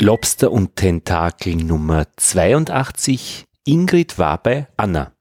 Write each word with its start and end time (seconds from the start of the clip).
Lobster 0.00 0.50
und 0.50 0.76
Tentakel 0.76 1.54
Nummer 1.56 2.06
82. 2.16 3.44
Ingrid 3.64 4.18
war 4.18 4.42
bei 4.42 4.66
Anna. 4.76 5.12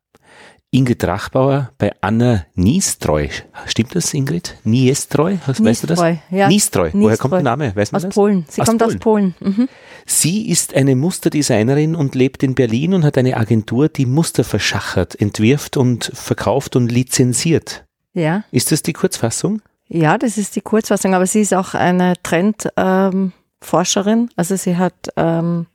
Ingrid 0.72 1.04
Rachbauer 1.04 1.72
bei 1.78 1.92
Anna 2.02 2.48
Niestreu. 2.56 3.28
Stimmt 3.68 3.94
das, 3.96 4.12
Ingrid? 4.16 4.58
Niestreu? 4.64 5.38
Weißt 5.46 5.84
du 5.84 5.88
das? 5.88 6.02
Ja. 6.32 6.48
Niestreu. 6.48 6.90
Woher 6.94 7.18
kommt 7.18 7.36
der 7.36 7.44
Name? 7.44 7.76
Weiß 7.76 7.92
man 7.92 8.00
aus 8.00 8.04
das? 8.04 8.16
Polen. 8.16 8.46
Sie 8.50 8.62
Aus 8.62 8.68
kommt 8.68 8.80
Polen. 8.82 8.96
aus 8.96 9.00
Polen. 9.00 9.36
Mhm. 9.40 9.70
Sie 10.08 10.50
ist 10.50 10.74
eine 10.74 10.96
Musterdesignerin 10.96 11.96
und 11.96 12.16
lebt 12.16 12.42
in 12.42 12.56
Berlin 12.56 12.96
und 12.96 13.06
hat 13.06 13.20
eine 13.20 13.38
Agentur, 13.38 13.88
die 13.88 14.08
Muster 14.08 14.44
verschachert, 14.44 15.20
entwirft 15.22 15.78
und 15.78 16.12
verkauft 16.16 16.76
und 16.76 16.92
lizenziert. 16.92 17.86
Ja. 18.14 18.44
Ist 18.52 18.72
das 18.72 18.82
die 18.82 18.94
Kurzfassung? 18.94 19.62
ja, 19.90 20.18
das 20.18 20.40
ist 20.40 20.56
die 20.56 20.62
Kurzfassung, 20.62 21.14
aber 21.14 21.28
sie 21.28 21.42
ist 21.42 21.54
auch 21.54 21.76
eine 21.76 22.16
Trendforscherin. 22.24 23.14
Ähm, 23.14 23.32
Forscherin. 23.64 24.30
also 24.36 24.56
sie 24.56 24.78
hat 24.78 25.10
ähm, 25.16 25.68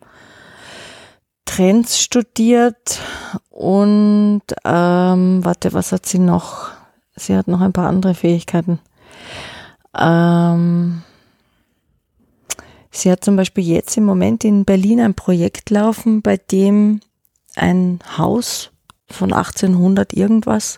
Trends 1.45 2.01
studiert 2.01 3.01
und 3.51 4.43
ähm, 4.65 5.45
warte, 5.45 5.73
was 5.73 5.93
hat 5.93 6.07
sie 6.07 6.19
noch? 6.19 6.69
Sie 7.17 7.37
hat 7.37 7.49
noch 7.49 7.61
ein 7.61 7.73
paar 7.73 7.89
andere 7.89 8.15
Fähigkeiten. 8.15 8.79
Ähm, 9.99 11.03
sie 12.91 13.11
hat 13.11 13.25
zum 13.25 13.37
Beispiel 13.37 13.65
jetzt 13.65 13.97
im 13.97 14.05
Moment 14.05 14.45
in 14.45 14.65
Berlin 14.65 15.01
ein 15.01 15.15
Projekt 15.15 15.71
laufen, 15.71 16.23
bei 16.23 16.37
dem 16.37 17.01
ein 17.57 18.01
Haus 18.17 18.71
von 19.11 19.33
1800 19.33 20.13
irgendwas 20.13 20.77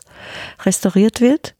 restauriert 0.65 1.21
wird. 1.21 1.55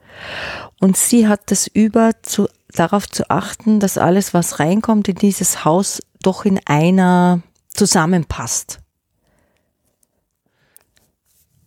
Und 0.80 0.98
sie 0.98 1.28
hat 1.28 1.52
das 1.52 1.68
über 1.68 2.12
zu, 2.24 2.48
darauf 2.74 3.08
zu 3.08 3.30
achten, 3.30 3.80
dass 3.80 3.98
alles, 3.98 4.34
was 4.34 4.60
reinkommt 4.60 5.08
in 5.08 5.16
dieses 5.16 5.66
Haus, 5.66 6.02
doch 6.22 6.46
in 6.46 6.60
einer 6.66 7.42
zusammenpasst. 7.70 8.80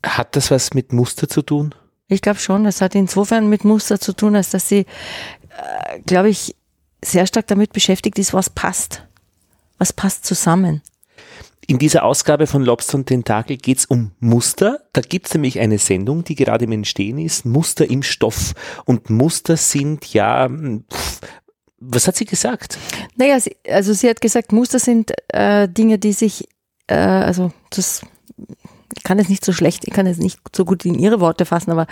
Hat 0.05 0.36
das 0.36 0.50
was 0.50 0.75
mit 0.75 0.92
Muster 0.92 1.28
zu 1.28 1.42
tun? 1.42 1.75
Ich 2.08 2.20
glaube 2.20 2.38
schon, 2.38 2.64
das 2.64 2.80
hat 2.80 2.94
insofern 2.94 3.48
mit 3.48 3.64
Muster 3.64 3.98
zu 3.98 4.12
tun, 4.12 4.36
als 4.36 4.50
dass 4.50 4.69
sie, 4.69 4.80
äh, 4.80 6.00
glaube 6.05 6.28
ich, 6.28 6.55
sehr 7.02 7.27
stark 7.27 7.47
damit 7.47 7.72
beschäftigt 7.72 8.19
ist, 8.19 8.34
was 8.34 8.50
passt. 8.50 9.06
Was 9.78 9.92
passt 9.92 10.25
zusammen. 10.25 10.82
In 11.66 11.78
dieser 11.78 12.04
Ausgabe 12.04 12.46
von 12.46 12.62
Lobster 12.62 12.98
und 12.98 13.06
Tentakel 13.06 13.56
geht 13.56 13.78
es 13.78 13.86
um 13.86 14.12
Muster. 14.20 14.80
Da 14.92 15.00
gibt 15.00 15.26
es 15.26 15.34
nämlich 15.34 15.60
eine 15.60 15.78
Sendung, 15.78 16.24
die 16.24 16.34
gerade 16.34 16.64
im 16.64 16.72
Entstehen 16.72 17.18
ist, 17.18 17.44
Muster 17.44 17.88
im 17.88 18.02
Stoff. 18.02 18.54
Und 18.84 19.10
Muster 19.10 19.56
sind 19.56 20.04
ja, 20.12 20.48
pff, 20.48 21.20
was 21.78 22.06
hat 22.06 22.16
sie 22.16 22.26
gesagt? 22.26 22.78
Naja, 23.16 23.40
sie, 23.40 23.56
also 23.68 23.92
sie 23.92 24.08
hat 24.08 24.20
gesagt, 24.20 24.52
Muster 24.52 24.78
sind 24.78 25.12
äh, 25.28 25.68
Dinge, 25.68 25.98
die 25.98 26.12
sich, 26.12 26.48
äh, 26.86 26.94
also 26.94 27.52
das 27.70 28.02
ich 28.96 29.02
kann 29.02 29.18
es 29.18 29.28
nicht 29.28 29.44
so 29.44 29.52
schlecht, 29.52 29.86
ich 29.86 29.92
kann 29.92 30.06
es 30.06 30.18
nicht 30.18 30.38
so 30.54 30.64
gut 30.64 30.84
in 30.84 30.98
ihre 30.98 31.20
Worte 31.20 31.44
fassen, 31.44 31.70
aber 31.70 31.86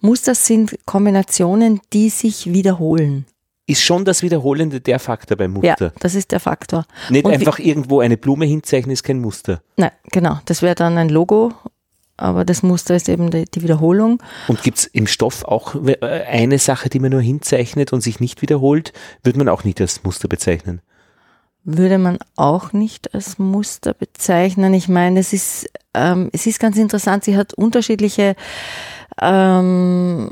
Muster 0.00 0.34
sind 0.34 0.78
Kombinationen, 0.86 1.80
die 1.92 2.10
sich 2.10 2.52
wiederholen. 2.52 3.26
Ist 3.68 3.82
schon 3.82 4.04
das 4.04 4.22
Wiederholende 4.22 4.80
der 4.80 4.98
Faktor 4.98 5.36
beim 5.36 5.54
Ja, 5.62 5.70
Muster. 5.72 5.92
das 6.00 6.14
ist 6.16 6.32
der 6.32 6.40
Faktor. 6.40 6.86
Nicht 7.10 7.24
Und 7.24 7.32
einfach 7.32 7.58
irgendwo 7.60 8.00
eine 8.00 8.16
Blume 8.16 8.44
hinzeichnen, 8.46 8.92
ist 8.92 9.04
kein 9.04 9.20
Muster. 9.20 9.60
Nein, 9.76 9.92
genau, 10.10 10.38
das 10.46 10.62
wäre 10.62 10.74
dann 10.74 10.96
ein 10.98 11.08
Logo, 11.10 11.52
aber 12.16 12.44
das 12.44 12.62
Muster 12.62 12.96
ist 12.96 13.08
eben 13.08 13.30
die, 13.30 13.44
die 13.44 13.62
Wiederholung. 13.62 14.22
Und 14.48 14.62
gibt 14.62 14.78
es 14.78 14.86
im 14.86 15.06
Stoff 15.06 15.44
auch 15.44 15.74
äh, 15.86 15.96
eine 16.26 16.58
Sache, 16.58 16.88
die 16.88 16.98
man 16.98 17.10
nur 17.12 17.20
hinzeichnet 17.20 17.92
und 17.92 18.00
sich 18.00 18.18
nicht 18.20 18.40
wiederholt, 18.42 18.92
würde 19.22 19.38
man 19.38 19.48
auch 19.48 19.62
nicht 19.64 19.80
als 19.82 20.02
Muster 20.02 20.26
bezeichnen. 20.28 20.80
würde 21.64 21.98
man 21.98 22.18
auch 22.36 22.72
nicht 22.72 23.14
als 23.14 23.38
Muster 23.38 23.92
bezeichnen. 23.92 24.72
Ich 24.72 24.88
meine, 24.88 25.20
es 25.20 25.34
ist, 25.34 25.68
ähm, 25.92 26.30
es 26.32 26.46
ist 26.46 26.58
ganz 26.58 26.78
interessant, 26.78 27.24
sie 27.24 27.36
hat 27.36 27.52
unterschiedliche 27.52 28.34
ähm, 29.20 30.30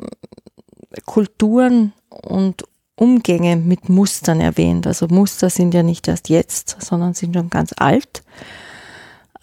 Kulturen 1.05 1.93
und 2.09 2.65
Umgänge 2.97 3.57
mit 3.57 3.89
Mustern 3.89 4.41
erwähnt. 4.41 4.87
Also 4.87 5.07
Muster 5.09 5.51
sind 5.51 5.75
ja 5.75 5.83
nicht 5.83 6.09
erst 6.09 6.29
jetzt, 6.29 6.77
sondern 6.81 7.15
sind 7.15 7.35
schon 7.35 7.51
ganz 7.51 7.75
alt 7.77 8.23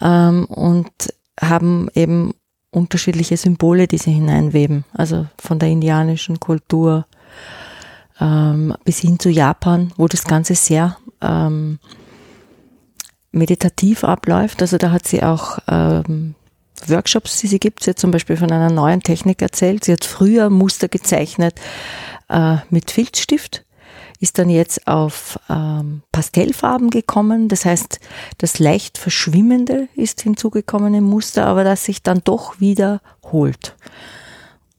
ähm, 0.01 0.45
und 0.45 0.91
haben 1.39 1.87
eben 1.93 2.33
unterschiedliche 2.71 3.37
Symbole, 3.37 3.87
die 3.87 3.99
sie 3.99 4.11
hineinweben. 4.11 4.83
Also 4.93 5.27
von 5.39 5.59
der 5.59 5.69
indianischen 5.69 6.39
Kultur 6.39 7.05
ähm, 8.19 8.75
bis 8.83 8.99
hin 8.99 9.19
zu 9.19 9.29
Japan, 9.29 9.93
wo 9.97 10.07
das 10.07 10.23
Ganze 10.23 10.55
sehr 10.55 10.97
ähm, 11.21 11.77
meditativ 13.31 14.03
abläuft. 14.03 14.61
Also 14.61 14.77
da 14.77 14.91
hat 14.91 15.07
sie 15.07 15.21
auch 15.21 15.59
ähm, 15.67 16.33
Workshops, 16.87 17.39
die 17.39 17.47
sie 17.47 17.59
gibt. 17.59 17.83
Sie 17.83 17.91
hat 17.91 17.99
zum 17.99 18.11
Beispiel 18.11 18.37
von 18.37 18.51
einer 18.51 18.71
neuen 18.71 19.01
Technik 19.01 19.41
erzählt. 19.41 19.83
Sie 19.85 19.93
hat 19.93 20.05
früher 20.05 20.49
Muster 20.49 20.87
gezeichnet 20.87 21.55
äh, 22.33 22.57
mit 22.69 22.91
Filzstift, 22.91 23.65
ist 24.19 24.39
dann 24.39 24.49
jetzt 24.49 24.87
auf 24.87 25.39
ähm, 25.49 26.01
Pastellfarben 26.11 26.89
gekommen. 26.89 27.49
Das 27.49 27.65
heißt, 27.65 27.99
das 28.37 28.59
leicht 28.59 28.97
Verschwimmende 28.97 29.87
ist 29.95 30.21
hinzugekommen 30.21 30.93
im 30.93 31.03
Muster, 31.03 31.45
aber 31.45 31.63
das 31.63 31.85
sich 31.85 32.03
dann 32.03 32.21
doch 32.23 32.59
wiederholt 32.59 33.75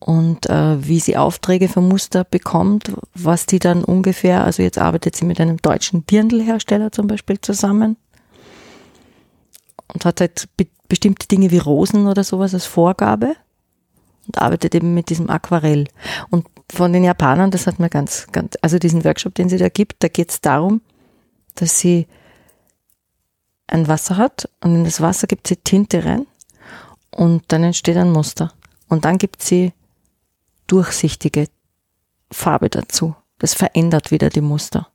und 0.04 0.50
äh, 0.50 0.86
wie 0.86 1.00
sie 1.00 1.16
Aufträge 1.16 1.66
für 1.68 1.80
Muster 1.80 2.24
bekommt, 2.24 2.92
was 3.14 3.46
die 3.46 3.58
dann 3.58 3.82
ungefähr, 3.82 4.44
also 4.44 4.62
jetzt 4.62 4.76
arbeitet 4.76 5.16
sie 5.16 5.24
mit 5.24 5.40
einem 5.40 5.56
deutschen 5.56 6.04
Dirndlhersteller 6.04 6.92
zum 6.92 7.06
Beispiel 7.06 7.40
zusammen 7.40 7.96
und 9.92 10.04
hat 10.04 10.20
halt 10.20 10.48
be 10.56 10.66
bestimmte 10.86 11.26
Dinge 11.26 11.50
wie 11.50 11.58
Rosen 11.58 12.06
oder 12.06 12.22
sowas 12.22 12.52
als 12.52 12.66
Vorgabe 12.66 13.36
und 14.26 14.40
arbeitet 14.40 14.74
eben 14.74 14.94
mit 14.94 15.10
diesem 15.10 15.30
Aquarell. 15.30 15.86
Und 16.30 16.46
von 16.72 16.92
den 16.92 17.04
Japanern, 17.04 17.50
das 17.50 17.66
hat 17.66 17.78
mir 17.78 17.90
ganz, 17.90 18.26
ganz, 18.32 18.56
also 18.62 18.78
diesen 18.78 19.04
Workshop, 19.04 19.34
den 19.34 19.48
sie 19.48 19.58
da 19.58 19.68
gibt, 19.68 20.02
da 20.02 20.08
geht 20.08 20.30
es 20.30 20.40
darum, 20.40 20.80
dass 21.54 21.78
sie 21.78 22.06
ein 23.66 23.88
Wasser 23.88 24.16
hat 24.16 24.48
und 24.60 24.74
in 24.74 24.84
das 24.84 25.00
Wasser 25.00 25.26
gibt 25.26 25.46
sie 25.46 25.56
Tinte 25.56 26.04
rein 26.04 26.26
und 27.10 27.44
dann 27.48 27.62
entsteht 27.62 27.96
ein 27.96 28.12
Muster. 28.12 28.52
Und 28.88 29.04
dann 29.04 29.18
gibt 29.18 29.42
sie 29.42 29.72
durchsichtige 30.66 31.48
Farbe 32.30 32.68
dazu. 32.68 33.14
Das 33.38 33.54
verändert 33.54 34.10
wieder 34.10 34.30
die 34.30 34.40
Muster. 34.40 34.88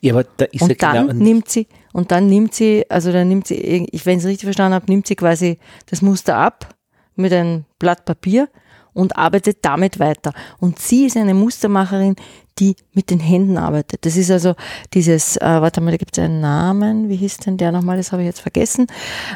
Ja, 0.00 0.14
aber 0.14 0.24
da 0.36 0.44
ist 0.46 0.62
Und 0.62 0.70
ja 0.70 0.76
dann 0.76 1.08
genau 1.08 1.24
nimmt 1.24 1.48
sie, 1.48 1.66
und 1.92 2.12
dann 2.12 2.26
nimmt 2.28 2.54
sie, 2.54 2.88
also 2.88 3.12
dann 3.12 3.28
nimmt 3.28 3.46
sie, 3.46 3.56
ich, 3.56 4.06
wenn 4.06 4.18
ich 4.18 4.24
es 4.24 4.28
richtig 4.30 4.46
verstanden 4.46 4.74
habe, 4.74 4.86
nimmt 4.86 5.06
sie 5.06 5.16
quasi 5.16 5.58
das 5.86 6.02
Muster 6.02 6.36
ab 6.36 6.74
mit 7.16 7.32
einem 7.32 7.64
Blatt 7.78 8.04
Papier 8.04 8.48
und 8.94 9.16
arbeitet 9.16 9.58
damit 9.62 9.98
weiter. 9.98 10.32
Und 10.58 10.78
sie 10.78 11.06
ist 11.06 11.16
eine 11.16 11.34
Mustermacherin, 11.34 12.16
die 12.58 12.76
mit 12.92 13.10
den 13.10 13.20
Händen 13.20 13.58
arbeitet. 13.58 14.06
Das 14.06 14.16
ist 14.16 14.30
also 14.30 14.54
dieses, 14.94 15.36
äh, 15.36 15.40
warte 15.42 15.80
mal, 15.80 15.90
da 15.90 15.96
gibt 15.96 16.16
es 16.16 16.24
einen 16.24 16.40
Namen, 16.40 17.08
wie 17.08 17.16
hieß 17.16 17.38
denn 17.38 17.56
der 17.56 17.72
nochmal, 17.72 17.96
das 17.96 18.12
habe 18.12 18.22
ich 18.22 18.26
jetzt 18.26 18.40
vergessen. 18.40 18.86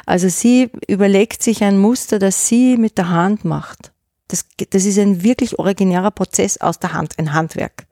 Also 0.06 0.28
sie 0.28 0.70
überlegt 0.86 1.42
sich 1.42 1.64
ein 1.64 1.78
Muster, 1.78 2.18
das 2.18 2.48
sie 2.48 2.76
mit 2.76 2.96
der 2.96 3.08
Hand 3.08 3.44
macht. 3.44 3.92
Das, 4.28 4.44
das 4.70 4.84
ist 4.84 4.98
ein 4.98 5.22
wirklich 5.22 5.58
originärer 5.58 6.10
Prozess 6.10 6.58
aus 6.58 6.78
der 6.78 6.92
Hand, 6.92 7.18
ein 7.18 7.32
Handwerk. 7.32 7.86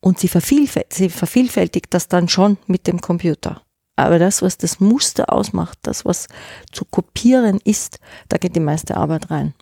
Und 0.00 0.18
sie, 0.18 0.28
vervielfältigt, 0.28 0.94
sie 0.94 1.08
vervielfältigt 1.08 1.92
das 1.94 2.08
dann 2.08 2.28
schon 2.28 2.58
mit 2.66 2.86
dem 2.86 3.00
Computer. 3.00 3.62
Aber 3.96 4.18
das, 4.18 4.42
was 4.42 4.58
das 4.58 4.78
Muster 4.78 5.32
ausmacht, 5.32 5.78
das, 5.82 6.04
was 6.04 6.28
zu 6.70 6.84
kopieren 6.84 7.60
ist, 7.64 7.98
da 8.28 8.36
geht 8.36 8.54
die 8.54 8.60
meiste 8.60 8.96
Arbeit 8.96 9.30
rein. 9.30 9.54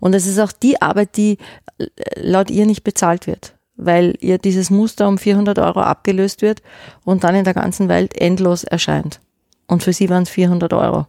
Und 0.00 0.14
es 0.14 0.26
ist 0.26 0.38
auch 0.38 0.52
die 0.52 0.80
Arbeit, 0.80 1.16
die 1.16 1.38
äh, 1.78 1.86
laut 2.16 2.50
ihr 2.50 2.66
nicht 2.66 2.84
bezahlt 2.84 3.26
wird, 3.26 3.54
weil 3.76 4.14
ihr 4.20 4.38
dieses 4.38 4.70
Muster 4.70 5.08
um 5.08 5.18
400 5.18 5.58
Euro 5.58 5.80
abgelöst 5.80 6.42
wird 6.42 6.62
und 7.04 7.24
dann 7.24 7.34
in 7.34 7.44
der 7.44 7.54
ganzen 7.54 7.88
Welt 7.88 8.16
endlos 8.16 8.64
erscheint. 8.64 9.20
Und 9.66 9.82
für 9.82 9.92
sie 9.92 10.08
waren 10.08 10.22
es 10.22 10.30
400 10.30 10.72
Euro. 10.72 11.06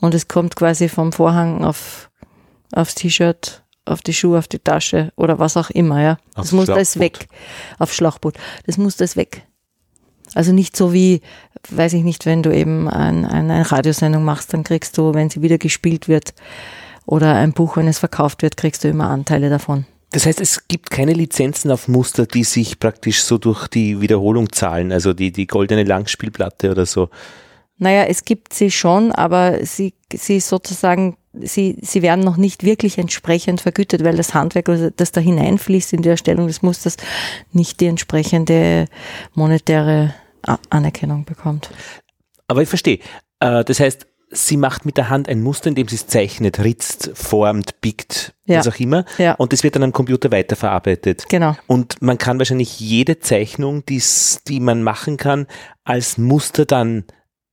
Und 0.00 0.14
es 0.14 0.28
kommt 0.28 0.56
quasi 0.56 0.88
vom 0.88 1.12
Vorhang 1.12 1.64
auf, 1.64 2.10
aufs 2.72 2.94
T-Shirt, 2.94 3.62
auf 3.84 4.00
die 4.02 4.14
Schuhe, 4.14 4.38
auf 4.38 4.48
die 4.48 4.58
Tasche 4.58 5.12
oder 5.16 5.38
was 5.38 5.56
auch 5.56 5.70
immer, 5.70 6.00
ja. 6.00 6.18
Das 6.34 6.44
Aufs 6.44 6.52
Muster 6.52 6.80
ist 6.80 6.98
weg. 6.98 7.26
Auf 7.78 7.92
Schlauchboot. 7.92 8.34
Das 8.66 8.78
Muster 8.78 9.04
ist 9.04 9.16
weg. 9.16 9.46
Also 10.34 10.52
nicht 10.52 10.76
so 10.76 10.92
wie, 10.92 11.20
weiß 11.68 11.92
ich 11.92 12.04
nicht, 12.04 12.24
wenn 12.24 12.42
du 12.42 12.54
eben 12.54 12.88
ein, 12.88 13.26
ein, 13.26 13.50
eine 13.50 13.70
Radiosendung 13.70 14.24
machst, 14.24 14.54
dann 14.54 14.64
kriegst 14.64 14.96
du, 14.96 15.12
wenn 15.14 15.28
sie 15.28 15.42
wieder 15.42 15.58
gespielt 15.58 16.08
wird 16.08 16.32
oder 17.06 17.34
ein 17.34 17.52
Buch, 17.52 17.76
wenn 17.76 17.88
es 17.88 17.98
verkauft 17.98 18.42
wird, 18.42 18.56
kriegst 18.56 18.84
du 18.84 18.88
immer 18.88 19.08
Anteile 19.08 19.50
davon. 19.50 19.86
Das 20.12 20.26
heißt, 20.26 20.40
es 20.40 20.68
gibt 20.68 20.90
keine 20.90 21.14
Lizenzen 21.14 21.70
auf 21.70 21.88
Muster, 21.88 22.26
die 22.26 22.44
sich 22.44 22.78
praktisch 22.78 23.22
so 23.22 23.38
durch 23.38 23.66
die 23.66 24.00
Wiederholung 24.00 24.52
zahlen, 24.52 24.92
also 24.92 25.14
die, 25.14 25.32
die 25.32 25.46
goldene 25.46 25.84
Langspielplatte 25.84 26.70
oder 26.70 26.84
so. 26.84 27.08
Naja, 27.78 28.04
es 28.04 28.24
gibt 28.24 28.52
sie 28.52 28.70
schon, 28.70 29.10
aber 29.10 29.64
sie, 29.64 29.94
sie 30.14 30.38
sozusagen, 30.40 31.16
sie, 31.32 31.78
sie 31.80 32.02
werden 32.02 32.22
noch 32.24 32.36
nicht 32.36 32.62
wirklich 32.62 32.98
entsprechend 32.98 33.62
vergütet, 33.62 34.04
weil 34.04 34.16
das 34.16 34.34
Handwerk, 34.34 34.68
also 34.68 34.90
das 34.90 35.12
da 35.12 35.20
hineinfließt 35.20 35.94
in 35.94 36.02
die 36.02 36.10
Erstellung 36.10 36.46
des 36.46 36.60
Musters, 36.60 36.98
nicht 37.52 37.80
die 37.80 37.86
entsprechende 37.86 38.84
monetäre 39.34 40.14
Anerkennung 40.68 41.24
bekommt. 41.24 41.70
Aber 42.46 42.62
ich 42.62 42.68
verstehe. 42.68 42.98
Äh, 43.40 43.64
das 43.64 43.80
heißt, 43.80 44.06
sie 44.32 44.56
macht 44.56 44.84
mit 44.84 44.96
der 44.96 45.10
Hand 45.10 45.28
ein 45.28 45.42
Muster, 45.42 45.68
indem 45.68 45.88
sie 45.88 45.96
es 45.96 46.06
zeichnet, 46.06 46.58
ritzt, 46.58 47.10
formt, 47.14 47.80
biegt, 47.80 48.34
ja. 48.46 48.58
was 48.58 48.68
auch 48.68 48.80
immer. 48.80 49.04
Ja. 49.18 49.34
Und 49.34 49.52
das 49.52 49.62
wird 49.62 49.76
dann 49.76 49.82
am 49.82 49.92
Computer 49.92 50.32
weiterverarbeitet. 50.32 51.26
Genau. 51.28 51.54
Und 51.66 52.00
man 52.02 52.18
kann 52.18 52.38
wahrscheinlich 52.38 52.80
jede 52.80 53.20
Zeichnung, 53.20 53.84
die 53.86 54.60
man 54.60 54.82
machen 54.82 55.18
kann, 55.18 55.46
als 55.84 56.18
Muster 56.18 56.64
dann 56.64 57.04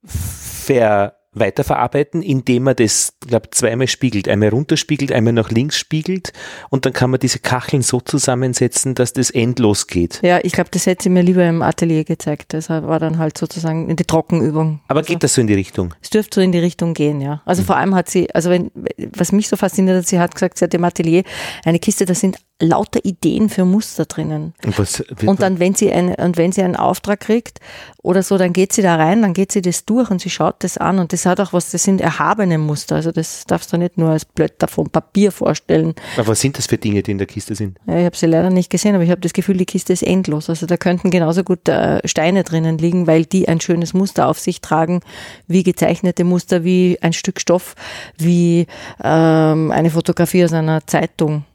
ver 0.04 1.19
weiterverarbeiten, 1.40 2.22
indem 2.22 2.64
man 2.64 2.76
das, 2.76 3.14
glaube 3.26 3.50
zweimal 3.52 3.88
spiegelt, 3.88 4.28
einmal 4.28 4.50
runterspiegelt, 4.50 5.12
einmal 5.12 5.34
nach 5.34 5.52
links 5.52 5.78
spiegelt 5.78 6.34
und 6.70 6.86
dann 6.86 6.94
kann 6.94 7.10
man 7.10 7.20
diese 7.20 7.40
Kacheln 7.40 7.82
so 7.82 8.00
zusammensetzen, 8.00 8.96
dass 8.96 9.14
das 9.14 9.30
endlos 9.30 9.88
geht. 9.88 10.20
Ja, 10.22 10.40
ich 10.44 10.54
glaube, 10.54 10.70
das 10.72 10.86
hätte 10.86 11.04
sie 11.04 11.10
mir 11.10 11.24
lieber 11.24 11.46
im 11.48 11.62
Atelier 11.62 12.04
gezeigt. 12.04 12.54
Das 12.54 12.70
war 12.70 13.00
dann 13.00 13.18
halt 13.18 13.38
sozusagen 13.38 13.90
in 13.90 13.96
die 13.96 14.06
Trockenübung. 14.06 14.82
Aber 14.88 15.00
also, 15.00 15.14
geht 15.14 15.24
das 15.24 15.34
so 15.34 15.42
in 15.42 15.48
die 15.48 15.54
Richtung? 15.54 15.94
Es 16.02 16.10
dürfte 16.10 16.36
so 16.36 16.42
in 16.42 16.52
die 16.52 16.60
Richtung 16.60 16.94
gehen, 16.94 17.22
ja. 17.22 17.42
Also 17.46 17.62
mhm. 17.62 17.66
vor 17.68 17.78
allem 17.78 17.96
hat 17.96 18.10
sie, 18.10 18.34
also 18.34 18.50
wenn, 18.50 18.72
was 19.16 19.32
mich 19.32 19.48
so 19.48 19.56
fasziniert 19.56 19.98
hat, 19.98 20.08
sie 20.08 20.20
hat 20.20 20.34
gesagt, 20.34 20.58
sie 20.58 20.66
hat 20.66 20.74
im 20.74 20.84
Atelier 20.84 21.24
eine 21.66 21.80
Kiste, 21.80 22.06
da 22.06 22.14
sind 22.14 22.38
lauter 22.60 23.00
Ideen 23.04 23.50
für 23.50 23.64
Muster 23.64 24.06
drinnen. 24.06 24.54
Und, 24.66 24.78
was, 24.78 25.02
und 25.26 25.42
dann, 25.42 25.60
wenn 25.60 25.76
sie 25.76 25.92
ein, 25.92 26.14
und 26.16 26.38
wenn 26.38 26.52
sie 26.52 26.62
einen 26.62 26.76
Auftrag 26.76 27.22
kriegt 27.22 27.60
oder 28.02 28.22
so, 28.22 28.38
dann 28.38 28.52
geht 28.52 28.74
sie 28.74 28.82
da 28.82 28.96
rein, 28.96 29.22
dann 29.22 29.34
geht 29.34 29.52
sie 29.52 29.62
das 29.62 29.86
durch 29.86 30.10
und 30.12 30.20
sie 30.20 30.30
schaut 30.30 30.64
das 30.64 30.78
an 30.78 31.00
und 31.00 31.14
das 31.14 31.26
hat 31.26 31.40
auch 31.40 31.54
was, 31.54 31.72
das 31.72 31.84
sind 31.84 32.02
erhabene 32.02 32.58
Muster. 32.58 32.96
Also 32.96 33.12
das 33.12 33.46
darfst 33.46 33.72
du 33.72 33.78
nicht 33.78 33.98
nur 33.98 34.10
als 34.10 34.26
Blätter 34.26 34.68
vom 34.68 34.90
Papier 34.90 35.32
vorstellen. 35.32 35.96
Aber 36.18 36.28
was 36.28 36.42
sind 36.42 36.58
das 36.58 36.68
für 36.68 36.78
Dinge, 36.78 37.02
die 37.02 37.12
in 37.12 37.18
der 37.18 37.28
Kiste 37.28 37.56
sind? 37.56 37.78
Ja, 37.88 38.00
ich 38.00 38.06
habe 38.06 38.18
sie 38.18 38.26
leider 38.26 38.50
nicht 38.50 38.70
gesehen, 38.70 38.94
aber 38.94 39.04
ich 39.06 39.12
habe 39.12 39.22
das 39.22 39.34
Gefühl, 39.34 39.56
die 39.56 39.66
Kiste 39.66 39.94
ist 39.94 40.04
endlos. 40.04 40.50
Also 40.50 40.66
da 40.66 40.76
könnten 40.76 41.12
genauso 41.12 41.44
gut 41.44 41.68
äh, 41.70 42.06
Steine 42.06 42.44
drinnen 42.44 42.78
liegen, 42.78 43.08
weil 43.08 43.26
die 43.26 43.48
ein 43.48 43.62
schönes 43.62 43.94
Muster 43.94 44.28
auf 44.28 44.40
sich 44.40 44.60
tragen, 44.60 45.00
wie 45.48 45.64
gezeichnete 45.64 46.26
Muster, 46.26 46.66
wie 46.66 46.98
ein 47.02 47.14
Stück 47.14 47.40
Stoff, 47.40 47.76
wie 48.18 48.68
ähm, 49.02 49.72
eine 49.72 49.90
Fotografie 49.92 50.44
aus 50.44 50.52
einer 50.52 50.86
Zeitung 50.86 51.46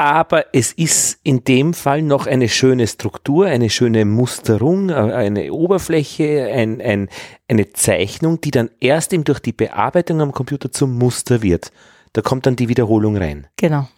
aber 0.00 0.46
es 0.54 0.72
ist 0.72 1.20
in 1.24 1.44
dem 1.44 1.74
Fall 1.74 2.00
noch 2.00 2.26
eine 2.26 2.48
schöne 2.48 2.86
Struktur, 2.86 3.44
eine 3.44 3.68
schöne 3.68 4.06
Musterung, 4.06 4.88
äh, 4.88 4.94
eine 4.94 5.52
Oberfläche, 5.52 6.50
ein, 6.50 6.80
ein, 6.80 7.10
eine 7.48 7.70
Zeichnung, 7.74 8.40
die 8.40 8.50
dann 8.50 8.70
erst 8.80 9.12
eben 9.12 9.24
durch 9.24 9.40
die 9.40 9.52
Bearbeitung 9.52 10.22
am 10.22 10.32
Computer 10.32 10.72
zum 10.72 10.96
Muster 10.96 11.42
wird. 11.42 11.70
Da 12.14 12.22
kommt 12.22 12.46
dann 12.46 12.56
die 12.56 12.70
Wiederholung 12.70 13.18
rein. 13.18 13.46
Genau. 13.56 13.88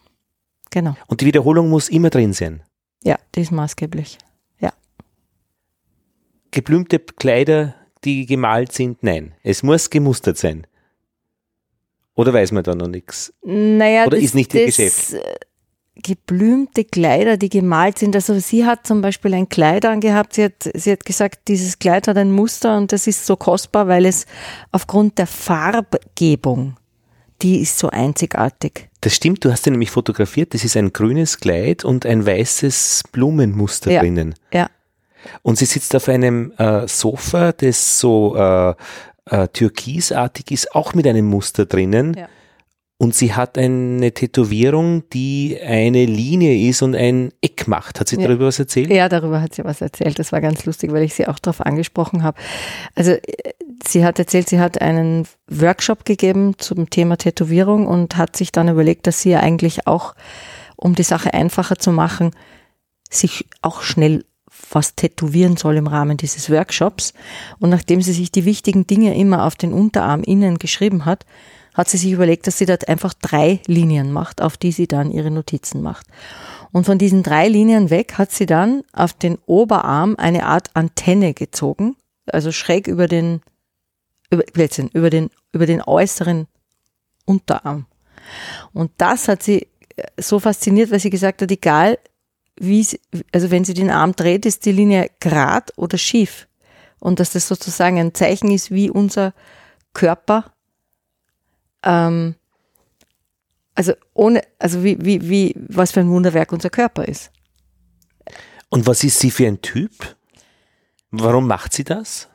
Genau. 0.71 0.97
Und 1.07 1.21
die 1.21 1.25
Wiederholung 1.25 1.69
muss 1.69 1.87
immer 1.87 2.09
drin 2.09 2.33
sein. 2.33 2.63
Ja, 3.01 3.17
die 3.33 3.39
ist 3.39 3.53
maßgeblich. 3.53 4.17
Ja. 4.59 4.73
Geblümte 6.51 6.99
Kleider, 6.99 7.75
die 8.03 8.25
gemalt 8.25 8.73
sind, 8.73 9.03
nein. 9.03 9.35
Es 9.41 9.63
muss 9.63 9.89
gemustert 9.89 10.37
sein. 10.37 10.67
Oder 12.13 12.33
weiß 12.33 12.51
man 12.51 12.63
da 12.63 12.75
noch 12.75 12.89
nichts? 12.89 13.33
Naja, 13.41 14.05
Oder 14.05 14.17
das, 14.17 14.25
ist 14.25 14.35
nicht 14.35 14.53
ihr 14.53 14.65
Geschäft? 14.65 15.15
Geblümte 15.95 16.85
Kleider, 16.85 17.37
die 17.37 17.49
gemalt 17.49 17.99
sind. 17.99 18.15
Also 18.15 18.39
sie 18.39 18.65
hat 18.65 18.87
zum 18.87 19.01
Beispiel 19.01 19.33
ein 19.33 19.47
Kleid 19.47 19.85
angehabt. 19.85 20.33
Sie 20.33 20.45
hat, 20.45 20.69
sie 20.73 20.91
hat 20.91 21.05
gesagt, 21.05 21.47
dieses 21.47 21.77
Kleid 21.77 22.07
hat 22.07 22.17
ein 22.17 22.31
Muster 22.31 22.77
und 22.77 22.91
das 22.91 23.05
ist 23.05 23.25
so 23.25 23.35
kostbar, 23.35 23.87
weil 23.87 24.05
es 24.05 24.25
aufgrund 24.71 25.19
der 25.19 25.27
Farbgebung, 25.27 26.77
die 27.41 27.61
ist 27.61 27.77
so 27.77 27.89
einzigartig. 27.89 28.89
Das 29.01 29.13
stimmt, 29.13 29.45
du 29.45 29.51
hast 29.51 29.67
ihn 29.67 29.73
nämlich 29.73 29.91
fotografiert. 29.91 30.53
Das 30.53 30.63
ist 30.63 30.75
ein 30.77 30.93
grünes 30.93 31.39
Kleid 31.39 31.85
und 31.85 32.05
ein 32.05 32.25
weißes 32.25 33.03
Blumenmuster 33.11 33.91
ja, 33.91 33.99
drinnen. 34.01 34.33
Ja. 34.51 34.69
Und 35.41 35.57
sie 35.57 35.65
sitzt 35.65 35.95
auf 35.95 36.09
einem 36.09 36.53
äh, 36.57 36.87
Sofa, 36.87 37.51
das 37.51 37.99
so 37.99 38.35
äh, 38.35 38.73
äh, 39.25 39.47
türkisartig 39.49 40.51
ist, 40.51 40.75
auch 40.75 40.93
mit 40.93 41.05
einem 41.05 41.27
Muster 41.27 41.65
drinnen. 41.65 42.15
Ja. 42.15 42.27
Und 42.97 43.15
sie 43.15 43.33
hat 43.33 43.57
eine 43.57 44.13
Tätowierung, 44.13 45.09
die 45.09 45.57
eine 45.61 46.05
Linie 46.05 46.69
ist 46.69 46.81
und 46.81 46.95
ein 46.95 47.33
Eck 47.41 47.67
macht. 47.67 47.99
Hat 47.99 48.07
sie 48.07 48.15
ja. 48.17 48.27
darüber 48.27 48.45
was 48.45 48.59
erzählt? 48.59 48.89
Ja, 48.89 49.09
darüber 49.09 49.41
hat 49.41 49.55
sie 49.55 49.63
was 49.65 49.81
erzählt. 49.81 50.19
Das 50.19 50.31
war 50.31 50.41
ganz 50.41 50.65
lustig, 50.65 50.91
weil 50.91 51.03
ich 51.03 51.13
sie 51.13 51.27
auch 51.27 51.39
darauf 51.39 51.65
angesprochen 51.65 52.23
habe. 52.23 52.39
Also 52.95 53.15
sie 53.85 54.05
hat 54.05 54.19
erzählt, 54.19 54.47
sie 54.47 54.59
hat 54.59 54.81
einen 54.81 55.27
Workshop 55.49 56.05
gegeben 56.05 56.53
zum 56.59 56.89
Thema 56.89 57.17
Tätowierung 57.17 57.87
und 57.87 58.15
hat 58.15 58.37
sich 58.37 58.51
dann 58.51 58.69
überlegt, 58.69 59.07
dass 59.07 59.21
sie 59.21 59.31
ja 59.31 59.39
eigentlich 59.39 59.87
auch, 59.87 60.13
um 60.77 60.95
die 60.95 61.03
Sache 61.03 61.33
einfacher 61.33 61.77
zu 61.77 61.91
machen, 61.91 62.31
sich 63.09 63.47
auch 63.61 63.81
schnell 63.81 64.23
was 64.71 64.95
tätowieren 64.95 65.57
soll 65.57 65.77
im 65.77 65.87
Rahmen 65.87 66.17
dieses 66.17 66.49
Workshops. 66.49 67.13
Und 67.59 67.69
nachdem 67.69 68.01
sie 68.01 68.13
sich 68.13 68.31
die 68.31 68.45
wichtigen 68.45 68.87
Dinge 68.87 69.15
immer 69.17 69.45
auf 69.45 69.55
den 69.55 69.73
Unterarm 69.73 70.23
innen 70.23 70.57
geschrieben 70.57 71.05
hat, 71.05 71.25
hat 71.73 71.89
sie 71.89 71.97
sich 71.97 72.11
überlegt, 72.11 72.47
dass 72.47 72.57
sie 72.57 72.65
dort 72.65 72.87
einfach 72.87 73.13
drei 73.13 73.59
Linien 73.65 74.11
macht, 74.11 74.41
auf 74.41 74.57
die 74.57 74.71
sie 74.71 74.87
dann 74.87 75.11
ihre 75.11 75.31
Notizen 75.31 75.81
macht. 75.81 76.07
Und 76.71 76.85
von 76.85 76.97
diesen 76.97 77.23
drei 77.23 77.47
Linien 77.47 77.89
weg 77.89 78.17
hat 78.17 78.31
sie 78.31 78.45
dann 78.45 78.83
auf 78.93 79.13
den 79.13 79.37
Oberarm 79.45 80.15
eine 80.17 80.45
Art 80.45 80.69
Antenne 80.75 81.33
gezogen, 81.33 81.95
also 82.27 82.51
schräg 82.51 82.87
über 82.87 83.07
den, 83.07 83.41
über, 84.29 84.43
über 84.93 85.09
den, 85.09 85.29
über 85.51 85.65
den 85.65 85.81
äußeren 85.81 86.47
Unterarm. 87.25 87.85
Und 88.73 88.91
das 88.97 89.27
hat 89.27 89.43
sie 89.43 89.67
so 90.19 90.39
fasziniert, 90.39 90.91
weil 90.91 90.99
sie 90.99 91.09
gesagt 91.09 91.41
hat, 91.41 91.51
egal 91.51 91.99
wie, 92.55 92.83
sie, 92.83 92.99
also 93.31 93.51
wenn 93.51 93.65
sie 93.65 93.73
den 93.73 93.89
Arm 93.89 94.15
dreht, 94.15 94.45
ist 94.45 94.65
die 94.65 94.71
Linie 94.71 95.09
grad 95.19 95.73
oder 95.75 95.97
schief. 95.97 96.47
Und 96.99 97.19
dass 97.19 97.31
das 97.33 97.47
sozusagen 97.47 97.99
ein 97.99 98.13
Zeichen 98.13 98.51
ist, 98.51 98.71
wie 98.71 98.89
unser 98.89 99.33
Körper 99.93 100.52
ähm, 101.83 102.35
also 103.75 103.93
ohne, 104.13 104.41
also 104.59 104.83
wie, 104.83 104.97
wie, 105.03 105.27
wie, 105.29 105.55
was 105.55 105.91
für 105.91 106.01
ein 106.01 106.09
Wunderwerk 106.09 106.51
unser 106.51 106.69
Körper 106.69 107.07
ist. 107.07 107.31
Und 108.69 108.87
was 108.87 109.03
ist 109.03 109.19
sie 109.19 109.31
für 109.31 109.47
ein 109.47 109.61
Typ? 109.61 110.15
Warum 111.11 111.47
macht 111.47 111.73
sie 111.73 111.83
das? 111.83 112.27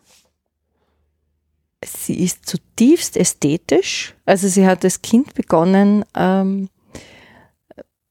Sie 1.85 2.23
ist 2.23 2.47
zutiefst 2.47 3.17
ästhetisch. 3.17 4.15
Also 4.25 4.49
sie 4.49 4.67
hat 4.67 4.85
als 4.85 5.03
Kind 5.03 5.35
begonnen, 5.35 6.05
ähm, 6.15 6.69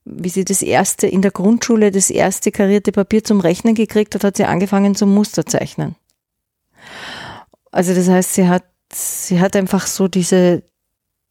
wie 0.05 0.29
sie 0.29 0.45
das 0.45 0.61
erste 0.61 1.07
in 1.07 1.21
der 1.21 1.31
Grundschule, 1.31 1.91
das 1.91 2.09
erste 2.09 2.51
karierte 2.51 2.93
Papier 2.93 3.23
zum 3.23 3.41
Rechnen 3.41 3.75
gekriegt 3.75 4.15
hat, 4.15 4.23
hat 4.23 4.37
sie 4.37 4.45
angefangen 4.45 4.95
zum 4.95 5.13
Musterzeichnen. 5.13 5.95
Also 7.71 7.93
das 7.93 8.07
heißt, 8.07 8.33
sie 8.33 8.47
hat, 8.47 8.63
sie 8.93 9.39
hat 9.39 9.55
einfach 9.57 9.85
so 9.85 10.07
diese, 10.07 10.63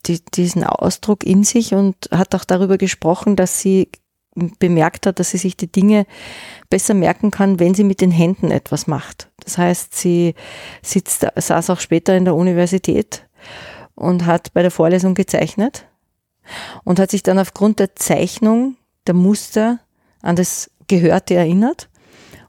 die, 0.06 0.24
diesen 0.24 0.64
Ausdruck 0.64 1.24
in 1.24 1.44
sich 1.44 1.74
und 1.74 1.96
hat 2.10 2.34
auch 2.34 2.44
darüber 2.44 2.78
gesprochen, 2.78 3.36
dass 3.36 3.60
sie 3.60 3.90
bemerkt 4.58 5.06
hat, 5.06 5.18
dass 5.18 5.30
sie 5.30 5.38
sich 5.38 5.56
die 5.56 5.70
Dinge 5.70 6.06
besser 6.68 6.94
merken 6.94 7.30
kann, 7.30 7.58
wenn 7.58 7.74
sie 7.74 7.84
mit 7.84 8.00
den 8.00 8.10
Händen 8.10 8.50
etwas 8.50 8.86
macht. 8.86 9.30
Das 9.42 9.56
heißt, 9.56 9.94
sie 9.94 10.34
sitzt, 10.82 11.26
saß 11.34 11.70
auch 11.70 11.80
später 11.80 12.16
in 12.16 12.26
der 12.26 12.34
Universität 12.34 13.26
und 13.94 14.26
hat 14.26 14.52
bei 14.52 14.62
der 14.62 14.70
Vorlesung 14.70 15.14
gezeichnet 15.14 15.86
und 16.84 16.98
hat 17.00 17.10
sich 17.10 17.22
dann 17.22 17.38
aufgrund 17.38 17.78
der 17.78 17.96
Zeichnung 17.96 18.76
der 19.06 19.14
Muster 19.14 19.80
an 20.20 20.36
das 20.36 20.70
Gehörte 20.86 21.34
erinnert 21.34 21.88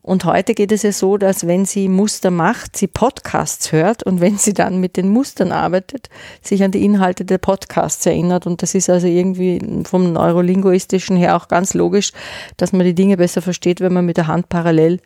und 0.08 0.24
heute 0.24 0.54
geht 0.54 0.72
es 0.72 0.84
ja 0.84 0.94
so, 0.94 1.18
dass 1.18 1.48
wenn 1.48 1.66
sie 1.66 1.90
Muster 1.90 2.32
macht, 2.32 2.78
sie 2.78 2.88
Podcasts 2.88 3.74
hört 3.74 4.04
und 4.04 4.22
wenn 4.22 4.38
sie 4.38 4.54
dann 4.54 4.80
mit 4.80 4.96
den 4.96 5.10
Mustern 5.10 5.52
arbeitet, 5.52 6.08
sich 6.42 6.64
an 6.64 6.72
die 6.72 6.86
Inhalte 6.86 7.26
der 7.26 7.40
Podcasts 7.40 8.06
erinnert. 8.06 8.48
Und 8.48 8.62
das 8.62 8.74
ist 8.74 8.90
also 8.90 9.06
irgendwie 9.06 9.60
vom 9.84 10.14
Neurolinguistischen 10.14 11.18
her 11.18 11.36
auch 11.36 11.50
ganz 11.50 11.74
logisch, 11.74 12.14
dass 12.56 12.72
man 12.72 12.86
die 12.86 12.96
Dinge 12.96 13.18
besser 13.18 13.42
versteht, 13.42 13.82
wenn 13.82 13.92
man 13.92 14.06
mit 14.06 14.16
der 14.16 14.28
Hand 14.28 14.48
parallel 14.48 15.02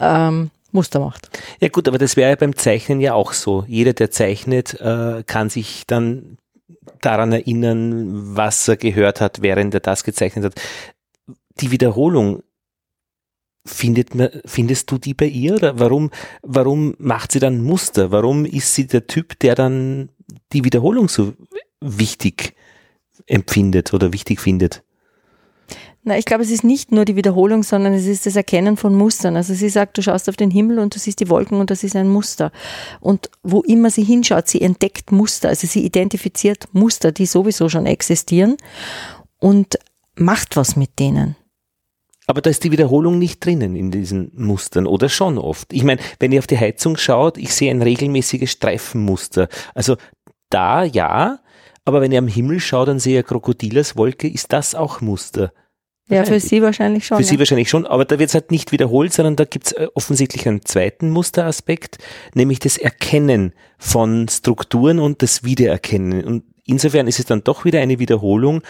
ähm, 0.00 0.50
Muster 0.72 0.98
macht. 0.98 1.30
Ja 1.60 1.68
gut, 1.68 1.86
aber 1.86 1.98
das 1.98 2.16
wäre 2.16 2.30
ja 2.30 2.36
beim 2.36 2.56
Zeichnen 2.56 3.00
ja 3.00 3.14
auch 3.14 3.34
so. 3.34 3.64
Jeder, 3.68 3.92
der 3.92 4.10
zeichnet, 4.10 4.80
äh, 4.80 5.22
kann 5.28 5.48
sich 5.48 5.84
dann 5.86 6.38
daran 7.00 7.30
erinnern, 7.30 8.36
was 8.36 8.66
er 8.66 8.76
gehört 8.76 9.20
hat, 9.20 9.42
während 9.42 9.74
er 9.74 9.80
das 9.80 10.02
gezeichnet 10.02 10.44
hat. 10.46 10.60
Die 11.60 11.70
Wiederholung 11.70 12.42
Findet 13.66 14.14
man, 14.14 14.30
findest 14.46 14.90
du 14.90 14.98
die 14.98 15.14
bei 15.14 15.26
ihr? 15.26 15.54
Oder 15.54 15.78
warum, 15.78 16.10
warum 16.42 16.94
macht 16.98 17.32
sie 17.32 17.40
dann 17.40 17.62
Muster? 17.62 18.10
Warum 18.10 18.44
ist 18.44 18.74
sie 18.74 18.86
der 18.86 19.06
Typ, 19.06 19.38
der 19.40 19.54
dann 19.54 20.08
die 20.52 20.64
Wiederholung 20.64 21.08
so 21.08 21.34
wichtig 21.80 22.54
empfindet 23.26 23.92
oder 23.92 24.12
wichtig 24.12 24.40
findet? 24.40 24.82
Na, 26.02 26.16
ich 26.16 26.24
glaube, 26.24 26.42
es 26.42 26.50
ist 26.50 26.64
nicht 26.64 26.92
nur 26.92 27.04
die 27.04 27.16
Wiederholung, 27.16 27.62
sondern 27.62 27.92
es 27.92 28.06
ist 28.06 28.24
das 28.24 28.34
Erkennen 28.34 28.78
von 28.78 28.94
Mustern. 28.94 29.36
Also 29.36 29.52
sie 29.52 29.68
sagt, 29.68 29.98
du 29.98 30.02
schaust 30.02 30.30
auf 30.30 30.36
den 30.36 30.50
Himmel 30.50 30.78
und 30.78 30.94
du 30.94 30.98
siehst 30.98 31.20
die 31.20 31.28
Wolken 31.28 31.60
und 31.60 31.70
das 31.70 31.84
ist 31.84 31.94
ein 31.94 32.08
Muster. 32.08 32.52
Und 33.00 33.30
wo 33.42 33.60
immer 33.60 33.90
sie 33.90 34.02
hinschaut, 34.02 34.48
sie 34.48 34.62
entdeckt 34.62 35.12
Muster. 35.12 35.50
Also 35.50 35.66
sie 35.66 35.84
identifiziert 35.84 36.68
Muster, 36.72 37.12
die 37.12 37.26
sowieso 37.26 37.68
schon 37.68 37.84
existieren 37.84 38.56
und 39.38 39.78
macht 40.14 40.56
was 40.56 40.74
mit 40.74 40.98
denen. 40.98 41.36
Aber 42.30 42.42
da 42.42 42.48
ist 42.48 42.62
die 42.62 42.70
Wiederholung 42.70 43.18
nicht 43.18 43.44
drinnen 43.44 43.74
in 43.74 43.90
diesen 43.90 44.30
Mustern 44.36 44.86
oder 44.86 45.08
schon 45.08 45.36
oft. 45.36 45.72
Ich 45.72 45.82
meine, 45.82 46.00
wenn 46.20 46.30
ihr 46.30 46.38
auf 46.38 46.46
die 46.46 46.56
Heizung 46.56 46.96
schaut, 46.96 47.36
ich 47.36 47.52
sehe 47.52 47.72
ein 47.72 47.82
regelmäßiges 47.82 48.52
Streifenmuster. 48.52 49.48
Also 49.74 49.96
da 50.48 50.84
ja, 50.84 51.40
aber 51.84 52.00
wenn 52.00 52.12
ihr 52.12 52.20
am 52.20 52.28
Himmel 52.28 52.60
schaut, 52.60 52.86
dann 52.86 53.00
sehe 53.00 53.18
ich 53.18 53.26
Krokodilerswolke, 53.26 54.28
ist 54.28 54.52
das 54.52 54.76
auch 54.76 55.00
Muster. 55.00 55.52
Ja, 56.08 56.24
für 56.24 56.38
Sie 56.38 56.62
wahrscheinlich 56.62 57.04
schon. 57.04 57.16
Für 57.16 57.24
ja. 57.24 57.28
Sie 57.28 57.38
wahrscheinlich 57.40 57.68
schon, 57.68 57.84
aber 57.84 58.04
da 58.04 58.20
wird 58.20 58.28
es 58.28 58.34
halt 58.34 58.52
nicht 58.52 58.70
wiederholt, 58.70 59.12
sondern 59.12 59.34
da 59.34 59.44
gibt 59.44 59.66
es 59.66 59.72
äh, 59.72 59.88
offensichtlich 59.96 60.46
einen 60.46 60.64
zweiten 60.64 61.10
Musteraspekt, 61.10 61.98
nämlich 62.34 62.60
das 62.60 62.78
Erkennen 62.78 63.54
von 63.76 64.28
Strukturen 64.28 65.00
und 65.00 65.20
das 65.22 65.42
Wiedererkennen. 65.42 66.24
Und 66.24 66.44
insofern 66.64 67.08
ist 67.08 67.18
es 67.18 67.24
dann 67.26 67.42
doch 67.42 67.64
wieder 67.64 67.80
eine 67.80 67.98
Wiederholung 67.98 68.62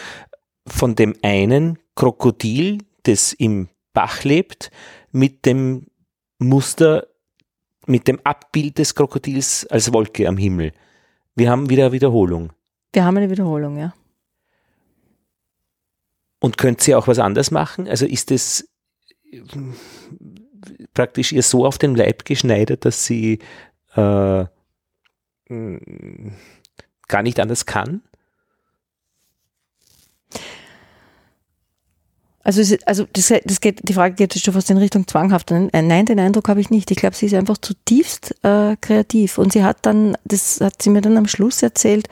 von 0.67 0.95
dem 0.95 1.15
einen 1.21 1.77
Krokodil, 1.93 2.79
das 3.03 3.33
im 3.33 3.69
Bach 3.93 4.23
lebt, 4.23 4.71
mit 5.11 5.45
dem 5.45 5.87
Muster, 6.39 7.07
mit 7.85 8.07
dem 8.07 8.19
Abbild 8.23 8.77
des 8.77 8.95
Krokodils 8.95 9.67
als 9.67 9.93
Wolke 9.93 10.27
am 10.27 10.37
Himmel. 10.37 10.71
Wir 11.35 11.49
haben 11.49 11.69
wieder 11.69 11.85
eine 11.85 11.91
Wiederholung. 11.91 12.53
Wir 12.93 13.05
haben 13.05 13.17
eine 13.17 13.29
Wiederholung, 13.29 13.77
ja. 13.77 13.93
Und 16.39 16.57
könnt 16.57 16.87
ihr 16.87 16.97
auch 16.97 17.07
was 17.07 17.19
anders 17.19 17.51
machen? 17.51 17.87
Also 17.87 18.05
ist 18.05 18.31
es 18.31 18.67
praktisch 20.93 21.31
ihr 21.31 21.43
so 21.43 21.65
auf 21.65 21.77
den 21.77 21.95
Leib 21.95 22.25
geschneidert, 22.25 22.85
dass 22.85 23.05
sie 23.05 23.39
äh, 23.95 24.45
gar 27.07 27.23
nicht 27.23 27.39
anders 27.39 27.65
kann? 27.65 28.01
Also, 32.43 32.75
also 32.85 33.05
das, 33.13 33.31
das 33.45 33.61
geht, 33.61 33.87
die 33.87 33.93
Frage 33.93 34.15
geht 34.15 34.37
schon 34.39 34.53
fast 34.53 34.69
in 34.69 34.77
Richtung 34.77 35.07
zwanghaft. 35.07 35.51
Nein, 35.51 36.05
den 36.05 36.19
Eindruck 36.19 36.49
habe 36.49 36.59
ich 36.59 36.69
nicht. 36.69 36.89
Ich 36.91 36.97
glaube, 36.97 37.15
sie 37.15 37.27
ist 37.27 37.35
einfach 37.35 37.57
zutiefst 37.57 38.35
äh, 38.43 38.75
kreativ. 38.81 39.37
Und 39.37 39.53
sie 39.53 39.63
hat 39.63 39.77
dann, 39.83 40.17
das 40.23 40.59
hat 40.59 40.81
sie 40.81 40.89
mir 40.89 41.01
dann 41.01 41.17
am 41.17 41.27
Schluss 41.27 41.61
erzählt, 41.61 42.07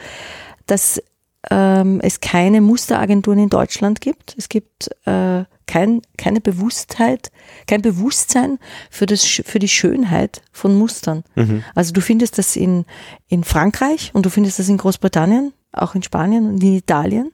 dass 0.68 1.02
ähm, 1.50 2.00
es 2.02 2.20
keine 2.20 2.62
Musteragenturen 2.62 3.40
in 3.40 3.50
Deutschland 3.50 4.02
gibt. 4.02 4.36
Es 4.38 4.50
gibt 4.50 4.90
äh, 5.06 5.46
kein, 5.66 6.02
keine 6.18 6.42
Bewusstheit, 6.42 7.32
kein 7.68 7.82
Bewusstsein 7.82 8.60
für, 8.90 9.06
das, 9.06 9.24
für 9.24 9.60
die 9.60 9.68
Schönheit 9.68 10.42
von 10.52 10.78
Mustern. 10.78 11.24
Mhm. 11.36 11.64
Also 11.76 11.94
du 11.94 12.02
findest 12.02 12.38
das 12.38 12.56
in, 12.56 12.86
in 13.28 13.44
Frankreich 13.44 14.12
und 14.14 14.26
du 14.26 14.30
findest 14.30 14.60
das 14.60 14.70
in 14.70 14.78
Großbritannien, 14.78 15.54
auch 15.72 15.96
in 15.96 16.04
Spanien 16.04 16.48
und 16.48 16.64
in 16.64 16.76
Italien. 16.76 17.32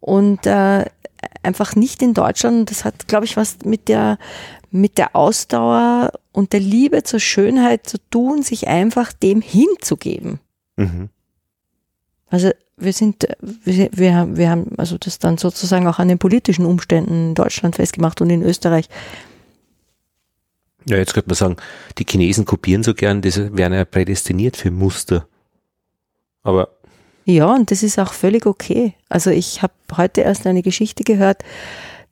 Und 0.00 0.46
äh, 0.46 0.84
einfach 1.44 1.76
nicht 1.76 2.02
in 2.02 2.14
Deutschland. 2.14 2.70
Das 2.70 2.84
hat, 2.84 3.08
glaube 3.08 3.24
ich, 3.24 3.36
was 3.36 3.58
mit 3.64 3.88
der, 3.88 4.18
mit 4.70 4.98
der 4.98 5.14
Ausdauer 5.14 6.12
und 6.32 6.52
der 6.52 6.60
Liebe 6.60 7.02
zur 7.02 7.20
Schönheit 7.20 7.86
zu 7.86 7.98
tun, 8.10 8.42
sich 8.42 8.68
einfach 8.68 9.12
dem 9.12 9.40
hinzugeben. 9.40 10.40
Mhm. 10.76 11.08
Also 12.28 12.50
wir 12.76 12.92
sind, 12.92 13.28
wir, 13.40 13.88
wir, 13.92 14.28
wir 14.36 14.50
haben 14.50 14.72
also 14.76 14.98
das 14.98 15.18
dann 15.18 15.38
sozusagen 15.38 15.86
auch 15.86 15.98
an 15.98 16.08
den 16.08 16.18
politischen 16.18 16.66
Umständen 16.66 17.28
in 17.28 17.34
Deutschland 17.34 17.76
festgemacht 17.76 18.20
und 18.20 18.30
in 18.30 18.42
Österreich. 18.42 18.88
Ja, 20.86 20.96
jetzt 20.96 21.14
könnte 21.14 21.30
man 21.30 21.36
sagen, 21.36 21.56
die 21.98 22.04
Chinesen 22.04 22.44
kopieren 22.44 22.82
so 22.82 22.94
gern, 22.94 23.22
das 23.22 23.38
wären 23.38 23.72
ja 23.72 23.84
prädestiniert 23.84 24.56
für 24.56 24.70
Muster. 24.70 25.26
Aber 26.42 26.68
ja, 27.24 27.52
und 27.54 27.70
das 27.70 27.82
ist 27.82 27.98
auch 27.98 28.12
völlig 28.12 28.46
okay. 28.46 28.94
Also 29.08 29.30
ich 29.30 29.62
habe 29.62 29.72
heute 29.96 30.20
erst 30.20 30.46
eine 30.46 30.62
Geschichte 30.62 31.04
gehört, 31.04 31.42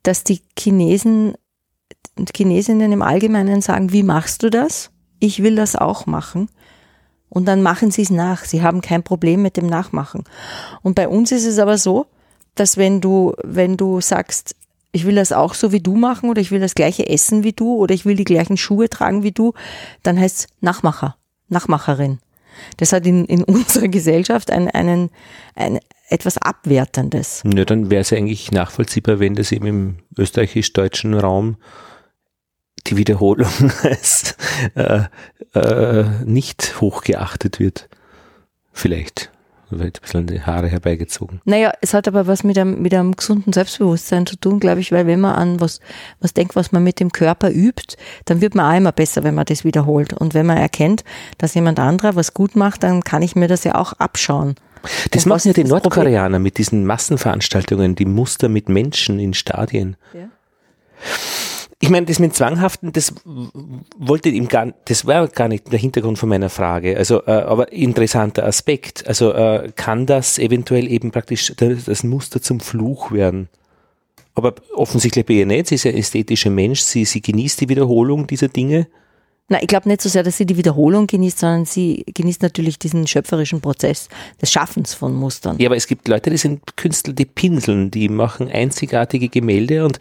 dass 0.01 0.23
die 0.23 0.41
Chinesen 0.57 1.35
und 2.17 2.31
Chinesinnen 2.35 2.91
im 2.91 3.01
Allgemeinen 3.01 3.61
sagen, 3.61 3.91
wie 3.91 4.03
machst 4.03 4.43
du 4.43 4.49
das? 4.49 4.91
Ich 5.19 5.41
will 5.41 5.55
das 5.55 5.75
auch 5.75 6.05
machen. 6.05 6.49
Und 7.29 7.45
dann 7.45 7.63
machen 7.63 7.89
sie 7.89 8.03
es 8.03 8.11
nach. 8.11 8.45
Sie 8.45 8.61
haben 8.61 8.81
kein 8.81 9.01
Problem 9.01 9.41
mit 9.41 9.57
dem 9.57 9.65
Nachmachen. 9.65 10.23
Und 10.83 10.95
bei 10.95 11.07
uns 11.07 11.31
ist 11.31 11.45
es 11.45 11.57
aber 11.57 11.77
so, 11.77 12.05
dass 12.55 12.77
wenn 12.77 13.01
du, 13.01 13.33
wenn 13.43 13.77
du 13.77 14.01
sagst, 14.01 14.55
ich 14.91 15.05
will 15.05 15.15
das 15.15 15.31
auch 15.31 15.55
so 15.55 15.71
wie 15.71 15.79
du 15.79 15.95
machen 15.95 16.29
oder 16.29 16.41
ich 16.41 16.51
will 16.51 16.59
das 16.59 16.75
gleiche 16.75 17.09
essen 17.09 17.43
wie 17.43 17.53
du 17.53 17.75
oder 17.75 17.95
ich 17.95 18.05
will 18.05 18.15
die 18.15 18.23
gleichen 18.23 18.57
Schuhe 18.57 18.89
tragen 18.89 19.23
wie 19.23 19.31
du, 19.31 19.53
dann 20.03 20.19
heißt 20.19 20.37
es 20.37 20.47
Nachmacher, 20.61 21.15
Nachmacherin. 21.49 22.19
Das 22.77 22.93
hat 22.93 23.05
in, 23.05 23.25
in 23.25 23.43
unserer 23.45 23.87
Gesellschaft 23.87 24.51
einen, 24.51 24.69
einen, 24.69 25.09
ein, 25.55 25.79
etwas 26.09 26.37
Abwertendes. 26.37 27.43
Ja, 27.45 27.65
dann 27.65 27.89
wäre 27.89 28.01
es 28.01 28.13
eigentlich 28.13 28.51
nachvollziehbar, 28.51 29.19
wenn 29.19 29.35
das 29.35 29.51
eben 29.51 29.65
im 29.65 29.95
österreichisch-deutschen 30.17 31.13
Raum 31.13 31.57
die 32.87 32.97
Wiederholung 32.97 33.71
als 33.83 34.35
äh, 34.75 35.03
äh, 35.53 36.05
nicht 36.25 36.81
hochgeachtet 36.81 37.59
wird. 37.59 37.89
Vielleicht 38.71 39.32
wird 39.79 39.97
ein 39.97 40.01
bisschen 40.01 40.27
die 40.27 40.41
Haare 40.41 40.67
herbeigezogen. 40.67 41.41
Naja, 41.45 41.71
es 41.81 41.93
hat 41.93 42.07
aber 42.07 42.27
was 42.27 42.43
mit 42.43 42.57
einem, 42.57 42.81
mit 42.81 42.93
einem 42.93 43.15
gesunden 43.15 43.53
Selbstbewusstsein 43.53 44.25
zu 44.25 44.35
tun, 44.35 44.59
glaube 44.59 44.81
ich, 44.81 44.91
weil 44.91 45.07
wenn 45.07 45.19
man 45.19 45.35
an 45.35 45.59
was, 45.59 45.79
was 46.19 46.33
denkt, 46.33 46.55
was 46.55 46.71
man 46.71 46.83
mit 46.83 46.99
dem 46.99 47.11
Körper 47.11 47.49
übt, 47.51 47.95
dann 48.25 48.41
wird 48.41 48.55
man 48.55 48.71
auch 48.71 48.77
immer 48.77 48.91
besser, 48.91 49.23
wenn 49.23 49.35
man 49.35 49.45
das 49.45 49.63
wiederholt. 49.63 50.13
Und 50.13 50.33
wenn 50.33 50.45
man 50.45 50.57
erkennt, 50.57 51.03
dass 51.37 51.53
jemand 51.53 51.79
anderer 51.79 52.15
was 52.15 52.33
gut 52.33 52.55
macht, 52.55 52.83
dann 52.83 53.03
kann 53.03 53.21
ich 53.21 53.35
mir 53.35 53.47
das 53.47 53.63
ja 53.63 53.75
auch 53.75 53.93
abschauen. 53.93 54.55
Das 55.11 55.25
Und 55.25 55.29
machen 55.29 55.47
ja 55.47 55.53
die 55.53 55.63
Nordkoreaner 55.63 56.39
mit 56.39 56.57
diesen 56.57 56.85
Massenveranstaltungen, 56.85 57.95
die 57.95 58.05
Muster 58.05 58.49
mit 58.49 58.67
Menschen 58.69 59.19
in 59.19 59.33
Stadien. 59.33 59.95
Ja. 60.13 60.29
Ich 61.83 61.89
meine, 61.89 62.05
das 62.05 62.17
mit 62.17 62.33
Zwanghaften, 62.33 62.93
das 62.93 63.13
wollte 63.97 64.29
ihm 64.29 64.47
gar, 64.47 64.73
das 64.85 65.05
war 65.05 65.27
gar 65.27 65.49
nicht 65.49 65.69
der 65.69 65.79
Hintergrund 65.79 66.17
von 66.17 66.29
meiner 66.29 66.49
Frage. 66.49 66.95
Also, 66.95 67.25
äh, 67.25 67.31
aber 67.31 67.73
interessanter 67.73 68.45
Aspekt. 68.45 69.05
Also 69.05 69.33
äh, 69.33 69.69
kann 69.75 70.05
das 70.05 70.39
eventuell 70.39 70.89
eben 70.89 71.11
praktisch 71.11 71.53
das, 71.57 71.83
das 71.83 72.05
Muster 72.05 72.41
zum 72.41 72.61
Fluch 72.61 73.11
werden? 73.11 73.49
Aber 74.33 74.55
offensichtlich 74.73 75.25
bei 75.25 75.33
ihr 75.33 75.45
nicht. 75.45 75.67
Sie 75.67 75.75
ist 75.75 75.85
ein 75.85 75.97
ästhetischer 75.97 76.51
Mensch. 76.51 76.79
Sie, 76.79 77.03
sie 77.03 77.21
genießt 77.21 77.59
die 77.59 77.67
Wiederholung 77.67 78.27
dieser 78.27 78.47
Dinge. 78.47 78.87
Na, 79.49 79.61
ich 79.61 79.67
glaube 79.67 79.89
nicht 79.89 80.01
so 80.01 80.07
sehr, 80.07 80.23
dass 80.23 80.37
sie 80.37 80.45
die 80.45 80.55
Wiederholung 80.55 81.05
genießt, 81.05 81.39
sondern 81.39 81.65
sie 81.65 82.05
genießt 82.13 82.41
natürlich 82.41 82.79
diesen 82.79 83.05
schöpferischen 83.07 83.59
Prozess 83.59 84.07
des 84.41 84.51
Schaffens 84.51 84.93
von 84.93 85.13
Mustern. 85.13 85.57
Ja, 85.59 85.67
aber 85.67 85.75
es 85.75 85.85
gibt 85.85 86.07
Leute, 86.07 86.29
die 86.29 86.37
sind 86.37 86.77
Künstler, 86.77 87.13
die 87.13 87.25
pinseln, 87.25 87.91
die 87.91 88.07
machen 88.07 88.49
einzigartige 88.49 89.27
Gemälde 89.27 89.83
und 89.83 89.99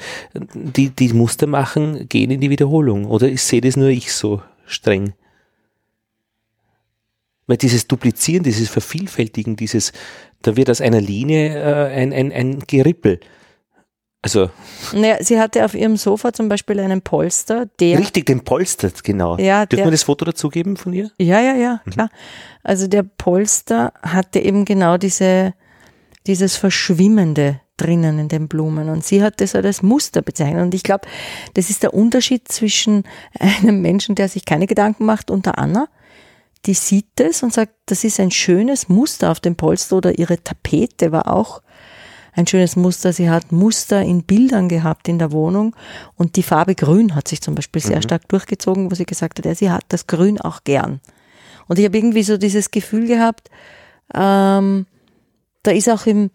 die, 0.54 0.90
die 0.90 1.12
Muster 1.12 1.48
machen, 1.48 2.08
gehen 2.08 2.30
in 2.30 2.40
die 2.40 2.50
Wiederholung. 2.50 3.06
Oder 3.06 3.28
ich 3.28 3.42
sehe 3.42 3.60
das 3.60 3.76
nur 3.76 3.88
ich 3.88 4.12
so 4.12 4.40
streng? 4.64 5.12
Weil 7.48 7.56
dieses 7.56 7.88
Duplizieren, 7.88 8.44
dieses 8.44 8.68
Vervielfältigen, 8.68 9.56
dieses, 9.56 9.92
da 10.42 10.56
wird 10.56 10.70
aus 10.70 10.80
einer 10.80 11.00
Linie 11.00 11.56
äh, 11.60 11.92
ein, 11.92 12.12
ein, 12.12 12.30
ein 12.30 12.60
Gerippel. 12.68 13.18
Also. 14.22 14.50
Naja, 14.92 15.16
sie 15.20 15.40
hatte 15.40 15.64
auf 15.64 15.74
ihrem 15.74 15.96
Sofa 15.96 16.32
zum 16.32 16.48
Beispiel 16.48 16.78
einen 16.78 17.02
Polster, 17.02 17.66
der. 17.80 17.98
Richtig, 17.98 18.26
den 18.26 18.44
Polster, 18.44 18.90
genau. 19.02 19.36
Ja, 19.36 19.66
Dürfen 19.66 19.86
wir 19.86 19.90
das 19.90 20.04
Foto 20.04 20.24
dazugeben 20.24 20.76
von 20.76 20.92
ihr? 20.92 21.10
Ja, 21.18 21.40
ja, 21.40 21.54
ja, 21.54 21.80
mhm. 21.84 21.90
klar. 21.90 22.08
Also 22.62 22.86
der 22.86 23.02
Polster 23.02 23.92
hatte 24.00 24.38
eben 24.38 24.64
genau 24.64 24.96
diese, 24.96 25.54
dieses 26.28 26.56
Verschwimmende 26.56 27.60
drinnen 27.76 28.20
in 28.20 28.28
den 28.28 28.46
Blumen. 28.46 28.88
Und 28.88 29.04
sie 29.04 29.24
hat 29.24 29.40
das 29.40 29.56
als 29.56 29.82
Muster 29.82 30.22
bezeichnet. 30.22 30.62
Und 30.62 30.74
ich 30.74 30.84
glaube, 30.84 31.08
das 31.54 31.68
ist 31.68 31.82
der 31.82 31.92
Unterschied 31.92 32.46
zwischen 32.46 33.02
einem 33.40 33.82
Menschen, 33.82 34.14
der 34.14 34.28
sich 34.28 34.44
keine 34.44 34.68
Gedanken 34.68 35.04
macht, 35.04 35.32
und 35.32 35.46
der 35.46 35.58
Anna. 35.58 35.88
Die 36.64 36.74
sieht 36.74 37.08
das 37.16 37.42
und 37.42 37.52
sagt, 37.52 37.72
das 37.86 38.04
ist 38.04 38.20
ein 38.20 38.30
schönes 38.30 38.88
Muster 38.88 39.32
auf 39.32 39.40
dem 39.40 39.56
Polster 39.56 39.96
oder 39.96 40.16
ihre 40.16 40.40
Tapete 40.44 41.10
war 41.10 41.26
auch 41.26 41.60
ein 42.32 42.46
schönes 42.46 42.76
Muster. 42.76 43.12
Sie 43.12 43.30
hat 43.30 43.52
Muster 43.52 44.02
in 44.02 44.22
Bildern 44.22 44.68
gehabt 44.68 45.08
in 45.08 45.18
der 45.18 45.32
Wohnung 45.32 45.76
und 46.16 46.36
die 46.36 46.42
Farbe 46.42 46.74
Grün 46.74 47.14
hat 47.14 47.28
sich 47.28 47.40
zum 47.40 47.54
Beispiel 47.54 47.82
sehr 47.82 47.96
mhm. 47.96 48.02
stark 48.02 48.28
durchgezogen, 48.28 48.90
wo 48.90 48.94
sie 48.94 49.04
gesagt 49.04 49.38
hat, 49.38 49.44
ja, 49.44 49.54
sie 49.54 49.70
hat 49.70 49.84
das 49.88 50.06
Grün 50.06 50.40
auch 50.40 50.64
gern. 50.64 51.00
Und 51.68 51.78
ich 51.78 51.84
habe 51.84 51.96
irgendwie 51.96 52.22
so 52.22 52.36
dieses 52.36 52.70
Gefühl 52.70 53.06
gehabt, 53.06 53.50
ähm, 54.14 54.86
da 55.62 55.70
ist 55.70 55.88
auch 55.88 56.06
im 56.06 56.30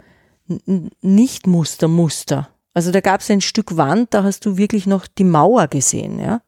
Nicht-Muster 1.02 1.88
Muster. 1.88 2.50
Also 2.74 2.92
da 2.92 3.02
gab 3.02 3.22
es 3.22 3.32
ein 3.32 3.42
Stück 3.42 3.76
Wand, 3.76 4.14
da 4.14 4.24
hast 4.24 4.46
du 4.46 4.58
wirklich 4.58 4.86
noch 4.86 5.08
die 5.08 5.24
Mauer 5.24 5.68
gesehen, 5.68 6.20
ja. 6.20 6.42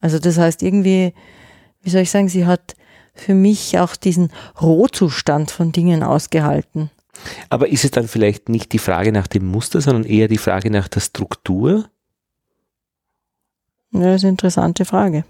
Also 0.00 0.18
das 0.18 0.38
heißt 0.38 0.62
irgendwie, 0.62 1.14
wie 1.82 1.90
soll 1.90 2.02
ich 2.02 2.10
sagen, 2.10 2.28
sie 2.28 2.46
hat 2.46 2.74
für 3.14 3.34
mich 3.34 3.78
auch 3.78 3.96
diesen 3.96 4.30
Rohzustand 4.60 5.50
von 5.50 5.72
Dingen 5.72 6.02
ausgehalten. 6.02 6.90
Aber 7.48 7.68
ist 7.68 7.84
es 7.84 7.90
dann 7.90 8.08
vielleicht 8.08 8.48
nicht 8.48 8.72
die 8.72 8.78
Frage 8.78 9.12
nach 9.12 9.26
dem 9.26 9.46
Muster, 9.46 9.80
sondern 9.80 10.04
eher 10.04 10.28
die 10.28 10.38
Frage 10.38 10.70
nach 10.70 10.88
der 10.88 11.00
Struktur? 11.00 11.88
Ja, 13.92 14.00
das 14.00 14.16
ist 14.16 14.24
eine 14.24 14.32
interessante 14.32 14.84
Frage. 14.84 15.24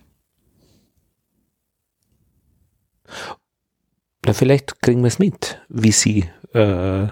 Na, 4.25 4.33
vielleicht 4.33 4.83
kriegen 4.83 5.03
wir 5.03 5.09
es 5.09 5.19
mit, 5.19 5.61
wie 5.69 5.93
sie 5.93 6.29
äh, 6.53 7.09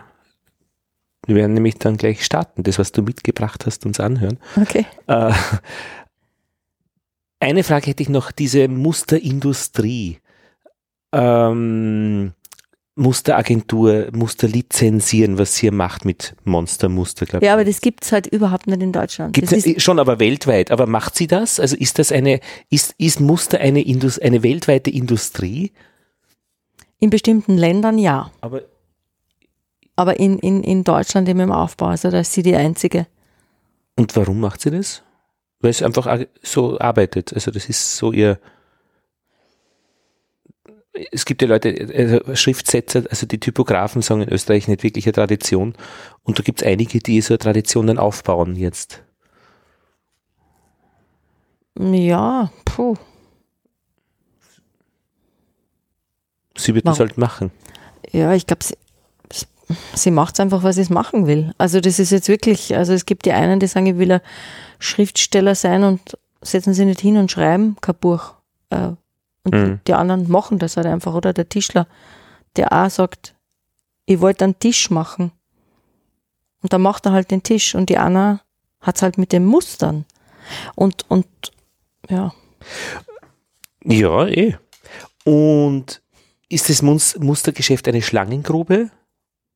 Wir 1.26 1.36
werden 1.36 1.54
nämlich 1.54 1.76
dann 1.76 1.96
gleich 1.96 2.24
starten, 2.24 2.62
das, 2.62 2.78
was 2.78 2.92
du 2.92 3.02
mitgebracht 3.02 3.66
hast, 3.66 3.86
uns 3.86 4.00
anhören. 4.00 4.38
Okay. 4.60 4.86
Äh, 5.06 5.32
eine 7.40 7.64
Frage 7.64 7.86
hätte 7.86 8.02
ich 8.02 8.08
noch, 8.08 8.30
diese 8.30 8.68
Musterindustrie, 8.68 10.18
ähm, 11.12 12.33
Musteragentur, 12.96 14.08
Muster 14.12 14.46
lizenzieren, 14.46 15.36
was 15.36 15.56
sie 15.56 15.70
macht 15.70 16.04
mit 16.04 16.36
Monstermuster, 16.44 17.26
glaube 17.26 17.44
ich. 17.44 17.46
Ja, 17.48 17.54
aber 17.54 17.64
das 17.64 17.80
gibt's 17.80 18.12
halt 18.12 18.28
überhaupt 18.28 18.68
nicht 18.68 18.82
in 18.82 18.92
Deutschland. 18.92 19.34
Gibt's 19.34 19.50
das 19.50 19.82
schon, 19.82 19.98
aber 19.98 20.20
weltweit. 20.20 20.70
Aber 20.70 20.86
macht 20.86 21.16
sie 21.16 21.26
das? 21.26 21.58
Also 21.58 21.76
ist 21.76 21.98
das 21.98 22.12
eine, 22.12 22.40
ist, 22.70 22.94
ist 22.98 23.20
Muster 23.20 23.58
eine, 23.58 23.82
Indus, 23.82 24.18
eine 24.18 24.42
weltweite 24.42 24.90
Industrie? 24.90 25.72
in 27.04 27.10
bestimmten 27.10 27.56
Ländern 27.56 27.98
ja. 27.98 28.30
Aber 28.40 28.62
Aber 29.94 30.18
in, 30.18 30.38
in, 30.38 30.62
in 30.62 30.84
Deutschland 30.84 31.28
eben 31.28 31.40
im 31.40 31.52
Aufbau. 31.52 31.86
Also 31.86 32.10
da 32.10 32.20
ist 32.20 32.32
sie 32.32 32.42
die 32.42 32.56
einzige. 32.56 33.06
Und 33.96 34.16
warum 34.16 34.40
macht 34.40 34.62
sie 34.62 34.70
das? 34.70 35.02
Weil 35.60 35.70
es 35.70 35.82
einfach 35.82 36.18
so 36.42 36.78
arbeitet. 36.78 37.32
Also 37.32 37.50
das 37.50 37.68
ist 37.68 37.96
so 37.96 38.10
ihr. 38.12 38.38
Es 41.10 41.24
gibt 41.24 41.42
ja 41.42 41.48
Leute, 41.48 41.74
also 41.92 42.36
Schriftsetzer, 42.36 43.04
also 43.10 43.26
die 43.26 43.40
Typografen 43.40 44.00
sagen 44.00 44.22
in 44.22 44.28
Österreich 44.28 44.68
nicht 44.68 44.84
wirklich 44.84 45.06
eine 45.06 45.12
Tradition. 45.12 45.74
Und 46.22 46.38
da 46.38 46.42
gibt 46.42 46.62
es 46.62 46.66
einige, 46.66 47.00
die 47.00 47.20
so 47.20 47.34
eine 47.34 47.38
Tradition 47.38 47.88
dann 47.88 47.98
aufbauen 47.98 48.54
jetzt. 48.54 49.02
Ja, 51.76 52.50
puh. 52.64 52.96
Sie 56.56 56.74
wird 56.74 56.86
das 56.86 56.98
Warum? 56.98 57.08
halt 57.08 57.18
machen. 57.18 57.50
Ja, 58.12 58.32
ich 58.32 58.46
glaube, 58.46 58.62
sie, 58.62 58.76
sie 59.94 60.10
macht 60.12 60.34
es 60.34 60.40
einfach, 60.40 60.62
weil 60.62 60.72
sie 60.72 60.82
es 60.82 60.90
machen 60.90 61.26
will. 61.26 61.52
Also 61.58 61.80
das 61.80 61.98
ist 61.98 62.10
jetzt 62.10 62.28
wirklich, 62.28 62.76
also 62.76 62.92
es 62.92 63.06
gibt 63.06 63.26
die 63.26 63.32
einen, 63.32 63.58
die 63.58 63.66
sagen, 63.66 63.86
ich 63.86 63.98
will 63.98 64.12
ein 64.12 64.20
Schriftsteller 64.78 65.56
sein 65.56 65.82
und 65.82 66.16
setzen 66.40 66.74
sie 66.74 66.84
nicht 66.84 67.00
hin 67.00 67.16
und 67.16 67.32
schreiben 67.32 67.76
kein 67.80 67.96
Buch. 67.96 68.34
Äh, 68.70 68.92
und 69.44 69.54
Mhm. 69.54 69.80
die 69.86 69.94
anderen 69.94 70.30
machen 70.30 70.58
das 70.58 70.76
halt 70.76 70.86
einfach. 70.86 71.14
Oder 71.14 71.32
der 71.32 71.48
Tischler, 71.48 71.86
der 72.56 72.72
auch 72.72 72.90
sagt, 72.90 73.34
ich 74.06 74.20
wollte 74.20 74.44
einen 74.44 74.58
Tisch 74.58 74.90
machen. 74.90 75.32
Und 76.62 76.72
dann 76.72 76.82
macht 76.82 77.06
er 77.06 77.12
halt 77.12 77.30
den 77.30 77.42
Tisch. 77.42 77.74
Und 77.74 77.88
die 77.90 77.98
Anna 77.98 78.40
hat 78.80 78.96
es 78.96 79.02
halt 79.02 79.18
mit 79.18 79.32
den 79.32 79.44
Mustern. 79.44 80.04
Und, 80.74 81.04
und 81.10 81.26
ja, 82.08 82.32
Ja, 83.84 84.26
eh. 84.26 84.56
Und 85.24 86.02
ist 86.48 86.68
das 86.68 86.82
Mus- 86.82 87.18
Mustergeschäft 87.18 87.86
eine 87.88 88.02
Schlangengrube? 88.02 88.90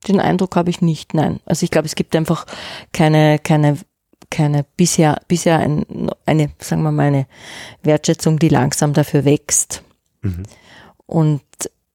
Den 0.06 0.20
Eindruck 0.20 0.56
habe 0.56 0.70
ich 0.70 0.80
nicht, 0.80 1.12
nein. 1.14 1.40
Also 1.44 1.64
ich 1.64 1.70
glaube, 1.70 1.86
es 1.86 1.94
gibt 1.94 2.14
einfach 2.14 2.46
keine, 2.92 3.38
keine, 3.38 3.78
keine 4.30 4.64
bisher, 4.76 5.20
bisher 5.28 5.58
ein, 5.58 6.10
eine, 6.26 6.50
sagen 6.58 6.82
wir 6.82 6.92
mal, 6.92 7.06
eine 7.06 7.26
Wertschätzung, 7.82 8.38
die 8.38 8.48
langsam 8.48 8.92
dafür 8.92 9.24
wächst. 9.24 9.82
Mhm. 10.22 10.42
Und 11.06 11.42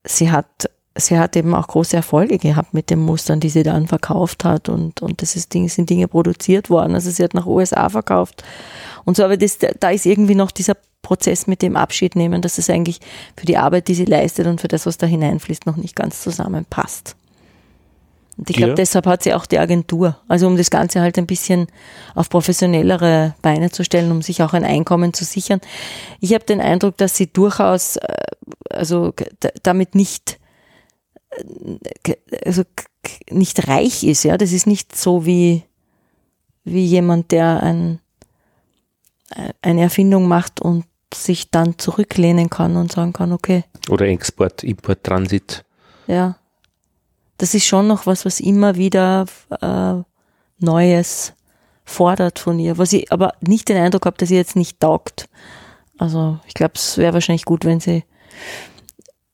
sie 0.03 0.31
hat, 0.31 0.69
sie 0.95 1.17
hat 1.19 1.35
eben 1.35 1.53
auch 1.53 1.67
große 1.67 1.95
Erfolge 1.95 2.37
gehabt 2.37 2.73
mit 2.73 2.89
den 2.89 2.99
Mustern, 2.99 3.39
die 3.39 3.49
sie 3.49 3.63
dann 3.63 3.87
verkauft 3.87 4.43
hat 4.43 4.69
und, 4.69 5.01
und 5.01 5.21
das 5.21 5.35
ist 5.35 5.53
Ding, 5.53 5.69
sind 5.69 5.89
Dinge 5.89 6.07
produziert 6.07 6.69
worden. 6.69 6.95
Also 6.95 7.11
sie 7.11 7.23
hat 7.23 7.33
nach 7.33 7.45
USA 7.45 7.89
verkauft 7.89 8.43
und 9.05 9.17
so, 9.17 9.23
aber 9.23 9.37
das, 9.37 9.57
da 9.79 9.89
ist 9.89 10.05
irgendwie 10.05 10.35
noch 10.35 10.51
dieser 10.51 10.75
Prozess 11.01 11.47
mit 11.47 11.61
dem 11.61 11.75
Abschied 11.75 12.15
nehmen, 12.15 12.41
dass 12.41 12.57
es 12.57 12.69
eigentlich 12.69 12.99
für 13.35 13.45
die 13.45 13.57
Arbeit, 13.57 13.87
die 13.87 13.93
sie 13.93 14.05
leistet 14.05 14.47
und 14.47 14.61
für 14.61 14.69
das, 14.69 14.85
was 14.85 14.97
da 14.97 15.05
hineinfließt, 15.05 15.65
noch 15.65 15.75
nicht 15.75 15.95
ganz 15.95 16.21
zusammenpasst. 16.21 17.15
Und 18.37 18.49
ich 18.49 18.55
glaube, 18.55 18.71
Ja. 18.71 18.75
deshalb 18.75 19.05
hat 19.05 19.21
sie 19.23 19.33
auch 19.33 19.45
die 19.45 19.59
Agentur. 19.59 20.17
Also 20.27 20.47
um 20.47 20.57
das 20.57 20.69
Ganze 20.71 21.01
halt 21.01 21.17
ein 21.19 21.27
bisschen 21.27 21.67
auf 22.15 22.29
professionellere 22.29 23.35
Beine 23.41 23.69
zu 23.69 23.83
stellen, 23.83 24.11
um 24.11 24.21
sich 24.23 24.41
auch 24.41 24.53
ein 24.53 24.63
Einkommen 24.65 25.13
zu 25.13 25.23
sichern. 25.23 25.61
Ich 26.19 26.33
habe 26.33 26.43
den 26.43 26.59
Eindruck, 26.59 26.97
dass 26.97 27.15
sie 27.15 27.27
durchaus 27.31 27.97
äh, 27.97 28.07
also 28.69 29.13
damit 29.61 29.93
nicht 29.95 30.39
äh, 31.29 32.15
also 32.45 32.63
nicht 33.29 33.67
reich 33.67 34.03
ist, 34.03 34.23
ja. 34.23 34.37
Das 34.37 34.51
ist 34.51 34.65
nicht 34.67 34.95
so 34.95 35.25
wie 35.25 35.63
wie 36.65 36.85
jemand, 36.85 37.31
der 37.33 37.61
ein, 37.61 37.99
äh, 39.35 39.49
eine 39.61 39.81
Erfindung 39.81 40.27
macht 40.29 40.61
und 40.61 40.85
sich 41.13 41.51
dann 41.51 41.77
zurücklehnen 41.77 42.49
kann 42.49 42.77
und 42.77 42.91
sagen 42.93 43.11
kann, 43.13 43.31
okay, 43.33 43.65
Oder 43.89 44.07
Export, 44.07 44.63
Import, 44.63 45.03
Transit? 45.03 45.65
ja. 46.07 46.37
Das 47.37 47.53
ist 47.53 47.65
schon 47.65 47.87
noch 47.87 48.05
was, 48.05 48.25
was 48.25 48.39
immer 48.39 48.75
wieder 48.75 49.25
äh, 49.61 50.01
Neues 50.59 51.33
fordert 51.85 52.39
von 52.39 52.59
ihr, 52.59 52.77
was 52.77 52.93
ich 52.93 53.11
aber 53.11 53.33
nicht 53.41 53.69
den 53.69 53.77
Eindruck 53.77 54.05
habe, 54.05 54.17
dass 54.17 54.29
sie 54.29 54.35
jetzt 54.35 54.55
nicht 54.55 54.79
taugt. 54.79 55.27
Also 55.97 56.39
ich 56.47 56.53
glaube, 56.53 56.73
es 56.75 56.97
wäre 56.97 57.13
wahrscheinlich 57.13 57.45
gut, 57.45 57.65
wenn 57.65 57.79
sie, 57.79 58.03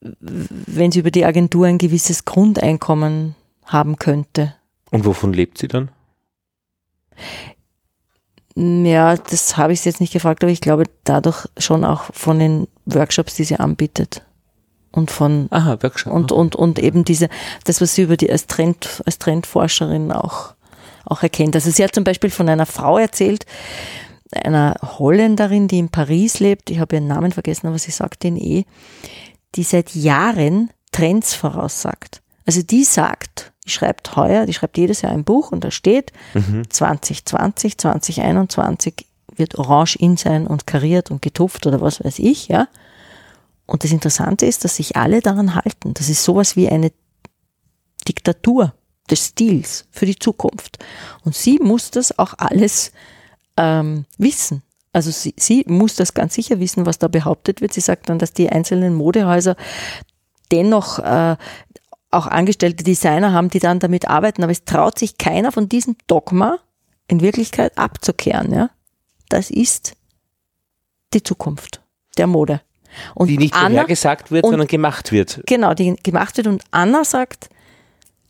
wenn 0.01 0.91
sie 0.91 0.99
über 0.99 1.11
die 1.11 1.25
Agentur 1.25 1.67
ein 1.67 1.77
gewisses 1.77 2.25
Grundeinkommen 2.25 3.35
haben 3.65 3.97
könnte. 3.97 4.55
Und 4.91 5.05
wovon 5.05 5.33
lebt 5.33 5.57
sie 5.57 5.67
dann? 5.67 5.91
Ja, 8.55 9.15
das 9.15 9.57
habe 9.57 9.73
ich 9.73 9.81
sie 9.81 9.89
jetzt 9.89 10.01
nicht 10.01 10.11
gefragt, 10.11 10.43
aber 10.43 10.51
ich 10.51 10.61
glaube 10.61 10.83
dadurch 11.03 11.47
schon 11.57 11.85
auch 11.85 12.13
von 12.13 12.39
den 12.39 12.67
Workshops, 12.85 13.35
die 13.35 13.43
sie 13.43 13.57
anbietet. 13.57 14.23
Und 14.91 15.11
von 15.11 15.47
Aha, 15.51 15.77
Workshop. 15.81 16.11
und, 16.11 16.31
und, 16.31 16.55
und 16.55 16.79
eben 16.79 17.05
diese, 17.05 17.29
das, 17.63 17.79
was 17.79 17.93
sie 17.95 18.01
über 18.01 18.17
die 18.17 18.31
als 18.31 18.47
Trend, 18.47 19.03
als 19.05 19.19
Trendforscherin 19.19 20.11
auch, 20.11 20.53
auch 21.05 21.21
erkennt. 21.21 21.55
Also 21.55 21.69
sie 21.69 21.83
hat 21.83 21.93
zum 21.93 22.03
Beispiel 22.03 22.29
von 22.31 22.49
einer 22.49 22.65
Frau 22.65 22.97
erzählt, 22.97 23.45
einer 24.31 24.75
Holländerin, 24.99 25.67
die 25.67 25.79
in 25.79 25.89
Paris 25.89 26.39
lebt, 26.39 26.69
ich 26.69 26.79
habe 26.79 26.95
ihren 26.95 27.07
Namen 27.07 27.31
vergessen, 27.31 27.67
aber 27.67 27.77
sie 27.79 27.91
sagt 27.91 28.23
den 28.23 28.35
eh, 28.37 28.65
die 29.55 29.63
seit 29.63 29.95
Jahren 29.95 30.69
Trends 30.91 31.33
voraussagt. 31.33 32.21
Also 32.45 32.61
die 32.63 32.83
sagt, 32.83 33.51
die 33.65 33.69
schreibt 33.71 34.15
heuer, 34.15 34.45
die 34.47 34.53
schreibt 34.53 34.77
jedes 34.77 35.01
Jahr 35.03 35.11
ein 35.11 35.23
Buch 35.23 35.51
und 35.51 35.63
da 35.63 35.71
steht, 35.71 36.11
Mhm. 36.33 36.69
2020, 36.69 37.77
2021 37.77 39.05
wird 39.35 39.57
orange 39.57 39.95
in 39.97 40.17
sein 40.17 40.47
und 40.47 40.67
kariert 40.67 41.11
und 41.11 41.21
getupft 41.21 41.65
oder 41.67 41.79
was 41.81 42.03
weiß 42.03 42.19
ich, 42.19 42.47
ja. 42.47 42.67
Und 43.69 43.83
das 43.83 43.91
Interessante 43.91 44.45
ist, 44.47 44.65
dass 44.65 44.77
sich 44.77 44.95
alle 44.95 45.21
daran 45.21 45.53
halten. 45.53 45.93
Das 45.93 46.09
ist 46.09 46.23
sowas 46.23 46.55
wie 46.55 46.69
eine 46.69 46.91
Diktatur 48.07 48.73
des 49.11 49.27
Stils 49.27 49.85
für 49.91 50.07
die 50.07 50.17
Zukunft. 50.17 50.79
Und 51.23 51.35
sie 51.35 51.59
muss 51.59 51.91
das 51.91 52.17
auch 52.17 52.33
alles 52.37 52.91
ähm, 53.57 54.05
wissen. 54.17 54.63
Also 54.91 55.11
sie, 55.11 55.35
sie 55.37 55.63
muss 55.67 55.93
das 55.93 56.15
ganz 56.15 56.33
sicher 56.33 56.59
wissen, 56.59 56.87
was 56.87 56.97
da 56.97 57.07
behauptet 57.07 57.61
wird. 57.61 57.73
Sie 57.73 57.81
sagt 57.81 58.09
dann, 58.09 58.17
dass 58.17 58.33
die 58.33 58.49
einzelnen 58.49 58.95
Modehäuser 58.95 59.55
dennoch 60.51 60.97
äh, 60.97 61.37
auch 62.09 62.25
angestellte 62.25 62.83
Designer 62.83 63.33
haben, 63.33 63.51
die 63.51 63.59
dann 63.59 63.77
damit 63.77 64.07
arbeiten, 64.07 64.41
aber 64.41 64.51
es 64.51 64.65
traut 64.65 64.97
sich 64.97 65.19
keiner 65.19 65.51
von 65.51 65.69
diesem 65.69 65.95
Dogma 66.07 66.57
in 67.07 67.21
Wirklichkeit 67.21 67.77
abzukehren. 67.77 68.51
Ja? 68.51 68.71
Das 69.29 69.51
ist 69.51 69.95
die 71.13 71.21
Zukunft 71.21 71.81
der 72.17 72.25
Mode. 72.25 72.61
Und 73.15 73.27
die 73.27 73.37
nicht 73.37 73.53
Anna, 73.53 73.69
vorhergesagt 73.69 74.31
wird, 74.31 74.45
und- 74.45 74.51
sondern 74.51 74.67
gemacht 74.67 75.11
wird. 75.11 75.41
Genau, 75.45 75.73
die 75.73 75.95
gemacht 76.03 76.37
wird. 76.37 76.47
Und 76.47 76.63
Anna 76.71 77.03
sagt, 77.03 77.49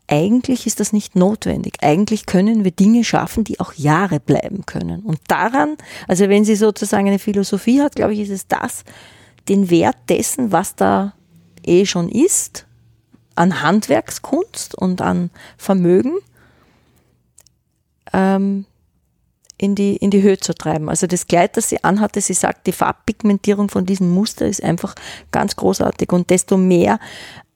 eigentlich 0.07 0.65
ist 0.65 0.79
das 0.79 0.91
nicht 0.91 1.15
notwendig. 1.15 1.77
Eigentlich 1.81 2.25
können 2.25 2.63
wir 2.63 2.71
Dinge 2.71 3.03
schaffen, 3.03 3.43
die 3.43 3.59
auch 3.59 3.73
Jahre 3.73 4.19
bleiben 4.19 4.65
können. 4.65 5.01
Und 5.01 5.19
daran, 5.27 5.77
also 6.07 6.27
wenn 6.29 6.45
sie 6.45 6.55
sozusagen 6.55 7.07
eine 7.07 7.19
Philosophie 7.19 7.81
hat, 7.81 7.95
glaube 7.95 8.13
ich, 8.13 8.21
ist 8.21 8.31
es 8.31 8.47
das, 8.47 8.83
den 9.47 9.69
Wert 9.69 9.97
dessen, 10.09 10.51
was 10.51 10.75
da 10.75 11.13
eh 11.63 11.85
schon 11.85 12.09
ist, 12.09 12.65
an 13.35 13.61
Handwerkskunst 13.61 14.75
und 14.75 15.01
an 15.01 15.29
Vermögen, 15.57 16.13
ähm, 18.11 18.65
in 19.59 19.75
die, 19.75 19.97
in 19.97 20.09
die 20.09 20.21
Höhe 20.21 20.39
zu 20.39 20.55
treiben. 20.55 20.89
Also 20.89 21.05
das 21.05 21.27
Kleid, 21.27 21.57
das 21.57 21.69
sie 21.69 21.83
anhatte, 21.83 22.21
sie 22.21 22.33
sagt, 22.33 22.65
die 22.65 22.71
Farbpigmentierung 22.71 23.69
von 23.69 23.85
diesem 23.85 24.09
Muster 24.09 24.47
ist 24.47 24.63
einfach 24.63 24.95
ganz 25.31 25.55
großartig 25.55 26.11
und 26.11 26.29
desto 26.29 26.57
mehr 26.57 26.99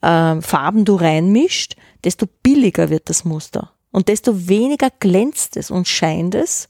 ähm, 0.02 0.42
Farben 0.42 0.84
du 0.84 0.96
reinmischt, 0.96 1.76
desto 2.04 2.28
billiger 2.44 2.89
wird 2.89 3.10
das 3.10 3.24
Muster 3.24 3.72
und 3.92 4.10
desto 4.10 4.50
weniger 4.50 4.89
glänzt 5.00 5.56
es 5.56 5.72
und 5.72 5.88
scheint 5.88 6.36
es. 6.36 6.68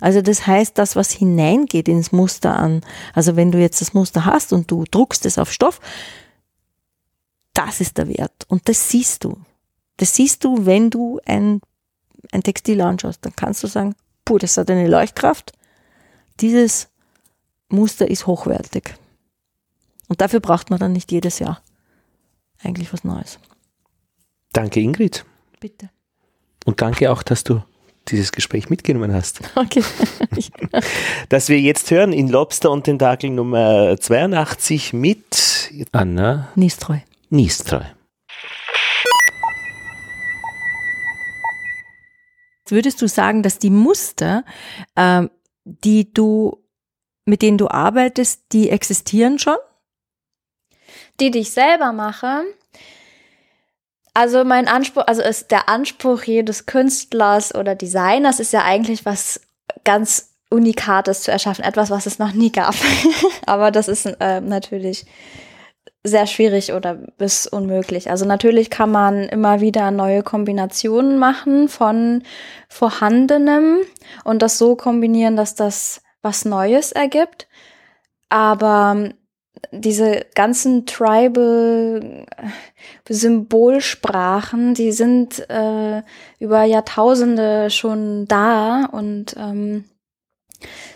Also 0.00 0.22
das 0.22 0.46
heißt, 0.46 0.78
das, 0.78 0.96
was 0.96 1.10
hineingeht 1.12 1.86
ins 1.86 2.10
Muster 2.10 2.56
an, 2.56 2.80
also 3.12 3.36
wenn 3.36 3.52
du 3.52 3.58
jetzt 3.58 3.82
das 3.82 3.92
Muster 3.92 4.24
hast 4.24 4.54
und 4.54 4.70
du 4.70 4.84
druckst 4.90 5.26
es 5.26 5.36
auf 5.36 5.52
Stoff, 5.52 5.78
das 7.52 7.82
ist 7.82 7.98
der 7.98 8.08
Wert 8.08 8.46
und 8.48 8.66
das 8.66 8.88
siehst 8.88 9.24
du. 9.24 9.36
Das 9.98 10.14
siehst 10.14 10.42
du, 10.44 10.64
wenn 10.64 10.88
du 10.88 11.20
ein, 11.26 11.60
ein 12.32 12.42
Textil 12.42 12.80
anschaust. 12.80 13.22
Dann 13.22 13.36
kannst 13.36 13.62
du 13.62 13.66
sagen, 13.66 13.94
puh, 14.30 14.38
das 14.38 14.56
hat 14.56 14.70
eine 14.70 14.86
Leuchtkraft. 14.86 15.52
Dieses 16.38 16.88
Muster 17.68 18.08
ist 18.08 18.28
hochwertig. 18.28 18.94
Und 20.06 20.20
dafür 20.20 20.38
braucht 20.38 20.70
man 20.70 20.78
dann 20.78 20.92
nicht 20.92 21.10
jedes 21.10 21.40
Jahr 21.40 21.60
eigentlich 22.62 22.92
was 22.92 23.02
Neues. 23.02 23.40
Danke, 24.52 24.78
Ingrid. 24.78 25.24
Bitte. 25.58 25.90
Und 26.64 26.80
danke 26.80 27.10
auch, 27.10 27.24
dass 27.24 27.42
du 27.42 27.64
dieses 28.06 28.30
Gespräch 28.30 28.70
mitgenommen 28.70 29.12
hast. 29.12 29.40
Okay. 29.56 29.82
dass 31.28 31.48
wir 31.48 31.60
jetzt 31.60 31.90
hören 31.90 32.12
in 32.12 32.28
Lobster 32.28 32.70
und 32.70 32.84
Tentakel 32.84 33.30
Nummer 33.30 33.96
82 33.98 34.92
mit 34.92 35.72
Anna 35.90 36.50
Niestreu. 36.54 36.98
Würdest 42.70 43.00
du 43.02 43.08
sagen, 43.08 43.42
dass 43.42 43.58
die 43.58 43.70
Muster, 43.70 44.44
äh, 44.94 45.26
die 45.64 46.12
du, 46.12 46.62
mit 47.24 47.42
denen 47.42 47.58
du 47.58 47.68
arbeitest, 47.68 48.44
die 48.52 48.70
existieren 48.70 49.38
schon? 49.38 49.56
Die, 51.20 51.30
die 51.30 51.40
ich 51.40 51.50
selber 51.50 51.92
mache, 51.92 52.44
also 54.14 54.44
mein 54.44 54.68
Anspruch, 54.68 55.04
also 55.06 55.22
ist 55.22 55.50
der 55.50 55.68
Anspruch 55.68 56.24
jedes 56.24 56.66
Künstlers 56.66 57.54
oder 57.54 57.74
Designers 57.74 58.40
ist 58.40 58.52
ja 58.52 58.64
eigentlich 58.64 59.04
was 59.04 59.40
ganz 59.84 60.34
Unikates 60.50 61.22
zu 61.22 61.30
erschaffen, 61.30 61.64
etwas, 61.64 61.90
was 61.90 62.06
es 62.06 62.18
noch 62.18 62.32
nie 62.32 62.50
gab. 62.50 62.74
Aber 63.46 63.70
das 63.70 63.86
ist 63.86 64.06
äh, 64.06 64.40
natürlich 64.40 65.06
sehr 66.02 66.26
schwierig 66.26 66.72
oder 66.72 66.94
bis 66.94 67.46
unmöglich. 67.46 68.10
Also 68.10 68.24
natürlich 68.24 68.70
kann 68.70 68.90
man 68.90 69.24
immer 69.24 69.60
wieder 69.60 69.90
neue 69.90 70.22
Kombinationen 70.22 71.18
machen 71.18 71.68
von 71.68 72.22
vorhandenem 72.68 73.78
und 74.24 74.40
das 74.40 74.56
so 74.56 74.76
kombinieren, 74.76 75.36
dass 75.36 75.54
das 75.54 76.02
was 76.22 76.44
Neues 76.44 76.92
ergibt. 76.92 77.48
Aber 78.30 79.10
diese 79.72 80.26
ganzen 80.34 80.86
Tribal 80.86 82.26
Symbolsprachen, 83.08 84.74
die 84.74 84.92
sind 84.92 85.50
äh, 85.50 86.02
über 86.38 86.64
Jahrtausende 86.64 87.70
schon 87.70 88.26
da 88.26 88.86
und 88.90 89.34
ähm, 89.36 89.84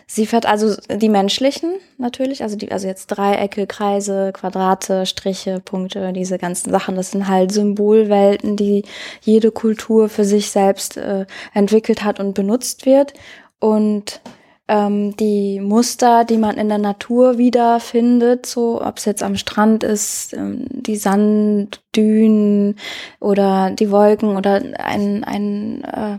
sie 0.06 0.26
fährt 0.26 0.46
also 0.46 0.76
die 0.88 1.08
menschlichen 1.08 1.74
natürlich, 1.98 2.42
also 2.42 2.56
die, 2.56 2.72
also 2.72 2.86
jetzt 2.86 3.06
Dreiecke, 3.06 3.66
Kreise, 3.66 4.32
Quadrate, 4.32 5.06
Striche, 5.06 5.60
Punkte, 5.60 6.12
diese 6.12 6.38
ganzen 6.38 6.70
Sachen, 6.70 6.96
das 6.96 7.10
sind 7.10 7.28
halt 7.28 7.52
Symbolwelten, 7.52 8.56
die 8.56 8.84
jede 9.22 9.50
Kultur 9.50 10.08
für 10.08 10.24
sich 10.24 10.50
selbst 10.50 10.96
äh, 10.96 11.26
entwickelt 11.52 12.04
hat 12.04 12.20
und 12.20 12.34
benutzt 12.34 12.86
wird. 12.86 13.14
Und 13.60 14.20
ähm, 14.66 15.14
die 15.16 15.60
Muster, 15.60 16.24
die 16.24 16.38
man 16.38 16.56
in 16.56 16.68
der 16.68 16.78
Natur 16.78 17.36
wiederfindet, 17.36 18.46
so 18.46 18.80
ob 18.82 18.96
es 18.96 19.04
jetzt 19.04 19.22
am 19.22 19.36
Strand 19.36 19.84
ist, 19.84 20.32
ähm, 20.32 20.64
die 20.70 20.96
Sanddünen 20.96 22.76
oder 23.20 23.70
die 23.70 23.90
Wolken 23.90 24.36
oder 24.36 24.62
ein, 24.78 25.22
ein 25.24 25.84
äh, 25.84 26.18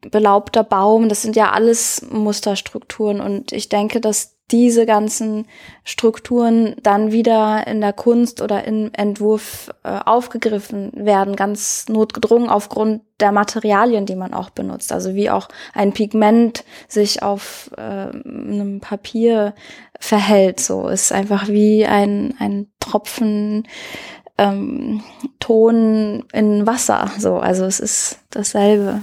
belaubter 0.00 0.64
Baum, 0.64 1.08
das 1.08 1.22
sind 1.22 1.36
ja 1.36 1.52
alles 1.52 2.04
Musterstrukturen 2.10 3.20
und 3.20 3.52
ich 3.52 3.68
denke, 3.68 4.00
dass 4.00 4.36
diese 4.50 4.86
ganzen 4.86 5.46
Strukturen 5.82 6.76
dann 6.80 7.10
wieder 7.10 7.66
in 7.66 7.80
der 7.80 7.92
Kunst 7.92 8.40
oder 8.40 8.64
im 8.64 8.90
Entwurf 8.92 9.70
äh, 9.82 9.98
aufgegriffen 10.04 10.92
werden, 10.94 11.34
ganz 11.34 11.88
notgedrungen 11.88 12.48
aufgrund 12.48 13.02
der 13.18 13.32
Materialien, 13.32 14.06
die 14.06 14.14
man 14.14 14.34
auch 14.34 14.50
benutzt. 14.50 14.92
Also 14.92 15.14
wie 15.14 15.30
auch 15.30 15.48
ein 15.74 15.92
Pigment 15.92 16.64
sich 16.86 17.24
auf 17.24 17.70
äh, 17.76 17.80
einem 17.80 18.80
Papier 18.80 19.54
verhält, 19.98 20.60
so 20.60 20.86
ist 20.86 21.12
einfach 21.12 21.48
wie 21.48 21.84
ein, 21.84 22.34
ein 22.38 22.68
Tropfen 22.78 23.66
ähm, 24.38 25.02
Ton 25.40 26.24
in 26.32 26.66
Wasser, 26.66 27.10
so. 27.18 27.36
Also 27.36 27.64
es 27.64 27.80
ist 27.80 28.20
dasselbe. 28.30 29.00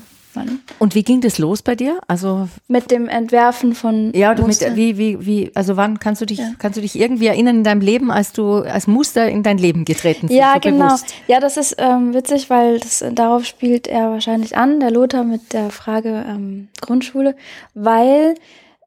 Und 0.80 0.96
wie 0.96 1.04
ging 1.04 1.22
das 1.22 1.38
los 1.38 1.62
bei 1.62 1.76
dir? 1.76 2.00
Also 2.08 2.48
mit 2.68 2.92
dem 2.92 3.08
Entwerfen 3.08 3.76
von 3.76 4.12
ja, 4.14 4.34
du 4.36 4.46
mit, 4.46 4.60
wie 4.76 4.98
wie 4.98 5.26
wie 5.26 5.52
also 5.56 5.78
wann 5.78 6.00
kannst 6.00 6.22
du 6.22 6.26
dich 6.26 6.40
ja. 6.40 6.52
kannst 6.60 6.78
du 6.78 6.82
dich 6.82 7.00
irgendwie 7.00 7.28
erinnern 7.28 7.58
in 7.58 7.64
deinem 7.64 7.82
Leben, 7.82 8.12
als 8.12 8.34
du 8.34 8.58
als 8.58 8.88
Muster 8.88 9.28
in 9.30 9.44
dein 9.44 9.58
Leben 9.58 9.86
getreten 9.86 10.28
bist? 10.28 10.40
Ja, 10.40 10.54
so 10.56 10.60
genau. 10.62 10.88
Bewusst? 10.88 11.14
Ja, 11.28 11.40
das 11.40 11.58
ist 11.58 11.76
ähm, 11.78 12.14
witzig, 12.14 12.50
weil 12.50 12.80
das 12.80 13.04
darauf 13.14 13.46
spielt 13.46 13.88
er 13.88 14.12
wahrscheinlich 14.12 14.58
an, 14.58 14.80
der 14.80 14.92
Lothar 14.92 15.24
mit 15.24 15.54
der 15.54 15.70
Frage 15.70 16.26
ähm, 16.28 16.70
Grundschule, 16.82 17.36
weil 17.74 18.36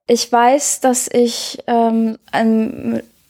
ich 0.06 0.30
weiß, 0.30 0.80
dass 0.80 1.08
ich 1.12 1.58
ähm, 1.66 2.16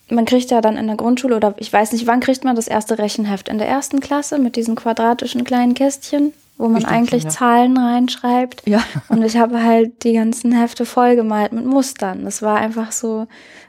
man 0.09 0.25
kriegt 0.25 0.51
ja 0.51 0.61
dann 0.61 0.77
in 0.77 0.87
der 0.87 0.97
Grundschule 0.97 1.37
oder 1.37 1.55
ich 1.59 1.73
weiß 1.73 1.93
nicht, 1.93 2.07
wann 2.07 2.21
kriegt 2.21 2.45
man 2.45 2.57
das 2.57 2.69
erste 2.69 2.99
Rechenheft 2.99 3.49
in 3.49 3.59
der 3.59 3.69
ersten 3.69 4.01
Klasse 4.01 4.39
mit 4.39 4.57
diesen 4.57 4.77
quadratischen 4.77 5.45
kleinen 5.45 5.75
Kästchen 5.75 6.33
wo 6.59 6.69
man 6.69 6.85
eigentlich 6.85 7.25
ja. 7.25 7.29
Zahlen 7.31 7.77
reinschreibt. 7.77 8.63
Ja. 8.67 8.83
Und 9.09 9.23
ich 9.23 9.37
habe 9.37 9.63
halt 9.63 10.05
die 10.05 10.15
ganzen 10.15 10.53
Hefte 10.53 10.87
vollgemalt 10.87 11.53
mit 11.53 11.67
Mustern. 11.67 12.25
Das 12.25 12.43
war 12.43 12.57
einfach 12.57 12.93
so 12.93 13.27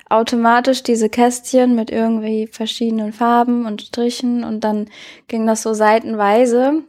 automatisch 0.09 0.83
diese 0.83 1.09
Kästchen 1.09 1.75
mit 1.75 1.91
irgendwie 1.91 2.47
verschiedenen 2.47 3.11
Farben 3.11 3.65
und 3.65 3.81
Strichen 3.81 4.43
und 4.43 4.63
dann 4.63 4.87
ging 5.27 5.45
das 5.45 5.63
so 5.63 5.73
seitenweise. 5.73 6.83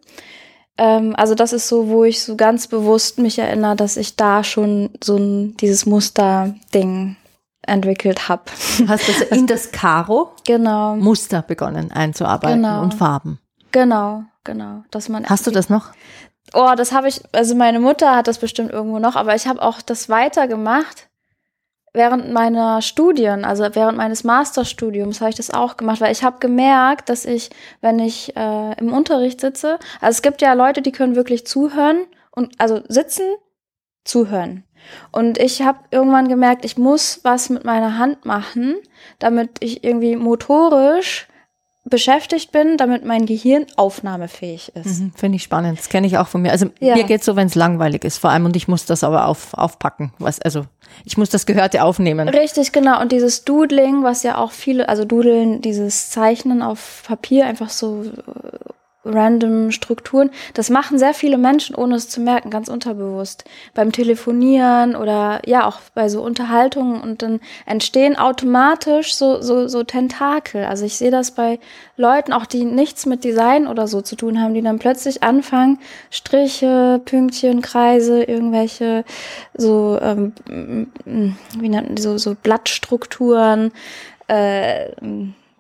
Ähm, 0.77 1.15
also 1.17 1.35
das 1.35 1.53
ist 1.53 1.67
so, 1.67 1.89
wo 1.89 2.05
ich 2.05 2.23
so 2.23 2.37
ganz 2.37 2.69
bewusst 2.69 3.19
mich 3.19 3.39
erinnere, 3.39 3.75
dass 3.75 3.97
ich 3.97 4.15
da 4.15 4.45
schon 4.45 4.91
so 5.03 5.17
ein, 5.17 5.57
dieses 5.57 5.85
Muster-Ding 5.85 7.17
entwickelt 7.63 8.29
habe. 8.29 8.45
Hast 8.87 9.09
du 9.09 9.25
in 9.35 9.47
das 9.49 9.73
Karo 9.73 10.31
genau. 10.47 10.95
Muster 10.95 11.43
begonnen 11.43 11.91
einzuarbeiten 11.91 12.63
genau. 12.63 12.83
und 12.83 12.95
Farben? 12.95 13.41
Genau 13.73 14.25
genau. 14.49 14.83
Dass 14.91 15.09
man 15.09 15.29
Hast 15.29 15.47
du 15.47 15.53
das 15.53 15.71
noch? 15.71 15.93
Oh, 16.55 16.73
das 16.77 16.93
habe 16.93 17.09
ich, 17.09 17.23
also 17.33 17.55
meine 17.55 17.79
Mutter 17.79 18.17
hat 18.17 18.27
das 18.27 18.39
bestimmt 18.39 18.73
irgendwo 18.73 18.99
noch, 18.99 19.15
aber 19.15 19.35
ich 19.35 19.47
habe 19.47 19.63
auch 19.63 19.81
das 19.83 20.09
weitergemacht 20.09 21.09
während 21.93 22.33
meiner 22.33 22.81
Studien, 22.81 23.45
also 23.45 23.65
während 23.73 23.99
meines 23.99 24.23
Masterstudiums 24.25 25.21
habe 25.21 25.31
ich 25.31 25.37
das 25.37 25.51
auch 25.51 25.77
gemacht, 25.77 26.01
weil 26.01 26.13
ich 26.13 26.23
habe 26.23 26.39
gemerkt, 26.39 27.09
dass 27.09 27.25
ich, 27.25 27.51
wenn 27.81 27.99
ich 27.99 28.37
äh, 28.37 28.79
im 28.79 28.93
Unterricht 28.93 29.41
sitze, 29.41 29.79
also 30.01 30.17
es 30.17 30.23
gibt 30.23 30.41
ja 30.41 30.53
Leute, 30.53 30.81
die 30.81 30.93
können 30.93 31.17
wirklich 31.17 31.47
zuhören 31.47 32.07
und 32.31 32.55
also 32.59 32.83
sitzen, 32.89 33.25
zuhören. 34.05 34.65
Und 35.13 35.39
ich 35.39 35.63
habe 35.63 35.81
irgendwann 35.91 36.29
gemerkt, 36.29 36.65
ich 36.65 36.79
muss 36.79 37.21
was 37.25 37.51
mit 37.51 37.65
meiner 37.65 37.99
Hand 37.99 38.25
machen, 38.25 38.77
damit 39.19 39.59
ich 39.61 39.85
irgendwie 39.85 40.17
motorisch 40.17 41.28
beschäftigt 41.89 42.53
bin, 42.53 42.77
damit 42.77 43.05
mein 43.05 43.27
Gehirn 43.27 43.67
aufnahmefähig 43.77 44.73
ist. 44.75 45.01
Mhm, 45.01 45.13
Finde 45.15 45.37
ich 45.37 45.43
spannend. 45.43 45.79
Das 45.79 45.89
kenne 45.89 46.07
ich 46.07 46.19
auch 46.19 46.29
von 46.29 46.43
mir. 46.43 46.53
Also 46.53 46.67
ja. 46.81 46.95
mir 46.95 47.05
geht 47.05 47.25
so, 47.25 47.37
wenn 47.37 47.47
es 47.47 47.55
langweilig 47.55 48.05
ist, 48.05 48.19
vor 48.19 48.31
allem 48.31 48.45
und 48.45 48.57
ich 48.57 48.69
muss 48.69 48.85
das 48.85 49.05
aber 49.05 49.27
auf, 49.27 49.55
aufpacken. 49.55 50.13
Was, 50.19 50.41
also 50.41 50.65
ich 51.05 51.17
muss 51.17 51.31
das 51.31 51.47
Gehörte 51.47 51.83
aufnehmen. 51.83 52.29
Richtig, 52.29 52.73
genau. 52.73 53.01
Und 53.01 53.13
dieses 53.13 53.45
Doodling, 53.45 54.03
was 54.03 54.23
ja 54.23 54.39
auch 54.39 54.53
viele, 54.53 54.89
also 54.89 55.05
Doodlen, 55.05 55.61
dieses 55.61 56.11
Zeichnen 56.11 56.63
auf 56.63 57.03
Papier, 57.07 57.47
einfach 57.47 57.71
so 57.71 58.05
random 59.05 59.71
Strukturen. 59.71 60.31
Das 60.55 60.71
machen 60.71 60.99
sehr 60.99 61.15
viele 61.15 61.39
Menschen, 61.39 61.75
ohne 61.75 61.95
es 61.95 62.09
zu 62.09 62.21
merken, 62.21 62.51
ganz 62.51 62.69
unterbewusst. 62.69 63.45
Beim 63.75 63.93
Telefonieren 63.93 64.97
oder 64.97 65.41
ja 65.47 65.67
auch 65.67 65.79
bei 65.95 66.09
so 66.09 66.23
Unterhaltungen 66.23 67.01
und 67.01 67.23
dann 67.23 67.41
entstehen 67.65 68.17
automatisch 68.17 69.15
so, 69.15 69.41
so, 69.41 69.69
so 69.69 69.85
Tentakel. 69.85 70.65
Also 70.65 70.85
ich 70.85 70.97
sehe 70.97 71.11
das 71.11 71.31
bei 71.31 71.59
Leuten, 71.97 72.33
auch 72.33 72.47
die 72.47 72.65
nichts 72.65 73.07
mit 73.07 73.25
Design 73.25 73.67
oder 73.67 73.89
so 73.89 74.01
zu 74.01 74.17
tun 74.17 74.41
haben, 74.41 74.55
die 74.55 74.63
dann 74.63 74.79
plötzlich 74.79 75.23
anfangen, 75.23 75.79
Striche, 76.11 77.01
Pünktchen, 77.05 77.63
Kreise, 77.63 78.25
irgendwelche 78.25 79.05
so, 79.55 79.99
ähm, 80.01 80.33
wie 81.05 81.69
nennt 81.69 81.89
man 81.89 81.95
die, 81.97 82.03
so, 82.03 82.19
so 82.19 82.35
Blattstrukturen, 82.35 83.73
äh, 84.27 84.91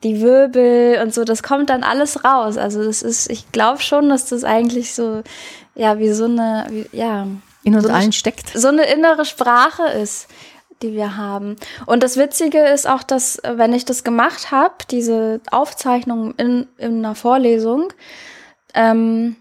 die 0.03 0.21
Wirbel 0.21 1.01
und 1.03 1.13
so, 1.13 1.25
das 1.25 1.43
kommt 1.43 1.71
dann 1.71 1.83
alles 1.83 2.25
raus. 2.25 2.57
Also 2.57 2.85
das 2.85 3.03
ist, 3.03 3.31
ich 3.31 3.51
glaube 3.53 3.81
schon, 3.81 4.09
dass 4.09 4.27
das 4.27 4.45
eigentlich 4.45 4.95
so, 4.95 5.23
ja, 5.75 5.99
wie 5.99 6.13
so 6.13 6.25
eine, 6.25 6.67
wie, 6.71 6.87
ja. 6.93 7.27
In 7.65 7.75
uns 7.75 7.85
so 7.85 7.91
allen 7.91 8.13
steckt. 8.13 8.49
So 8.57 8.69
eine 8.69 8.85
innere 8.85 9.25
Sprache 9.25 9.89
ist, 9.89 10.29
die 10.83 10.93
wir 10.93 11.17
haben. 11.17 11.57
Und 11.87 12.03
das 12.03 12.17
Witzige 12.17 12.61
ist 12.61 12.89
auch, 12.89 13.03
dass, 13.03 13.41
wenn 13.43 13.73
ich 13.73 13.85
das 13.85 14.05
gemacht 14.05 14.53
habe, 14.53 14.75
diese 14.91 15.41
Aufzeichnung 15.51 16.35
in, 16.37 16.69
in 16.79 17.05
einer 17.05 17.15
Vorlesung, 17.15 17.93
ähm, 18.75 19.37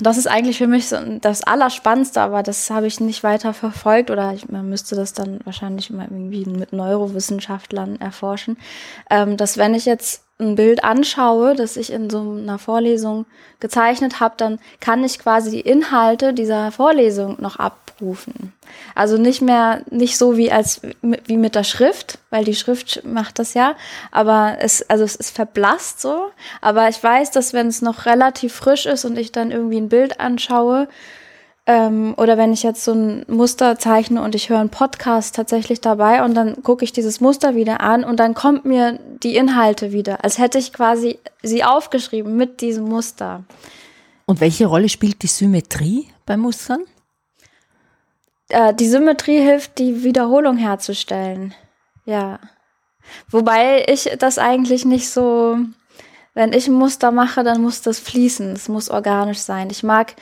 das 0.00 0.16
ist 0.16 0.26
eigentlich 0.26 0.58
für 0.58 0.66
mich 0.66 0.88
so 0.88 0.96
das 1.20 1.42
Allerspannendste, 1.42 2.20
aber 2.20 2.42
das 2.42 2.70
habe 2.70 2.86
ich 2.86 3.00
nicht 3.00 3.22
weiter 3.22 3.52
verfolgt 3.52 4.10
oder 4.10 4.32
ich, 4.32 4.48
man 4.48 4.68
müsste 4.68 4.94
das 4.96 5.12
dann 5.12 5.40
wahrscheinlich 5.44 5.90
mal 5.90 6.04
irgendwie 6.04 6.44
mit 6.44 6.72
Neurowissenschaftlern 6.72 8.00
erforschen, 8.00 8.56
ähm, 9.10 9.36
dass 9.36 9.58
wenn 9.58 9.74
ich 9.74 9.84
jetzt 9.84 10.27
ein 10.40 10.54
Bild 10.54 10.84
anschaue, 10.84 11.54
das 11.54 11.76
ich 11.76 11.92
in 11.92 12.10
so 12.10 12.20
einer 12.20 12.58
Vorlesung 12.58 13.26
gezeichnet 13.60 14.20
habe, 14.20 14.34
dann 14.36 14.60
kann 14.80 15.02
ich 15.02 15.18
quasi 15.18 15.50
die 15.50 15.60
Inhalte 15.60 16.32
dieser 16.32 16.70
Vorlesung 16.70 17.36
noch 17.40 17.56
abrufen. 17.56 18.52
Also 18.94 19.18
nicht 19.18 19.42
mehr, 19.42 19.82
nicht 19.90 20.16
so 20.16 20.36
wie 20.36 20.52
als, 20.52 20.80
wie 21.02 21.36
mit 21.36 21.56
der 21.56 21.64
Schrift, 21.64 22.18
weil 22.30 22.44
die 22.44 22.54
Schrift 22.54 23.02
macht 23.04 23.38
das 23.40 23.54
ja, 23.54 23.74
aber 24.12 24.58
es, 24.60 24.88
also 24.88 25.02
es 25.02 25.16
ist 25.16 25.34
verblasst 25.34 26.00
so, 26.00 26.30
aber 26.60 26.88
ich 26.88 27.02
weiß, 27.02 27.32
dass 27.32 27.52
wenn 27.52 27.66
es 27.66 27.82
noch 27.82 28.06
relativ 28.06 28.54
frisch 28.54 28.86
ist 28.86 29.04
und 29.04 29.18
ich 29.18 29.32
dann 29.32 29.50
irgendwie 29.50 29.80
ein 29.80 29.88
Bild 29.88 30.20
anschaue, 30.20 30.86
ähm, 31.68 32.14
oder 32.16 32.38
wenn 32.38 32.54
ich 32.54 32.62
jetzt 32.62 32.82
so 32.82 32.92
ein 32.92 33.26
Muster 33.28 33.78
zeichne 33.78 34.22
und 34.22 34.34
ich 34.34 34.48
höre 34.48 34.58
einen 34.58 34.70
Podcast 34.70 35.36
tatsächlich 35.36 35.82
dabei 35.82 36.24
und 36.24 36.32
dann 36.32 36.62
gucke 36.62 36.82
ich 36.82 36.94
dieses 36.94 37.20
Muster 37.20 37.54
wieder 37.54 37.82
an 37.82 38.04
und 38.04 38.18
dann 38.18 38.32
kommt 38.32 38.64
mir 38.64 38.98
die 39.22 39.36
Inhalte 39.36 39.92
wieder, 39.92 40.24
als 40.24 40.38
hätte 40.38 40.56
ich 40.56 40.72
quasi 40.72 41.18
sie 41.42 41.64
aufgeschrieben 41.64 42.36
mit 42.36 42.62
diesem 42.62 42.84
Muster. 42.84 43.44
Und 44.24 44.40
welche 44.40 44.64
Rolle 44.64 44.88
spielt 44.88 45.22
die 45.22 45.26
Symmetrie 45.26 46.08
bei 46.24 46.38
Mustern? 46.38 46.84
Äh, 48.48 48.72
die 48.72 48.88
Symmetrie 48.88 49.40
hilft, 49.40 49.78
die 49.78 50.02
Wiederholung 50.04 50.56
herzustellen. 50.56 51.54
Ja. 52.06 52.38
Wobei 53.28 53.84
ich 53.88 54.10
das 54.18 54.38
eigentlich 54.38 54.86
nicht 54.86 55.10
so, 55.10 55.58
wenn 56.32 56.54
ich 56.54 56.66
ein 56.66 56.74
Muster 56.74 57.10
mache, 57.10 57.44
dann 57.44 57.60
muss 57.60 57.82
das 57.82 57.98
fließen, 57.98 58.52
es 58.52 58.70
muss 58.70 58.88
organisch 58.88 59.40
sein. 59.40 59.68
Ich 59.70 59.82
mag 59.82 60.14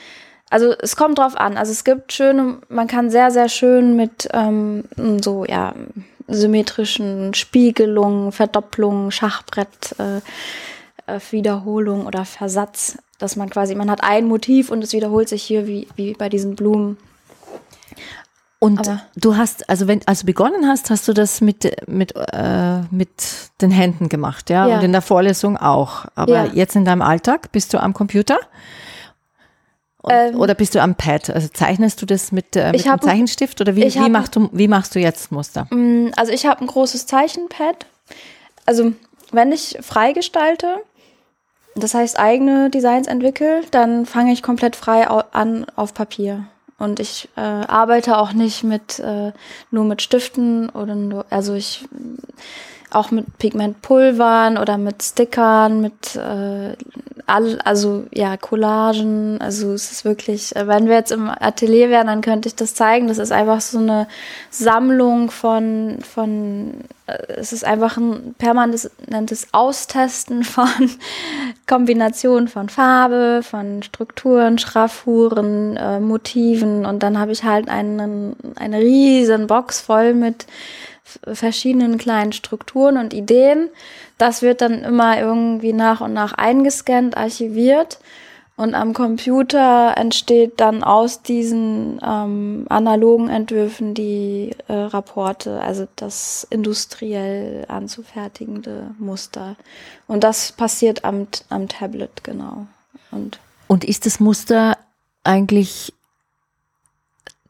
also 0.51 0.73
es 0.81 0.97
kommt 0.97 1.19
drauf 1.19 1.37
an. 1.37 1.57
Also 1.57 1.73
es 1.73 1.85
gibt 1.85 2.13
schöne, 2.13 2.59
man 2.69 2.87
kann 2.87 3.11
sehr, 3.11 3.31
sehr 3.31 3.49
schön 3.49 3.97
mit 3.97 4.29
ähm, 4.33 4.85
so, 5.23 5.45
ja, 5.45 5.75
symmetrischen 6.29 7.35
Spiegelungen, 7.35 8.33
Verdopplungen, 8.33 9.11
Schachbrett, 9.11 9.95
äh, 9.99 10.19
äh, 11.07 11.21
Wiederholung 11.31 12.07
oder 12.07 12.25
Versatz, 12.25 12.99
dass 13.19 13.37
man 13.37 13.49
quasi, 13.51 13.75
man 13.75 13.91
hat 13.91 14.03
ein 14.03 14.27
Motiv 14.27 14.71
und 14.71 14.83
es 14.83 14.93
wiederholt 14.93 15.29
sich 15.29 15.43
hier 15.43 15.67
wie, 15.67 15.87
wie 15.97 16.15
bei 16.15 16.29
diesen 16.29 16.57
Blumen. 16.57 16.97
Und 18.59 18.81
Aber 18.81 19.03
du 19.15 19.37
hast, 19.37 19.69
also 19.69 19.87
wenn, 19.87 20.01
als 20.07 20.21
du 20.21 20.27
begonnen 20.27 20.67
hast, 20.67 20.91
hast 20.91 21.07
du 21.07 21.13
das 21.13 21.41
mit, 21.41 21.87
mit, 21.89 22.15
äh, 22.17 22.81
mit 22.91 23.51
den 23.61 23.71
Händen 23.71 24.09
gemacht, 24.09 24.49
ja? 24.51 24.67
Ja. 24.67 24.77
Und 24.77 24.85
in 24.85 24.93
der 24.93 25.03
Vorlesung 25.03 25.57
auch. 25.59 26.07
Aber 26.15 26.33
Ja. 26.33 26.45
jetzt 26.47 26.75
in 26.75 26.85
deinem 26.85 27.03
Alltag 27.03 27.53
bist 27.53 27.75
du 27.75 27.79
am 27.79 27.93
Computer? 27.93 28.39
Und, 30.07 30.13
Ähm, 30.15 30.41
oder 30.41 30.55
bist 30.55 30.75
du 30.77 30.81
am 30.81 30.95
Pad? 30.95 31.31
Also 31.31 31.49
zeichnest 31.53 32.01
du 32.01 32.07
das 32.07 32.31
mit, 32.31 32.55
äh, 32.55 32.71
mit 32.71 32.89
hab- 32.89 33.03
Zeichenstift 33.03 33.61
oder 33.61 33.75
wie, 33.75 33.83
wie, 33.83 33.99
hab- 34.01 34.09
machst 34.11 34.37
du, 34.37 34.49
wie 34.53 34.69
machst 34.69 34.95
du 34.95 35.01
jetzt 35.01 35.33
Muster? 35.33 35.67
Mm, 35.71 36.11
Also 36.17 36.33
ich 36.33 36.47
habe 36.47 36.61
ein 36.61 36.69
großes 36.69 37.07
Zeichenpad. 37.07 37.87
Also 38.67 38.93
wenn 39.33 39.51
ich 39.51 39.77
freigestalte, 39.83 40.77
das 41.75 41.93
heißt 41.95 42.19
eigene 42.21 42.71
Designs 42.71 43.09
entwickle, 43.09 43.63
dann 43.73 44.07
fange 44.07 44.33
ich 44.33 44.43
komplett 44.45 44.77
frei 44.77 45.09
an 45.09 45.67
auf 45.75 45.93
Papier. 45.93 46.47
Und 46.79 47.01
ich 47.01 47.29
äh, 47.37 47.41
arbeite 47.41 48.19
auch 48.19 48.33
nicht 48.33 48.63
mit 48.63 49.01
äh, 49.01 49.33
nur 49.73 49.85
mit 49.85 50.03
Stiften 50.03 50.69
oder 50.71 50.95
nur, 50.95 51.27
also 51.31 51.55
ich 51.55 51.85
auch 52.97 53.11
mit 53.11 53.39
Pigmentpulvern 53.39 54.59
oder 54.59 54.79
mit 54.79 55.03
Stickern, 55.03 55.81
mit 55.81 56.17
äh, 56.17 56.75
all, 57.27 57.59
also 57.65 58.05
ja, 58.13 58.37
Collagen. 58.37 59.41
Also 59.41 59.73
es 59.73 59.93
ist 59.93 60.05
wirklich, 60.05 60.55
äh, 60.57 60.67
wenn 60.67 60.87
wir 60.87 60.95
jetzt 60.95 61.13
im 61.13 61.29
Atelier 61.29 61.91
wären, 61.91 62.07
dann 62.07 62.21
könnte 62.21 62.49
ich 62.49 62.55
das 62.55 62.75
zeigen. 62.75 63.09
Das 63.09 63.19
ist 63.19 63.33
einfach 63.33 63.61
so 63.61 63.79
eine 63.79 64.07
Sammlung 64.51 65.31
von, 65.31 65.99
von 66.03 66.85
äh, 67.07 67.19
es 67.37 67.53
ist 67.53 67.65
einfach 67.65 67.97
ein 67.97 68.35
permanentes 68.39 69.49
Austesten 69.53 70.45
von 70.45 70.69
Kombinationen 71.67 72.49
von 72.49 72.69
Farbe, 72.69 73.41
von 73.43 73.83
Strukturen, 73.83 74.59
Schraffuren, 74.59 75.77
äh, 75.77 76.01
Motiven 76.01 76.87
und 76.87 77.03
dann 77.03 77.19
habe 77.19 77.33
ich 77.33 77.45
halt 77.45 77.69
einen, 77.69 78.37
eine 78.57 78.79
riesen 78.79 79.47
Box 79.47 79.81
voll 79.81 80.15
mit 80.15 80.47
verschiedenen 81.33 81.99
kleinen 81.99 82.33
Strukturen 82.33 82.97
und 82.97 83.15
Ideen. 83.15 83.69
Das 84.19 84.43
wird 84.43 84.61
dann 84.61 84.85
immer 84.85 85.19
irgendwie 85.19 85.73
nach 85.73 86.01
und 86.01 86.13
nach 86.13 86.33
eingescannt, 86.33 87.17
archiviert 87.17 87.99
und 88.57 88.75
am 88.75 88.95
Computer 88.95 89.95
entsteht 89.99 90.61
dann 90.61 90.83
aus 90.83 91.21
diesen 91.21 92.01
ähm, 92.03 92.65
analogen 92.71 93.29
Entwürfen 93.29 93.93
die 93.93 94.57
äh, 94.69 94.73
Rapporte, 94.73 95.61
also 95.61 95.87
das 95.97 96.47
industriell 96.49 97.67
anzufertigende 97.69 98.95
Muster. 98.99 99.57
Und 100.07 100.25
das 100.25 100.53
passiert 100.53 101.05
am, 101.05 101.29
am 101.51 101.69
Tablet, 101.69 102.25
genau. 102.25 102.67
Und 103.11 103.39
Und 103.69 103.85
ist 103.85 104.07
das 104.07 104.21
Muster 104.21 104.79
eigentlich 105.23 105.93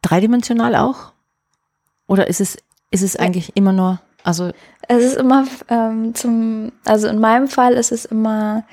dreidimensional 0.03 0.75
auch? 0.75 1.13
Oder 2.09 2.27
ist 2.27 2.41
es, 2.41 2.57
ist 2.91 3.03
es 3.03 3.17
eigentlich 3.17 3.57
immer 3.57 3.73
nur, 3.73 4.01
also 4.25 4.51
es 4.89 5.05
ist 5.05 5.17
immer 5.17 5.47
ähm, 5.69 6.15
zum, 6.15 6.73
also 6.85 7.09
in 7.09 7.19
meinem 7.19 7.49
Fall 7.49 7.75
ist 7.75 7.93
es 7.93 8.05
immer 8.05 8.65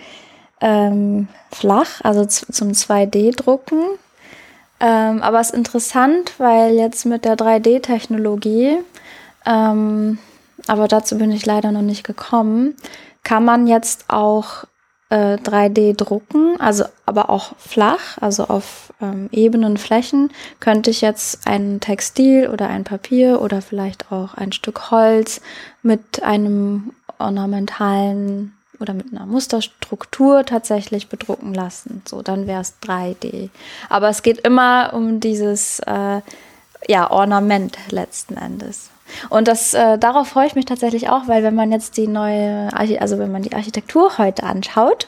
ähm, 0.61 1.27
flach, 1.51 2.01
also 2.03 2.25
zum 2.25 2.71
2D-Drucken. 2.71 3.83
Ähm, 4.79 5.21
aber 5.21 5.39
es 5.39 5.49
ist 5.49 5.55
interessant, 5.55 6.33
weil 6.39 6.75
jetzt 6.75 7.05
mit 7.05 7.25
der 7.25 7.37
3D-Technologie, 7.37 8.79
ähm, 9.45 10.17
aber 10.67 10.87
dazu 10.87 11.17
bin 11.17 11.31
ich 11.31 11.45
leider 11.45 11.71
noch 11.71 11.81
nicht 11.81 12.05
gekommen, 12.05 12.75
kann 13.23 13.45
man 13.45 13.67
jetzt 13.67 14.05
auch 14.09 14.65
äh, 15.13 15.35
3D 15.35 15.95
drucken, 15.95 16.59
also 16.59 16.85
aber 17.05 17.29
auch 17.29 17.55
flach, 17.57 18.17
also 18.19 18.45
auf 18.45 18.91
ähm, 18.99 19.29
ebenen 19.31 19.77
Flächen, 19.77 20.31
könnte 20.59 20.89
ich 20.89 21.01
jetzt 21.01 21.47
ein 21.47 21.79
Textil 21.79 22.49
oder 22.49 22.67
ein 22.67 22.83
Papier 22.83 23.39
oder 23.39 23.61
vielleicht 23.61 24.11
auch 24.11 24.33
ein 24.33 24.51
Stück 24.51 24.89
Holz 24.89 25.39
mit 25.83 26.23
einem 26.23 26.93
ornamentalen 27.19 28.53
oder 28.79 28.95
mit 28.95 29.11
einer 29.11 29.27
Musterstruktur 29.27 30.45
tatsächlich 30.45 31.09
bedrucken 31.09 31.53
lassen. 31.53 32.01
So, 32.07 32.23
dann 32.23 32.47
wäre 32.47 32.61
es 32.61 32.73
3D. 32.81 33.49
Aber 33.89 34.09
es 34.09 34.23
geht 34.23 34.39
immer 34.39 34.93
um 34.93 35.19
dieses 35.19 35.79
äh, 35.81 36.21
ja, 36.87 37.11
Ornament 37.11 37.77
letzten 37.91 38.35
Endes. 38.35 38.89
Und 39.29 39.47
das, 39.47 39.73
äh, 39.73 39.97
darauf 39.97 40.29
freue 40.29 40.47
ich 40.47 40.55
mich 40.55 40.65
tatsächlich 40.65 41.09
auch, 41.09 41.27
weil 41.27 41.43
wenn 41.43 41.55
man 41.55 41.71
jetzt 41.71 41.97
die 41.97 42.07
neue, 42.07 42.69
Archi 42.73 42.99
also 42.99 43.19
wenn 43.19 43.31
man 43.31 43.41
die 43.43 43.53
Architektur 43.53 44.17
heute 44.17 44.43
anschaut 44.43 45.07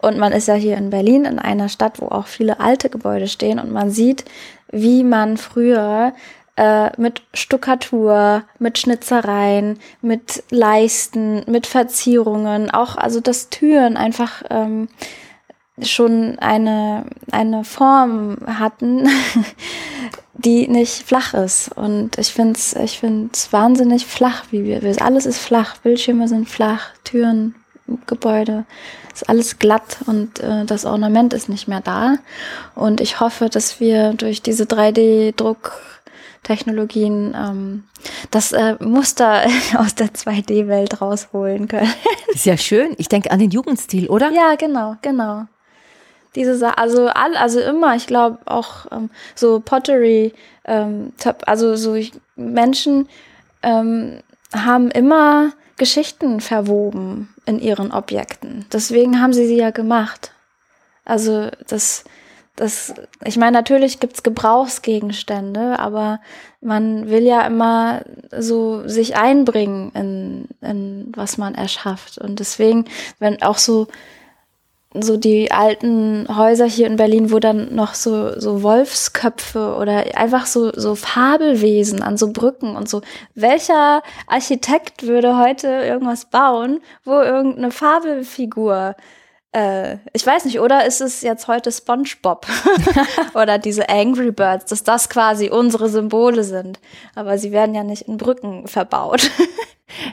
und 0.00 0.18
man 0.18 0.32
ist 0.32 0.48
ja 0.48 0.54
hier 0.54 0.76
in 0.76 0.90
Berlin 0.90 1.24
in 1.24 1.38
einer 1.38 1.68
Stadt, 1.68 2.00
wo 2.00 2.06
auch 2.06 2.26
viele 2.26 2.60
alte 2.60 2.90
Gebäude 2.90 3.28
stehen 3.28 3.58
und 3.58 3.72
man 3.72 3.90
sieht, 3.90 4.24
wie 4.70 5.04
man 5.04 5.36
früher 5.36 6.12
äh, 6.56 6.90
mit 7.00 7.22
Stuckatur, 7.34 8.42
mit 8.58 8.78
Schnitzereien, 8.78 9.78
mit 10.02 10.42
Leisten, 10.50 11.42
mit 11.46 11.66
Verzierungen, 11.66 12.70
auch 12.70 12.96
also 12.96 13.20
dass 13.20 13.48
Türen 13.48 13.96
einfach 13.96 14.42
ähm, 14.50 14.88
schon 15.82 16.38
eine, 16.38 17.04
eine 17.30 17.64
Form 17.64 18.36
hatten, 18.46 19.08
die 20.34 20.68
nicht 20.68 21.02
flach 21.02 21.34
ist. 21.34 21.70
Und 21.76 22.16
ich 22.18 22.32
finde 22.32 22.54
es 22.58 22.74
ich 22.74 22.98
find's 23.00 23.52
wahnsinnig 23.52 24.06
flach, 24.06 24.44
wie 24.50 24.64
wir, 24.64 24.82
wir- 24.82 25.00
alles 25.02 25.26
ist 25.26 25.38
flach, 25.38 25.76
Bildschirme 25.78 26.28
sind 26.28 26.48
flach, 26.48 26.90
Türen, 27.04 27.54
Gebäude, 28.06 28.64
ist 29.14 29.28
alles 29.28 29.58
glatt 29.58 29.98
und 30.06 30.40
äh, 30.40 30.64
das 30.66 30.84
Ornament 30.84 31.32
ist 31.32 31.48
nicht 31.48 31.68
mehr 31.68 31.80
da. 31.80 32.16
Und 32.74 33.00
ich 33.00 33.18
hoffe, 33.20 33.48
dass 33.48 33.80
wir 33.80 34.12
durch 34.12 34.42
diese 34.42 34.64
3D-Drucktechnologien 36.42 37.34
ähm, 37.36 37.84
das 38.30 38.52
äh, 38.52 38.76
Muster 38.80 39.42
aus 39.78 39.94
der 39.94 40.08
2D-Welt 40.08 41.00
rausholen 41.00 41.66
können. 41.68 41.92
ist 42.28 42.46
ja 42.46 42.56
schön. 42.58 42.94
Ich 42.98 43.08
denke 43.08 43.30
an 43.30 43.38
den 43.38 43.50
Jugendstil, 43.50 44.08
oder? 44.08 44.30
Ja, 44.32 44.54
genau, 44.56 44.96
genau. 45.02 45.46
Diese 46.34 46.56
Sa 46.56 46.70
also 46.70 47.08
all, 47.08 47.36
also 47.36 47.60
immer, 47.60 47.96
ich 47.96 48.06
glaube 48.06 48.38
auch 48.46 48.86
ähm, 48.92 49.10
so 49.34 49.60
Pottery, 49.60 50.34
ähm, 50.64 51.12
also 51.46 51.76
so 51.76 51.94
ich, 51.94 52.12
Menschen 52.36 53.08
ähm, 53.62 54.20
haben 54.54 54.90
immer 54.90 55.52
Geschichten 55.76 56.40
verwoben 56.40 57.34
in 57.46 57.60
ihren 57.60 57.92
Objekten. 57.92 58.66
Deswegen 58.72 59.20
haben 59.20 59.32
sie 59.32 59.46
sie 59.46 59.56
ja 59.56 59.70
gemacht. 59.70 60.32
Also 61.04 61.48
das, 61.66 62.04
das, 62.56 62.94
ich 63.24 63.36
meine, 63.36 63.52
natürlich 63.52 64.00
gibt's 64.00 64.22
Gebrauchsgegenstände, 64.22 65.78
aber 65.78 66.20
man 66.60 67.08
will 67.08 67.22
ja 67.22 67.46
immer 67.46 68.02
so 68.36 68.86
sich 68.86 69.16
einbringen 69.16 69.92
in, 69.94 70.48
in 70.60 71.12
was 71.14 71.38
man 71.38 71.54
erschafft. 71.54 72.18
Und 72.18 72.40
deswegen, 72.40 72.86
wenn 73.20 73.40
auch 73.42 73.58
so 73.58 73.86
so 74.94 75.18
die 75.18 75.50
alten 75.52 76.26
Häuser 76.34 76.64
hier 76.64 76.86
in 76.86 76.96
Berlin, 76.96 77.30
wo 77.30 77.38
dann 77.38 77.74
noch 77.74 77.94
so, 77.94 78.38
so 78.40 78.62
Wolfsköpfe 78.62 79.76
oder 79.76 80.16
einfach 80.16 80.46
so, 80.46 80.72
so 80.74 80.94
Fabelwesen 80.94 82.02
an 82.02 82.16
so 82.16 82.32
Brücken 82.32 82.74
und 82.74 82.88
so. 82.88 83.02
Welcher 83.34 84.02
Architekt 84.26 85.02
würde 85.06 85.36
heute 85.38 85.68
irgendwas 85.68 86.24
bauen, 86.26 86.80
wo 87.04 87.20
irgendeine 87.20 87.70
Fabelfigur 87.70 88.94
äh, 89.58 89.98
ich 90.12 90.24
weiß 90.24 90.44
nicht, 90.44 90.60
oder 90.60 90.86
ist 90.86 91.00
es 91.00 91.22
jetzt 91.22 91.48
heute 91.48 91.72
SpongeBob 91.72 92.46
oder 93.34 93.58
diese 93.58 93.88
Angry 93.88 94.30
Birds, 94.30 94.66
dass 94.66 94.84
das 94.84 95.08
quasi 95.08 95.50
unsere 95.50 95.88
Symbole 95.88 96.44
sind. 96.44 96.78
Aber 97.14 97.38
sie 97.38 97.50
werden 97.50 97.74
ja 97.74 97.82
nicht 97.82 98.02
in 98.02 98.16
Brücken 98.16 98.66
verbaut. 98.66 99.30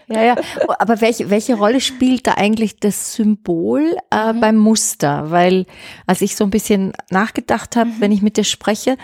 Ja, 0.08 0.24
ja. 0.24 0.36
Aber 0.80 1.02
welche, 1.02 1.30
welche 1.30 1.56
Rolle 1.56 1.82
spielt 1.82 2.28
da 2.28 2.36
eigentlich 2.36 2.80
das 2.80 3.14
Symbol 3.14 3.98
äh, 4.10 4.32
mhm. 4.32 4.40
beim 4.40 4.56
Muster? 4.56 5.32
Weil, 5.32 5.66
als 6.08 6.22
ich 6.22 6.38
so 6.38 6.46
ein 6.46 6.50
bisschen 6.50 6.94
nachgedacht 7.10 7.76
habe, 7.76 7.90
mhm. 7.90 7.96
wenn 8.00 8.12
ich 8.14 8.22
mit 8.22 8.38
dir 8.38 8.46
spreche 8.46 8.96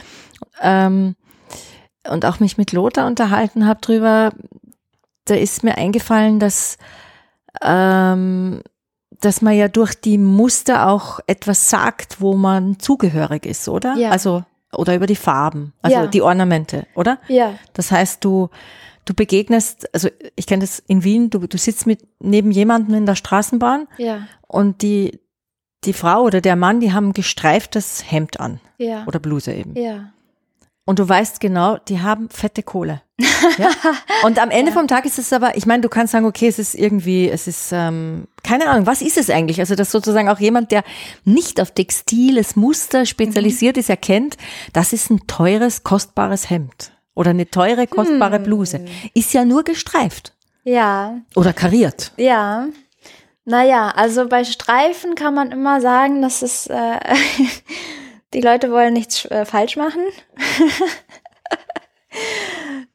ähm, 0.62 1.18
und 2.10 2.26
auch 2.26 2.40
mich 2.40 2.58
mit 2.58 2.72
Lothar 2.72 3.06
unterhalten 3.06 3.68
habe 3.68 3.82
drüber, 3.82 4.32
da 5.26 5.36
ist 5.36 5.66
mir 5.66 5.78
eingefallen, 5.78 6.40
dass 6.40 6.78
ähm, 7.62 8.62
dass 9.22 9.42
man 9.42 9.56
ja 9.56 9.68
durch 9.68 9.96
die 9.96 10.18
Muster 10.18 10.90
auch 10.90 11.20
etwas 11.28 11.70
sagt, 11.70 12.20
wo 12.20 12.36
man 12.36 12.80
zugehörig 12.80 13.46
ist, 13.46 13.70
oder? 13.70 13.96
Ja. 13.96 14.10
Also 14.10 14.44
oder 14.74 14.96
über 14.96 15.06
die 15.06 15.18
Farben, 15.18 15.74
also 15.82 15.98
ja. 15.98 16.08
die 16.08 16.22
Ornamente, 16.22 16.88
oder? 16.96 17.20
Ja. 17.28 17.56
Das 17.74 17.92
heißt, 17.92 18.24
du 18.24 18.50
du 19.06 19.14
begegnest, 19.14 19.94
also 19.94 20.10
ich 20.36 20.46
kenne 20.46 20.62
das 20.62 20.80
in 20.80 21.04
Wien, 21.04 21.30
du, 21.30 21.40
du 21.40 21.58
sitzt 21.58 21.88
mit 21.88 22.02
neben 22.20 22.52
jemandem 22.52 22.96
in 22.96 23.06
der 23.06 23.16
Straßenbahn 23.16 23.88
ja. 23.98 24.28
und 24.48 24.82
die, 24.82 25.20
die 25.84 25.94
Frau 25.94 26.22
oder 26.22 26.42
der 26.42 26.56
Mann, 26.56 26.80
die 26.80 26.94
haben 26.94 27.14
gestreiftes 27.14 28.10
Hemd 28.10 28.40
an. 28.40 28.60
Ja. 28.78 29.06
Oder 29.08 29.20
Bluse 29.20 29.54
eben. 29.54 29.76
Ja. 29.76 30.14
Und 30.86 31.00
du 31.00 31.08
weißt 31.08 31.40
genau, 31.40 31.78
die 31.78 32.02
haben 32.02 32.30
fette 32.30 32.64
Kohle. 32.64 33.02
Ja? 33.58 33.70
Und 34.24 34.40
am 34.40 34.50
Ende 34.50 34.72
ja. 34.72 34.78
vom 34.78 34.88
Tag 34.88 35.06
ist 35.06 35.20
es 35.20 35.32
aber, 35.32 35.56
ich 35.56 35.66
meine, 35.66 35.82
du 35.82 35.90
kannst 35.90 36.12
sagen, 36.12 36.26
okay, 36.26 36.48
es 36.48 36.58
ist 36.58 36.74
irgendwie, 36.74 37.30
es 37.30 37.48
ist, 37.48 37.70
ähm, 37.72 38.28
keine 38.44 38.68
Ahnung, 38.68 38.88
was 38.88 39.02
ist 39.02 39.18
es 39.18 39.30
eigentlich? 39.30 39.60
Also, 39.60 39.76
dass 39.76 39.92
sozusagen 39.92 40.28
auch 40.28 40.40
jemand, 40.40 40.72
der 40.72 40.84
nicht 41.24 41.62
auf 41.62 41.72
textiles 41.72 42.56
Muster 42.56 43.06
spezialisiert 43.06 43.76
mhm. 43.76 43.82
ist, 43.82 43.90
erkennt, 43.90 44.38
das 44.74 44.92
ist 44.92 45.12
ein 45.12 45.28
teures, 45.28 45.84
kostbares 45.84 46.50
Hemd 46.50 46.92
oder 47.14 47.32
eine 47.32 47.50
teure, 47.50 47.88
kostbare 47.88 48.38
hm. 48.38 48.44
Bluse. 48.44 48.86
Ist 49.14 49.34
ja 49.34 49.46
nur 49.46 49.64
gestreift. 49.64 50.34
Ja. 50.64 51.20
Oder 51.36 51.54
kariert. 51.54 52.14
Ja. 52.18 52.68
Naja, 53.46 53.90
also 53.90 54.28
bei 54.28 54.44
Streifen 54.44 55.16
kann 55.16 55.34
man 55.34 55.52
immer 55.52 55.82
sagen, 55.82 56.22
dass 56.22 56.42
es, 56.42 56.68
äh, 56.68 57.00
die 58.34 58.42
Leute 58.42 58.72
wollen 58.72 58.94
nichts 58.94 59.26
äh, 59.26 59.46
falsch 59.46 59.76
machen. 59.78 60.02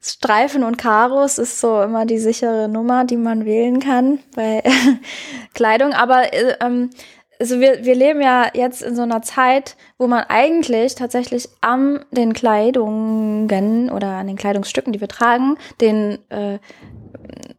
Streifen 0.01 0.63
und 0.63 0.79
Karos 0.79 1.39
ist 1.39 1.61
so 1.61 1.83
immer 1.83 2.07
die 2.07 2.19
sichere 2.19 2.69
Nummer, 2.69 3.05
die 3.05 3.17
man 3.17 3.45
wählen 3.45 3.81
kann 3.81 4.21
bei 4.35 4.63
Kleidung. 5.55 5.93
Aber 5.93 6.33
äh, 6.33 6.57
ähm, 6.61 6.91
also 7.39 7.61
wir, 7.61 7.85
wir 7.85 7.95
leben 7.95 8.23
ja 8.23 8.49
jetzt 8.55 8.83
in 8.83 8.97
so 8.97 9.03
einer 9.03 9.23
Zeit, 9.23 9.77
wo 9.99 10.07
man 10.07 10.25
eigentlich 10.29 10.95
tatsächlich 10.95 11.49
an 11.61 12.05
den 12.11 12.33
Kleidungen 12.33 13.91
oder 13.91 14.09
an 14.09 14.27
den 14.27 14.37
Kleidungsstücken, 14.37 14.93
die 14.93 15.01
wir 15.01 15.09
tragen, 15.09 15.59
den, 15.81 16.19
äh, 16.31 16.59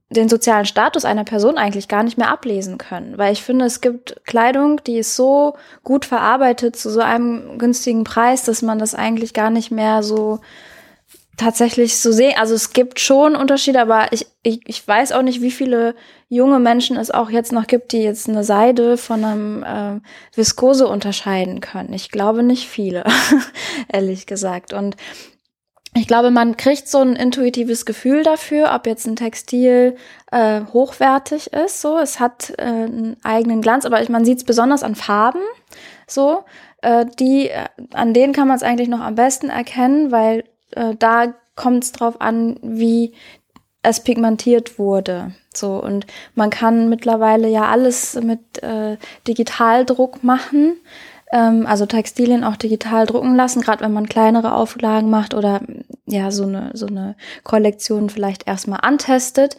den 0.10 0.30
sozialen 0.30 0.66
Status 0.66 1.04
einer 1.04 1.26
Person 1.26 1.58
eigentlich 1.58 1.88
gar 1.88 2.04
nicht 2.04 2.18
mehr 2.18 2.30
ablesen 2.30 2.78
können. 2.78 3.18
Weil 3.18 3.34
ich 3.34 3.44
finde, 3.44 3.66
es 3.66 3.82
gibt 3.82 4.22
Kleidung, 4.26 4.82
die 4.86 5.00
ist 5.00 5.16
so 5.16 5.56
gut 5.84 6.06
verarbeitet 6.06 6.78
zu 6.78 6.90
so 6.90 7.02
einem 7.02 7.58
günstigen 7.58 8.04
Preis, 8.06 8.44
dass 8.44 8.62
man 8.62 8.80
das 8.80 8.96
eigentlich 8.96 9.34
gar 9.34 9.50
nicht 9.50 9.70
mehr 9.70 10.04
so 10.04 10.40
tatsächlich 11.36 11.98
so 11.98 12.12
sehen. 12.12 12.34
Also 12.38 12.56
es 12.56 12.72
gibt 12.72 13.00
schon 13.00 13.36
Unterschiede, 13.36 13.82
aber 13.82 14.12
ich, 14.12 14.26
ich, 14.44 14.62
ich 14.66 14.86
weiß 14.88 15.12
auch 15.12 15.22
nicht, 15.22 15.42
wie 15.42 15.52
viele 15.52 15.94
junge 16.30 16.60
Menschen 16.60 16.98
es 16.98 17.12
auch 17.12 17.30
jetzt 17.30 17.52
noch 17.52 17.68
gibt, 17.68 17.92
die 17.92 18.02
jetzt 18.02 18.28
eine 18.28 18.44
Seide 18.44 18.98
von 18.98 19.24
einem 19.24 19.64
äh, 19.64 20.00
Viskose 20.36 20.88
unterscheiden 20.88 21.62
können. 21.62 21.94
Ich 21.94 22.10
glaube 22.12 22.44
nicht 22.44 22.68
viele, 22.68 23.04
ehrlich 23.92 24.26
gesagt. 24.26 24.74
Und 24.74 24.96
ich 25.98 26.08
glaube, 26.08 26.32
man 26.32 26.58
kriegt 26.58 26.88
so 26.88 27.00
ein 27.00 27.16
intuitives 27.16 27.86
Gefühl 27.86 28.24
dafür, 28.24 28.72
ob 28.74 28.88
jetzt 28.88 29.08
ein 29.08 29.16
Textil 29.16 29.96
äh, 30.32 30.62
hochwertig 30.74 31.54
ist. 31.54 31.82
So, 31.82 31.98
es 31.98 32.20
hat 32.20 32.54
äh, 32.58 32.64
einen 32.64 33.18
eigenen 33.24 33.62
Glanz, 33.62 33.86
aber 33.86 34.02
man 34.10 34.26
sieht 34.26 34.40
es 34.40 34.44
besonders 34.44 34.84
an 34.84 34.96
Farben. 34.96 35.42
So, 36.08 36.44
äh, 36.82 37.06
die, 37.20 37.50
äh, 37.50 37.66
an 37.94 38.14
denen 38.14 38.34
kann 38.34 38.48
man 38.48 38.58
es 38.58 38.64
eigentlich 38.64 38.90
noch 38.90 39.02
am 39.02 39.16
besten 39.16 39.50
erkennen, 39.50 40.12
weil 40.12 40.44
äh, 40.72 40.96
da 40.98 41.34
kommt 41.56 41.84
es 41.84 41.92
drauf 41.92 42.22
an, 42.22 42.60
wie 42.62 43.14
es 43.82 44.02
pigmentiert 44.02 44.80
wurde. 44.80 45.32
So 45.54 45.82
und 45.82 46.06
man 46.36 46.50
kann 46.50 46.90
mittlerweile 46.90 47.48
ja 47.48 47.68
alles 47.68 48.16
mit 48.22 48.62
äh, 48.62 48.98
Digitaldruck 49.28 50.24
machen, 50.24 50.78
ähm, 51.32 51.66
also 51.68 51.86
Textilien 51.86 52.44
auch 52.44 52.56
digital 52.56 53.06
drucken 53.06 53.36
lassen, 53.36 53.62
gerade 53.62 53.84
wenn 53.84 53.94
man 53.94 54.08
kleinere 54.08 54.54
Auflagen 54.54 55.10
macht 55.10 55.34
oder 55.34 55.62
ja 56.06 56.32
so 56.32 56.44
eine 56.44 56.72
so 56.74 56.88
eine 56.88 57.16
Kollektion 57.44 58.10
vielleicht 58.10 58.48
erstmal 58.48 58.80
antestet. 58.82 59.58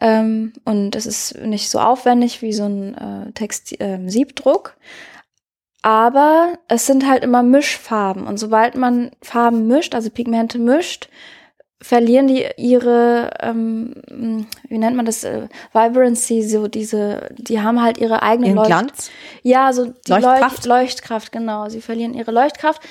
Ähm, 0.00 0.52
und 0.64 0.96
es 0.96 1.06
ist 1.06 1.38
nicht 1.42 1.68
so 1.70 1.78
aufwendig 1.78 2.42
wie 2.42 2.52
so 2.52 2.64
ein 2.64 2.94
äh, 2.94 3.32
Text 3.32 3.78
äh, 3.80 3.98
Siebdruck. 4.06 4.76
Aber 5.82 6.58
es 6.68 6.86
sind 6.86 7.08
halt 7.08 7.22
immer 7.24 7.42
Mischfarben. 7.42 8.26
Und 8.26 8.38
sobald 8.38 8.76
man 8.76 9.12
Farben 9.22 9.66
mischt, 9.66 9.94
also 9.94 10.10
Pigmente 10.10 10.58
mischt, 10.58 11.08
verlieren 11.80 12.26
die 12.26 12.46
ihre, 12.56 13.30
ähm, 13.40 13.94
wie 14.68 14.78
nennt 14.78 14.96
man 14.96 15.06
das, 15.06 15.24
äh, 15.24 15.48
Vibrancy, 15.72 16.42
so 16.42 16.68
diese, 16.68 17.28
die 17.36 17.60
haben 17.60 17.82
halt 17.82 17.98
ihre 17.98 18.22
eigene 18.22 18.52
Leucht 18.52 18.66
Glanz? 18.66 19.10
Ja, 19.42 19.72
so 19.72 19.86
die 19.86 20.12
Leuchtkraft? 20.12 20.40
Leucht 20.40 20.66
Leuchtkraft, 20.66 21.32
genau. 21.32 21.68
Sie 21.68 21.80
verlieren 21.80 22.14
ihre 22.14 22.32
Leuchtkraft. 22.32 22.82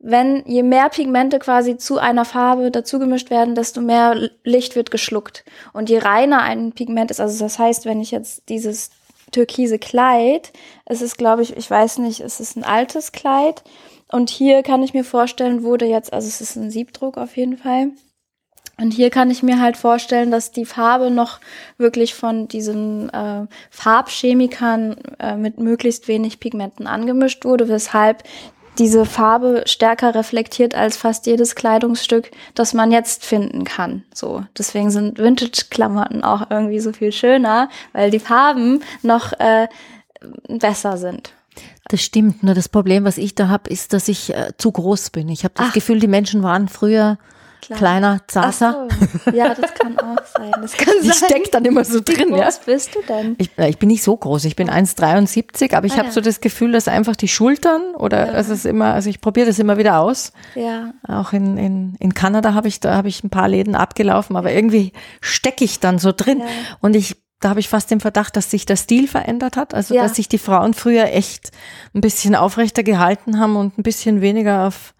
Wenn 0.00 0.44
je 0.46 0.62
mehr 0.62 0.88
Pigmente 0.88 1.40
quasi 1.40 1.76
zu 1.76 1.98
einer 1.98 2.24
Farbe 2.24 2.70
dazugemischt 2.70 3.30
werden, 3.30 3.54
desto 3.54 3.80
mehr 3.80 4.30
Licht 4.44 4.76
wird 4.76 4.90
geschluckt. 4.90 5.44
Und 5.72 5.90
je 5.90 5.98
reiner 5.98 6.40
ein 6.42 6.72
Pigment 6.72 7.10
ist, 7.10 7.20
also 7.20 7.44
das 7.44 7.58
heißt, 7.58 7.84
wenn 7.84 8.00
ich 8.00 8.12
jetzt 8.12 8.48
dieses 8.48 8.90
türkise 9.30 9.78
Kleid. 9.78 10.52
Es 10.84 11.02
ist, 11.02 11.18
glaube 11.18 11.42
ich, 11.42 11.56
ich 11.56 11.70
weiß 11.70 11.98
nicht, 11.98 12.20
es 12.20 12.40
ist 12.40 12.56
ein 12.56 12.64
altes 12.64 13.12
Kleid. 13.12 13.62
Und 14.10 14.30
hier 14.30 14.62
kann 14.62 14.82
ich 14.82 14.94
mir 14.94 15.04
vorstellen, 15.04 15.62
wurde 15.62 15.84
jetzt, 15.84 16.12
also 16.12 16.28
es 16.28 16.40
ist 16.40 16.56
ein 16.56 16.70
Siebdruck 16.70 17.18
auf 17.18 17.36
jeden 17.36 17.58
Fall. 17.58 17.90
Und 18.80 18.92
hier 18.92 19.10
kann 19.10 19.30
ich 19.30 19.42
mir 19.42 19.60
halt 19.60 19.76
vorstellen, 19.76 20.30
dass 20.30 20.52
die 20.52 20.64
Farbe 20.64 21.10
noch 21.10 21.40
wirklich 21.78 22.14
von 22.14 22.46
diesen 22.46 23.10
äh, 23.10 23.46
Farbchemikern 23.70 24.96
äh, 25.18 25.36
mit 25.36 25.58
möglichst 25.58 26.06
wenig 26.06 26.38
Pigmenten 26.38 26.86
angemischt 26.86 27.44
wurde, 27.44 27.68
weshalb 27.68 28.22
diese 28.78 29.04
Farbe 29.04 29.64
stärker 29.66 30.14
reflektiert 30.14 30.76
als 30.76 30.96
fast 30.96 31.26
jedes 31.26 31.56
Kleidungsstück, 31.56 32.30
das 32.54 32.74
man 32.74 32.92
jetzt 32.92 33.24
finden 33.24 33.64
kann. 33.64 34.04
So, 34.14 34.44
deswegen 34.56 34.92
sind 34.92 35.18
Vintage-Klamotten 35.18 36.22
auch 36.22 36.48
irgendwie 36.48 36.78
so 36.78 36.92
viel 36.92 37.10
schöner, 37.10 37.68
weil 37.92 38.12
die 38.12 38.20
Farben 38.20 38.84
noch 39.02 39.32
äh, 39.40 39.66
besser 40.48 40.96
sind. 40.96 41.32
Das 41.88 42.02
stimmt. 42.02 42.44
Nur 42.44 42.54
das 42.54 42.68
Problem, 42.68 43.04
was 43.04 43.18
ich 43.18 43.34
da 43.34 43.48
habe, 43.48 43.68
ist, 43.70 43.92
dass 43.92 44.06
ich 44.06 44.32
äh, 44.32 44.52
zu 44.58 44.70
groß 44.70 45.10
bin. 45.10 45.28
Ich 45.28 45.42
habe 45.42 45.54
das 45.56 45.68
Ach. 45.70 45.72
Gefühl, 45.72 45.98
die 45.98 46.06
Menschen 46.06 46.44
waren 46.44 46.68
früher 46.68 47.18
Klar. 47.60 47.78
kleiner, 47.78 48.20
zarter. 48.26 48.88
So. 49.24 49.30
Ja, 49.32 49.54
das 49.54 49.74
kann 49.74 49.98
auch 49.98 50.24
sein. 50.24 50.52
Das 50.60 50.72
kann 50.74 50.94
ich 51.02 51.12
stecke 51.14 51.50
dann 51.50 51.64
immer 51.64 51.84
so 51.84 52.00
drin. 52.00 52.28
Wie 52.28 52.40
groß 52.40 52.40
ja. 52.40 52.50
bist 52.64 52.94
du 52.94 53.00
denn? 53.02 53.36
Ich, 53.38 53.50
ich, 53.56 53.78
bin 53.78 53.88
nicht 53.88 54.02
so 54.02 54.16
groß. 54.16 54.44
Ich 54.44 54.56
bin 54.56 54.70
1,73, 54.70 55.74
aber 55.74 55.86
ich 55.86 55.94
ah, 55.94 55.98
habe 55.98 56.08
ja. 56.08 56.12
so 56.12 56.20
das 56.20 56.40
Gefühl, 56.40 56.72
dass 56.72 56.88
einfach 56.88 57.16
die 57.16 57.28
Schultern 57.28 57.94
oder 57.94 58.26
ja. 58.26 58.32
es 58.38 58.64
immer, 58.64 58.94
also 58.94 59.10
ich 59.10 59.20
probiere 59.20 59.46
das 59.46 59.58
immer 59.58 59.76
wieder 59.78 59.98
aus. 59.98 60.32
Ja. 60.54 60.92
Auch 61.06 61.32
in, 61.32 61.58
in, 61.58 61.96
in 61.98 62.14
Kanada 62.14 62.54
habe 62.54 62.68
ich, 62.68 62.80
da 62.80 62.94
habe 62.94 63.08
ich 63.08 63.22
ein 63.24 63.30
paar 63.30 63.48
Läden 63.48 63.74
abgelaufen, 63.74 64.36
aber 64.36 64.52
irgendwie 64.52 64.92
stecke 65.20 65.64
ich 65.64 65.80
dann 65.80 65.98
so 65.98 66.12
drin. 66.12 66.38
Ja. 66.40 66.46
Und 66.80 66.96
ich 66.96 67.16
da 67.40 67.50
habe 67.50 67.60
ich 67.60 67.68
fast 67.68 67.90
den 67.90 68.00
Verdacht, 68.00 68.36
dass 68.36 68.50
sich 68.50 68.66
der 68.66 68.76
Stil 68.76 69.06
verändert 69.06 69.56
hat. 69.56 69.72
Also 69.72 69.94
ja. 69.94 70.02
dass 70.02 70.16
sich 70.16 70.28
die 70.28 70.38
Frauen 70.38 70.74
früher 70.74 71.12
echt 71.12 71.52
ein 71.94 72.00
bisschen 72.00 72.34
aufrechter 72.34 72.82
gehalten 72.82 73.38
haben 73.38 73.54
und 73.54 73.78
ein 73.78 73.84
bisschen 73.84 74.20
weniger 74.20 74.66
auf 74.66 74.94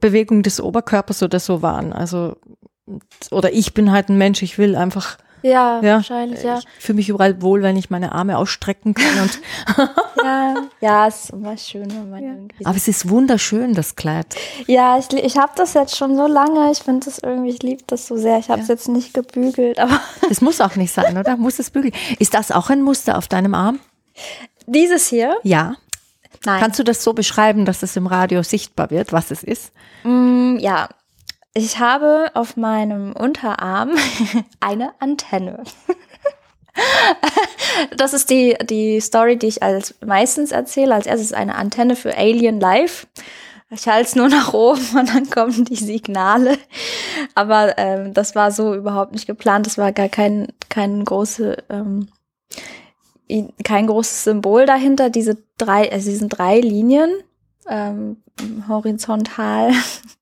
Bewegung 0.00 0.42
des 0.42 0.60
Oberkörpers 0.60 1.22
oder 1.22 1.40
so 1.40 1.62
waren. 1.62 1.92
Also, 1.92 2.36
oder 3.30 3.52
ich 3.52 3.74
bin 3.74 3.92
halt 3.92 4.08
ein 4.08 4.18
Mensch, 4.18 4.42
ich 4.42 4.58
will 4.58 4.76
einfach. 4.76 5.18
Ja, 5.42 5.82
ja 5.82 5.96
wahrscheinlich, 5.96 6.42
ja. 6.42 6.58
Ich 6.58 6.84
fühle 6.84 6.96
mich 6.96 7.10
überall 7.10 7.42
wohl, 7.42 7.62
wenn 7.62 7.76
ich 7.76 7.90
meine 7.90 8.12
Arme 8.12 8.38
ausstrecken 8.38 8.94
kann. 8.94 9.20
Und 9.20 9.40
ja, 10.24 10.54
ja, 10.80 11.06
ist 11.06 11.30
immer 11.30 11.58
schön, 11.58 11.90
wenn 11.90 12.08
man 12.08 12.22
ja. 12.22 12.30
irgendwie. 12.30 12.64
Aber 12.64 12.76
es 12.76 12.88
ist 12.88 13.10
wunderschön, 13.10 13.74
das 13.74 13.94
Kleid. 13.94 14.34
Ja, 14.66 14.98
ich, 14.98 15.12
ich 15.12 15.36
habe 15.36 15.52
das 15.56 15.74
jetzt 15.74 15.96
schon 15.96 16.16
so 16.16 16.26
lange. 16.26 16.70
Ich 16.72 16.78
finde 16.78 17.04
das 17.04 17.18
irgendwie, 17.18 17.50
ich 17.50 17.62
liebe 17.62 17.82
das 17.86 18.06
so 18.06 18.16
sehr. 18.16 18.38
Ich 18.38 18.48
habe 18.48 18.62
es 18.62 18.68
ja. 18.68 18.74
jetzt 18.74 18.88
nicht 18.88 19.12
gebügelt, 19.12 19.78
aber. 19.78 20.00
Es 20.30 20.40
muss 20.40 20.62
auch 20.62 20.76
nicht 20.76 20.92
sein, 20.92 21.18
oder? 21.18 21.36
Muss 21.36 21.58
es 21.58 21.70
bügeln. 21.70 21.92
Ist 22.18 22.32
das 22.32 22.50
auch 22.50 22.70
ein 22.70 22.80
Muster 22.80 23.18
auf 23.18 23.28
deinem 23.28 23.54
Arm? 23.54 23.80
Dieses 24.66 25.08
hier? 25.08 25.36
Ja. 25.42 25.76
Nein. 26.44 26.60
Kannst 26.60 26.78
du 26.78 26.84
das 26.84 27.02
so 27.02 27.12
beschreiben, 27.12 27.64
dass 27.64 27.82
es 27.82 27.96
im 27.96 28.06
Radio 28.06 28.42
sichtbar 28.42 28.90
wird, 28.90 29.12
was 29.12 29.30
es 29.30 29.42
ist? 29.42 29.72
Mm, 30.02 30.56
ja, 30.58 30.88
ich 31.54 31.78
habe 31.78 32.30
auf 32.34 32.56
meinem 32.56 33.12
Unterarm 33.12 33.92
eine 34.60 34.92
Antenne. 34.98 35.62
das 37.96 38.12
ist 38.12 38.30
die, 38.30 38.56
die 38.64 39.00
Story, 39.00 39.38
die 39.38 39.46
ich 39.46 39.62
als 39.62 39.94
meistens 40.04 40.50
erzähle. 40.52 40.94
Als 40.94 41.06
erstes 41.06 41.32
eine 41.32 41.54
Antenne 41.54 41.96
für 41.96 42.16
Alien 42.16 42.60
Live. 42.60 43.06
Ich 43.70 43.88
halte 43.88 44.08
es 44.08 44.16
nur 44.16 44.28
nach 44.28 44.52
oben 44.52 44.84
und 44.98 45.14
dann 45.14 45.30
kommen 45.30 45.64
die 45.64 45.76
Signale. 45.76 46.58
Aber 47.34 47.78
ähm, 47.78 48.12
das 48.14 48.34
war 48.34 48.50
so 48.50 48.74
überhaupt 48.74 49.12
nicht 49.12 49.26
geplant. 49.26 49.66
Das 49.66 49.78
war 49.78 49.92
gar 49.92 50.08
kein, 50.08 50.48
kein 50.68 51.04
große, 51.04 51.56
ähm, 51.70 52.08
kein 53.64 53.86
großes 53.86 54.24
Symbol 54.24 54.66
dahinter. 54.66 55.10
Diese 55.10 55.38
drei, 55.58 55.90
also 55.90 56.10
diesen 56.10 56.28
drei 56.28 56.60
Linien, 56.60 57.10
ähm, 57.68 58.18
horizontal, 58.68 59.72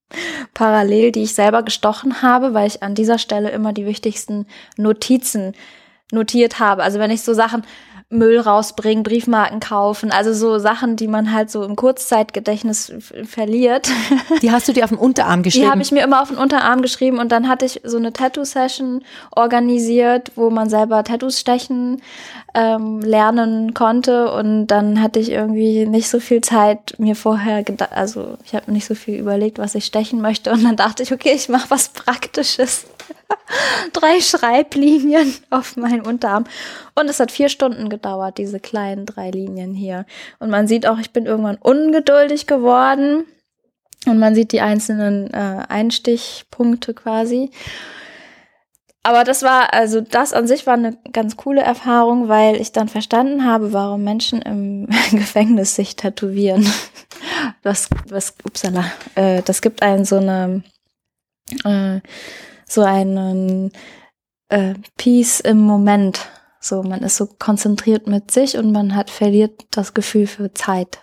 parallel, 0.54 1.12
die 1.12 1.22
ich 1.22 1.34
selber 1.34 1.62
gestochen 1.62 2.22
habe, 2.22 2.54
weil 2.54 2.66
ich 2.66 2.82
an 2.82 2.94
dieser 2.94 3.18
Stelle 3.18 3.50
immer 3.50 3.72
die 3.72 3.86
wichtigsten 3.86 4.46
Notizen 4.76 5.54
notiert 6.12 6.58
habe. 6.58 6.82
Also 6.82 6.98
wenn 6.98 7.10
ich 7.10 7.22
so 7.22 7.32
Sachen, 7.32 7.64
Müll 8.12 8.38
rausbringen, 8.38 9.02
Briefmarken 9.02 9.58
kaufen, 9.58 10.12
also 10.12 10.34
so 10.34 10.58
Sachen, 10.58 10.96
die 10.96 11.08
man 11.08 11.32
halt 11.32 11.50
so 11.50 11.64
im 11.64 11.76
Kurzzeitgedächtnis 11.76 12.92
verliert. 13.24 13.90
Die 14.42 14.52
hast 14.52 14.68
du 14.68 14.74
dir 14.74 14.84
auf 14.84 14.90
den 14.90 14.98
Unterarm 14.98 15.42
geschrieben? 15.42 15.64
Die 15.64 15.70
habe 15.70 15.80
ich 15.80 15.92
mir 15.92 16.04
immer 16.04 16.20
auf 16.20 16.28
den 16.28 16.36
Unterarm 16.36 16.82
geschrieben 16.82 17.18
und 17.18 17.32
dann 17.32 17.48
hatte 17.48 17.64
ich 17.64 17.80
so 17.84 17.96
eine 17.96 18.12
Tattoo-Session 18.12 19.02
organisiert, 19.34 20.32
wo 20.34 20.50
man 20.50 20.68
selber 20.68 21.02
Tattoos 21.04 21.40
stechen 21.40 22.02
ähm, 22.54 23.00
lernen 23.00 23.72
konnte 23.72 24.30
und 24.32 24.66
dann 24.66 25.00
hatte 25.00 25.18
ich 25.18 25.30
irgendwie 25.30 25.86
nicht 25.86 26.08
so 26.08 26.20
viel 26.20 26.42
Zeit 26.42 26.94
mir 26.98 27.16
vorher 27.16 27.62
gedacht, 27.62 27.92
also 27.92 28.36
ich 28.44 28.54
habe 28.54 28.70
nicht 28.70 28.84
so 28.84 28.94
viel 28.94 29.18
überlegt, 29.18 29.58
was 29.58 29.74
ich 29.74 29.86
stechen 29.86 30.20
möchte 30.20 30.52
und 30.52 30.62
dann 30.62 30.76
dachte 30.76 31.02
ich, 31.02 31.12
okay, 31.12 31.32
ich 31.34 31.48
mache 31.48 31.70
was 31.70 31.88
Praktisches. 31.90 32.86
Drei 33.92 34.20
Schreiblinien 34.20 35.34
auf 35.50 35.76
meinen 35.76 36.02
Unterarm 36.02 36.44
und 36.94 37.08
es 37.08 37.20
hat 37.20 37.32
vier 37.32 37.48
Stunden 37.48 37.88
gedauert, 37.88 38.36
diese 38.36 38.60
kleinen 38.60 39.06
drei 39.06 39.30
Linien 39.30 39.74
hier. 39.74 40.04
Und 40.38 40.50
man 40.50 40.66
sieht 40.66 40.86
auch, 40.86 40.98
ich 40.98 41.12
bin 41.12 41.24
irgendwann 41.24 41.56
ungeduldig 41.56 42.46
geworden 42.46 43.24
und 44.06 44.18
man 44.18 44.34
sieht 44.34 44.52
die 44.52 44.60
einzelnen 44.60 45.32
äh, 45.32 45.62
Einstichpunkte 45.68 46.92
quasi. 46.92 47.50
Aber 49.04 49.24
das 49.24 49.42
war, 49.42 49.72
also 49.72 50.00
das 50.00 50.32
an 50.32 50.46
sich 50.46 50.66
war 50.66 50.74
eine 50.74 50.96
ganz 51.12 51.36
coole 51.36 51.60
Erfahrung, 51.60 52.28
weil 52.28 52.60
ich 52.60 52.70
dann 52.70 52.88
verstanden 52.88 53.44
habe, 53.44 53.72
warum 53.72 54.04
Menschen 54.04 54.40
im 54.42 54.86
Gefängnis 55.10 55.74
sich 55.74 55.96
tätowieren. 55.96 56.66
Das, 57.62 57.88
was, 58.08 58.34
upsala, 58.44 58.84
äh, 59.14 59.42
das 59.42 59.62
gibt 59.62 59.82
einen 59.82 60.04
so 60.04 60.16
eine, 60.16 60.62
äh, 61.64 62.00
so 62.66 62.82
einen 62.82 63.70
äh, 64.48 64.74
Peace 64.96 65.40
im 65.40 65.58
Moment. 65.58 66.28
So, 66.60 66.82
man 66.82 67.00
ist 67.00 67.16
so 67.16 67.26
konzentriert 67.26 68.06
mit 68.06 68.30
sich 68.30 68.56
und 68.56 68.72
man 68.72 68.94
hat 68.94 69.10
verliert 69.10 69.66
das 69.70 69.94
Gefühl 69.94 70.26
für 70.26 70.52
Zeit. 70.52 71.00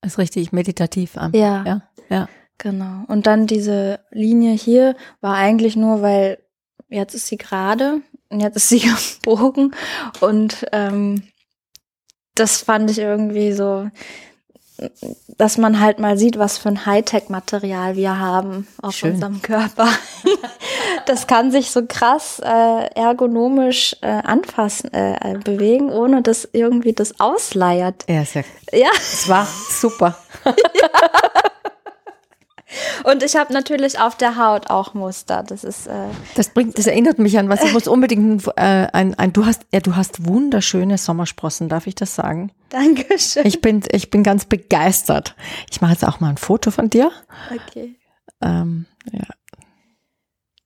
Das 0.00 0.12
ist 0.12 0.18
richtig 0.18 0.52
meditativ. 0.52 1.14
Ja. 1.32 1.64
Ja, 1.64 1.82
ja. 2.08 2.28
Genau. 2.58 3.04
Und 3.08 3.26
dann 3.26 3.46
diese 3.46 4.00
Linie 4.10 4.52
hier 4.52 4.96
war 5.20 5.36
eigentlich 5.36 5.76
nur, 5.76 6.02
weil 6.02 6.38
jetzt 6.94 7.14
ist 7.14 7.26
sie 7.26 7.36
gerade 7.36 8.00
und 8.30 8.40
jetzt 8.40 8.56
ist 8.56 8.68
sie 8.68 8.82
gebogen 9.22 9.74
und 10.20 10.66
ähm, 10.72 11.22
das 12.34 12.62
fand 12.62 12.90
ich 12.90 12.98
irgendwie 12.98 13.52
so, 13.52 13.88
dass 15.38 15.56
man 15.56 15.80
halt 15.80 16.00
mal 16.00 16.18
sieht, 16.18 16.38
was 16.38 16.58
für 16.58 16.68
ein 16.68 16.84
Hightech-Material 16.84 17.96
wir 17.96 18.18
haben 18.18 18.66
auf 18.82 18.96
Schön. 18.96 19.12
unserem 19.12 19.40
Körper. 19.40 19.88
das 21.06 21.26
kann 21.26 21.52
sich 21.52 21.70
so 21.70 21.82
krass 21.86 22.40
äh, 22.40 22.86
ergonomisch 22.94 23.96
äh, 24.00 24.06
anfassen, 24.06 24.92
äh, 24.92 25.38
bewegen, 25.44 25.90
ohne 25.90 26.22
dass 26.22 26.48
irgendwie 26.52 26.92
das 26.92 27.20
ausleiert. 27.20 28.04
Ja, 28.08 28.22
ist 28.22 28.34
ja, 28.34 28.42
Ja, 28.72 28.90
es 28.96 29.28
war 29.28 29.46
super. 29.46 30.18
und 33.04 33.22
ich 33.22 33.36
habe 33.36 33.52
natürlich 33.52 33.98
auf 33.98 34.16
der 34.16 34.36
Haut 34.36 34.70
auch 34.70 34.94
Muster. 34.94 35.42
Das 35.42 35.64
ist 35.64 35.86
äh, 35.86 36.08
Das 36.34 36.48
bringt, 36.50 36.78
das 36.78 36.86
erinnert 36.86 37.18
mich 37.18 37.38
an 37.38 37.48
was. 37.48 37.62
Ich 37.62 37.72
muss 37.72 37.88
unbedingt 37.88 38.46
äh, 38.56 38.88
ein, 38.92 39.14
ein, 39.14 39.32
du 39.32 39.46
hast, 39.46 39.62
ja, 39.72 39.80
du 39.80 39.96
hast 39.96 40.26
wunderschöne 40.26 40.98
Sommersprossen, 40.98 41.68
darf 41.68 41.86
ich 41.86 41.94
das 41.94 42.14
sagen? 42.14 42.52
Dankeschön. 42.70 43.46
Ich 43.46 43.60
bin, 43.60 43.82
ich 43.92 44.10
bin 44.10 44.22
ganz 44.22 44.44
begeistert. 44.46 45.34
Ich 45.70 45.80
mache 45.80 45.92
jetzt 45.92 46.04
auch 46.04 46.20
mal 46.20 46.30
ein 46.30 46.36
Foto 46.38 46.70
von 46.70 46.90
dir. 46.90 47.10
okay. 47.54 47.96
Ähm, 48.42 48.86
ja, 49.12 49.24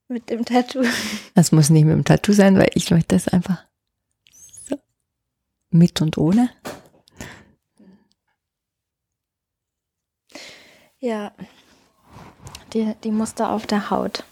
Mit 0.07 0.29
dem 0.29 0.43
Tattoo. 0.45 0.83
das 1.35 1.51
muss 1.51 1.69
nicht 1.69 1.85
mit 1.85 1.93
dem 1.93 2.03
Tattoo 2.05 2.33
sein, 2.33 2.57
weil 2.57 2.69
ich 2.73 2.89
möchte 2.91 3.15
das 3.15 3.27
einfach 3.27 3.63
so. 4.67 4.75
mit 5.69 6.01
und 6.01 6.17
ohne. 6.17 6.49
Ja. 10.99 11.31
Die, 12.73 12.93
die 13.03 13.11
Muster 13.11 13.49
auf 13.51 13.65
der 13.65 13.89
Haut. 13.89 14.23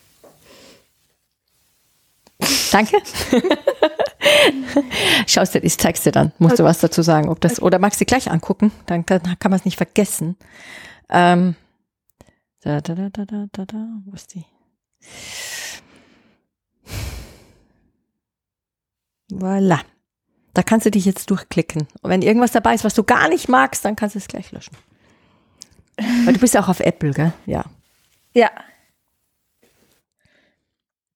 Danke. 2.71 3.01
Schaust 5.27 5.55
dir, 5.55 5.63
ich 5.63 5.77
zeig's 5.77 6.03
dir 6.03 6.11
dann. 6.11 6.31
Musst 6.37 6.59
du 6.59 6.63
was 6.63 6.79
dazu 6.79 7.01
sagen, 7.01 7.29
ob 7.29 7.41
das 7.41 7.61
oder 7.61 7.79
magst 7.79 7.99
du 7.99 8.05
gleich 8.05 8.29
angucken? 8.29 8.71
Dann, 8.85 9.05
dann 9.05 9.39
kann 9.39 9.49
man 9.49 9.59
es 9.59 9.65
nicht 9.65 9.77
vergessen. 9.77 10.37
Ähm, 11.09 11.55
da, 12.61 12.81
da, 12.81 12.95
da, 12.95 13.09
da, 13.09 13.25
da, 13.25 13.45
da, 13.51 13.65
da, 13.65 13.87
wo 14.05 14.13
ist 14.13 14.35
die? 14.35 14.45
Voilà. 19.31 19.79
Da 20.53 20.63
kannst 20.63 20.85
du 20.85 20.91
dich 20.91 21.05
jetzt 21.05 21.29
durchklicken. 21.29 21.87
Und 22.01 22.09
wenn 22.09 22.21
irgendwas 22.21 22.51
dabei 22.51 22.73
ist, 22.73 22.83
was 22.83 22.93
du 22.93 23.03
gar 23.03 23.29
nicht 23.29 23.47
magst, 23.47 23.85
dann 23.85 23.95
kannst 23.95 24.15
du 24.15 24.19
es 24.19 24.27
gleich 24.27 24.51
löschen. 24.51 24.75
Weil 26.25 26.33
du 26.33 26.39
bist 26.39 26.53
ja 26.53 26.61
auch 26.61 26.69
auf 26.69 26.79
Apple, 26.79 27.11
gell? 27.11 27.33
Ja. 27.45 27.65
Ja. 28.37 28.51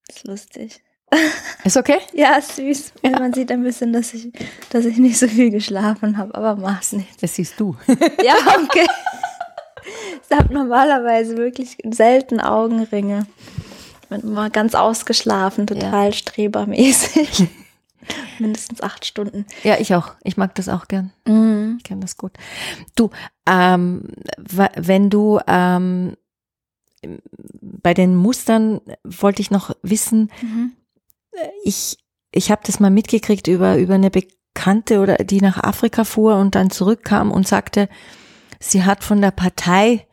Ist 0.10 0.26
lustig. 0.26 0.82
Ist 1.64 1.78
okay? 1.78 2.00
Ja, 2.14 2.38
ist 2.38 2.56
süß. 2.56 2.94
Ja. 3.04 3.12
Man 3.12 3.32
sieht 3.32 3.52
ein 3.52 3.62
bisschen, 3.62 3.94
dass 3.94 4.14
ich, 4.16 4.32
dass 4.72 4.86
ich 4.86 4.98
nicht 4.98 5.20
so 5.20 5.28
viel 5.28 5.52
geschlafen 5.52 6.18
habe, 6.18 6.34
aber 6.34 6.56
mach's 6.56 6.94
nicht. 6.94 7.22
Das 7.22 7.36
siehst 7.36 7.60
du. 7.60 7.76
Ja, 8.24 8.34
okay. 8.64 8.88
Ich 10.28 10.36
habe 10.36 10.52
normalerweise 10.52 11.38
wirklich 11.38 11.78
selten 11.92 12.40
Augenringe. 12.40 13.28
Bin 14.10 14.22
immer 14.22 14.50
ganz 14.50 14.74
ausgeschlafen, 14.74 15.68
total 15.68 16.14
strebermäßig. 16.14 17.50
Mindestens 18.40 18.82
acht 18.82 19.06
Stunden. 19.06 19.46
Ja, 19.64 19.80
ich 19.80 19.94
auch. 19.94 20.14
Ich 20.24 20.38
mag 20.38 20.56
das 20.56 20.70
auch 20.70 20.88
gern. 20.88 21.12
Mhm. 21.28 21.76
Ich 21.78 21.84
kenne 21.84 22.02
das 22.02 22.18
gut. 22.18 22.32
Du, 22.96 23.12
ähm, 23.46 24.08
wenn 24.38 25.10
du 25.12 25.40
ähm, 25.46 26.16
bei 27.62 27.94
den 27.94 28.16
Mustern 28.16 28.82
wollte 29.04 29.42
ich 29.42 29.52
noch 29.52 29.76
wissen, 29.82 30.32
Mhm. 30.42 30.72
ich, 31.64 31.98
ich 32.32 32.52
habe 32.52 32.62
das 32.66 32.80
mal 32.80 32.92
mitgekriegt 32.92 33.48
über, 33.48 33.78
über 33.78 33.96
eine 33.96 34.12
Bekannte 34.12 35.00
oder 35.00 35.16
die 35.16 35.42
nach 35.42 35.64
Afrika 35.64 36.04
fuhr 36.04 36.36
und 36.36 36.56
dann 36.56 36.70
zurückkam 36.70 37.32
und 37.32 37.48
sagte, 37.48 37.90
sie 38.60 38.84
hat 38.84 39.04
von 39.04 39.22
der 39.22 39.32
Partei, 39.32 40.06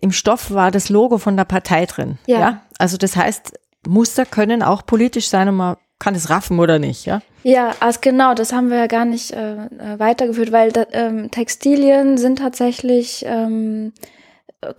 im 0.00 0.12
Stoff 0.12 0.52
war 0.52 0.70
das 0.70 0.88
Logo 0.90 1.18
von 1.18 1.36
der 1.36 1.44
Partei 1.44 1.86
drin. 1.86 2.18
Ja. 2.26 2.62
Also 2.78 2.96
das 2.96 3.16
heißt, 3.16 3.58
Muster 3.86 4.24
können 4.26 4.62
auch 4.62 4.86
politisch 4.86 5.28
sein 5.28 5.48
und 5.48 5.56
man 5.56 5.76
kann 5.98 6.14
es 6.14 6.28
raffen 6.28 6.60
oder 6.60 6.78
nicht, 6.78 7.06
ja? 7.06 7.22
Ja, 7.42 7.74
also 7.80 8.00
genau, 8.02 8.34
das 8.34 8.52
haben 8.52 8.68
wir 8.70 8.76
ja 8.76 8.86
gar 8.86 9.06
nicht 9.06 9.30
äh, 9.32 9.54
äh, 9.66 9.98
weitergeführt, 9.98 10.52
weil 10.52 10.72
ähm, 10.92 11.30
Textilien 11.30 12.18
sind 12.18 12.38
tatsächlich 12.40 13.24
ähm, 13.26 13.92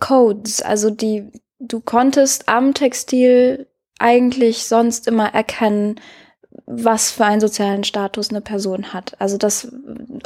Codes. 0.00 0.62
Also 0.62 0.90
die, 0.90 1.30
du 1.58 1.80
konntest 1.80 2.48
am 2.48 2.74
Textil 2.74 3.66
eigentlich 3.98 4.64
sonst 4.64 5.08
immer 5.08 5.34
erkennen, 5.34 6.00
was 6.66 7.10
für 7.10 7.24
einen 7.24 7.40
sozialen 7.40 7.84
Status 7.84 8.30
eine 8.30 8.40
Person 8.40 8.92
hat. 8.92 9.20
Also 9.20 9.38
das 9.38 9.72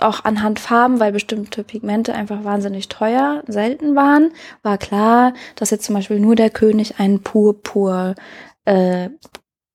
auch 0.01 0.25
anhand 0.25 0.61
Farben, 0.61 0.99
weil 0.99 1.13
bestimmte 1.13 1.63
Pigmente 1.63 2.15
einfach 2.15 2.45
wahnsinnig 2.45 2.89
teuer, 2.89 3.43
selten 3.47 3.95
waren, 3.95 4.33
war 4.63 4.79
klar, 4.79 5.35
dass 5.57 5.71
jetzt 5.71 5.85
zum 5.85 5.95
Beispiel 5.95 6.21
nur 6.21 6.35
der 6.35 6.51
König 6.51 6.99
einen 6.99 7.23
Purpur 7.23 8.15
äh, 8.65 9.11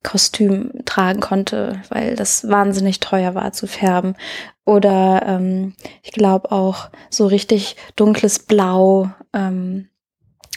Kostüm 0.07 0.71
tragen 0.85 1.19
konnte, 1.19 1.81
weil 1.89 2.15
das 2.15 2.47
wahnsinnig 2.47 3.01
teuer 3.01 3.35
war 3.35 3.51
zu 3.51 3.67
färben. 3.67 4.15
Oder 4.65 5.23
ähm, 5.25 5.73
ich 6.01 6.11
glaube 6.11 6.53
auch 6.53 6.89
so 7.09 7.27
richtig 7.27 7.75
dunkles 7.97 8.39
Blau 8.39 9.11
ähm, 9.33 9.89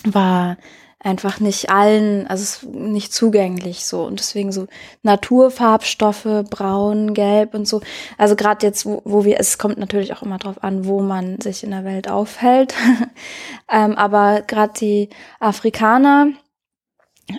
war 0.04 0.56
einfach 1.00 1.40
nicht 1.40 1.68
allen, 1.70 2.28
also 2.28 2.68
nicht 2.70 3.12
zugänglich 3.12 3.86
so 3.86 4.04
und 4.04 4.20
deswegen 4.20 4.52
so 4.52 4.68
Naturfarbstoffe, 5.02 6.44
braun, 6.48 7.12
gelb 7.12 7.54
und 7.54 7.66
so. 7.66 7.80
Also 8.18 8.36
gerade 8.36 8.64
jetzt, 8.64 8.86
wo, 8.86 9.02
wo 9.04 9.24
wir, 9.24 9.40
es 9.40 9.58
kommt 9.58 9.78
natürlich 9.78 10.12
auch 10.12 10.22
immer 10.22 10.38
drauf 10.38 10.62
an, 10.62 10.86
wo 10.86 11.00
man 11.00 11.40
sich 11.40 11.64
in 11.64 11.70
der 11.70 11.84
Welt 11.84 12.08
aufhält. 12.08 12.74
ähm, 13.68 13.96
aber 13.96 14.42
gerade 14.42 14.74
die 14.78 15.08
Afrikaner, 15.40 16.28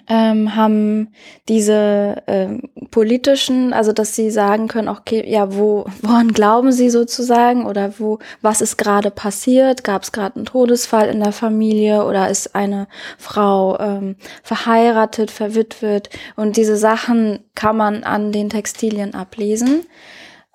ähm, 0.08 0.56
haben 0.56 1.10
diese 1.48 2.24
ähm, 2.28 2.70
politischen, 2.92 3.74
also 3.74 3.94
dass 3.94 4.16
sie 4.16 4.32
sagen 4.32 4.68
können, 4.68 4.88
okay, 4.88 5.24
ja, 5.28 5.56
wo, 5.56 5.86
woran 6.02 6.34
glauben 6.34 6.72
sie 6.72 6.90
sozusagen 6.90 7.66
oder 7.66 7.94
wo, 8.00 8.20
was 8.42 8.62
ist 8.62 8.78
gerade 8.78 9.12
passiert? 9.12 9.84
Gab 9.84 10.04
es 10.04 10.12
gerade 10.12 10.36
einen 10.36 10.46
Todesfall 10.46 11.10
in 11.10 11.20
der 11.20 11.32
Familie 11.32 12.06
oder 12.06 12.30
ist 12.30 12.56
eine 12.56 12.88
Frau 13.18 13.80
ähm, 13.80 14.16
verheiratet, 14.44 15.32
verwitwet? 15.32 16.10
Und 16.36 16.58
diese 16.58 16.78
Sachen 16.78 17.40
kann 17.56 17.78
man 17.78 18.04
an 18.04 18.32
den 18.32 18.50
Textilien 18.50 19.14
ablesen. 19.14 19.86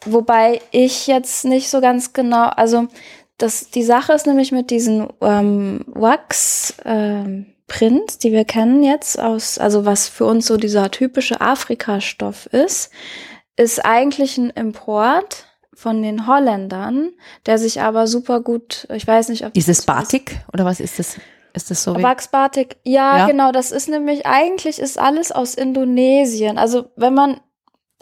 Wobei 0.04 0.60
ich 0.70 1.06
jetzt 1.06 1.44
nicht 1.44 1.68
so 1.68 1.80
ganz 1.80 2.12
genau, 2.12 2.48
also 2.48 2.88
das, 3.38 3.70
die 3.70 3.82
Sache 3.82 4.12
ist 4.12 4.26
nämlich 4.26 4.52
mit 4.52 4.70
diesen 4.70 5.08
ähm, 5.20 5.84
Wax, 5.88 6.74
ähm, 6.84 7.46
Print, 7.66 8.22
die 8.22 8.32
wir 8.32 8.44
kennen 8.44 8.82
jetzt 8.82 9.18
aus, 9.18 9.58
also 9.58 9.84
was 9.84 10.08
für 10.08 10.24
uns 10.24 10.46
so 10.46 10.56
dieser 10.56 10.90
typische 10.90 11.40
Afrika-Stoff 11.40 12.46
ist, 12.46 12.90
ist 13.56 13.84
eigentlich 13.84 14.38
ein 14.38 14.50
Import 14.50 15.46
von 15.74 16.02
den 16.02 16.26
Holländern, 16.26 17.10
der 17.44 17.58
sich 17.58 17.80
aber 17.80 18.06
super 18.06 18.40
gut, 18.40 18.86
ich 18.94 19.06
weiß 19.06 19.28
nicht, 19.28 19.44
ob 19.44 19.56
ist 19.56 19.68
es 19.68 19.82
Batik 19.82 20.38
oder 20.52 20.64
was 20.64 20.80
ist 20.80 20.98
das? 20.98 21.16
Ist 21.52 21.70
das 21.70 21.82
so? 21.82 22.02
Wachsbatik, 22.02 22.76
ja, 22.84 23.18
ja, 23.18 23.26
genau. 23.26 23.50
Das 23.50 23.72
ist 23.72 23.88
nämlich 23.88 24.26
eigentlich 24.26 24.78
ist 24.78 24.98
alles 24.98 25.32
aus 25.32 25.54
Indonesien. 25.54 26.58
Also 26.58 26.90
wenn 26.96 27.14
man 27.14 27.40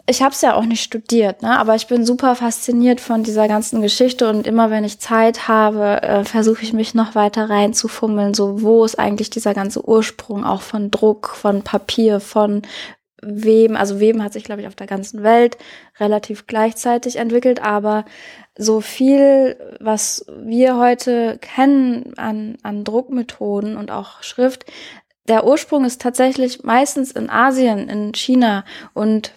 ich 0.07 0.21
habe 0.21 0.33
es 0.33 0.41
ja 0.41 0.55
auch 0.55 0.65
nicht 0.65 0.83
studiert, 0.83 1.41
ne? 1.41 1.57
aber 1.57 1.75
ich 1.75 1.87
bin 1.87 2.05
super 2.05 2.35
fasziniert 2.35 3.01
von 3.01 3.23
dieser 3.23 3.47
ganzen 3.47 3.81
Geschichte 3.81 4.29
und 4.29 4.45
immer 4.45 4.69
wenn 4.69 4.83
ich 4.83 4.99
Zeit 4.99 5.47
habe, 5.47 6.03
äh, 6.03 6.23
versuche 6.23 6.61
ich 6.61 6.73
mich 6.73 6.93
noch 6.93 7.15
weiter 7.15 7.49
reinzufummeln, 7.49 8.35
so 8.35 8.61
wo 8.61 8.85
ist 8.85 8.99
eigentlich 8.99 9.31
dieser 9.31 9.55
ganze 9.55 9.87
Ursprung 9.87 10.43
auch 10.43 10.61
von 10.61 10.91
Druck, 10.91 11.29
von 11.29 11.63
Papier, 11.63 12.19
von 12.19 12.61
Weben. 13.23 13.75
Also 13.75 13.99
Weben 13.99 14.23
hat 14.23 14.33
sich, 14.33 14.43
glaube 14.43 14.61
ich, 14.61 14.67
auf 14.67 14.75
der 14.75 14.85
ganzen 14.85 15.23
Welt 15.23 15.57
relativ 15.99 16.45
gleichzeitig 16.45 17.15
entwickelt, 17.15 17.63
aber 17.63 18.05
so 18.55 18.81
viel, 18.81 19.57
was 19.79 20.25
wir 20.37 20.77
heute 20.77 21.39
kennen 21.41 22.13
an, 22.17 22.57
an 22.61 22.83
Druckmethoden 22.83 23.75
und 23.75 23.89
auch 23.89 24.21
Schrift, 24.21 24.65
der 25.27 25.47
Ursprung 25.47 25.85
ist 25.85 26.01
tatsächlich 26.01 26.63
meistens 26.63 27.11
in 27.11 27.31
Asien, 27.31 27.89
in 27.89 28.13
China 28.13 28.63
und 28.93 29.33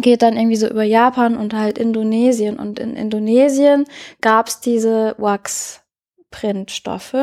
geht 0.00 0.22
dann 0.22 0.36
irgendwie 0.36 0.56
so 0.56 0.68
über 0.68 0.82
Japan 0.84 1.36
und 1.36 1.54
halt 1.54 1.78
Indonesien. 1.78 2.58
Und 2.58 2.78
in 2.78 2.94
Indonesien 2.96 3.84
gab's 4.20 4.60
diese 4.60 5.14
Wax-Printstoffe. 5.18 7.16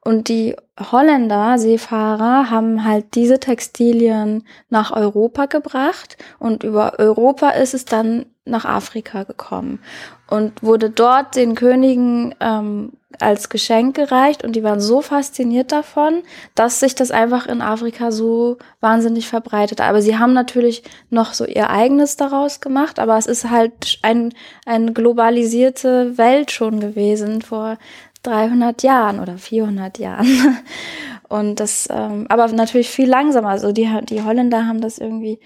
Und 0.00 0.28
die 0.28 0.56
Holländer, 0.78 1.58
Seefahrer, 1.58 2.50
haben 2.50 2.84
halt 2.84 3.14
diese 3.14 3.38
Textilien 3.40 4.46
nach 4.68 4.92
Europa 4.92 5.46
gebracht. 5.46 6.16
Und 6.38 6.62
über 6.62 6.98
Europa 6.98 7.50
ist 7.50 7.74
es 7.74 7.84
dann 7.84 8.26
nach 8.46 8.64
Afrika 8.64 9.24
gekommen 9.24 9.80
und 10.28 10.62
wurde 10.62 10.88
dort 10.88 11.36
den 11.36 11.54
Königen 11.54 12.34
ähm, 12.40 12.92
als 13.20 13.48
Geschenk 13.48 13.96
gereicht 13.96 14.44
und 14.44 14.56
die 14.56 14.62
waren 14.62 14.80
so 14.80 15.02
fasziniert 15.02 15.72
davon, 15.72 16.22
dass 16.54 16.80
sich 16.80 16.94
das 16.94 17.10
einfach 17.10 17.46
in 17.46 17.60
Afrika 17.60 18.10
so 18.10 18.58
wahnsinnig 18.80 19.28
verbreitet. 19.28 19.80
Aber 19.80 20.02
sie 20.02 20.18
haben 20.18 20.32
natürlich 20.32 20.82
noch 21.10 21.32
so 21.32 21.44
ihr 21.44 21.70
eigenes 21.70 22.16
daraus 22.16 22.60
gemacht, 22.60 22.98
aber 22.98 23.16
es 23.16 23.26
ist 23.26 23.50
halt 23.50 23.98
ein, 24.02 24.34
eine 24.64 24.92
globalisierte 24.92 26.18
Welt 26.18 26.50
schon 26.50 26.80
gewesen 26.80 27.42
vor 27.42 27.78
300 28.22 28.82
Jahren 28.82 29.20
oder 29.20 29.38
400 29.38 29.98
Jahren. 29.98 30.26
Und 31.28 31.58
das, 31.58 31.88
ähm, 31.90 32.26
aber 32.28 32.46
natürlich 32.48 32.88
viel 32.88 33.08
langsamer. 33.08 33.48
Also 33.48 33.72
die, 33.72 33.88
die 34.08 34.22
Holländer 34.22 34.66
haben 34.66 34.80
das 34.80 34.98
irgendwie 34.98 35.40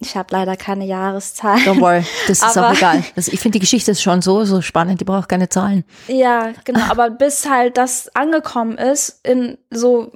ich 0.00 0.16
habe 0.16 0.28
leider 0.30 0.56
keine 0.56 0.84
Jahreszahl. 0.84 1.56
Don't 1.58 1.80
worry, 1.80 2.04
das 2.28 2.38
ist 2.38 2.56
aber, 2.56 2.70
auch 2.70 2.74
egal. 2.74 3.04
Das, 3.16 3.28
ich 3.28 3.40
finde, 3.40 3.56
die 3.56 3.60
Geschichte 3.60 3.90
ist 3.90 4.02
schon 4.02 4.22
so, 4.22 4.44
so 4.44 4.62
spannend, 4.62 5.00
die 5.00 5.04
braucht 5.04 5.28
keine 5.28 5.48
Zahlen. 5.48 5.84
Ja, 6.06 6.52
genau, 6.64 6.80
aber 6.88 7.10
bis 7.10 7.48
halt 7.48 7.76
das 7.76 8.14
angekommen 8.14 8.78
ist, 8.78 9.20
in 9.24 9.58
so 9.70 10.12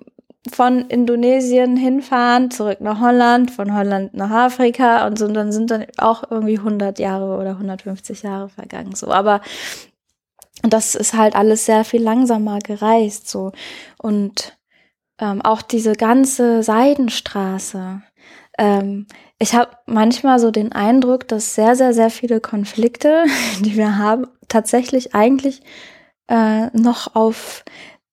von 0.53 0.89
Indonesien 0.89 1.77
hinfahren, 1.77 2.51
zurück 2.51 2.81
nach 2.81 3.01
Holland, 3.01 3.51
von 3.51 3.75
Holland 3.75 4.15
nach 4.15 4.31
Afrika 4.31 5.07
und 5.07 5.19
so, 5.19 5.27
und 5.27 5.35
dann 5.35 5.53
sind 5.53 5.71
dann 5.71 5.87
auch 5.99 6.25
irgendwie 6.31 6.59
100 6.59 6.99
Jahre 6.99 7.39
oder 7.39 7.51
150 7.51 8.23
Jahre 8.23 8.49
vergangen, 8.49 8.95
so. 8.95 9.13
Aber 9.13 9.41
das 10.63 10.95
ist 10.95 11.15
halt 11.15 11.37
alles 11.37 11.67
sehr 11.67 11.85
viel 11.85 12.03
langsamer 12.03 12.59
gereist, 12.59 13.29
so. 13.29 13.53
Und 13.99 14.57
ähm, 15.19 15.43
auch 15.43 15.63
diese 15.63 15.93
ganze 15.93 16.63
Seidenstraße, 16.63 18.03
ähm, 18.59 19.07
ich 19.39 19.55
habe 19.55 19.77
manchmal 19.87 20.39
so 20.39 20.51
den 20.51 20.73
Eindruck, 20.73 21.27
dass 21.29 21.55
sehr, 21.55 21.75
sehr, 21.77 21.95
sehr 21.95 22.11
viele 22.11 22.41
Konflikte, 22.41 23.25
die 23.61 23.77
wir 23.77 23.99
haben, 23.99 24.27
tatsächlich 24.49 25.15
eigentlich 25.15 25.63
äh, 26.29 26.67
noch 26.77 27.15
auf 27.15 27.65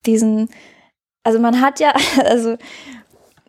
diesen, 0.05 0.49
also 1.23 1.39
man 1.39 1.61
hat 1.61 1.79
ja, 1.79 1.93
also 2.25 2.57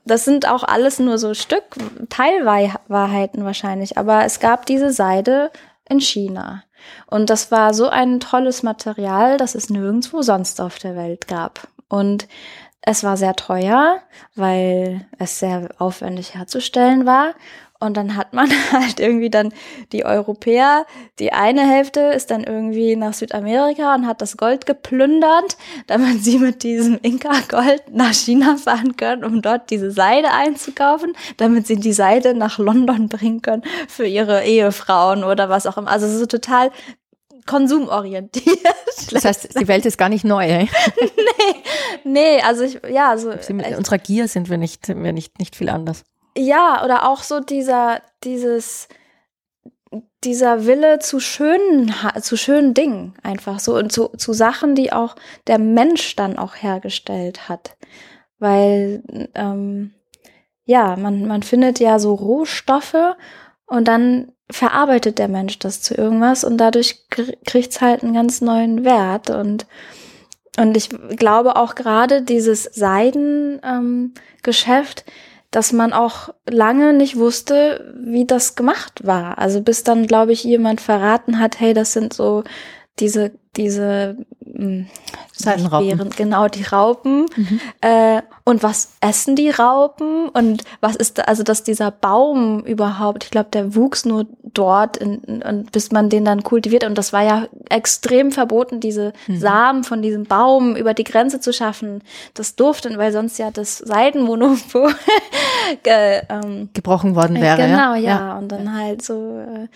das 0.04 0.24
sind 0.24 0.48
auch 0.48 0.64
alles 0.64 0.98
nur 0.98 1.18
so 1.18 1.34
Stück, 1.34 1.64
Teilwahrheiten 2.08 3.44
wahrscheinlich, 3.44 3.96
aber 3.96 4.24
es 4.24 4.40
gab 4.40 4.66
diese 4.66 4.92
Seide 4.92 5.50
in 5.88 6.00
China. 6.00 6.64
Und 7.06 7.30
das 7.30 7.52
war 7.52 7.74
so 7.74 7.88
ein 7.88 8.20
tolles 8.20 8.62
Material, 8.62 9.36
das 9.36 9.54
es 9.54 9.68
nirgendwo 9.70 10.22
sonst 10.22 10.60
auf 10.60 10.78
der 10.78 10.96
Welt 10.96 11.28
gab. 11.28 11.68
Und 11.88 12.26
es 12.82 13.04
war 13.04 13.16
sehr 13.16 13.36
teuer, 13.36 14.00
weil 14.34 15.06
es 15.18 15.38
sehr 15.38 15.68
aufwendig 15.78 16.34
herzustellen 16.34 17.06
war. 17.06 17.34
Und 17.82 17.96
dann 17.96 18.14
hat 18.14 18.34
man 18.34 18.50
halt 18.72 19.00
irgendwie 19.00 19.30
dann 19.30 19.52
die 19.92 20.04
Europäer, 20.04 20.84
die 21.18 21.32
eine 21.32 21.62
Hälfte 21.66 22.00
ist 22.00 22.30
dann 22.30 22.44
irgendwie 22.44 22.94
nach 22.94 23.14
Südamerika 23.14 23.94
und 23.94 24.06
hat 24.06 24.20
das 24.20 24.36
Gold 24.36 24.66
geplündert, 24.66 25.56
damit 25.86 26.22
sie 26.22 26.38
mit 26.38 26.62
diesem 26.62 26.98
Inka-Gold 27.00 27.84
nach 27.90 28.12
China 28.12 28.56
fahren 28.56 28.96
können, 28.96 29.24
um 29.24 29.40
dort 29.40 29.70
diese 29.70 29.90
Seide 29.90 30.30
einzukaufen, 30.30 31.14
damit 31.38 31.66
sie 31.66 31.76
die 31.76 31.94
Seide 31.94 32.34
nach 32.34 32.58
London 32.58 33.08
bringen 33.08 33.40
können 33.40 33.62
für 33.88 34.06
ihre 34.06 34.44
Ehefrauen 34.44 35.24
oder 35.24 35.48
was 35.48 35.66
auch 35.66 35.78
immer. 35.78 35.90
Also 35.90 36.06
so 36.06 36.26
total 36.26 36.70
konsumorientiert. 37.46 38.58
Das 39.12 39.24
heißt, 39.24 39.58
die 39.58 39.68
Welt 39.68 39.86
ist 39.86 39.98
gar 39.98 40.08
nicht 40.08 40.24
neu. 40.24 40.44
Ey? 40.44 40.68
nee, 41.00 41.62
nee, 42.04 42.40
also 42.42 42.64
ich, 42.64 42.80
ja, 42.90 43.10
also. 43.10 43.32
Mit 43.48 43.76
unserer 43.76 43.98
Gier 43.98 44.28
sind 44.28 44.50
wir 44.50 44.58
nicht, 44.58 44.88
wir 44.88 45.12
nicht, 45.12 45.38
nicht 45.38 45.56
viel 45.56 45.68
anders. 45.68 46.04
Ja, 46.36 46.84
oder 46.84 47.08
auch 47.08 47.22
so 47.22 47.40
dieser, 47.40 48.02
dieses, 48.22 48.88
dieser 50.22 50.66
Wille 50.66 50.98
zu 50.98 51.18
schönen, 51.18 51.92
zu 52.20 52.36
schönen 52.36 52.74
Dingen 52.74 53.14
einfach 53.22 53.58
so 53.58 53.76
und 53.76 53.90
zu, 53.90 54.08
zu 54.16 54.32
Sachen, 54.32 54.74
die 54.74 54.92
auch 54.92 55.16
der 55.46 55.58
Mensch 55.58 56.14
dann 56.16 56.38
auch 56.38 56.56
hergestellt 56.56 57.48
hat. 57.48 57.76
Weil, 58.38 59.02
ähm, 59.34 59.94
ja, 60.64 60.96
man, 60.96 61.26
man 61.26 61.42
findet 61.42 61.80
ja 61.80 61.98
so 61.98 62.14
Rohstoffe 62.14 63.16
und 63.66 63.88
dann 63.88 64.32
verarbeitet 64.50 65.18
der 65.18 65.28
Mensch 65.28 65.58
das 65.58 65.82
zu 65.82 65.94
irgendwas 65.94 66.44
und 66.44 66.58
dadurch 66.58 67.08
kriegt 67.08 67.72
es 67.72 67.80
halt 67.80 68.02
einen 68.02 68.14
ganz 68.14 68.40
neuen 68.40 68.84
Wert 68.84 69.30
und 69.30 69.66
und 70.58 70.76
ich 70.76 70.90
glaube 71.16 71.56
auch 71.56 71.74
gerade 71.74 72.22
dieses 72.22 72.64
Seidengeschäft, 72.64 75.04
ähm, 75.06 75.12
dass 75.50 75.72
man 75.72 75.92
auch 75.92 76.30
lange 76.48 76.92
nicht 76.92 77.16
wusste, 77.16 77.94
wie 77.98 78.26
das 78.26 78.56
gemacht 78.56 79.06
war. 79.06 79.38
Also 79.38 79.62
bis 79.62 79.84
dann, 79.84 80.06
glaube 80.06 80.32
ich, 80.32 80.44
jemand 80.44 80.80
verraten 80.80 81.38
hat, 81.38 81.60
hey, 81.60 81.72
das 81.72 81.92
sind 81.92 82.12
so 82.12 82.44
diese, 83.00 83.32
diese 83.56 84.16
hm, 84.44 84.86
Seidenraupen. 85.32 86.10
genau, 86.10 86.48
die 86.48 86.62
Raupen. 86.62 87.26
Mhm. 87.34 87.60
Äh, 87.80 88.22
und 88.44 88.62
was 88.62 88.92
essen 89.00 89.36
die 89.36 89.50
Raupen? 89.50 90.28
Und 90.28 90.64
was 90.80 90.96
ist 90.96 91.18
da, 91.18 91.22
also 91.22 91.42
dass 91.42 91.62
dieser 91.62 91.90
Baum 91.90 92.60
überhaupt, 92.60 93.24
ich 93.24 93.30
glaube, 93.30 93.48
der 93.52 93.74
wuchs 93.74 94.04
nur 94.04 94.26
dort, 94.42 94.96
in, 94.98 95.22
in, 95.22 95.64
bis 95.64 95.92
man 95.92 96.10
den 96.10 96.24
dann 96.24 96.42
kultiviert. 96.42 96.84
Und 96.84 96.96
das 96.96 97.12
war 97.12 97.22
ja 97.22 97.48
extrem 97.68 98.32
verboten, 98.32 98.80
diese 98.80 99.12
mhm. 99.26 99.40
Samen 99.40 99.84
von 99.84 100.02
diesem 100.02 100.24
Baum 100.24 100.76
über 100.76 100.94
die 100.94 101.04
Grenze 101.04 101.40
zu 101.40 101.52
schaffen. 101.52 102.02
Das 102.34 102.56
durfte, 102.56 102.96
weil 102.98 103.12
sonst 103.12 103.38
ja 103.38 103.50
das 103.50 103.78
Seidenmonopol 103.78 104.94
ge, 105.82 106.22
ähm, 106.28 106.68
gebrochen 106.74 107.14
worden 107.14 107.40
wäre. 107.40 107.56
Genau, 107.56 107.94
ja. 107.94 107.98
ja. 107.98 108.38
Und 108.38 108.48
dann 108.48 108.76
halt 108.76 109.02
so. 109.02 109.38
Äh, 109.38 109.68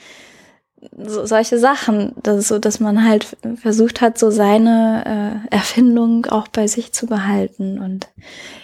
so, 0.96 1.26
solche 1.26 1.58
Sachen, 1.58 2.12
dass, 2.22 2.48
so, 2.48 2.58
dass 2.58 2.80
man 2.80 3.04
halt 3.04 3.36
versucht 3.56 4.00
hat, 4.00 4.18
so 4.18 4.30
seine 4.30 5.42
äh, 5.50 5.54
Erfindung 5.54 6.26
auch 6.26 6.48
bei 6.48 6.66
sich 6.66 6.92
zu 6.92 7.06
behalten 7.06 7.78
und 7.78 8.08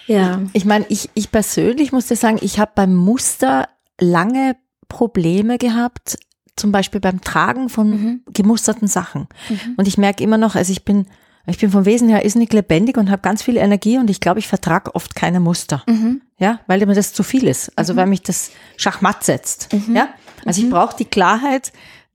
ja. 0.06 0.42
Ich 0.52 0.64
meine, 0.64 0.86
ich, 0.88 1.08
ich 1.14 1.30
persönlich 1.30 1.92
musste 1.92 2.16
sagen, 2.16 2.38
ich 2.40 2.58
habe 2.58 2.72
beim 2.74 2.94
Muster 2.94 3.68
lange 4.00 4.56
Probleme 4.88 5.56
gehabt, 5.56 6.18
zum 6.56 6.72
Beispiel 6.72 7.00
beim 7.00 7.20
Tragen 7.20 7.68
von 7.68 7.90
mhm. 7.90 8.20
gemusterten 8.32 8.88
Sachen. 8.88 9.28
Mhm. 9.48 9.74
Und 9.76 9.88
ich 9.88 9.98
merke 9.98 10.22
immer 10.22 10.36
noch, 10.36 10.56
also 10.56 10.72
ich 10.72 10.84
bin, 10.84 11.06
ich 11.46 11.58
bin 11.58 11.70
vom 11.70 11.86
Wesen 11.86 12.08
her 12.08 12.24
ist 12.24 12.36
nicht 12.36 12.52
lebendig 12.52 12.98
und 12.98 13.10
habe 13.10 13.22
ganz 13.22 13.42
viel 13.42 13.56
Energie 13.56 13.98
und 13.98 14.10
ich 14.10 14.20
glaube, 14.20 14.40
ich 14.40 14.48
vertrage 14.48 14.94
oft 14.94 15.14
keine 15.14 15.40
Muster. 15.40 15.82
Mhm. 15.86 16.22
Ja, 16.38 16.60
weil 16.66 16.84
mir 16.86 16.94
das 16.94 17.12
zu 17.12 17.22
viel 17.22 17.46
ist. 17.46 17.72
Also 17.76 17.92
mhm. 17.92 17.98
weil 17.98 18.06
mich 18.06 18.22
das 18.22 18.50
Schachmatt 18.76 19.24
setzt. 19.24 19.72
Mhm. 19.72 19.96
Ja, 19.96 20.08
also 20.44 20.60
ich 20.60 20.66
mhm. 20.66 20.70
brauche 20.70 20.96
die 20.96 21.04
Klarheit, 21.04 21.72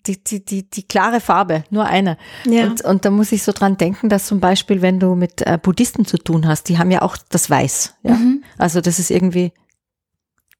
die, 0.08 0.24
die, 0.24 0.44
die, 0.44 0.70
die 0.70 0.84
klare 0.84 1.20
Farbe, 1.20 1.64
nur 1.70 1.86
eine. 1.86 2.18
Ja. 2.46 2.66
Und, 2.66 2.82
und 2.84 3.06
da 3.06 3.12
muss 3.12 3.32
ich 3.32 3.44
so 3.44 3.52
dran 3.52 3.78
denken, 3.78 4.10
dass 4.10 4.26
zum 4.28 4.40
Beispiel, 4.40 4.82
wenn 4.82 5.00
du 5.00 5.16
mit 5.16 5.42
äh, 5.42 5.58
Buddhisten 5.62 6.06
zu 6.06 6.18
tun 6.18 6.48
hast, 6.48 6.70
die 6.70 6.78
haben 6.78 6.92
ja 6.92 7.02
auch 7.02 7.18
das 7.30 7.50
Weiß. 7.50 7.96
Ja? 8.04 8.14
Mhm. 8.16 8.44
Also 8.58 8.82
das 8.82 9.00
ist 9.00 9.12
irgendwie, 9.12 9.52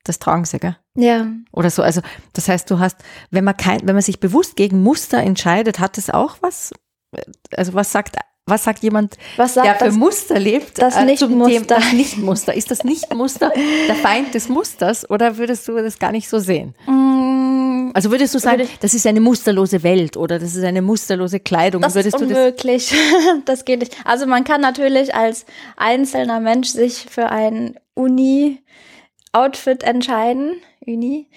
das 0.04 0.20
tragen 0.20 0.46
sie, 0.46 0.60
gell? 0.60 0.78
Ja. 0.96 1.28
Oder 1.52 1.70
so. 1.70 1.82
Also 1.82 2.02
das 2.34 2.48
heißt, 2.48 2.70
du 2.70 2.80
hast, 2.80 2.98
wenn 3.32 3.44
man 3.44 3.58
kein, 3.58 3.88
wenn 3.88 3.96
man 3.96 4.04
sich 4.04 4.20
bewusst 4.20 4.56
gegen 4.56 4.82
Muster 4.82 5.20
entscheidet, 5.20 5.80
hat 5.80 5.98
es 5.98 6.10
auch 6.10 6.38
was? 6.42 6.72
Also 7.56 7.74
was 7.74 7.92
sagt 7.92 8.18
was 8.48 8.64
sagt 8.64 8.84
jemand, 8.84 9.18
was 9.38 9.56
sagt 9.56 9.66
der 9.66 9.76
für 9.76 9.86
das, 9.86 9.96
Muster 9.96 10.40
lebt? 10.40 10.80
Das 10.80 10.96
äh, 10.96 11.06
Nicht-Muster. 11.06 11.76
Das 11.78 11.94
Nicht-Muster. 11.94 12.54
Ist 12.54 12.70
das 12.70 12.84
Nicht-Muster 12.84 13.52
der 13.88 13.96
Feind 13.96 14.36
des 14.36 14.50
Musters 14.50 15.10
oder 15.10 15.38
würdest 15.38 15.68
du 15.68 15.76
das 15.78 15.98
gar 15.98 16.12
nicht 16.12 16.30
so 16.30 16.38
sehen? 16.38 16.76
Mm, 16.86 17.15
also 17.96 18.12
würdest 18.12 18.36
du 18.36 18.40
sagen, 18.40 18.68
das 18.82 18.94
ist 18.94 19.08
eine 19.08 19.22
musterlose 19.22 19.82
Welt 19.82 20.18
oder 20.18 20.38
das 20.38 20.54
ist 20.54 20.66
eine 20.66 20.82
musterlose 20.82 21.40
Kleidung? 21.40 21.82
Das 21.82 21.96
würdest 21.96 22.18
ist 22.18 22.22
unmöglich. 22.22 22.90
Das, 22.90 23.46
das 23.46 23.64
geht 23.64 23.80
nicht. 23.80 23.96
Also 24.04 24.26
man 24.28 24.44
kann 24.44 24.60
natürlich 24.60 25.16
als 25.16 25.46
einzelner 25.78 26.42
Mensch 26.42 26.68
sich 26.68 27.06
für 27.10 27.30
ein 27.30 27.80
Uni-Outfit 27.94 29.84
entscheiden. 29.84 30.58
Uni. 30.86 31.30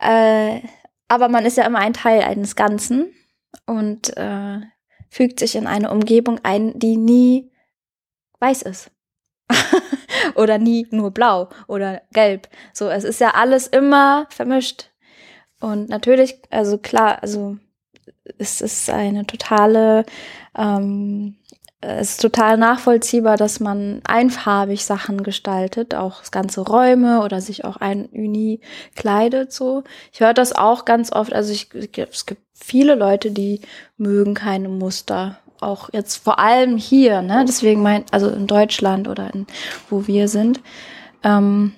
Äh, 0.00 0.60
aber 1.08 1.28
man 1.28 1.44
ist 1.44 1.56
ja 1.56 1.66
immer 1.66 1.80
ein 1.80 1.94
Teil 1.94 2.22
eines 2.22 2.54
Ganzen. 2.54 3.12
Und 3.66 4.16
äh, 4.16 4.60
fügt 5.10 5.40
sich 5.40 5.56
in 5.56 5.66
eine 5.66 5.90
Umgebung 5.90 6.38
ein, 6.44 6.78
die 6.78 6.96
nie 6.96 7.50
weiß 8.38 8.62
ist. 8.62 8.92
oder 10.36 10.58
nie 10.58 10.86
nur 10.92 11.10
blau 11.10 11.48
oder 11.66 12.02
gelb. 12.12 12.46
So, 12.72 12.88
es 12.88 13.02
ist 13.02 13.20
ja 13.20 13.30
alles 13.34 13.66
immer 13.66 14.28
vermischt. 14.30 14.92
Und 15.60 15.88
natürlich, 15.88 16.38
also 16.50 16.78
klar, 16.78 17.22
also 17.22 17.56
es 18.38 18.60
ist 18.60 18.90
eine 18.90 19.26
totale, 19.26 20.04
ähm, 20.56 21.36
es 21.80 22.12
ist 22.12 22.22
total 22.22 22.56
nachvollziehbar, 22.56 23.36
dass 23.36 23.60
man 23.60 24.00
einfarbig 24.04 24.84
Sachen 24.84 25.22
gestaltet, 25.22 25.94
auch 25.94 26.22
ganze 26.30 26.60
Räume 26.60 27.22
oder 27.22 27.40
sich 27.40 27.64
auch 27.64 27.76
ein 27.76 28.06
Uni 28.06 28.60
kleidet 28.96 29.52
so. 29.52 29.84
Ich 30.12 30.20
höre 30.20 30.34
das 30.34 30.52
auch 30.52 30.84
ganz 30.84 31.12
oft, 31.12 31.32
also 31.32 31.52
ich, 31.52 31.68
es 31.74 32.26
gibt 32.26 32.42
viele 32.52 32.94
Leute, 32.94 33.30
die 33.30 33.60
mögen 33.96 34.34
keine 34.34 34.68
Muster. 34.68 35.38
Auch 35.60 35.88
jetzt 35.92 36.16
vor 36.16 36.38
allem 36.38 36.76
hier, 36.76 37.22
ne? 37.22 37.44
Deswegen 37.46 37.82
mein, 37.82 38.04
also 38.12 38.28
in 38.28 38.46
Deutschland 38.46 39.08
oder 39.08 39.32
in, 39.34 39.46
wo 39.90 40.06
wir 40.06 40.28
sind. 40.28 40.60
Ähm, 41.24 41.72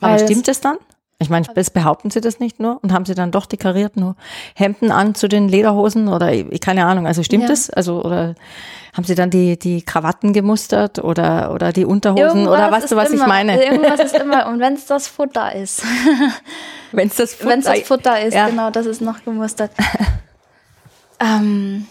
Aber 0.00 0.18
stimmt 0.20 0.46
es 0.46 0.60
dann? 0.60 0.78
Ich 1.24 1.30
meine, 1.30 1.46
das 1.54 1.70
behaupten 1.70 2.10
sie 2.10 2.20
das 2.20 2.38
nicht 2.38 2.60
nur 2.60 2.78
und 2.82 2.92
haben 2.92 3.06
sie 3.06 3.14
dann 3.14 3.30
doch 3.30 3.46
dekoriert 3.46 3.96
nur 3.96 4.14
Hemden 4.54 4.90
an 4.90 5.14
zu 5.14 5.26
den 5.26 5.48
Lederhosen 5.48 6.08
oder 6.08 6.30
keine 6.60 6.84
Ahnung, 6.84 7.06
also 7.06 7.22
stimmt? 7.22 7.48
Ja. 7.48 7.54
Also 7.74 8.02
oder 8.02 8.34
haben 8.92 9.04
sie 9.04 9.14
dann 9.14 9.30
die 9.30 9.58
die 9.58 9.80
Krawatten 9.82 10.34
gemustert 10.34 11.02
oder 11.02 11.52
oder 11.54 11.72
die 11.72 11.86
Unterhosen 11.86 12.42
irgendwas 12.42 12.52
oder 12.52 12.70
weißt 12.72 12.92
du, 12.92 12.96
was 12.96 13.10
immer, 13.10 13.22
ich 13.22 13.28
meine? 13.28 13.64
Irgendwas 13.64 14.00
ist 14.00 14.16
immer 14.16 14.46
und 14.48 14.60
wenn 14.60 14.74
es 14.74 14.84
das 14.84 15.08
Futter 15.08 15.54
ist. 15.54 15.82
wenn 16.92 17.08
es 17.08 17.16
das 17.16 17.34
Futter, 17.34 17.50
wenn's 17.50 17.64
das 17.64 17.80
Futter 17.80 18.20
ist, 18.20 18.34
ja. 18.34 18.48
genau, 18.48 18.70
das 18.70 18.84
ist 18.84 19.00
noch 19.00 19.24
gemustert. 19.24 19.70
ähm, 21.20 21.86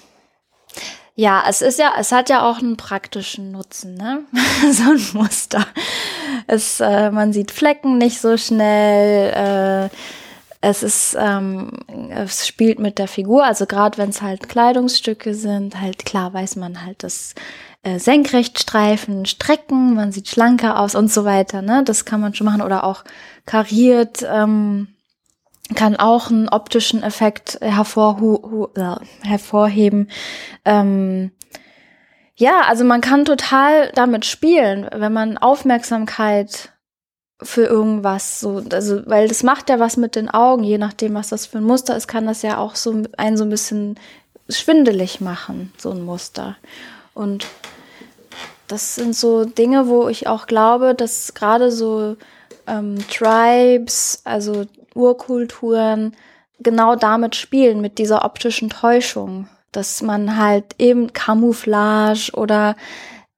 ja, 1.15 1.43
es 1.47 1.61
ist 1.61 1.79
ja, 1.79 1.93
es 1.99 2.11
hat 2.11 2.29
ja 2.29 2.49
auch 2.49 2.59
einen 2.59 2.77
praktischen 2.77 3.51
Nutzen, 3.51 3.95
ne? 3.95 4.23
so 4.71 4.91
ein 4.91 5.05
Muster. 5.13 5.65
Es, 6.47 6.79
äh, 6.79 7.11
man 7.11 7.33
sieht 7.33 7.51
Flecken 7.51 7.97
nicht 7.97 8.19
so 8.19 8.35
schnell. 8.37 9.89
Äh, 9.91 9.95
es 10.61 10.81
ist, 10.81 11.17
ähm, 11.19 11.71
es 12.09 12.47
spielt 12.47 12.79
mit 12.79 12.97
der 12.97 13.07
Figur. 13.07 13.43
Also 13.43 13.65
gerade 13.65 13.97
wenn 13.97 14.09
es 14.09 14.21
halt 14.21 14.47
Kleidungsstücke 14.47 15.35
sind, 15.35 15.79
halt 15.79 16.05
klar 16.05 16.33
weiß 16.33 16.55
man 16.55 16.85
halt, 16.85 17.03
dass 17.03 17.35
äh, 17.83 17.99
Senkrechtstreifen 17.99 19.25
strecken, 19.25 19.93
man 19.93 20.11
sieht 20.13 20.29
schlanker 20.29 20.79
aus 20.79 20.95
und 20.95 21.11
so 21.11 21.25
weiter. 21.25 21.61
Ne, 21.61 21.83
das 21.83 22.05
kann 22.05 22.21
man 22.21 22.33
schon 22.33 22.45
machen 22.45 22.61
oder 22.61 22.85
auch 22.85 23.03
kariert. 23.45 24.25
Ähm, 24.27 24.87
kann 25.75 25.95
auch 25.95 26.29
einen 26.29 26.49
optischen 26.49 27.03
Effekt 27.03 27.57
hervorhu 27.61 28.67
hervorheben. 29.21 30.09
Ähm, 30.65 31.31
ja, 32.35 32.61
also 32.67 32.83
man 32.83 33.01
kann 33.01 33.25
total 33.25 33.91
damit 33.93 34.25
spielen, 34.25 34.87
wenn 34.93 35.13
man 35.13 35.37
Aufmerksamkeit 35.37 36.71
für 37.41 37.65
irgendwas 37.65 38.39
so, 38.39 38.63
also 38.71 39.01
weil 39.05 39.27
das 39.27 39.43
macht 39.43 39.69
ja 39.69 39.79
was 39.79 39.97
mit 39.97 40.15
den 40.15 40.29
Augen, 40.29 40.63
je 40.63 40.77
nachdem, 40.77 41.13
was 41.13 41.29
das 41.29 41.45
für 41.45 41.59
ein 41.59 41.63
Muster 41.63 41.95
ist, 41.95 42.07
kann 42.07 42.25
das 42.25 42.41
ja 42.41 42.57
auch 42.57 42.75
so 42.75 43.03
einen 43.17 43.37
so 43.37 43.43
ein 43.43 43.49
bisschen 43.49 43.99
schwindelig 44.49 45.21
machen, 45.21 45.71
so 45.77 45.91
ein 45.91 46.03
Muster. 46.03 46.57
Und 47.13 47.45
das 48.67 48.95
sind 48.95 49.15
so 49.15 49.45
Dinge, 49.45 49.87
wo 49.87 50.07
ich 50.07 50.27
auch 50.27 50.47
glaube, 50.47 50.95
dass 50.95 51.33
gerade 51.33 51.71
so 51.71 52.17
ähm, 52.67 52.97
Tribes, 53.09 54.21
also 54.23 54.65
Urkulturen 54.93 56.15
genau 56.59 56.95
damit 56.95 57.35
spielen, 57.35 57.81
mit 57.81 57.97
dieser 57.97 58.25
optischen 58.25 58.69
Täuschung, 58.69 59.47
dass 59.71 60.01
man 60.01 60.37
halt 60.37 60.75
eben 60.79 61.13
Camouflage 61.13 62.31
oder 62.33 62.75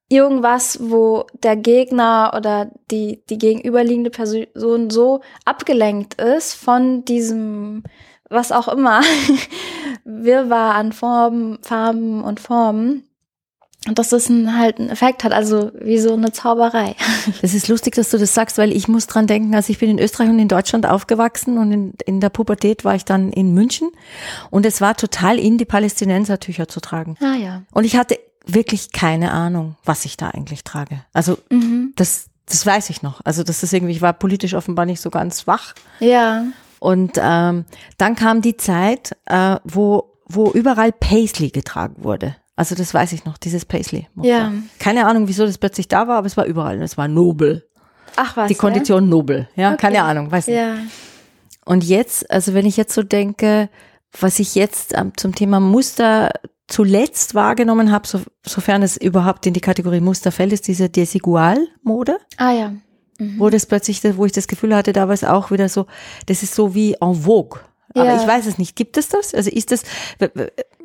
irgendwas, 0.08 0.78
wo 0.80 1.26
der 1.42 1.56
Gegner 1.56 2.32
oder 2.36 2.70
die, 2.90 3.22
die 3.28 3.38
gegenüberliegende 3.38 4.10
Person 4.10 4.90
so 4.90 5.20
abgelenkt 5.44 6.20
ist 6.20 6.54
von 6.54 7.04
diesem, 7.04 7.82
was 8.28 8.52
auch 8.52 8.68
immer, 8.68 9.00
Wirrwarr 10.04 10.74
an 10.76 10.92
Formen, 10.92 11.58
Farben 11.62 12.22
und 12.22 12.38
Formen, 12.38 13.08
und 13.86 13.98
dass 13.98 14.08
das 14.08 14.28
ein, 14.28 14.58
halt 14.58 14.78
einen 14.78 14.90
Effekt 14.90 15.24
hat, 15.24 15.32
also 15.32 15.70
wie 15.80 15.98
so 15.98 16.12
eine 16.12 16.32
Zauberei. 16.32 16.94
Das 17.42 17.54
ist 17.54 17.68
lustig, 17.68 17.94
dass 17.94 18.10
du 18.10 18.18
das 18.18 18.34
sagst, 18.34 18.58
weil 18.58 18.72
ich 18.72 18.88
muss 18.88 19.06
dran 19.06 19.26
denken, 19.26 19.54
also 19.54 19.70
ich 19.70 19.78
bin 19.78 19.90
in 19.90 19.98
Österreich 19.98 20.28
und 20.28 20.38
in 20.38 20.48
Deutschland 20.48 20.86
aufgewachsen 20.86 21.58
und 21.58 21.72
in, 21.72 21.92
in 22.04 22.20
der 22.20 22.30
Pubertät 22.30 22.84
war 22.84 22.94
ich 22.94 23.04
dann 23.04 23.32
in 23.32 23.52
München 23.52 23.90
und 24.50 24.66
es 24.66 24.80
war 24.80 24.96
total 24.96 25.38
in, 25.38 25.58
die 25.58 25.64
Palästinensertücher 25.64 26.68
zu 26.68 26.80
tragen. 26.80 27.16
Ah 27.20 27.36
ja. 27.36 27.62
Und 27.72 27.84
ich 27.84 27.96
hatte 27.96 28.18
wirklich 28.46 28.92
keine 28.92 29.32
Ahnung, 29.32 29.76
was 29.84 30.04
ich 30.04 30.16
da 30.16 30.28
eigentlich 30.28 30.64
trage. 30.64 31.02
Also 31.12 31.38
mhm. 31.50 31.92
das, 31.96 32.26
das 32.46 32.64
weiß 32.64 32.90
ich 32.90 33.02
noch. 33.02 33.20
Also 33.24 33.42
das 33.42 33.62
ist 33.62 33.72
irgendwie, 33.72 33.92
ich 33.92 34.02
war 34.02 34.12
politisch 34.12 34.54
offenbar 34.54 34.86
nicht 34.86 35.00
so 35.00 35.10
ganz 35.10 35.46
wach. 35.46 35.74
Ja. 36.00 36.44
Und 36.78 37.18
ähm, 37.20 37.64
dann 37.98 38.16
kam 38.16 38.42
die 38.42 38.56
Zeit, 38.56 39.16
äh, 39.26 39.56
wo, 39.64 40.12
wo 40.26 40.50
überall 40.52 40.92
Paisley 40.92 41.50
getragen 41.50 41.96
wurde. 42.04 42.36
Also 42.56 42.74
das 42.74 42.94
weiß 42.94 43.12
ich 43.12 43.24
noch, 43.26 43.36
dieses 43.36 43.64
Paisley. 43.66 44.08
-Muster. 44.16 44.26
Ja. 44.26 44.52
Keine 44.78 45.06
Ahnung, 45.06 45.28
wieso 45.28 45.44
das 45.44 45.58
plötzlich 45.58 45.88
da 45.88 46.08
war, 46.08 46.16
aber 46.18 46.26
es 46.26 46.36
war 46.36 46.46
überall. 46.46 46.80
Es 46.82 46.96
war 46.96 47.06
nobel. 47.06 47.68
Ach 48.16 48.36
was. 48.36 48.48
Die 48.48 48.54
Kondition 48.54 49.04
ja? 49.04 49.10
nobel. 49.10 49.48
Ja, 49.56 49.68
okay. 49.68 49.78
keine 49.78 50.02
Ahnung, 50.02 50.30
weiß 50.30 50.46
nicht. 50.46 50.56
Ja. 50.56 50.76
Und 51.66 51.84
jetzt, 51.84 52.30
also 52.30 52.54
wenn 52.54 52.64
ich 52.64 52.76
jetzt 52.76 52.94
so 52.94 53.02
denke, 53.02 53.68
was 54.18 54.38
ich 54.38 54.54
jetzt 54.54 54.96
ähm, 54.96 55.12
zum 55.16 55.34
Thema 55.34 55.60
Muster 55.60 56.30
zuletzt 56.68 57.34
wahrgenommen 57.34 57.92
habe, 57.92 58.06
so, 58.06 58.20
sofern 58.44 58.82
es 58.82 58.96
überhaupt 58.96 59.46
in 59.46 59.54
die 59.54 59.60
Kategorie 59.60 60.00
Muster 60.00 60.32
fällt, 60.32 60.52
ist 60.52 60.66
diese 60.66 60.88
Desigual-Mode. 60.88 62.18
Ah 62.38 62.52
ja. 62.52 62.72
Mhm. 63.18 63.38
Wo 63.38 63.50
das 63.50 63.66
plötzlich, 63.66 64.02
wo 64.16 64.24
ich 64.26 64.32
das 64.32 64.48
Gefühl 64.48 64.74
hatte, 64.74 64.92
da 64.92 65.08
war 65.08 65.14
es 65.14 65.24
auch 65.24 65.50
wieder 65.50 65.68
so, 65.68 65.86
das 66.26 66.42
ist 66.42 66.54
so 66.54 66.74
wie 66.74 66.94
en 67.00 67.14
vogue. 67.14 67.60
Aber 67.94 68.06
ja. 68.06 68.20
ich 68.20 68.26
weiß 68.26 68.46
es 68.46 68.58
nicht. 68.58 68.76
Gibt 68.76 68.98
es 68.98 69.08
das? 69.08 69.34
Also 69.34 69.50
ist 69.50 69.72
das? 69.72 69.82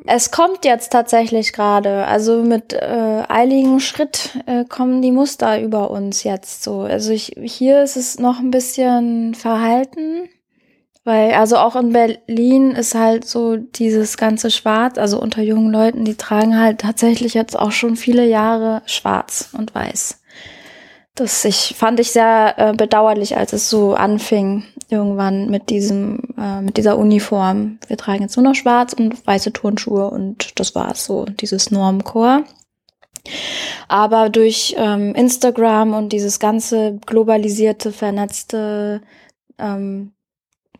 Es 0.06 0.30
kommt 0.30 0.64
jetzt 0.64 0.92
tatsächlich 0.92 1.52
gerade. 1.52 2.06
Also 2.06 2.42
mit 2.42 2.72
äh, 2.72 3.22
eiligen 3.28 3.80
Schritt 3.80 4.38
äh, 4.46 4.64
kommen 4.64 5.02
die 5.02 5.12
Muster 5.12 5.60
über 5.60 5.90
uns 5.90 6.24
jetzt 6.24 6.62
so. 6.62 6.80
Also 6.80 7.12
ich, 7.12 7.36
hier 7.40 7.82
ist 7.82 7.96
es 7.96 8.18
noch 8.18 8.38
ein 8.38 8.50
bisschen 8.50 9.34
verhalten, 9.34 10.28
weil 11.04 11.32
also 11.32 11.56
auch 11.56 11.76
in 11.76 11.92
Berlin 11.92 12.70
ist 12.70 12.94
halt 12.94 13.26
so 13.26 13.56
dieses 13.56 14.16
ganze 14.16 14.50
Schwarz. 14.50 14.98
Also 14.98 15.20
unter 15.20 15.42
jungen 15.42 15.70
Leuten, 15.70 16.04
die 16.04 16.16
tragen 16.16 16.58
halt 16.58 16.80
tatsächlich 16.80 17.34
jetzt 17.34 17.58
auch 17.58 17.72
schon 17.72 17.96
viele 17.96 18.26
Jahre 18.26 18.82
Schwarz 18.86 19.50
und 19.52 19.74
Weiß. 19.74 20.21
Das 21.14 21.44
ich, 21.44 21.74
fand 21.76 22.00
ich 22.00 22.10
sehr 22.10 22.54
äh, 22.56 22.72
bedauerlich, 22.72 23.36
als 23.36 23.52
es 23.52 23.68
so 23.68 23.94
anfing, 23.94 24.64
irgendwann 24.88 25.50
mit 25.50 25.68
diesem, 25.68 26.34
äh, 26.38 26.62
mit 26.62 26.78
dieser 26.78 26.96
Uniform. 26.96 27.78
Wir 27.86 27.98
tragen 27.98 28.22
jetzt 28.22 28.36
nur 28.36 28.44
noch 28.44 28.54
schwarz 28.54 28.94
und 28.94 29.26
weiße 29.26 29.52
Turnschuhe 29.52 30.08
und 30.08 30.58
das 30.58 30.74
war's 30.74 31.04
so, 31.04 31.26
dieses 31.26 31.70
Normchor. 31.70 32.44
Aber 33.88 34.30
durch 34.30 34.74
ähm, 34.78 35.14
Instagram 35.14 35.92
und 35.92 36.12
dieses 36.14 36.40
ganze 36.40 36.98
globalisierte, 37.04 37.92
vernetzte 37.92 39.02
ähm, 39.58 40.12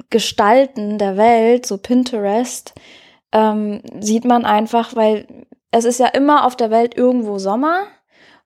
Gestalten 0.08 0.96
der 0.96 1.18
Welt, 1.18 1.66
so 1.66 1.76
Pinterest, 1.76 2.72
ähm, 3.32 3.82
sieht 4.00 4.24
man 4.24 4.46
einfach, 4.46 4.96
weil 4.96 5.26
es 5.70 5.84
ist 5.84 6.00
ja 6.00 6.06
immer 6.06 6.46
auf 6.46 6.56
der 6.56 6.70
Welt 6.70 6.96
irgendwo 6.96 7.38
Sommer 7.38 7.84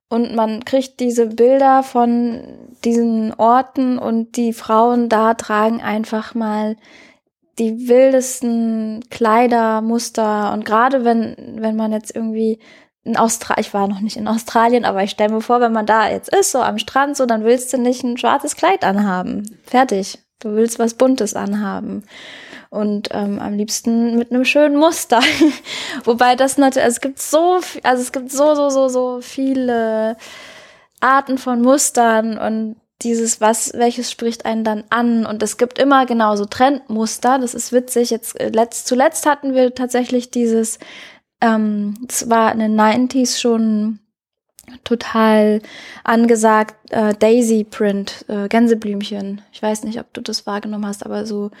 und 0.09 0.35
man 0.35 0.63
kriegt 0.63 0.99
diese 0.99 1.27
Bilder 1.27 1.83
von 1.83 2.41
diesen 2.83 3.33
Orten 3.33 3.99
und 3.99 4.37
die 4.37 4.53
Frauen 4.53 5.09
da 5.09 5.33
tragen 5.33 5.81
einfach 5.81 6.33
mal 6.33 6.77
die 7.59 7.87
wildesten 7.87 9.03
Kleider, 9.09 9.81
Muster 9.81 10.53
und 10.53 10.63
gerade 10.63 11.03
wenn, 11.03 11.35
wenn 11.59 11.75
man 11.75 11.91
jetzt 11.91 12.15
irgendwie 12.15 12.59
in 13.03 13.17
Australien, 13.17 13.65
ich 13.65 13.73
war 13.73 13.87
noch 13.87 14.01
nicht 14.01 14.17
in 14.17 14.27
Australien, 14.27 14.85
aber 14.85 15.01
ich 15.01 15.11
stelle 15.11 15.33
mir 15.33 15.41
vor, 15.41 15.61
wenn 15.61 15.71
man 15.71 15.85
da 15.85 16.09
jetzt 16.09 16.29
ist, 16.33 16.51
so 16.51 16.59
am 16.59 16.77
Strand, 16.77 17.15
so, 17.15 17.25
dann 17.25 17.43
willst 17.43 17.71
du 17.73 17.77
nicht 17.77 18.03
ein 18.03 18.17
schwarzes 18.17 18.55
Kleid 18.55 18.83
anhaben. 18.83 19.57
Fertig. 19.63 20.19
Du 20.39 20.53
willst 20.53 20.77
was 20.77 20.93
Buntes 20.93 21.33
anhaben. 21.33 22.03
Und 22.69 23.09
ähm, 23.11 23.39
am 23.39 23.53
liebsten 23.53 24.17
mit 24.17 24.31
einem 24.31 24.43
schönen 24.43 24.77
Muster. 24.77 25.21
Wobei 26.03 26.35
das 26.35 26.57
natürlich, 26.57 26.83
also 26.83 26.95
es 26.95 27.01
gibt 27.01 27.19
so, 27.19 27.59
also 27.83 28.01
es 28.01 28.11
gibt 28.11 28.31
so, 28.31 28.55
so, 28.55 28.69
so, 28.69 28.89
so 28.89 29.21
viele 29.21 30.17
Arten 30.99 31.37
von 31.37 31.61
Mustern 31.61 32.37
und 32.37 32.75
dieses 33.03 33.39
was, 33.41 33.73
welches 33.75 34.11
spricht 34.11 34.45
einen 34.45 34.63
dann 34.63 34.83
an 34.89 35.25
und 35.25 35.43
es 35.43 35.57
gibt 35.57 35.77
immer 35.77 36.05
genauso 36.05 36.45
Trendmuster, 36.45 37.37
das 37.37 37.53
ist 37.53 37.71
witzig. 37.71 38.09
Jetzt 38.09 38.39
äh, 38.39 38.49
letzt, 38.49 38.87
zuletzt 38.87 39.25
hatten 39.25 39.53
wir 39.53 39.73
tatsächlich 39.75 40.31
dieses, 40.31 40.79
ähm, 41.41 41.93
es 42.09 42.29
war 42.29 42.51
in 42.51 42.59
den 42.59 42.79
90s 42.79 43.39
schon 43.39 43.99
total 44.83 45.61
angesagt, 46.03 46.91
äh, 46.91 47.13
Daisy 47.13 47.63
Print, 47.63 48.25
äh, 48.27 48.47
Gänseblümchen. 48.47 49.41
Ich 49.51 49.61
weiß 49.61 49.83
nicht, 49.83 49.99
ob 49.99 50.11
du 50.13 50.21
das 50.21 50.47
wahrgenommen 50.47 50.85
hast, 50.85 51.05
aber 51.05 51.25
so 51.25 51.51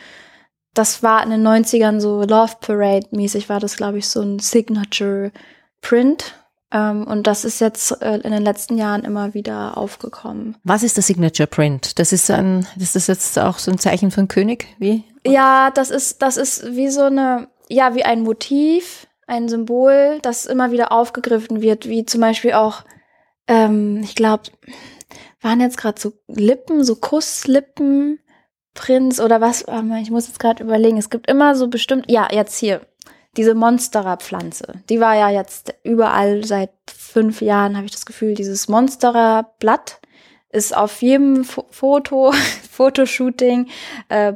das 0.77 1.01
war 1.03 1.23
in 1.23 1.29
den 1.29 1.45
90ern 1.45 1.99
so 1.99 2.21
Love 2.23 2.57
Parade 2.61 3.07
mäßig, 3.11 3.49
war 3.49 3.59
das, 3.59 3.77
glaube 3.77 3.97
ich, 3.97 4.07
so 4.07 4.21
ein 4.21 4.39
Signature 4.39 5.31
Print. 5.81 6.35
Ähm, 6.71 7.07
und 7.07 7.27
das 7.27 7.45
ist 7.45 7.61
jetzt 7.61 8.01
äh, 8.01 8.17
in 8.17 8.31
den 8.31 8.43
letzten 8.43 8.77
Jahren 8.77 9.03
immer 9.05 9.33
wieder 9.33 9.77
aufgekommen. 9.77 10.57
Was 10.63 10.83
ist 10.83 10.97
der 10.97 11.03
Signature 11.03 11.47
Print? 11.47 11.97
Das 11.97 12.11
ist 12.11 12.29
ein, 12.29 12.67
ist 12.77 12.95
das 12.95 13.07
jetzt 13.07 13.39
auch 13.39 13.57
so 13.57 13.71
ein 13.71 13.79
Zeichen 13.79 14.11
von 14.11 14.27
König? 14.27 14.67
Wie? 14.77 15.03
Ja, 15.25 15.71
das 15.71 15.89
ist, 15.89 16.21
das 16.21 16.37
ist 16.37 16.75
wie 16.75 16.89
so 16.89 17.03
eine, 17.03 17.47
ja, 17.69 17.95
wie 17.95 18.03
ein 18.03 18.21
Motiv, 18.21 19.07
ein 19.27 19.47
Symbol, 19.49 20.19
das 20.21 20.45
immer 20.45 20.71
wieder 20.71 20.91
aufgegriffen 20.91 21.61
wird, 21.61 21.87
wie 21.87 22.05
zum 22.05 22.21
Beispiel 22.21 22.53
auch, 22.53 22.83
ähm, 23.47 24.01
ich 24.03 24.15
glaube, 24.15 24.43
waren 25.41 25.61
jetzt 25.61 25.77
gerade 25.77 25.99
so 25.99 26.13
Lippen, 26.27 26.83
so 26.83 26.95
Kusslippen, 26.95 28.19
Prinz 28.77 29.19
oder 29.19 29.41
was, 29.41 29.65
ich 30.01 30.11
muss 30.11 30.27
jetzt 30.27 30.39
gerade 30.39 30.63
überlegen, 30.63 30.97
es 30.97 31.09
gibt 31.09 31.29
immer 31.29 31.55
so 31.55 31.67
bestimmt, 31.67 32.05
ja, 32.09 32.27
jetzt 32.31 32.57
hier, 32.57 32.81
diese 33.35 33.55
Monstera-Pflanze, 33.55 34.81
die 34.89 34.99
war 34.99 35.15
ja 35.15 35.29
jetzt 35.29 35.73
überall 35.83 36.45
seit 36.45 36.69
fünf 36.87 37.41
Jahren, 37.41 37.75
habe 37.75 37.87
ich 37.87 37.91
das 37.91 38.05
Gefühl, 38.05 38.35
dieses 38.35 38.69
Monstera-Blatt 38.69 39.99
ist 40.51 40.77
auf 40.77 41.01
jedem 41.01 41.41
F 41.41 41.63
Foto, 41.71 42.31
Fotoshooting, 42.71 43.67
äh, 44.09 44.33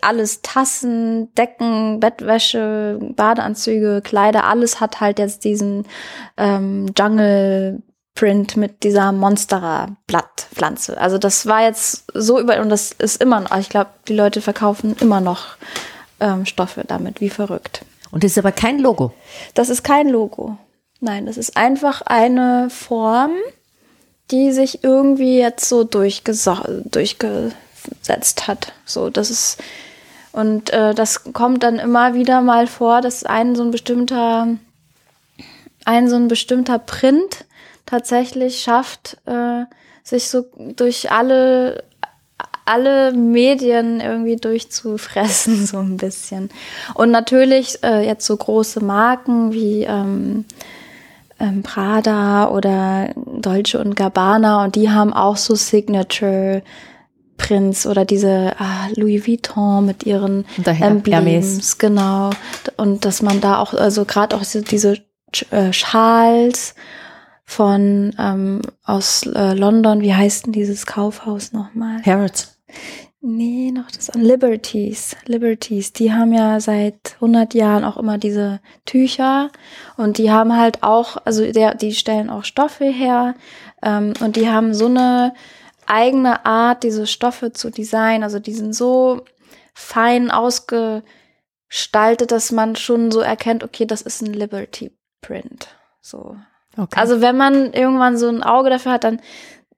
alles 0.00 0.42
Tassen, 0.42 1.34
Decken, 1.34 1.98
Bettwäsche, 1.98 2.98
Badeanzüge, 3.00 4.00
Kleider, 4.02 4.44
alles 4.44 4.80
hat 4.80 5.00
halt 5.00 5.18
jetzt 5.18 5.44
diesen 5.44 5.86
ähm, 6.36 6.86
Jungle 6.96 7.82
Print 8.14 8.56
mit 8.56 8.82
dieser 8.82 9.12
Monstera-Blattpflanze. 9.12 10.98
Also 10.98 11.18
das 11.18 11.46
war 11.46 11.62
jetzt 11.62 12.04
so 12.12 12.38
über 12.38 12.60
und 12.60 12.68
das 12.68 12.92
ist 12.92 13.22
immer 13.22 13.40
noch, 13.40 13.56
ich 13.58 13.68
glaube, 13.68 13.90
die 14.08 14.14
Leute 14.14 14.40
verkaufen 14.40 14.96
immer 15.00 15.20
noch 15.20 15.56
ähm, 16.20 16.44
Stoffe 16.46 16.84
damit, 16.86 17.20
wie 17.20 17.30
verrückt. 17.30 17.84
Und 18.10 18.24
das 18.24 18.32
ist 18.32 18.38
aber 18.38 18.52
kein 18.52 18.78
Logo. 18.78 19.12
Das 19.54 19.68
ist 19.68 19.82
kein 19.82 20.08
Logo. 20.08 20.58
Nein, 21.00 21.26
das 21.26 21.38
ist 21.38 21.56
einfach 21.56 22.02
eine 22.02 22.68
Form, 22.68 23.32
die 24.30 24.52
sich 24.52 24.84
irgendwie 24.84 25.38
jetzt 25.38 25.68
so 25.68 25.84
durchgesetzt 25.84 27.54
hat. 28.46 28.72
So, 28.84 29.10
das 29.10 29.30
ist 29.30 29.58
und 30.32 30.70
äh, 30.70 30.94
das 30.94 31.24
kommt 31.32 31.62
dann 31.62 31.78
immer 31.78 32.14
wieder 32.14 32.40
mal 32.40 32.66
vor, 32.66 33.00
dass 33.00 33.24
ein 33.24 33.56
so 33.56 33.62
ein 33.64 33.70
bestimmter 33.70 34.46
ein 35.84 36.08
so 36.08 36.16
ein 36.16 36.28
bestimmter 36.28 36.78
Print 36.78 37.44
tatsächlich 37.90 38.60
schafft, 38.60 39.18
äh, 39.26 39.64
sich 40.02 40.28
so 40.28 40.46
durch 40.76 41.10
alle 41.10 41.84
alle 42.64 43.12
Medien 43.12 44.00
irgendwie 44.00 44.36
durchzufressen, 44.36 45.66
so 45.66 45.78
ein 45.78 45.96
bisschen. 45.96 46.50
Und 46.94 47.10
natürlich 47.10 47.82
äh, 47.82 48.06
jetzt 48.06 48.26
so 48.26 48.36
große 48.36 48.82
Marken 48.84 49.52
wie 49.52 49.82
ähm, 49.82 50.44
ähm, 51.40 51.62
Prada 51.62 52.48
oder 52.48 53.10
Dolce 53.16 53.80
und 53.80 53.96
Gabbana 53.96 54.64
und 54.64 54.76
die 54.76 54.90
haben 54.90 55.12
auch 55.12 55.36
so 55.36 55.56
Signature 55.56 56.62
Prints 57.38 57.86
oder 57.86 58.04
diese 58.04 58.54
ah, 58.58 58.86
Louis 58.94 59.26
Vuitton 59.26 59.86
mit 59.86 60.04
ihren 60.04 60.44
Emblems, 60.64 61.78
genau. 61.78 62.30
Und 62.76 63.04
dass 63.04 63.22
man 63.22 63.40
da 63.40 63.58
auch, 63.58 63.72
also 63.72 64.04
gerade 64.04 64.36
auch 64.36 64.42
diese 64.44 64.98
äh, 65.50 65.72
Schals 65.72 66.74
von 67.50 68.14
ähm, 68.16 68.62
aus 68.84 69.26
äh, 69.26 69.54
London, 69.54 70.02
wie 70.02 70.14
heißt 70.14 70.46
denn 70.46 70.52
dieses 70.52 70.86
Kaufhaus 70.86 71.52
nochmal? 71.52 72.00
Harrods. 72.06 72.56
Nee, 73.20 73.72
noch 73.72 73.90
das 73.90 74.08
an 74.08 74.20
Liberties. 74.20 75.16
Liberties, 75.26 75.92
die 75.92 76.12
haben 76.12 76.32
ja 76.32 76.60
seit 76.60 77.16
100 77.16 77.54
Jahren 77.54 77.82
auch 77.82 77.96
immer 77.96 78.18
diese 78.18 78.60
Tücher 78.86 79.50
und 79.96 80.18
die 80.18 80.30
haben 80.30 80.56
halt 80.56 80.84
auch, 80.84 81.16
also 81.24 81.50
der, 81.50 81.74
die 81.74 81.92
stellen 81.92 82.30
auch 82.30 82.44
Stoffe 82.44 82.84
her 82.84 83.34
ähm, 83.82 84.12
und 84.20 84.36
die 84.36 84.48
haben 84.48 84.72
so 84.72 84.86
eine 84.86 85.34
eigene 85.86 86.46
Art, 86.46 86.84
diese 86.84 87.08
Stoffe 87.08 87.52
zu 87.52 87.70
designen. 87.70 88.22
Also 88.22 88.38
die 88.38 88.54
sind 88.54 88.76
so 88.76 89.24
fein 89.74 90.30
ausgestaltet, 90.30 92.30
dass 92.30 92.52
man 92.52 92.76
schon 92.76 93.10
so 93.10 93.18
erkennt, 93.18 93.64
okay, 93.64 93.86
das 93.86 94.02
ist 94.02 94.22
ein 94.22 94.34
Liberty 94.34 94.96
Print. 95.20 95.66
So. 96.00 96.36
Okay. 96.76 96.98
Also 96.98 97.20
wenn 97.20 97.36
man 97.36 97.72
irgendwann 97.72 98.16
so 98.16 98.28
ein 98.28 98.42
Auge 98.42 98.70
dafür 98.70 98.92
hat, 98.92 99.04
dann 99.04 99.20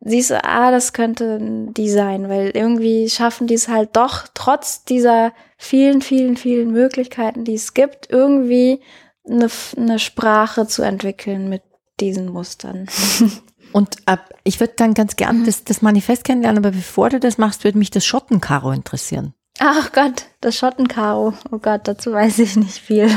siehst 0.05 0.31
du, 0.31 0.45
ah, 0.45 0.71
das 0.71 0.93
könnte 0.93 1.39
die 1.41 1.91
sein, 1.91 2.29
weil 2.29 2.51
irgendwie 2.55 3.09
schaffen 3.09 3.47
die 3.47 3.55
es 3.55 3.69
halt 3.69 3.91
doch, 3.95 4.27
trotz 4.35 4.85
dieser 4.85 5.33
vielen, 5.57 6.03
vielen, 6.03 6.37
vielen 6.37 6.73
Möglichkeiten, 6.73 7.45
die 7.45 7.55
es 7.55 7.75
gibt, 7.75 8.11
irgendwie 8.11 8.81
eine, 9.29 9.49
eine 9.77 9.99
Sprache 9.99 10.67
zu 10.67 10.83
entwickeln 10.83 11.49
mit 11.49 11.63
diesen 12.01 12.29
Mustern. 12.31 12.87
Und 13.73 13.97
äh, 14.07 14.19
ich 14.45 14.61
würde 14.61 14.75
dann 14.77 14.93
ganz 14.93 15.17
gern 15.17 15.41
mhm. 15.41 15.47
das, 15.47 15.65
das 15.65 15.81
Manifest 15.81 16.25
kennenlernen, 16.25 16.59
aber 16.59 16.73
bevor 16.73 17.09
du 17.09 17.21
das 17.21 17.39
machst, 17.39 17.65
würde 17.65 17.79
mich 17.79 17.91
das 17.91 18.05
Schottenkaro 18.05 18.71
interessieren. 18.73 19.35
Ach 19.59 19.93
Gott, 19.93 20.25
das 20.41 20.57
Schottenkaro. 20.57 21.35
Oh 21.51 21.59
Gott, 21.59 21.83
dazu 21.85 22.13
weiß 22.13 22.39
ich 22.41 22.57
nicht 22.57 22.79
viel. 22.79 23.09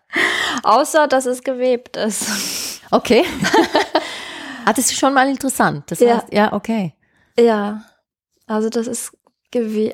Außer, 0.62 1.06
dass 1.08 1.26
es 1.26 1.42
gewebt 1.42 1.96
ist. 1.96 2.71
Okay. 2.92 3.24
ah, 4.64 4.72
das 4.72 4.86
ist 4.90 4.98
schon 4.98 5.14
mal 5.14 5.28
interessant. 5.28 5.90
Das 5.90 5.98
ja. 6.00 6.16
heißt, 6.16 6.32
ja, 6.32 6.52
okay. 6.52 6.94
Ja, 7.38 7.84
also 8.46 8.68
das 8.68 8.86
ist. 8.86 9.12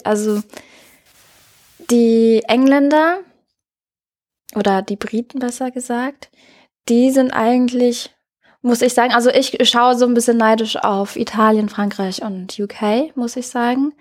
Also 0.04 0.40
die 1.90 2.44
Engländer 2.46 3.18
oder 4.54 4.82
die 4.82 4.94
Briten 4.94 5.40
besser 5.40 5.72
gesagt, 5.72 6.30
die 6.88 7.10
sind 7.10 7.32
eigentlich, 7.32 8.14
muss 8.62 8.82
ich 8.82 8.94
sagen, 8.94 9.12
also 9.12 9.30
ich 9.30 9.58
schaue 9.68 9.96
so 9.96 10.06
ein 10.06 10.14
bisschen 10.14 10.36
neidisch 10.36 10.76
auf 10.76 11.16
Italien, 11.16 11.68
Frankreich 11.68 12.22
und 12.22 12.56
UK, 12.56 13.16
muss 13.16 13.34
ich 13.34 13.48
sagen 13.48 13.94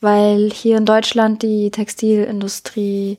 weil 0.00 0.50
hier 0.50 0.76
in 0.76 0.84
Deutschland 0.84 1.42
die 1.42 1.70
Textilindustrie 1.70 3.18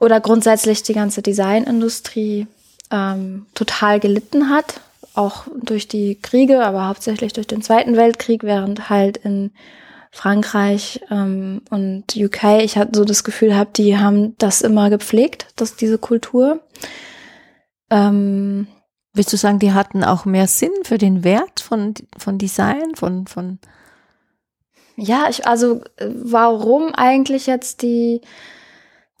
oder 0.00 0.20
grundsätzlich 0.20 0.82
die 0.82 0.94
ganze 0.94 1.22
Designindustrie 1.22 2.46
ähm, 2.90 3.46
total 3.54 4.00
gelitten 4.00 4.50
hat, 4.50 4.80
auch 5.14 5.44
durch 5.60 5.88
die 5.88 6.16
Kriege, 6.20 6.64
aber 6.64 6.88
hauptsächlich 6.88 7.32
durch 7.32 7.46
den 7.46 7.62
Zweiten 7.62 7.96
Weltkrieg, 7.96 8.42
während 8.42 8.90
halt 8.90 9.16
in 9.16 9.52
Frankreich 10.10 11.00
ähm, 11.10 11.62
und 11.70 12.16
UK, 12.16 12.62
ich 12.62 12.76
hatte 12.76 12.96
so 12.96 13.04
das 13.04 13.24
Gefühl 13.24 13.54
habe, 13.56 13.70
die 13.74 13.98
haben 13.98 14.36
das 14.38 14.62
immer 14.62 14.90
gepflegt, 14.90 15.48
dass 15.56 15.76
diese 15.76 15.98
Kultur. 15.98 16.60
Ähm, 17.90 18.66
Willst 19.16 19.32
du 19.32 19.38
sagen, 19.38 19.58
die 19.58 19.72
hatten 19.72 20.04
auch 20.04 20.26
mehr 20.26 20.46
Sinn 20.46 20.72
für 20.82 20.98
den 20.98 21.24
Wert 21.24 21.60
von, 21.60 21.94
von 22.18 22.36
Design, 22.36 22.94
von, 22.94 23.26
von 23.26 23.58
ja, 24.96 25.26
ich, 25.30 25.46
also 25.46 25.80
äh, 25.96 26.08
warum 26.10 26.94
eigentlich 26.94 27.46
jetzt 27.46 27.80
die 27.80 28.20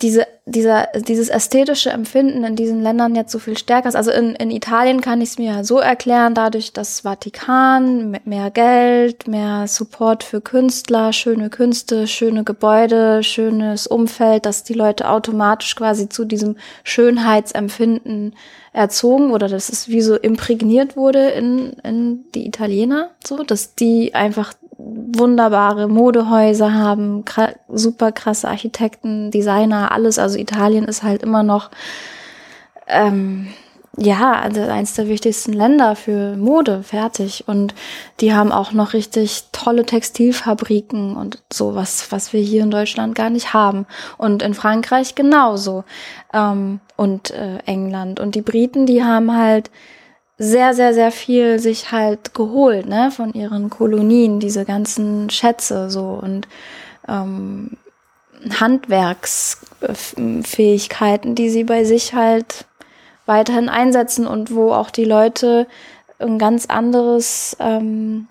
diese, 0.02 0.26
dieser, 0.44 0.88
dieses 0.94 1.30
ästhetische 1.30 1.88
Empfinden 1.88 2.44
in 2.44 2.54
diesen 2.54 2.82
Ländern 2.82 3.14
jetzt 3.14 3.32
so 3.32 3.38
viel 3.38 3.56
stärker 3.56 3.88
ist. 3.88 3.96
Also 3.96 4.10
in, 4.10 4.34
in 4.34 4.50
Italien 4.50 5.00
kann 5.00 5.22
ich 5.22 5.30
es 5.30 5.38
mir 5.38 5.64
so 5.64 5.78
erklären, 5.78 6.34
dadurch, 6.34 6.74
dass 6.74 7.00
Vatikan, 7.00 8.18
mehr 8.26 8.50
Geld, 8.50 9.26
mehr 9.26 9.66
Support 9.66 10.22
für 10.22 10.42
Künstler, 10.42 11.14
schöne 11.14 11.48
Künste, 11.48 12.06
schöne 12.06 12.44
Gebäude, 12.44 13.22
schönes 13.22 13.86
Umfeld, 13.86 14.44
dass 14.44 14.64
die 14.64 14.74
Leute 14.74 15.08
automatisch 15.08 15.74
quasi 15.76 16.10
zu 16.10 16.26
diesem 16.26 16.56
Schönheitsempfinden 16.84 18.34
erzogen 18.74 19.30
oder 19.30 19.48
dass 19.48 19.70
es 19.70 19.88
wie 19.88 20.02
so 20.02 20.14
imprägniert 20.16 20.94
wurde 20.94 21.30
in, 21.30 21.72
in 21.82 22.30
die 22.34 22.46
Italiener, 22.46 23.12
so, 23.26 23.42
dass 23.42 23.74
die 23.74 24.14
einfach 24.14 24.52
wunderbare 24.78 25.88
Modehäuser 25.88 26.74
haben, 26.74 27.24
super 27.68 28.12
krasse 28.12 28.48
Architekten, 28.48 29.30
Designer, 29.30 29.92
alles. 29.92 30.18
Also 30.18 30.38
Italien 30.38 30.84
ist 30.84 31.02
halt 31.02 31.22
immer 31.22 31.42
noch, 31.42 31.70
ähm, 32.86 33.48
ja, 33.98 34.32
also 34.32 34.60
eins 34.60 34.92
der 34.92 35.08
wichtigsten 35.08 35.54
Länder 35.54 35.96
für 35.96 36.36
Mode, 36.36 36.82
fertig. 36.82 37.44
Und 37.46 37.74
die 38.20 38.34
haben 38.34 38.52
auch 38.52 38.72
noch 38.72 38.92
richtig 38.92 39.44
tolle 39.52 39.86
Textilfabriken 39.86 41.16
und 41.16 41.42
sowas, 41.50 42.08
was 42.10 42.34
wir 42.34 42.40
hier 42.40 42.62
in 42.62 42.70
Deutschland 42.70 43.14
gar 43.14 43.30
nicht 43.30 43.54
haben. 43.54 43.86
Und 44.18 44.42
in 44.42 44.52
Frankreich 44.52 45.14
genauso. 45.14 45.84
Ähm, 46.34 46.80
und 46.96 47.30
äh, 47.30 47.58
England. 47.64 48.20
Und 48.20 48.34
die 48.34 48.42
Briten, 48.42 48.84
die 48.84 49.02
haben 49.02 49.34
halt 49.34 49.70
sehr, 50.38 50.74
sehr, 50.74 50.92
sehr 50.92 51.12
viel 51.12 51.58
sich 51.58 51.92
halt 51.92 52.34
geholt, 52.34 52.86
ne, 52.86 53.10
von 53.10 53.32
ihren 53.32 53.70
Kolonien, 53.70 54.38
diese 54.38 54.64
ganzen 54.64 55.30
Schätze 55.30 55.90
so 55.90 56.20
und 56.22 56.46
ähm, 57.08 57.78
Handwerksfähigkeiten, 58.60 61.34
die 61.34 61.48
sie 61.48 61.64
bei 61.64 61.84
sich 61.84 62.12
halt 62.14 62.66
weiterhin 63.24 63.70
einsetzen 63.70 64.26
und 64.26 64.54
wo 64.54 64.72
auch 64.72 64.90
die 64.90 65.04
Leute 65.04 65.66
ein 66.18 66.38
ganz 66.38 66.66
anderes 66.66 67.56
ähm, 67.60 68.26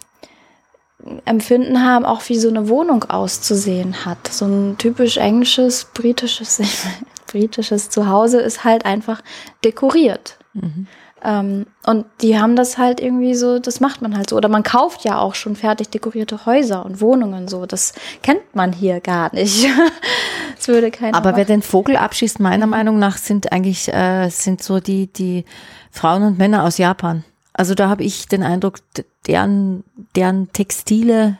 Empfinden 1.25 1.83
haben, 1.83 2.05
auch 2.05 2.21
wie 2.29 2.37
so 2.37 2.49
eine 2.49 2.69
Wohnung 2.69 3.05
auszusehen 3.05 4.05
hat. 4.05 4.27
So 4.27 4.45
ein 4.45 4.77
typisch 4.77 5.17
englisches, 5.17 5.85
britisches, 5.93 6.61
britisches 7.27 7.89
Zuhause 7.89 8.41
ist 8.41 8.63
halt 8.63 8.85
einfach 8.85 9.23
dekoriert. 9.63 10.37
Mhm. 10.53 10.85
Ähm, 11.23 11.65
und 11.85 12.05
die 12.21 12.39
haben 12.39 12.55
das 12.55 12.77
halt 12.77 12.99
irgendwie 12.99 13.35
so, 13.35 13.59
das 13.59 13.79
macht 13.79 14.01
man 14.01 14.15
halt 14.15 14.29
so. 14.29 14.35
Oder 14.35 14.49
man 14.49 14.63
kauft 14.63 15.03
ja 15.05 15.17
auch 15.17 15.33
schon 15.33 15.55
fertig 15.55 15.89
dekorierte 15.89 16.45
Häuser 16.45 16.85
und 16.85 17.01
Wohnungen 17.01 17.47
so. 17.47 17.65
Das 17.65 17.93
kennt 18.21 18.55
man 18.55 18.73
hier 18.73 18.99
gar 18.99 19.33
nicht. 19.33 19.67
das 20.55 20.67
würde 20.67 20.91
keiner. 20.91 21.17
Aber 21.17 21.31
machen. 21.31 21.37
wer 21.37 21.45
den 21.45 21.61
Vogel 21.61 21.95
abschießt, 21.95 22.39
meiner 22.39 22.67
Meinung 22.67 22.99
nach, 22.99 23.17
sind 23.17 23.51
eigentlich 23.51 23.91
äh, 23.91 24.29
sind 24.29 24.61
so 24.61 24.79
die 24.79 25.07
die 25.07 25.45
Frauen 25.91 26.23
und 26.23 26.37
Männer 26.37 26.63
aus 26.63 26.77
Japan. 26.77 27.23
Also 27.53 27.73
da 27.73 27.87
habe 27.89 28.03
ich 28.03 28.27
den 28.27 28.43
Eindruck, 28.43 28.79
deren 29.25 29.83
deren 30.15 30.51
Textile 30.51 31.37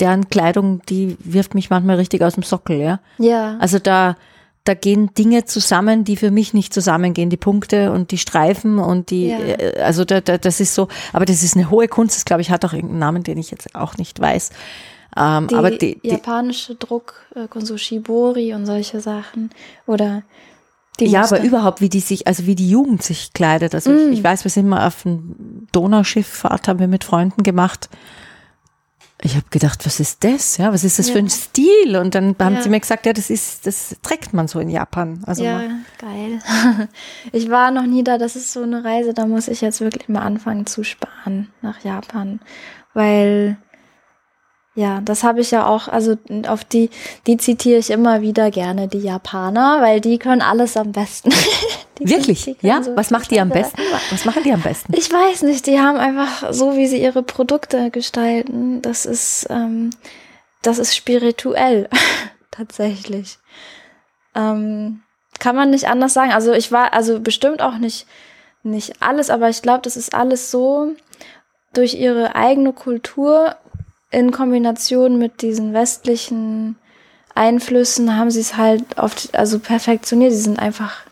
deren 0.00 0.28
Kleidung, 0.28 0.82
die 0.88 1.16
wirft 1.20 1.54
mich 1.54 1.70
manchmal 1.70 1.96
richtig 1.96 2.22
aus 2.22 2.34
dem 2.34 2.42
Sockel, 2.42 2.80
ja. 2.80 3.00
Ja. 3.18 3.56
Also 3.60 3.78
da, 3.78 4.16
da 4.64 4.72
gehen 4.72 5.12
Dinge 5.14 5.44
zusammen, 5.44 6.04
die 6.04 6.16
für 6.16 6.30
mich 6.30 6.54
nicht 6.54 6.72
zusammengehen. 6.72 7.28
Die 7.28 7.36
Punkte 7.36 7.92
und 7.92 8.10
die 8.10 8.18
Streifen 8.18 8.78
und 8.78 9.10
die, 9.10 9.28
ja. 9.28 9.38
Äh, 9.38 9.80
also 9.80 10.04
da, 10.04 10.20
da, 10.20 10.38
das 10.38 10.60
ist 10.60 10.74
so, 10.74 10.88
aber 11.12 11.26
das 11.26 11.42
ist 11.42 11.54
eine 11.54 11.70
hohe 11.70 11.86
Kunst, 11.86 12.16
das 12.16 12.24
glaube 12.24 12.42
ich 12.42 12.50
hat 12.50 12.64
auch 12.64 12.72
irgendeinen 12.72 13.00
Namen, 13.00 13.22
den 13.22 13.38
ich 13.38 13.50
jetzt 13.50 13.74
auch 13.74 13.96
nicht 13.98 14.20
weiß. 14.20 14.50
Ähm, 15.16 15.48
die 15.48 15.54
aber 15.54 15.70
die, 15.70 16.00
die 16.00 16.08
japanische 16.08 16.74
Druck, 16.74 17.14
äh, 17.34 17.78
Shibori 17.78 18.54
und 18.54 18.66
solche 18.66 19.00
Sachen 19.00 19.50
oder 19.86 20.22
die 21.00 21.06
ja, 21.06 21.24
aber 21.24 21.42
überhaupt, 21.42 21.80
wie 21.80 21.88
die 21.88 22.00
sich, 22.00 22.26
also 22.28 22.46
wie 22.46 22.54
die 22.54 22.70
Jugend 22.70 23.02
sich 23.02 23.32
kleidet. 23.32 23.74
Also 23.74 23.90
mm. 23.90 24.12
ich, 24.12 24.18
ich, 24.18 24.24
weiß, 24.24 24.44
wir 24.44 24.50
sind 24.50 24.68
mal 24.68 24.86
auf 24.86 25.04
ein 25.04 25.66
Donauschifffahrt, 25.72 26.68
haben 26.68 26.78
wir 26.78 26.86
mit 26.86 27.02
Freunden 27.02 27.42
gemacht 27.42 27.88
ich 29.24 29.36
habe 29.36 29.46
gedacht, 29.48 29.86
was 29.86 30.00
ist 30.00 30.22
das? 30.22 30.58
Ja, 30.58 30.70
was 30.70 30.84
ist 30.84 30.98
das 30.98 31.08
ja. 31.08 31.14
für 31.14 31.18
ein 31.18 31.30
Stil? 31.30 31.96
Und 31.96 32.14
dann 32.14 32.36
haben 32.38 32.56
ja. 32.56 32.62
sie 32.62 32.68
mir 32.68 32.78
gesagt, 32.78 33.06
ja, 33.06 33.14
das 33.14 33.30
ist, 33.30 33.66
das 33.66 33.96
trägt 34.02 34.34
man 34.34 34.48
so 34.48 34.60
in 34.60 34.68
Japan. 34.68 35.24
Also 35.26 35.42
ja, 35.42 35.62
geil. 35.98 36.40
Ich 37.32 37.48
war 37.48 37.70
noch 37.70 37.86
nie 37.86 38.04
da. 38.04 38.18
Das 38.18 38.36
ist 38.36 38.52
so 38.52 38.62
eine 38.62 38.84
Reise, 38.84 39.14
da 39.14 39.26
muss 39.26 39.48
ich 39.48 39.62
jetzt 39.62 39.80
wirklich 39.80 40.10
mal 40.10 40.20
anfangen 40.20 40.66
zu 40.66 40.84
sparen 40.84 41.48
nach 41.62 41.82
Japan, 41.82 42.40
weil 42.92 43.56
ja, 44.76 45.00
das 45.02 45.22
habe 45.22 45.40
ich 45.40 45.52
ja 45.52 45.66
auch, 45.66 45.86
also 45.86 46.16
auf 46.48 46.64
die, 46.64 46.90
die 47.28 47.36
zitiere 47.36 47.78
ich 47.78 47.90
immer 47.90 48.22
wieder 48.22 48.50
gerne, 48.50 48.88
die 48.88 48.98
Japaner, 48.98 49.80
weil 49.80 50.00
die 50.00 50.18
können 50.18 50.42
alles 50.42 50.76
am 50.76 50.90
besten. 50.90 51.30
Wirklich? 52.00 52.56
Ja? 52.60 52.82
So 52.82 52.96
Was 52.96 53.10
macht 53.10 53.30
die 53.30 53.38
am 53.38 53.50
besten? 53.50 53.80
Was 54.10 54.24
machen 54.24 54.42
die 54.42 54.52
am 54.52 54.62
besten? 54.62 54.92
Ich 54.96 55.12
weiß 55.12 55.42
nicht, 55.42 55.66
die 55.66 55.78
haben 55.78 55.96
einfach 55.96 56.52
so, 56.52 56.74
wie 56.76 56.88
sie 56.88 57.00
ihre 57.00 57.22
Produkte 57.22 57.90
gestalten, 57.90 58.82
das 58.82 59.06
ist, 59.06 59.46
ähm, 59.48 59.90
das 60.62 60.78
ist 60.78 60.96
spirituell, 60.96 61.88
tatsächlich. 62.50 63.38
Ähm, 64.34 65.02
kann 65.38 65.54
man 65.54 65.70
nicht 65.70 65.86
anders 65.86 66.14
sagen. 66.14 66.32
Also 66.32 66.52
ich 66.52 66.72
war, 66.72 66.94
also 66.94 67.20
bestimmt 67.20 67.62
auch 67.62 67.78
nicht, 67.78 68.06
nicht 68.64 69.00
alles, 69.00 69.30
aber 69.30 69.48
ich 69.50 69.62
glaube, 69.62 69.82
das 69.82 69.96
ist 69.96 70.14
alles 70.14 70.50
so 70.50 70.94
durch 71.74 71.94
ihre 71.94 72.34
eigene 72.34 72.72
Kultur 72.72 73.56
in 74.14 74.30
Kombination 74.30 75.18
mit 75.18 75.42
diesen 75.42 75.74
westlichen 75.74 76.76
Einflüssen 77.34 78.16
haben 78.16 78.30
sie 78.30 78.40
es 78.40 78.56
halt 78.56 78.96
oft, 78.96 79.34
also 79.34 79.58
perfektioniert. 79.58 80.32
Sie 80.32 80.40
sind 80.40 80.58
einfach 80.58 81.02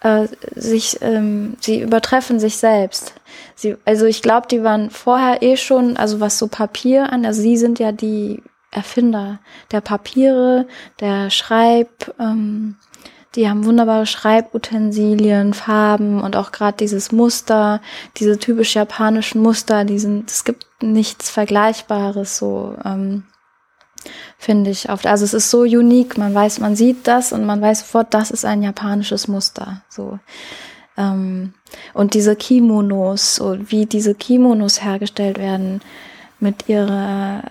äh, 0.00 0.28
sich, 0.54 0.98
ähm, 1.00 1.56
sie 1.60 1.80
übertreffen 1.80 2.38
sich 2.38 2.58
selbst. 2.58 3.14
Sie, 3.54 3.76
also 3.84 4.04
ich 4.04 4.22
glaube, 4.22 4.48
die 4.48 4.62
waren 4.62 4.90
vorher 4.90 5.42
eh 5.42 5.56
schon, 5.56 5.96
also 5.96 6.20
was 6.20 6.38
so 6.38 6.46
Papier 6.48 7.10
an, 7.12 7.24
also 7.24 7.40
sie 7.40 7.56
sind 7.56 7.78
ja 7.78 7.92
die 7.92 8.42
Erfinder 8.70 9.38
der 9.72 9.80
Papiere, 9.80 10.66
der 11.00 11.30
Schreib, 11.30 12.14
ähm, 12.20 12.76
die 13.36 13.48
haben 13.48 13.64
wunderbare 13.64 14.06
Schreibutensilien, 14.06 15.52
Farben 15.54 16.20
und 16.20 16.36
auch 16.36 16.52
gerade 16.52 16.78
dieses 16.78 17.12
Muster, 17.12 17.80
diese 18.16 18.38
typisch 18.38 18.74
japanischen 18.74 19.42
Muster, 19.42 19.84
die 19.84 19.98
sind, 19.98 20.30
es 20.30 20.44
gibt 20.44 20.66
nichts 20.80 21.30
Vergleichbares 21.30 22.38
so, 22.38 22.74
ähm, 22.84 23.24
finde 24.38 24.70
ich 24.70 24.88
oft. 24.90 25.06
Also 25.06 25.24
es 25.24 25.34
ist 25.34 25.50
so 25.50 25.60
unique, 25.60 26.16
man 26.16 26.34
weiß, 26.34 26.60
man 26.60 26.76
sieht 26.76 27.06
das 27.06 27.32
und 27.32 27.44
man 27.44 27.60
weiß 27.60 27.80
sofort, 27.80 28.14
das 28.14 28.30
ist 28.30 28.44
ein 28.44 28.62
japanisches 28.62 29.28
Muster. 29.28 29.82
So. 29.88 30.18
Ähm, 30.96 31.52
und 31.92 32.14
diese 32.14 32.36
Kimonos, 32.36 33.36
so 33.36 33.58
wie 33.70 33.86
diese 33.86 34.14
Kimonos 34.14 34.82
hergestellt 34.82 35.38
werden, 35.38 35.80
mit 36.38 36.68
ihrer, 36.68 37.42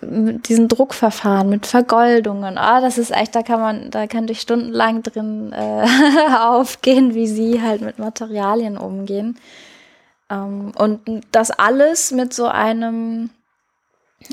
mit 0.00 0.48
diesen 0.48 0.68
Druckverfahren, 0.68 1.48
mit 1.48 1.66
Vergoldungen. 1.66 2.58
Ah, 2.58 2.80
das 2.80 2.98
ist 2.98 3.10
echt, 3.10 3.34
da 3.34 3.42
kann 3.42 3.60
man, 3.60 3.90
da 3.90 4.06
könnte 4.06 4.32
ich 4.32 4.40
stundenlang 4.40 5.02
drin 5.02 5.52
äh, 5.52 5.86
aufgehen, 6.38 7.14
wie 7.14 7.26
sie 7.26 7.62
halt 7.62 7.80
mit 7.80 7.98
Materialien 7.98 8.76
umgehen. 8.76 9.38
Ähm, 10.30 10.72
und 10.76 11.00
das 11.32 11.50
alles 11.50 12.10
mit 12.10 12.34
so 12.34 12.46
einem 12.46 13.30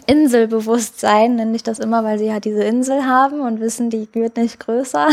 Inselbewusstsein, 0.08 1.36
nenne 1.36 1.56
ich 1.56 1.64
das 1.64 1.80
immer, 1.80 2.04
weil 2.04 2.18
sie 2.18 2.32
halt 2.32 2.46
diese 2.46 2.64
Insel 2.64 3.06
haben 3.06 3.42
und 3.42 3.60
wissen, 3.60 3.90
die 3.90 4.08
wird 4.14 4.38
nicht 4.38 4.60
größer, 4.60 5.10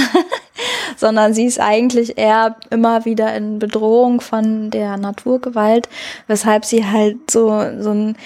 sondern 0.96 1.34
sie 1.34 1.46
ist 1.46 1.60
eigentlich 1.60 2.16
eher 2.16 2.56
immer 2.70 3.04
wieder 3.04 3.34
in 3.34 3.58
Bedrohung 3.58 4.20
von 4.20 4.70
der 4.70 4.96
Naturgewalt, 4.96 5.88
weshalb 6.28 6.64
sie 6.64 6.86
halt 6.86 7.30
so, 7.30 7.48
so 7.80 7.90
ein 7.90 8.16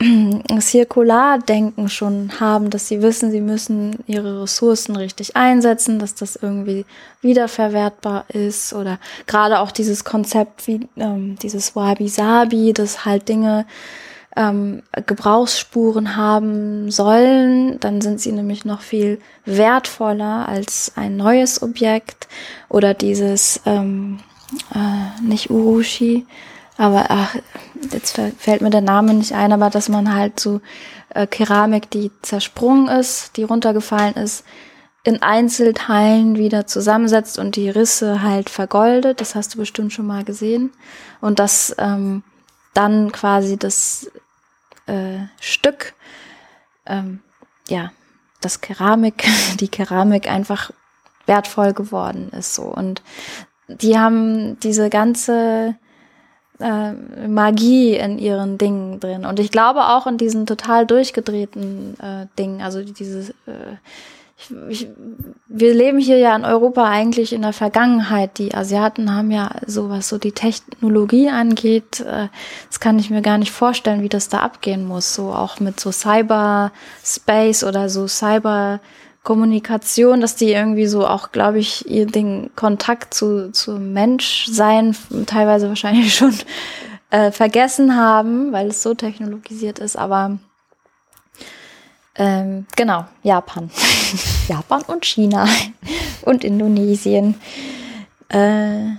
Zirkulardenken 0.60 1.88
schon 1.88 2.38
haben, 2.38 2.70
dass 2.70 2.86
sie 2.86 3.02
wissen, 3.02 3.30
sie 3.30 3.40
müssen 3.40 3.98
ihre 4.06 4.42
Ressourcen 4.42 4.94
richtig 4.94 5.36
einsetzen, 5.36 5.98
dass 5.98 6.14
das 6.14 6.36
irgendwie 6.36 6.84
wiederverwertbar 7.20 8.26
ist 8.28 8.72
oder 8.72 8.98
gerade 9.26 9.58
auch 9.58 9.72
dieses 9.72 10.04
Konzept 10.04 10.66
wie 10.68 10.88
ähm, 10.96 11.36
dieses 11.42 11.74
Wabi-Sabi, 11.74 12.72
dass 12.72 13.04
halt 13.04 13.28
Dinge 13.28 13.66
ähm, 14.36 14.82
Gebrauchsspuren 15.06 16.16
haben 16.16 16.92
sollen, 16.92 17.80
dann 17.80 18.00
sind 18.00 18.20
sie 18.20 18.30
nämlich 18.30 18.64
noch 18.64 18.82
viel 18.82 19.20
wertvoller 19.44 20.48
als 20.48 20.92
ein 20.94 21.16
neues 21.16 21.60
Objekt 21.60 22.28
oder 22.68 22.94
dieses 22.94 23.60
ähm, 23.66 24.20
äh, 24.74 25.20
nicht 25.22 25.50
Urushi, 25.50 26.24
aber 26.76 27.06
ach, 27.08 27.34
jetzt 27.92 28.20
fällt 28.38 28.62
mir 28.62 28.70
der 28.70 28.80
Name 28.80 29.14
nicht 29.14 29.32
ein, 29.32 29.52
aber 29.52 29.70
dass 29.70 29.88
man 29.88 30.14
halt 30.14 30.38
so 30.40 30.60
äh, 31.10 31.26
Keramik, 31.26 31.90
die 31.90 32.10
zersprungen 32.22 32.88
ist, 32.88 33.36
die 33.36 33.44
runtergefallen 33.44 34.14
ist, 34.14 34.44
in 35.04 35.22
Einzelteilen 35.22 36.36
wieder 36.36 36.66
zusammensetzt 36.66 37.38
und 37.38 37.56
die 37.56 37.70
Risse 37.70 38.22
halt 38.22 38.50
vergoldet. 38.50 39.20
Das 39.20 39.34
hast 39.34 39.54
du 39.54 39.58
bestimmt 39.58 39.92
schon 39.92 40.06
mal 40.06 40.24
gesehen. 40.24 40.70
Und 41.20 41.38
das 41.38 41.74
ähm, 41.78 42.22
dann 42.74 43.10
quasi 43.12 43.56
das 43.56 44.10
äh, 44.86 45.20
Stück, 45.40 45.94
ähm, 46.86 47.20
ja, 47.68 47.92
das 48.40 48.60
Keramik, 48.60 49.24
die 49.60 49.68
Keramik 49.68 50.28
einfach 50.28 50.70
wertvoll 51.26 51.72
geworden 51.72 52.30
ist 52.30 52.54
so. 52.54 52.62
Und 52.62 53.02
die 53.68 53.98
haben 53.98 54.58
diese 54.60 54.88
ganze 54.90 55.76
äh, 56.60 56.92
Magie 57.26 57.94
in 57.94 58.18
ihren 58.18 58.58
Dingen 58.58 59.00
drin. 59.00 59.24
Und 59.24 59.38
ich 59.40 59.50
glaube 59.50 59.86
auch 59.88 60.06
in 60.06 60.18
diesen 60.18 60.46
total 60.46 60.86
durchgedrehten 60.86 61.96
äh, 62.00 62.26
Dingen, 62.38 62.60
also 62.60 62.82
dieses 62.82 63.30
äh, 63.30 63.76
ich, 64.40 64.56
ich, 64.68 64.88
wir 65.48 65.74
leben 65.74 65.98
hier 65.98 66.18
ja 66.18 66.34
in 66.36 66.44
Europa 66.44 66.84
eigentlich 66.84 67.32
in 67.32 67.42
der 67.42 67.52
Vergangenheit. 67.52 68.38
Die 68.38 68.54
Asiaten 68.54 69.12
haben 69.12 69.30
ja 69.32 69.50
sowas, 69.66 70.08
so 70.08 70.18
die 70.18 70.32
Technologie 70.32 71.28
angeht, 71.28 72.00
äh, 72.00 72.28
das 72.68 72.78
kann 72.78 72.98
ich 72.98 73.10
mir 73.10 73.22
gar 73.22 73.38
nicht 73.38 73.50
vorstellen, 73.50 74.02
wie 74.02 74.08
das 74.08 74.28
da 74.28 74.38
abgehen 74.38 74.86
muss. 74.86 75.14
So 75.14 75.32
auch 75.32 75.58
mit 75.58 75.80
so 75.80 75.90
Cyberspace 75.90 77.64
oder 77.64 77.88
so 77.88 78.06
Cyberkommunikation, 79.28 80.20
dass 80.20 80.36
die 80.36 80.52
irgendwie 80.52 80.86
so 80.86 81.06
auch, 81.06 81.32
glaube 81.32 81.58
ich, 81.58 81.88
ihr 81.88 82.06
den 82.06 82.50
Kontakt 82.56 83.12
zu, 83.12 83.52
zu 83.52 83.72
Menschsein 83.78 84.96
teilweise 85.26 85.68
wahrscheinlich 85.68 86.14
schon 86.16 86.34
äh, 87.10 87.30
vergessen 87.30 87.96
haben, 87.96 88.52
weil 88.52 88.68
es 88.68 88.82
so 88.82 88.94
technologisiert 88.94 89.78
ist. 89.78 89.96
Aber 89.96 90.38
ähm, 92.16 92.66
genau, 92.74 93.04
Japan. 93.22 93.70
Japan 94.48 94.82
und 94.86 95.04
China 95.04 95.46
und 96.22 96.42
Indonesien. 96.42 97.34
Äh, 98.30 98.96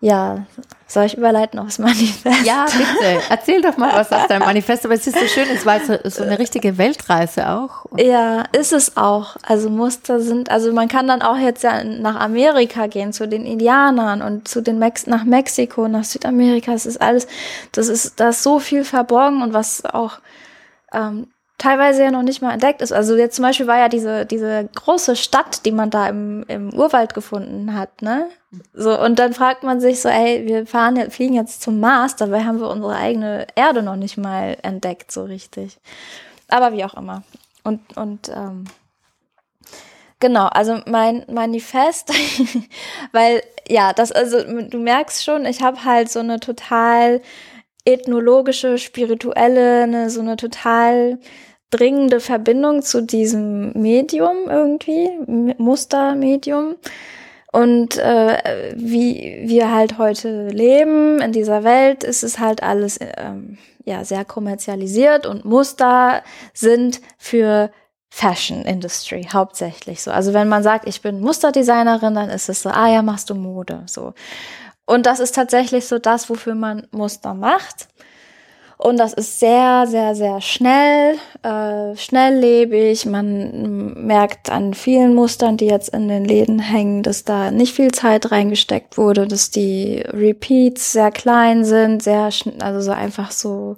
ja, 0.00 0.46
soll 0.86 1.04
ich 1.04 1.16
überleiten 1.16 1.58
aufs 1.58 1.78
Manifest? 1.78 2.44
Ja, 2.44 2.64
bitte. 2.64 3.20
Erzähl 3.28 3.60
doch 3.60 3.76
mal 3.76 3.92
was 3.92 4.10
aus 4.10 4.26
deinem 4.28 4.46
Manifest. 4.46 4.84
Aber 4.86 4.94
es 4.94 5.06
ist 5.06 5.18
so 5.18 5.26
schön, 5.26 5.46
es 5.54 5.66
war 5.66 5.78
so, 5.80 5.98
so 6.04 6.22
eine 6.22 6.38
richtige 6.38 6.78
Weltreise 6.78 7.50
auch. 7.50 7.84
Ja, 7.98 8.44
ist 8.52 8.72
es 8.72 8.96
auch. 8.96 9.36
Also 9.42 9.68
Muster 9.68 10.20
sind, 10.20 10.50
also 10.50 10.72
man 10.72 10.88
kann 10.88 11.06
dann 11.06 11.20
auch 11.20 11.36
jetzt 11.36 11.62
ja 11.62 11.84
nach 11.84 12.16
Amerika 12.18 12.86
gehen, 12.86 13.12
zu 13.12 13.28
den 13.28 13.44
Indianern 13.44 14.22
und 14.22 14.48
zu 14.48 14.62
den 14.62 14.78
Mex 14.78 15.06
nach 15.06 15.24
Mexiko, 15.24 15.86
nach 15.86 16.04
Südamerika. 16.04 16.72
Es 16.72 16.86
ist 16.86 17.00
alles, 17.00 17.28
das 17.72 17.88
ist, 17.88 18.18
da 18.18 18.30
ist 18.30 18.42
so 18.42 18.58
viel 18.58 18.84
verborgen 18.84 19.42
und 19.42 19.52
was 19.52 19.84
auch 19.84 20.18
ähm, 20.92 21.28
teilweise 21.60 22.02
ja 22.02 22.10
noch 22.10 22.22
nicht 22.22 22.40
mal 22.40 22.52
entdeckt 22.52 22.80
ist. 22.80 22.90
Also 22.90 23.16
jetzt 23.16 23.36
zum 23.36 23.44
Beispiel 23.44 23.66
war 23.66 23.78
ja 23.78 23.88
diese, 23.88 24.24
diese 24.24 24.68
große 24.74 25.14
Stadt, 25.14 25.64
die 25.66 25.72
man 25.72 25.90
da 25.90 26.08
im, 26.08 26.42
im 26.48 26.72
Urwald 26.72 27.12
gefunden 27.14 27.74
hat, 27.74 28.02
ne? 28.02 28.28
So, 28.72 28.98
und 28.98 29.18
dann 29.18 29.34
fragt 29.34 29.62
man 29.62 29.80
sich 29.80 30.00
so, 30.00 30.08
ey, 30.08 30.46
wir 30.46 30.66
fahren 30.66 31.10
fliegen 31.10 31.34
jetzt 31.34 31.62
zum 31.62 31.78
Mars, 31.78 32.16
dabei 32.16 32.44
haben 32.44 32.60
wir 32.60 32.68
unsere 32.68 32.96
eigene 32.96 33.46
Erde 33.54 33.82
noch 33.82 33.96
nicht 33.96 34.16
mal 34.16 34.56
entdeckt, 34.62 35.12
so 35.12 35.24
richtig. 35.24 35.78
Aber 36.48 36.72
wie 36.72 36.84
auch 36.84 36.94
immer. 36.94 37.22
Und, 37.62 37.96
und, 37.96 38.28
ähm, 38.30 38.64
Genau, 40.22 40.48
also 40.48 40.80
mein 40.84 41.24
Manifest, 41.32 42.12
weil 43.12 43.42
ja, 43.66 43.94
das 43.94 44.12
also 44.12 44.42
du 44.42 44.78
merkst 44.78 45.24
schon, 45.24 45.46
ich 45.46 45.62
habe 45.62 45.82
halt 45.82 46.10
so 46.10 46.18
eine 46.18 46.40
total 46.40 47.22
ethnologische, 47.86 48.76
spirituelle, 48.76 49.84
eine, 49.84 50.10
so 50.10 50.20
eine 50.20 50.36
total 50.36 51.18
dringende 51.70 52.20
Verbindung 52.20 52.82
zu 52.82 53.02
diesem 53.02 53.72
Medium 53.72 54.48
irgendwie, 54.48 55.08
Mustermedium. 55.58 56.76
Und 57.52 57.96
äh, 57.96 58.72
wie 58.76 59.42
wir 59.44 59.72
halt 59.72 59.98
heute 59.98 60.48
leben 60.48 61.20
in 61.20 61.32
dieser 61.32 61.64
Welt, 61.64 62.04
ist 62.04 62.22
es 62.22 62.38
halt 62.38 62.62
alles 62.62 62.98
ähm, 63.00 63.58
ja 63.84 64.04
sehr 64.04 64.24
kommerzialisiert 64.24 65.26
und 65.26 65.44
Muster 65.44 66.22
sind 66.54 67.00
für 67.18 67.70
Fashion 68.08 68.62
Industry 68.62 69.28
hauptsächlich 69.32 70.02
so. 70.02 70.10
Also 70.10 70.32
wenn 70.32 70.48
man 70.48 70.62
sagt, 70.62 70.86
ich 70.88 71.00
bin 71.00 71.20
Musterdesignerin, 71.20 72.14
dann 72.14 72.28
ist 72.28 72.48
es 72.48 72.62
so, 72.62 72.68
ah 72.68 72.88
ja, 72.88 73.02
machst 73.02 73.30
du 73.30 73.34
Mode 73.34 73.82
so. 73.86 74.14
Und 74.84 75.06
das 75.06 75.20
ist 75.20 75.34
tatsächlich 75.34 75.86
so 75.86 75.98
das, 75.98 76.28
wofür 76.28 76.54
man 76.54 76.86
Muster 76.90 77.34
macht. 77.34 77.88
Und 78.82 78.96
das 78.96 79.12
ist 79.12 79.38
sehr, 79.38 79.86
sehr, 79.86 80.14
sehr 80.14 80.40
schnell, 80.40 81.18
äh, 81.42 81.94
schnelllebig. 81.96 83.04
Man 83.04 84.06
merkt 84.06 84.50
an 84.50 84.72
vielen 84.72 85.14
Mustern, 85.14 85.58
die 85.58 85.66
jetzt 85.66 85.90
in 85.90 86.08
den 86.08 86.24
Läden 86.24 86.58
hängen, 86.58 87.02
dass 87.02 87.24
da 87.24 87.50
nicht 87.50 87.74
viel 87.74 87.92
Zeit 87.92 88.32
reingesteckt 88.32 88.96
wurde, 88.96 89.26
dass 89.26 89.50
die 89.50 90.02
Repeats 90.06 90.92
sehr 90.92 91.10
klein 91.10 91.66
sind, 91.66 92.02
sehr, 92.02 92.30
also 92.60 92.80
so 92.80 92.92
einfach 92.92 93.32
so 93.32 93.76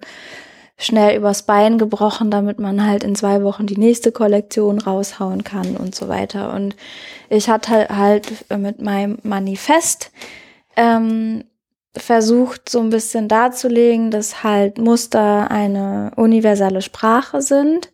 schnell 0.78 1.16
übers 1.16 1.42
Bein 1.42 1.78
gebrochen, 1.78 2.30
damit 2.30 2.60
man 2.60 2.86
halt 2.86 3.02
in 3.02 3.16
zwei 3.16 3.42
Wochen 3.42 3.66
die 3.66 3.78
nächste 3.78 4.12
Kollektion 4.12 4.78
raushauen 4.78 5.42
kann 5.42 5.76
und 5.76 5.96
so 5.96 6.06
weiter. 6.06 6.54
Und 6.54 6.76
ich 7.28 7.48
hatte 7.48 7.88
halt 7.88 8.28
mit 8.56 8.80
meinem 8.80 9.18
Manifest 9.24 10.12
ähm, 10.76 11.42
versucht 11.96 12.68
so 12.68 12.80
ein 12.80 12.90
bisschen 12.90 13.28
darzulegen, 13.28 14.10
dass 14.10 14.42
halt 14.42 14.78
Muster 14.78 15.50
eine 15.50 16.12
universelle 16.16 16.82
Sprache 16.82 17.42
sind, 17.42 17.92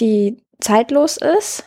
die 0.00 0.42
zeitlos 0.60 1.16
ist 1.16 1.64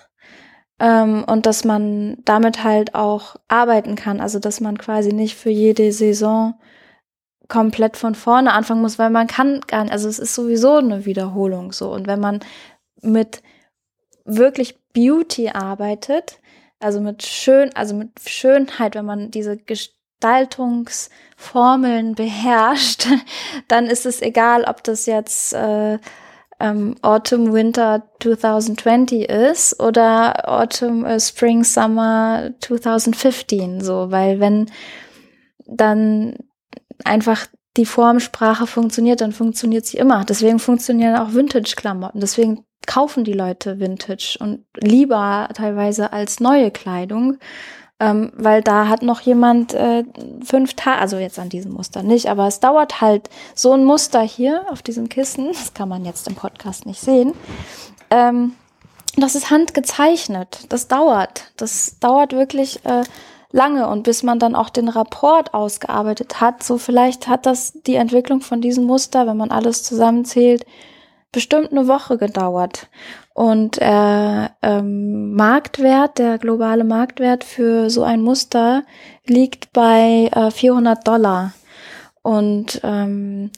ähm, 0.80 1.23
und 1.25 1.45
dass 1.45 1.63
man 1.63 2.17
damit 2.25 2.63
halt 2.63 2.95
auch 2.95 3.38
arbeiten 3.47 3.95
kann. 3.95 4.19
Also 4.19 4.39
dass 4.39 4.59
man 4.59 4.77
quasi 4.77 5.13
nicht 5.13 5.36
für 5.36 5.49
jede 5.49 5.91
Saison 5.91 6.55
komplett 7.47 7.97
von 7.97 8.13
vorne 8.13 8.53
anfangen 8.53 8.82
muss, 8.82 8.99
weil 8.99 9.09
man 9.09 9.27
kann 9.27 9.61
gar 9.61 9.84
nicht, 9.84 9.93
also 9.93 10.07
es 10.07 10.19
ist 10.19 10.36
sowieso 10.36 10.77
eine 10.77 11.05
Wiederholung 11.05 11.71
so. 11.71 11.91
Und 11.91 12.07
wenn 12.07 12.19
man 12.19 12.41
mit 13.01 13.41
wirklich 14.25 14.77
Beauty 14.93 15.49
arbeitet, 15.49 16.39
also 16.80 17.01
mit 17.01 17.23
schön, 17.23 17.75
also 17.75 17.95
mit 17.95 18.11
Schönheit, 18.25 18.95
wenn 18.95 19.05
man 19.05 19.32
diese 19.32 19.57
Gestaltungsformeln 20.20 22.15
beherrscht, 22.15 23.07
dann 23.67 23.86
ist 23.86 24.05
es 24.05 24.22
egal, 24.22 24.65
ob 24.65 24.84
das 24.84 25.05
jetzt 25.05 25.53
äh, 25.53 25.97
ähm, 26.59 26.95
Autumn 27.01 27.53
Winter 27.53 28.03
2020 28.22 29.30
ist 29.30 29.80
oder 29.80 30.49
Autumn 30.49 31.05
äh, 31.05 31.20
Spring 31.20 31.63
Summer 31.63 32.51
2015 32.59 33.82
so, 33.82 34.11
weil 34.11 34.41
wenn 34.41 34.70
dann 35.65 36.36
einfach 37.05 37.47
die 37.78 37.86
Formsprache 37.86 38.67
funktioniert, 38.67 39.22
dann 39.22 39.32
funktioniert 39.32 39.86
sie 39.86 39.97
immer. 39.97 40.26
Deswegen 40.26 40.59
funktionieren 40.59 41.15
auch 41.15 41.34
Vintage-Klamotten. 41.34 42.20
Deswegen 42.20 42.65
kaufen 42.88 43.24
die 43.24 43.34
Leute 43.34 43.80
Vintage 43.80 44.38
und 44.39 44.65
lieber 44.76 45.47
teilweise 45.53 46.11
als 46.11 46.39
neue 46.41 46.72
Kleidung, 46.72 47.38
ähm, 47.99 48.31
weil 48.35 48.61
da 48.61 48.87
hat 48.87 49.01
noch 49.01 49.21
jemand 49.21 49.73
äh, 49.73 50.03
fünf 50.43 50.73
Tage, 50.75 50.99
also 50.99 51.17
jetzt 51.17 51.37
an 51.37 51.49
diesem 51.49 51.73
Muster 51.73 52.01
nicht, 52.01 52.27
aber 52.29 52.47
es 52.47 52.59
dauert 52.59 53.01
halt 53.01 53.29
so 53.55 53.73
ein 53.73 53.83
Muster 53.83 54.21
hier 54.21 54.65
auf 54.69 54.81
diesem 54.81 55.09
Kissen, 55.09 55.47
das 55.53 55.73
kann 55.73 55.89
man 55.89 56.05
jetzt 56.05 56.27
im 56.27 56.35
Podcast 56.35 56.85
nicht 56.85 57.01
sehen. 57.01 57.33
Ähm, 58.09 58.53
das 59.17 59.35
ist 59.35 59.49
handgezeichnet, 59.49 60.65
das 60.69 60.87
dauert, 60.87 61.51
das 61.57 61.97
dauert 61.99 62.31
wirklich 62.31 62.85
äh, 62.85 63.03
lange 63.51 63.87
und 63.89 64.03
bis 64.03 64.23
man 64.23 64.39
dann 64.39 64.55
auch 64.55 64.69
den 64.69 64.87
Rapport 64.87 65.53
ausgearbeitet 65.53 66.39
hat, 66.39 66.63
so 66.63 66.77
vielleicht 66.77 67.27
hat 67.27 67.45
das 67.45 67.73
die 67.85 67.95
Entwicklung 67.95 68.41
von 68.41 68.61
diesem 68.61 68.85
Muster, 68.85 69.27
wenn 69.27 69.37
man 69.37 69.51
alles 69.51 69.83
zusammenzählt, 69.83 70.65
bestimmt 71.31 71.71
eine 71.71 71.87
Woche 71.87 72.17
gedauert. 72.17 72.87
Und 73.39 73.81
äh, 73.81 74.49
ähm, 74.61 75.33
Marktwert, 75.33 76.19
der 76.19 76.39
globale 76.39 76.83
Marktwert 76.83 77.45
für 77.45 77.89
so 77.89 78.03
ein 78.03 78.21
Muster 78.21 78.83
liegt 79.25 79.71
bei 79.71 80.29
äh, 80.33 80.51
400 80.51 81.07
Dollar. 81.07 81.53
Und 82.21 82.81
ähm, 82.83 83.49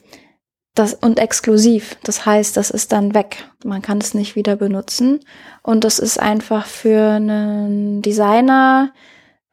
das 0.76 0.94
und 0.94 1.18
exklusiv. 1.18 1.98
Das 2.04 2.28
heißt, 2.28 2.56
das 2.58 2.70
ist 2.70 2.92
dann 2.92 3.16
weg. 3.16 3.50
Man 3.66 3.82
kann 3.82 3.98
es 3.98 4.14
nicht 4.14 4.36
wieder 4.36 4.56
benutzen. 4.56 5.22
Und 5.64 5.84
das 5.84 5.98
ist 5.98 6.20
einfach 6.20 6.68
für 6.68 7.14
einen 7.14 8.04
Designer 8.04 8.94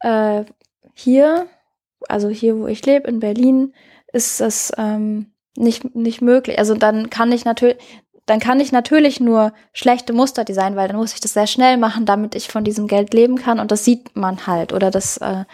äh, 0.01 0.43
hier, 0.93 1.47
also 2.07 2.29
hier, 2.29 2.55
wo 2.59 2.67
ich 2.67 2.85
lebe, 2.85 3.07
in 3.07 3.19
Berlin, 3.19 3.73
ist 4.13 4.41
das 4.41 4.71
ähm, 4.77 5.31
nicht, 5.57 5.95
nicht 5.95 6.21
möglich. 6.21 6.59
Also 6.59 6.75
dann 6.75 7.09
kann 7.09 7.31
ich 7.31 7.45
natürlich, 7.45 7.77
dann 8.29 8.39
kann 8.39 8.59
ich 8.59 8.71
natürlich 8.71 9.19
nur 9.19 9.53
schlechte 9.73 10.13
Muster 10.13 10.43
designen, 10.43 10.75
weil 10.75 10.87
dann 10.87 10.97
muss 10.97 11.13
ich 11.13 11.19
das 11.21 11.33
sehr 11.33 11.47
schnell 11.47 11.77
machen, 11.77 12.05
damit 12.05 12.35
ich 12.35 12.47
von 12.47 12.63
diesem 12.63 12.87
Geld 12.87 13.13
leben 13.13 13.37
kann 13.37 13.59
und 13.59 13.71
das 13.71 13.85
sieht 13.85 14.15
man 14.15 14.47
halt 14.47 14.73
oder 14.73 14.91
das 14.91 15.17
äh, 15.17 15.45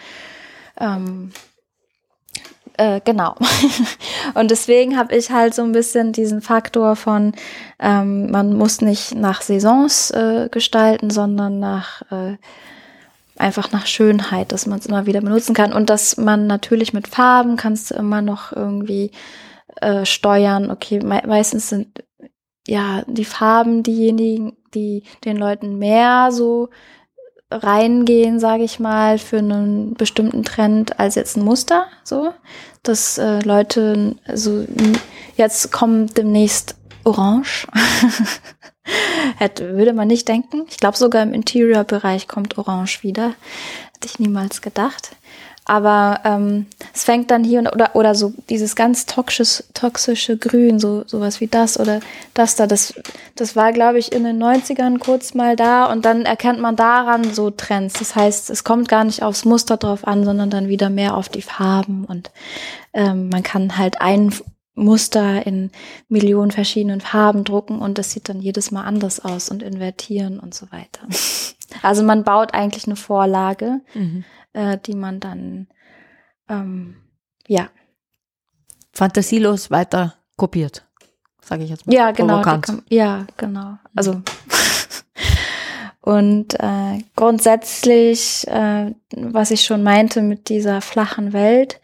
ähm, 0.78 1.32
Äh, 2.78 3.00
genau. 3.04 3.34
und 4.34 4.50
deswegen 4.50 4.98
habe 4.98 5.16
ich 5.16 5.30
halt 5.30 5.54
so 5.54 5.62
ein 5.62 5.72
bisschen 5.72 6.12
diesen 6.12 6.42
Faktor 6.42 6.94
von, 6.94 7.32
ähm, 7.78 8.30
man 8.30 8.52
muss 8.52 8.82
nicht 8.82 9.14
nach 9.14 9.40
Saisons 9.40 10.10
äh, 10.10 10.48
gestalten, 10.50 11.08
sondern 11.08 11.58
nach 11.58 12.02
äh, 12.12 12.36
einfach 13.38 13.72
nach 13.72 13.86
Schönheit, 13.86 14.52
dass 14.52 14.66
man 14.66 14.78
es 14.78 14.86
immer 14.86 15.06
wieder 15.06 15.22
benutzen 15.22 15.54
kann 15.54 15.72
und 15.72 15.88
dass 15.88 16.18
man 16.18 16.46
natürlich 16.46 16.92
mit 16.92 17.08
Farben 17.08 17.56
kannst 17.56 17.90
du 17.90 17.94
immer 17.94 18.20
noch 18.20 18.52
irgendwie 18.52 19.10
äh, 19.80 20.04
steuern. 20.04 20.70
Okay, 20.70 21.00
me 21.00 21.22
meistens 21.26 21.70
sind 21.70 22.02
ja 22.66 23.02
die 23.06 23.24
Farben 23.24 23.82
diejenigen, 23.82 24.56
die 24.74 25.02
den 25.24 25.36
Leuten 25.36 25.78
mehr 25.78 26.30
so 26.32 26.68
reingehen, 27.50 28.40
sage 28.40 28.64
ich 28.64 28.80
mal, 28.80 29.18
für 29.18 29.38
einen 29.38 29.94
bestimmten 29.94 30.42
Trend 30.42 30.98
als 30.98 31.14
jetzt 31.14 31.36
ein 31.36 31.44
Muster. 31.44 31.86
So, 32.04 32.32
dass 32.82 33.18
äh, 33.18 33.40
Leute 33.40 34.16
so 34.34 34.64
jetzt 35.36 35.72
kommt 35.72 36.16
demnächst 36.16 36.76
Orange. 37.04 37.66
Hätte, 39.38 39.76
würde 39.76 39.92
man 39.92 40.08
nicht 40.08 40.28
denken. 40.28 40.64
Ich 40.68 40.76
glaube 40.76 40.96
sogar 40.96 41.22
im 41.22 41.32
Interior-Bereich 41.32 42.28
kommt 42.28 42.58
Orange 42.58 43.02
wieder. 43.02 43.34
Hätte 43.94 44.06
ich 44.06 44.18
niemals 44.18 44.60
gedacht. 44.62 45.15
Aber 45.68 46.20
ähm, 46.22 46.66
es 46.94 47.02
fängt 47.02 47.32
dann 47.32 47.42
hier 47.42 47.58
und 47.58 47.66
oder 47.66 47.96
oder 47.96 48.14
so 48.14 48.32
dieses 48.48 48.76
ganz 48.76 49.04
toxische, 49.04 49.64
toxische 49.74 50.38
Grün, 50.38 50.78
so 50.78 51.02
sowas 51.06 51.40
wie 51.40 51.48
das 51.48 51.78
oder 51.78 51.98
das 52.34 52.54
da, 52.54 52.68
das 52.68 52.94
das 53.34 53.56
war 53.56 53.72
glaube 53.72 53.98
ich 53.98 54.12
in 54.12 54.22
den 54.22 54.40
90ern 54.40 55.00
kurz 55.00 55.34
mal 55.34 55.56
da 55.56 55.86
und 55.86 56.04
dann 56.04 56.22
erkennt 56.22 56.60
man 56.60 56.76
daran 56.76 57.34
so 57.34 57.50
Trends. 57.50 57.94
Das 57.98 58.14
heißt, 58.14 58.48
es 58.48 58.62
kommt 58.62 58.88
gar 58.88 59.02
nicht 59.02 59.24
aufs 59.24 59.44
Muster 59.44 59.76
drauf 59.76 60.06
an, 60.06 60.24
sondern 60.24 60.50
dann 60.50 60.68
wieder 60.68 60.88
mehr 60.88 61.16
auf 61.16 61.28
die 61.28 61.42
Farben 61.42 62.04
und 62.04 62.30
ähm, 62.92 63.28
man 63.28 63.42
kann 63.42 63.76
halt 63.76 64.00
ein 64.00 64.32
Muster 64.76 65.44
in 65.48 65.72
Millionen 66.08 66.52
verschiedenen 66.52 67.00
Farben 67.00 67.42
drucken 67.42 67.80
und 67.80 67.98
das 67.98 68.12
sieht 68.12 68.28
dann 68.28 68.40
jedes 68.40 68.70
Mal 68.70 68.84
anders 68.84 69.24
aus 69.24 69.48
und 69.48 69.64
invertieren 69.64 70.38
und 70.38 70.54
so 70.54 70.66
weiter. 70.70 71.00
Also 71.82 72.04
man 72.04 72.22
baut 72.22 72.54
eigentlich 72.54 72.86
eine 72.86 72.94
Vorlage. 72.94 73.80
Mhm 73.92 74.24
äh, 74.56 74.78
die 74.78 74.94
man 74.94 75.20
dann, 75.20 75.68
ähm, 76.48 76.96
ja. 77.46 77.68
Fantasielos 78.92 79.70
weiter 79.70 80.14
kopiert, 80.36 80.86
sage 81.42 81.64
ich 81.64 81.70
jetzt 81.70 81.86
mal. 81.86 81.92
Ja, 81.94 82.10
genau. 82.12 82.40
Kann, 82.40 82.62
ja, 82.88 83.26
genau. 83.36 83.76
Also 83.94 84.22
und 86.00 86.54
äh, 86.54 87.02
grundsätzlich, 87.14 88.46
äh, 88.48 88.94
was 89.14 89.50
ich 89.50 89.64
schon 89.64 89.82
meinte 89.82 90.22
mit 90.22 90.48
dieser 90.48 90.80
flachen 90.80 91.32
Welt, 91.32 91.80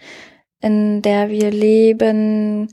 in 0.61 1.03
der 1.03 1.29
wir 1.29 1.51
leben, 1.51 2.69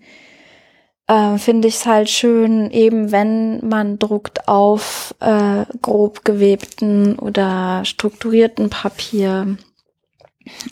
äh, 1.08 1.38
finde 1.38 1.68
ich 1.68 1.76
es 1.76 1.86
halt 1.86 2.10
schön, 2.10 2.70
eben 2.72 3.12
wenn 3.12 3.68
man 3.68 4.00
druckt 4.00 4.48
auf 4.48 5.16
äh, 5.20 5.66
grob 5.82 6.24
gewebten 6.24 7.18
oder 7.18 7.84
strukturierten 7.84 8.70
Papier, 8.70 9.58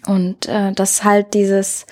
und 0.07 0.47
äh, 0.47 0.71
das 0.73 1.03
halt 1.03 1.33
dieses, 1.33 1.85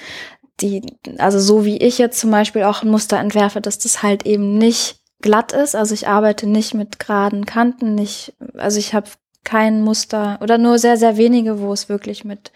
die, 0.62 0.82
also 1.18 1.40
so 1.40 1.66
wie 1.66 1.78
ich 1.78 1.98
jetzt 1.98 2.20
zum 2.20 2.32
Beispiel 2.32 2.64
auch 2.64 2.84
ein 2.84 2.90
Muster 2.90 3.20
entwerfe, 3.20 3.62
dass 3.62 3.78
das 3.78 4.04
halt 4.04 4.26
eben 4.26 4.58
nicht 4.58 5.00
glatt 5.22 5.52
ist. 5.52 5.76
Also 5.76 5.94
ich 5.94 6.08
arbeite 6.08 6.48
nicht 6.48 6.74
mit 6.74 7.00
geraden 7.00 7.46
Kanten, 7.46 7.96
nicht, 7.96 8.34
also 8.56 8.80
ich 8.80 8.94
habe 8.94 9.10
kein 9.44 9.82
Muster 9.82 10.40
oder 10.42 10.58
nur 10.58 10.80
sehr, 10.80 10.98
sehr 10.98 11.18
wenige, 11.18 11.60
wo 11.60 11.72
es 11.74 11.90
wirklich 11.90 12.26
mit 12.26 12.52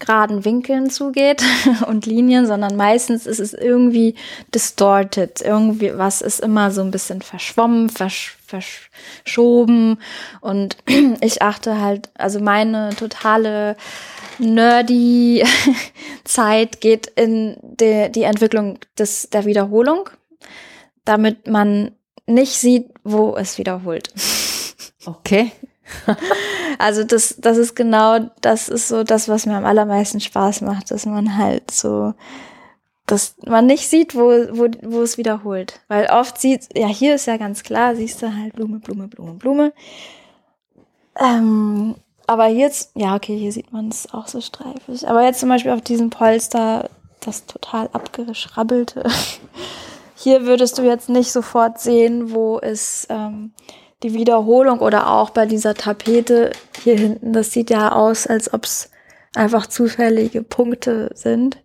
geraden 0.00 0.44
Winkeln 0.44 0.90
zugeht 0.90 1.42
und 1.86 2.06
Linien, 2.06 2.46
sondern 2.46 2.76
meistens 2.76 3.26
ist 3.26 3.38
es 3.38 3.52
irgendwie 3.52 4.14
distorted. 4.54 5.40
Irgendwie 5.42 5.96
was 5.96 6.22
ist 6.22 6.40
immer 6.40 6.70
so 6.70 6.80
ein 6.80 6.90
bisschen 6.90 7.22
verschwommen, 7.22 7.88
versch 7.88 8.36
verschoben 8.46 9.98
und 10.40 10.76
ich 11.20 11.40
achte 11.40 11.80
halt, 11.80 12.10
also 12.14 12.40
meine 12.40 12.90
totale 12.96 13.76
nerdy 14.40 15.44
Zeit 16.24 16.80
geht 16.80 17.06
in 17.06 17.56
die, 17.62 18.10
die 18.10 18.22
Entwicklung 18.22 18.78
des, 18.98 19.30
der 19.30 19.44
Wiederholung, 19.44 20.10
damit 21.04 21.46
man 21.46 21.92
nicht 22.26 22.58
sieht, 22.58 22.90
wo 23.04 23.36
es 23.36 23.58
wiederholt. 23.58 24.12
Okay. 25.06 25.50
also 26.78 27.04
das, 27.04 27.36
das 27.38 27.56
ist 27.56 27.74
genau, 27.74 28.30
das 28.40 28.68
ist 28.68 28.88
so 28.88 29.02
das, 29.02 29.28
was 29.28 29.46
mir 29.46 29.56
am 29.56 29.64
allermeisten 29.64 30.20
Spaß 30.20 30.60
macht, 30.60 30.90
dass 30.90 31.06
man 31.06 31.36
halt 31.38 31.70
so, 31.70 32.14
dass 33.06 33.34
man 33.46 33.66
nicht 33.66 33.88
sieht, 33.88 34.14
wo, 34.14 34.28
wo, 34.50 34.68
wo 34.82 35.02
es 35.02 35.18
wiederholt. 35.18 35.80
Weil 35.88 36.06
oft 36.06 36.38
sieht, 36.38 36.68
ja, 36.76 36.86
hier 36.86 37.14
ist 37.14 37.26
ja 37.26 37.38
ganz 37.38 37.62
klar, 37.62 37.96
siehst 37.96 38.22
du 38.22 38.34
halt 38.34 38.54
Blume, 38.54 38.78
Blume, 38.78 39.08
Blume, 39.08 39.34
Blume. 39.34 39.72
Ähm, 41.18 41.96
aber 42.30 42.46
jetzt, 42.46 42.92
ja, 42.94 43.16
okay, 43.16 43.36
hier 43.36 43.50
sieht 43.50 43.72
man 43.72 43.88
es 43.88 44.14
auch 44.14 44.28
so 44.28 44.40
streifig. 44.40 45.08
Aber 45.08 45.24
jetzt 45.24 45.40
zum 45.40 45.48
Beispiel 45.48 45.72
auf 45.72 45.80
diesem 45.80 46.10
Polster, 46.10 46.88
das 47.18 47.44
total 47.44 47.88
abgeschrabbelte. 47.92 49.02
Hier 50.14 50.46
würdest 50.46 50.78
du 50.78 50.82
jetzt 50.82 51.08
nicht 51.08 51.32
sofort 51.32 51.80
sehen, 51.80 52.30
wo 52.30 52.60
es 52.60 53.08
ähm, 53.10 53.52
die 54.04 54.14
Wiederholung 54.14 54.78
oder 54.78 55.10
auch 55.10 55.30
bei 55.30 55.44
dieser 55.44 55.74
Tapete 55.74 56.52
hier 56.84 56.96
hinten, 56.96 57.32
das 57.32 57.50
sieht 57.50 57.68
ja 57.68 57.90
aus, 57.90 58.28
als 58.28 58.54
ob 58.54 58.64
es 58.64 58.92
einfach 59.34 59.66
zufällige 59.66 60.44
Punkte 60.44 61.10
sind. 61.14 61.58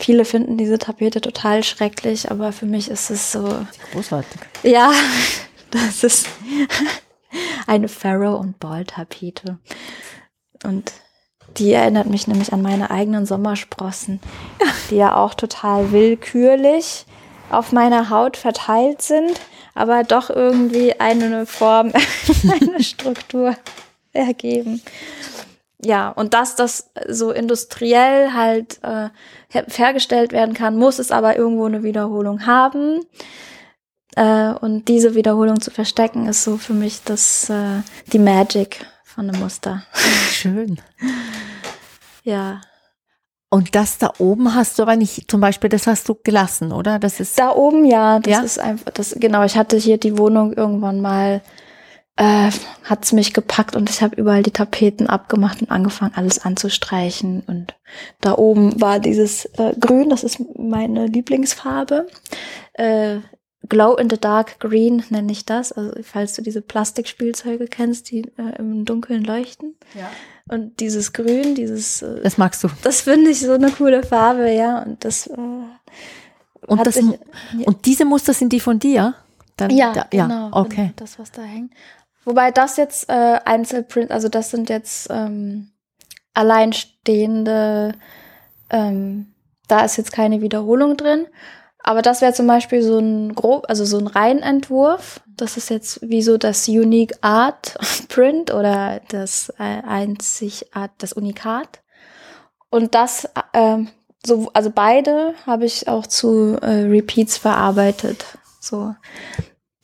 Viele 0.00 0.24
finden 0.24 0.58
diese 0.58 0.78
Tapete 0.78 1.20
total 1.20 1.62
schrecklich, 1.62 2.28
aber 2.28 2.50
für 2.50 2.66
mich 2.66 2.90
ist 2.90 3.10
es 3.10 3.30
so. 3.30 3.64
Großartig. 3.92 4.40
Ja, 4.64 4.90
das 5.70 6.02
ist 6.02 6.26
eine 7.66 7.88
Pharaoh- 7.88 8.36
und 8.36 8.58
Ball-Tapete. 8.58 9.58
Und 10.64 10.92
die 11.58 11.72
erinnert 11.72 12.06
mich 12.08 12.26
nämlich 12.26 12.52
an 12.52 12.62
meine 12.62 12.90
eigenen 12.90 13.26
Sommersprossen, 13.26 14.20
die 14.90 14.96
ja 14.96 15.16
auch 15.16 15.34
total 15.34 15.92
willkürlich 15.92 17.06
auf 17.50 17.72
meiner 17.72 18.10
Haut 18.10 18.36
verteilt 18.36 19.02
sind, 19.02 19.40
aber 19.74 20.04
doch 20.04 20.30
irgendwie 20.30 20.98
eine 20.98 21.46
Form, 21.46 21.92
eine 22.62 22.82
Struktur 22.82 23.54
ergeben. 24.12 24.82
Ja, 25.82 26.08
und 26.10 26.34
dass 26.34 26.56
das 26.56 26.90
so 27.06 27.30
industriell 27.30 28.32
halt 28.32 28.80
äh, 28.82 29.10
hergestellt 29.50 30.32
werden 30.32 30.54
kann, 30.54 30.76
muss 30.76 30.98
es 30.98 31.10
aber 31.10 31.36
irgendwo 31.36 31.66
eine 31.66 31.82
Wiederholung 31.82 32.46
haben. 32.46 33.00
Äh, 34.16 34.52
und 34.52 34.88
diese 34.88 35.14
Wiederholung 35.14 35.60
zu 35.60 35.70
verstecken, 35.70 36.26
ist 36.26 36.42
so 36.42 36.56
für 36.56 36.72
mich 36.72 37.02
das, 37.04 37.50
äh, 37.50 37.82
die 38.12 38.18
Magic 38.18 38.84
von 39.04 39.28
einem 39.28 39.40
Muster. 39.40 39.82
Schön. 40.32 40.80
ja. 42.24 42.60
Und 43.50 43.74
das 43.74 43.98
da 43.98 44.12
oben 44.18 44.54
hast 44.54 44.78
du 44.78 44.82
aber 44.82 44.96
nicht, 44.96 45.30
zum 45.30 45.40
Beispiel, 45.40 45.70
das 45.70 45.86
hast 45.86 46.08
du 46.08 46.16
gelassen, 46.24 46.72
oder? 46.72 46.98
Das 46.98 47.20
ist 47.20 47.38
da 47.38 47.54
oben, 47.54 47.84
ja. 47.84 48.18
Das 48.18 48.32
ja? 48.32 48.40
ist 48.40 48.58
einfach, 48.58 48.90
das 48.92 49.14
genau. 49.18 49.44
Ich 49.44 49.56
hatte 49.56 49.76
hier 49.76 49.98
die 49.98 50.18
Wohnung 50.18 50.52
irgendwann 50.54 51.00
mal, 51.00 51.42
äh, 52.16 52.50
hat's 52.84 53.12
mich 53.12 53.34
gepackt 53.34 53.76
und 53.76 53.90
ich 53.90 54.02
habe 54.02 54.16
überall 54.16 54.42
die 54.42 54.50
Tapeten 54.50 55.06
abgemacht 55.08 55.60
und 55.60 55.70
angefangen, 55.70 56.14
alles 56.16 56.44
anzustreichen. 56.44 57.42
Und 57.46 57.74
da 58.20 58.36
oben 58.36 58.80
war 58.80 58.98
dieses 58.98 59.44
äh, 59.58 59.74
Grün, 59.78 60.08
das 60.08 60.24
ist 60.24 60.40
meine 60.58 61.06
Lieblingsfarbe. 61.06 62.08
Äh, 62.72 63.18
Glow 63.68 63.96
in 63.96 64.10
the 64.10 64.18
Dark 64.18 64.58
Green 64.60 65.02
nenne 65.10 65.32
ich 65.32 65.44
das. 65.44 65.72
Also 65.72 65.92
falls 66.02 66.34
du 66.34 66.42
diese 66.42 66.62
Plastikspielzeuge 66.62 67.66
kennst, 67.66 68.10
die 68.10 68.22
äh, 68.36 68.58
im 68.58 68.84
Dunkeln 68.84 69.24
leuchten. 69.24 69.74
Ja. 69.94 70.10
Und 70.48 70.80
dieses 70.80 71.12
Grün, 71.12 71.54
dieses. 71.54 72.02
Äh, 72.02 72.22
das 72.22 72.38
magst 72.38 72.62
du. 72.62 72.68
Das 72.82 73.00
finde 73.00 73.30
ich 73.30 73.40
so 73.40 73.52
eine 73.52 73.70
coole 73.70 74.02
Farbe, 74.02 74.50
ja. 74.50 74.82
Und 74.82 75.04
das. 75.04 75.26
Äh, 75.26 75.36
und, 76.66 76.86
das, 76.86 76.94
sich, 76.94 77.04
ja. 77.04 77.66
und 77.66 77.86
diese 77.86 78.04
Muster 78.04 78.32
sind 78.32 78.52
die 78.52 78.60
von 78.60 78.78
dir? 78.78 79.14
Dann, 79.56 79.70
ja, 79.70 79.92
da, 79.92 80.06
ja, 80.12 80.26
genau. 80.26 80.50
Okay. 80.52 80.92
Das, 80.96 81.18
was 81.18 81.32
da 81.32 81.42
hängt. 81.42 81.72
Wobei 82.24 82.50
das 82.50 82.76
jetzt 82.76 83.08
äh, 83.08 83.38
Einzelprint, 83.44 84.10
also 84.10 84.28
das 84.28 84.50
sind 84.50 84.68
jetzt 84.68 85.08
ähm, 85.10 85.70
alleinstehende, 86.34 87.92
ähm, 88.68 89.32
da 89.68 89.84
ist 89.84 89.96
jetzt 89.96 90.12
keine 90.12 90.42
Wiederholung 90.42 90.96
drin. 90.96 91.26
Aber 91.86 92.02
das 92.02 92.20
wäre 92.20 92.32
zum 92.32 92.48
Beispiel 92.48 92.82
so 92.82 92.98
ein 92.98 93.32
grob, 93.36 93.66
also 93.68 93.84
so 93.84 93.96
ein 93.96 94.08
Reihenentwurf. 94.08 95.20
Das 95.36 95.56
ist 95.56 95.70
jetzt 95.70 96.00
wie 96.02 96.20
so 96.20 96.36
das 96.36 96.66
Unique 96.66 97.14
Art 97.20 97.78
Print 98.08 98.52
oder 98.52 99.00
das 99.08 99.50
äh, 99.60 99.82
Einzigart, 99.86 100.90
das 100.98 101.12
Unikat. 101.12 101.82
Und 102.70 102.96
das, 102.96 103.28
äh, 103.52 103.78
so, 104.24 104.50
also 104.52 104.70
beide 104.74 105.34
habe 105.46 105.64
ich 105.64 105.86
auch 105.86 106.08
zu 106.08 106.58
äh, 106.60 106.88
Repeats 106.88 107.38
verarbeitet. 107.38 108.24
So, 108.58 108.92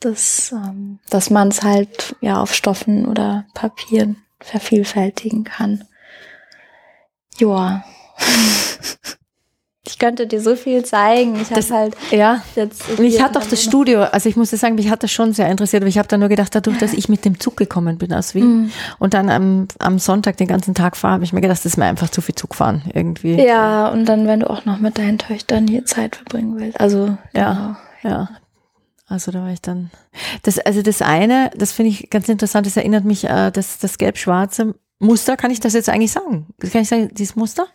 dass, 0.01 0.51
ähm, 0.51 0.99
dass 1.09 1.29
man 1.29 1.47
es 1.47 1.63
halt 1.63 2.17
ja 2.19 2.41
auf 2.41 2.53
Stoffen 2.53 3.07
oder 3.07 3.45
Papieren 3.53 4.17
vervielfältigen 4.41 5.45
kann. 5.45 5.87
Joa. 7.37 7.85
Ich 9.85 9.99
könnte 9.99 10.27
dir 10.27 10.39
so 10.39 10.55
viel 10.55 10.85
zeigen. 10.85 11.35
Ich 11.41 11.51
habe 11.51 11.61
halt 11.73 11.95
Ja. 12.09 12.41
jetzt. 12.55 12.99
Mich 12.99 13.21
hat 13.21 13.35
der 13.35 13.41
das 13.41 13.61
Studio, 13.61 14.03
also 14.03 14.29
ich 14.29 14.37
muss 14.37 14.49
dir 14.51 14.57
sagen, 14.57 14.75
mich 14.75 14.89
hat 14.89 15.03
das 15.03 15.11
schon 15.11 15.33
sehr 15.33 15.49
interessiert, 15.49 15.83
aber 15.83 15.89
ich 15.89 15.97
habe 15.97 16.07
da 16.07 16.17
nur 16.17 16.29
gedacht, 16.29 16.55
dadurch, 16.55 16.77
dass 16.77 16.93
ich 16.93 17.09
mit 17.09 17.25
dem 17.25 17.37
Zug 17.37 17.57
gekommen 17.57 17.97
bin 17.97 18.13
aus 18.13 18.33
Wien 18.33 18.71
und 18.99 19.13
dann 19.13 19.29
am, 19.29 19.67
am 19.79 19.99
Sonntag 19.99 20.37
den 20.37 20.47
ganzen 20.47 20.73
Tag 20.73 20.95
fahre, 20.95 21.15
habe 21.15 21.25
ich 21.25 21.33
mir 21.33 21.41
gedacht, 21.41 21.57
das 21.59 21.65
ist 21.65 21.75
mir 21.77 21.83
einfach 21.85 22.09
zu 22.09 22.21
viel 22.21 22.35
Zug 22.35 22.55
fahren 22.55 22.83
irgendwie. 22.93 23.35
Ja, 23.41 23.89
und 23.89 24.05
dann, 24.05 24.25
wenn 24.25 24.39
du 24.39 24.49
auch 24.49 24.63
noch 24.63 24.79
mit 24.79 24.97
deinen 24.97 25.17
Töchtern 25.17 25.67
hier 25.67 25.83
Zeit 25.83 26.15
verbringen 26.15 26.57
willst. 26.57 26.79
Also, 26.79 27.17
Ja. 27.33 27.77
Ja. 28.03 28.29
Also 29.07 29.31
da 29.31 29.41
war 29.41 29.51
ich 29.51 29.61
dann. 29.61 29.91
Das, 30.43 30.59
also 30.59 30.81
das 30.81 31.01
eine, 31.01 31.51
das 31.57 31.73
finde 31.73 31.89
ich 31.91 32.09
ganz 32.09 32.29
interessant, 32.29 32.65
das 32.65 32.77
erinnert 32.77 33.03
mich, 33.03 33.25
äh, 33.25 33.51
das, 33.51 33.79
das 33.79 33.97
gelb-schwarze 33.97 34.75
Muster, 34.99 35.35
kann 35.35 35.51
ich 35.51 35.59
das 35.59 35.73
jetzt 35.73 35.89
eigentlich 35.89 36.13
sagen? 36.13 36.47
Kann 36.71 36.81
ich 36.81 36.87
sagen, 36.87 37.09
dieses 37.13 37.35
Muster? 37.35 37.65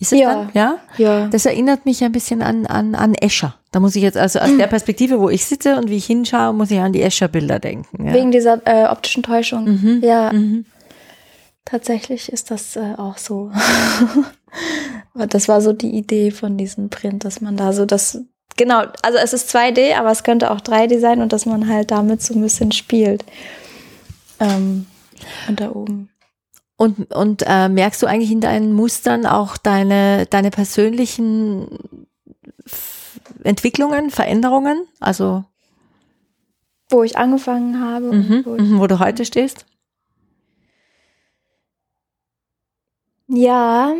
Ist 0.00 0.12
es 0.12 0.20
Ja. 0.20 0.32
dann? 0.34 0.50
Ja. 0.54 0.78
Ja. 0.96 1.26
Das 1.28 1.44
erinnert 1.46 1.84
mich 1.84 2.04
ein 2.04 2.12
bisschen 2.12 2.40
an, 2.42 2.66
an, 2.66 2.94
an 2.94 3.14
Escher. 3.14 3.54
Da 3.72 3.80
muss 3.80 3.96
ich 3.96 4.02
jetzt, 4.02 4.16
also 4.16 4.38
aus 4.38 4.56
der 4.56 4.66
Perspektive, 4.68 5.18
wo 5.20 5.28
ich 5.28 5.44
sitze 5.44 5.76
und 5.76 5.90
wie 5.90 5.96
ich 5.96 6.06
hinschaue, 6.06 6.52
muss 6.54 6.70
ich 6.70 6.78
an 6.78 6.92
die 6.92 7.02
Escher-Bilder 7.02 7.58
denken. 7.58 8.06
Ja. 8.06 8.14
Wegen 8.14 8.30
dieser 8.30 8.60
äh, 8.66 8.86
optischen 8.88 9.22
Täuschung. 9.22 9.64
Mhm. 9.64 10.00
Ja, 10.02 10.32
Mhm. 10.32 10.64
tatsächlich 11.64 12.30
ist 12.32 12.50
das 12.50 12.76
äh, 12.76 12.94
auch 12.96 13.18
so. 13.18 13.50
Das 15.14 15.48
war 15.48 15.60
so 15.60 15.72
die 15.72 15.90
Idee 15.90 16.30
von 16.30 16.56
diesem 16.56 16.88
Print, 16.90 17.24
dass 17.24 17.40
man 17.40 17.56
da 17.56 17.72
so 17.72 17.84
das. 17.84 18.18
Genau, 18.56 18.84
also 19.02 19.18
es 19.18 19.32
ist 19.32 19.54
2D, 19.54 19.94
aber 19.96 20.10
es 20.10 20.22
könnte 20.22 20.50
auch 20.50 20.60
3D 20.60 21.00
sein 21.00 21.20
und 21.20 21.32
dass 21.32 21.44
man 21.44 21.68
halt 21.68 21.90
damit 21.90 22.22
so 22.22 22.34
ein 22.34 22.40
bisschen 22.40 22.72
spielt. 22.72 23.24
Ähm, 24.40 24.86
und 25.48 25.60
da 25.60 25.70
oben. 25.70 26.08
Und, 26.80 27.12
und 27.12 27.42
äh, 27.44 27.68
merkst 27.68 28.00
du 28.00 28.06
eigentlich 28.06 28.30
in 28.30 28.40
deinen 28.40 28.72
Mustern 28.72 29.26
auch 29.26 29.56
deine, 29.56 30.26
deine 30.26 30.50
persönlichen 30.50 31.66
Entwicklungen, 33.42 34.10
Veränderungen? 34.10 34.86
Also, 35.00 35.44
Wo 36.88 37.02
ich 37.02 37.18
angefangen 37.18 37.80
habe 37.80 38.10
und 38.10 38.28
mhm, 38.28 38.44
wo 38.46 38.54
ich 38.54 38.62
mhm, 38.62 38.78
wo 38.78 38.86
du 38.86 39.00
heute 39.00 39.24
stehst? 39.24 39.66
Ja, 43.26 43.94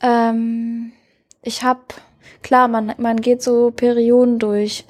ähm, 0.00 0.92
ich 1.42 1.64
habe, 1.64 1.80
klar, 2.42 2.68
man, 2.68 2.94
man 2.98 3.20
geht 3.20 3.42
so 3.42 3.72
Perioden 3.72 4.38
durch, 4.38 4.84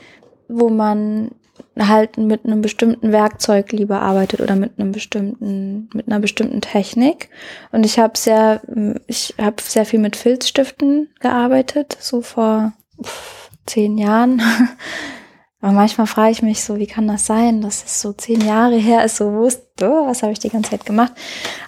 wo 0.48 0.68
man 0.68 1.30
halt 1.78 2.16
mit 2.16 2.44
einem 2.44 2.62
bestimmten 2.62 3.12
Werkzeug 3.12 3.70
lieber 3.72 4.00
arbeitet 4.00 4.40
oder 4.40 4.56
mit 4.56 4.78
einem 4.78 4.92
bestimmten, 4.92 5.90
mit 5.92 6.06
einer 6.06 6.20
bestimmten 6.20 6.60
Technik. 6.62 7.28
Und 7.70 7.84
ich 7.84 7.98
habe 7.98 8.16
sehr, 8.16 8.62
ich 9.06 9.34
habe 9.38 9.56
sehr 9.60 9.84
viel 9.84 10.00
mit 10.00 10.16
Filzstiften 10.16 11.08
gearbeitet, 11.20 11.96
so 12.00 12.22
vor 12.22 12.72
zehn 13.66 13.98
Jahren. 13.98 14.40
Aber 15.60 15.72
manchmal 15.72 16.06
frage 16.06 16.30
ich 16.30 16.42
mich 16.42 16.62
so, 16.62 16.76
wie 16.76 16.86
kann 16.86 17.08
das 17.08 17.26
sein, 17.26 17.60
dass 17.60 17.84
es 17.84 18.00
so 18.00 18.12
zehn 18.12 18.40
Jahre 18.40 18.76
her 18.76 19.04
ist, 19.04 19.16
so 19.16 19.32
wo 19.32 19.46
ist, 19.46 19.62
oh, 19.82 20.06
was 20.06 20.22
habe 20.22 20.32
ich 20.32 20.38
die 20.38 20.50
ganze 20.50 20.70
Zeit 20.70 20.86
gemacht? 20.86 21.12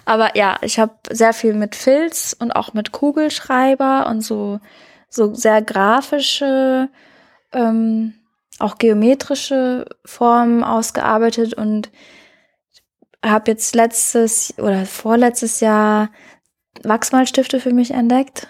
Aber 0.05 0.37
ja, 0.37 0.57
ich 0.61 0.79
habe 0.79 0.93
sehr 1.09 1.33
viel 1.33 1.53
mit 1.53 1.75
Filz 1.75 2.35
und 2.39 2.51
auch 2.51 2.73
mit 2.73 2.91
Kugelschreiber 2.91 4.07
und 4.07 4.21
so, 4.21 4.59
so 5.09 5.33
sehr 5.33 5.61
grafische, 5.61 6.89
ähm, 7.51 8.13
auch 8.59 8.77
geometrische 8.77 9.85
Formen 10.05 10.63
ausgearbeitet 10.63 11.53
und 11.53 11.89
habe 13.25 13.51
jetzt 13.51 13.75
letztes 13.75 14.53
oder 14.57 14.85
vorletztes 14.85 15.59
Jahr 15.59 16.09
Wachsmalstifte 16.83 17.59
für 17.59 17.73
mich 17.73 17.91
entdeckt, 17.91 18.47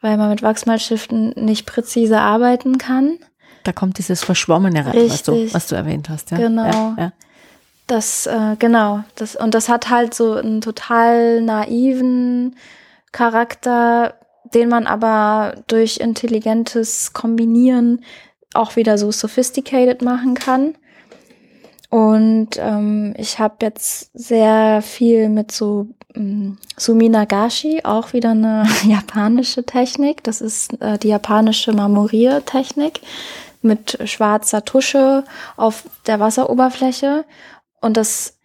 weil 0.00 0.16
man 0.16 0.30
mit 0.30 0.42
Wachsmalstiften 0.42 1.30
nicht 1.36 1.66
präzise 1.66 2.20
arbeiten 2.20 2.78
kann. 2.78 3.18
Da 3.64 3.72
kommt 3.72 3.98
dieses 3.98 4.22
Verschwommene 4.22 4.86
rein, 4.86 5.08
was 5.08 5.22
du, 5.22 5.52
was 5.52 5.66
du 5.68 5.74
erwähnt 5.74 6.08
hast. 6.08 6.30
Ja? 6.30 6.38
Genau. 6.38 6.66
Ja, 6.66 6.96
ja. 6.98 7.12
Das, 7.86 8.26
äh, 8.26 8.56
genau, 8.58 9.02
das, 9.16 9.34
und 9.34 9.52
das 9.52 9.68
hat 9.68 9.90
halt 9.90 10.14
so 10.14 10.34
einen 10.34 10.60
total 10.60 11.40
naiven 11.42 12.54
Charakter, 13.10 14.14
den 14.54 14.68
man 14.68 14.86
aber 14.86 15.54
durch 15.66 15.96
intelligentes 15.96 17.12
Kombinieren 17.12 18.04
auch 18.54 18.76
wieder 18.76 18.98
so 18.98 19.10
sophisticated 19.12 20.02
machen 20.02 20.34
kann. 20.34 20.74
Und 21.90 22.50
ähm, 22.58 23.14
ich 23.16 23.38
habe 23.38 23.56
jetzt 23.62 24.10
sehr 24.14 24.80
viel 24.80 25.28
mit 25.28 25.50
so 25.50 25.88
ähm, 26.14 26.56
Suminagashi, 26.76 27.82
auch 27.84 28.12
wieder 28.12 28.30
eine 28.30 28.64
japanische 28.84 29.64
Technik. 29.64 30.22
Das 30.22 30.40
ist 30.40 30.80
äh, 30.80 30.98
die 30.98 31.08
japanische 31.08 31.72
Marmoriertechnik 31.72 33.00
mit 33.62 33.98
schwarzer 34.08 34.64
Tusche 34.64 35.24
auf 35.56 35.84
der 36.06 36.20
Wasseroberfläche. 36.20 37.24
Und 37.80 37.96
das 37.96 38.38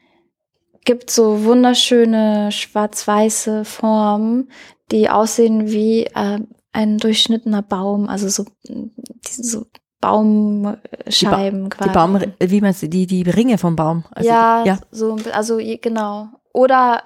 gibt 0.84 1.10
so 1.10 1.44
wunderschöne 1.44 2.52
schwarz-weiße 2.52 3.64
Formen, 3.66 4.50
die 4.92 5.10
aussehen 5.10 5.68
wie 5.68 6.06
äh, 6.06 6.40
ein 6.72 6.98
durchschnittener 6.98 7.62
Baum, 7.62 8.10
also 8.10 8.28
so, 8.28 8.46
diese 8.68 9.44
so 9.44 9.66
Baumscheiben 10.06 11.70
quasi. 11.70 11.90
Die 11.90 11.94
Baum, 11.94 12.20
wie 12.40 12.62
man 12.62 12.74
sie, 12.74 12.90
die, 12.90 13.08
die 13.08 13.24
Ringe 13.24 13.58
vom 13.58 13.76
Baum. 13.76 14.04
Also 14.12 14.30
ja, 14.30 14.64
ja. 14.64 14.78
so, 14.92 15.18
also 15.34 15.60
genau. 15.82 16.30
Oder 16.54 17.04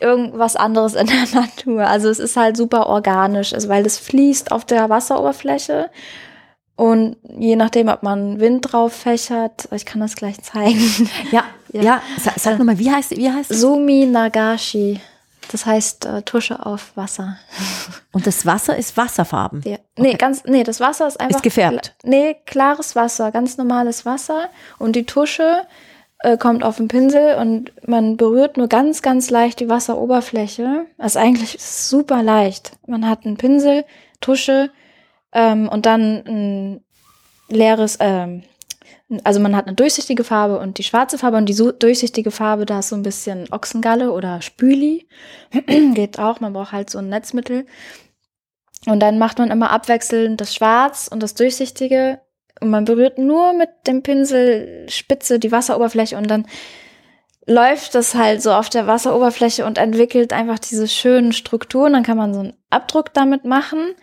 irgendwas 0.00 0.56
anderes 0.56 0.94
in 0.94 1.06
der 1.06 1.26
Natur. 1.40 1.86
Also 1.86 2.08
es 2.08 2.18
ist 2.18 2.36
halt 2.36 2.56
super 2.56 2.86
organisch, 2.86 3.52
also 3.52 3.68
weil 3.68 3.86
es 3.86 3.98
fließt 3.98 4.52
auf 4.52 4.64
der 4.64 4.88
Wasseroberfläche. 4.88 5.90
Und 6.76 7.16
je 7.36 7.56
nachdem, 7.56 7.88
ob 7.88 8.04
man 8.04 8.38
Wind 8.38 8.72
drauf 8.72 8.92
fächert, 8.92 9.68
ich 9.72 9.84
kann 9.84 10.00
das 10.00 10.14
gleich 10.14 10.40
zeigen. 10.42 11.10
Ja, 11.32 11.44
Ja. 11.72 11.82
ja. 11.82 12.02
Sag, 12.18 12.38
sag 12.38 12.58
nochmal, 12.58 12.78
wie 12.78 12.90
heißt, 12.90 13.16
wie 13.16 13.30
heißt 13.30 13.50
es? 13.50 13.60
Sumi 13.60 14.06
Nagashi. 14.06 15.00
Das 15.50 15.64
heißt 15.66 16.04
äh, 16.06 16.22
Tusche 16.22 16.64
auf 16.66 16.92
Wasser. 16.96 17.38
Und 18.12 18.26
das 18.26 18.44
Wasser 18.46 18.76
ist 18.76 18.96
Wasserfarben. 18.96 19.62
Ja. 19.64 19.78
Nee, 19.96 20.14
ganz, 20.14 20.44
nee, 20.44 20.62
das 20.64 20.80
Wasser 20.80 21.06
ist 21.08 21.18
einfach. 21.20 21.42
gefärbt? 21.42 21.94
kla- 22.02 22.08
Nee, 22.08 22.36
klares 22.46 22.94
Wasser, 22.96 23.30
ganz 23.32 23.56
normales 23.56 24.04
Wasser. 24.04 24.50
Und 24.78 24.94
die 24.96 25.04
Tusche 25.06 25.66
äh, 26.20 26.36
kommt 26.36 26.62
auf 26.64 26.76
den 26.76 26.88
Pinsel 26.88 27.36
und 27.36 27.72
man 27.86 28.16
berührt 28.16 28.56
nur 28.56 28.68
ganz, 28.68 29.02
ganz 29.02 29.30
leicht 29.30 29.60
die 29.60 29.68
Wasseroberfläche. 29.68 30.86
Das 30.98 31.12
ist 31.12 31.16
eigentlich 31.16 31.56
super 31.62 32.22
leicht. 32.22 32.72
Man 32.86 33.08
hat 33.08 33.24
einen 33.24 33.36
Pinsel, 33.36 33.84
Tusche 34.20 34.70
ähm, 35.32 35.68
und 35.68 35.86
dann 35.86 36.24
ein 36.26 36.84
leeres, 37.48 37.96
ähm, 38.00 38.42
also 39.24 39.40
man 39.40 39.56
hat 39.56 39.66
eine 39.66 39.74
durchsichtige 39.74 40.22
Farbe 40.22 40.58
und 40.58 40.78
die 40.78 40.82
schwarze 40.82 41.16
Farbe 41.16 41.38
und 41.38 41.46
die 41.46 41.54
so 41.54 41.72
durchsichtige 41.72 42.30
Farbe, 42.30 42.66
da 42.66 42.80
ist 42.80 42.90
so 42.90 42.96
ein 42.96 43.02
bisschen 43.02 43.50
Ochsengalle 43.50 44.12
oder 44.12 44.42
Spüli. 44.42 45.08
Geht 45.94 46.18
auch, 46.18 46.40
man 46.40 46.52
braucht 46.52 46.72
halt 46.72 46.90
so 46.90 46.98
ein 46.98 47.08
Netzmittel. 47.08 47.66
Und 48.86 49.00
dann 49.00 49.18
macht 49.18 49.38
man 49.38 49.50
immer 49.50 49.70
abwechselnd 49.70 50.40
das 50.40 50.54
Schwarz 50.54 51.08
und 51.10 51.22
das 51.22 51.34
Durchsichtige. 51.34 52.20
Und 52.60 52.70
man 52.70 52.84
berührt 52.84 53.18
nur 53.18 53.54
mit 53.54 53.70
dem 53.86 54.02
Pinsel 54.02 54.86
Spitze 54.88 55.38
die 55.38 55.52
Wasseroberfläche 55.52 56.16
und 56.16 56.28
dann 56.28 56.46
läuft 57.46 57.94
das 57.94 58.14
halt 58.14 58.42
so 58.42 58.52
auf 58.52 58.68
der 58.68 58.86
Wasseroberfläche 58.86 59.64
und 59.64 59.78
entwickelt 59.78 60.32
einfach 60.34 60.58
diese 60.58 60.86
schönen 60.86 61.32
Strukturen. 61.32 61.94
Dann 61.94 62.02
kann 62.02 62.18
man 62.18 62.34
so 62.34 62.40
einen 62.40 62.54
Abdruck 62.68 63.14
damit 63.14 63.44
machen. 63.44 63.94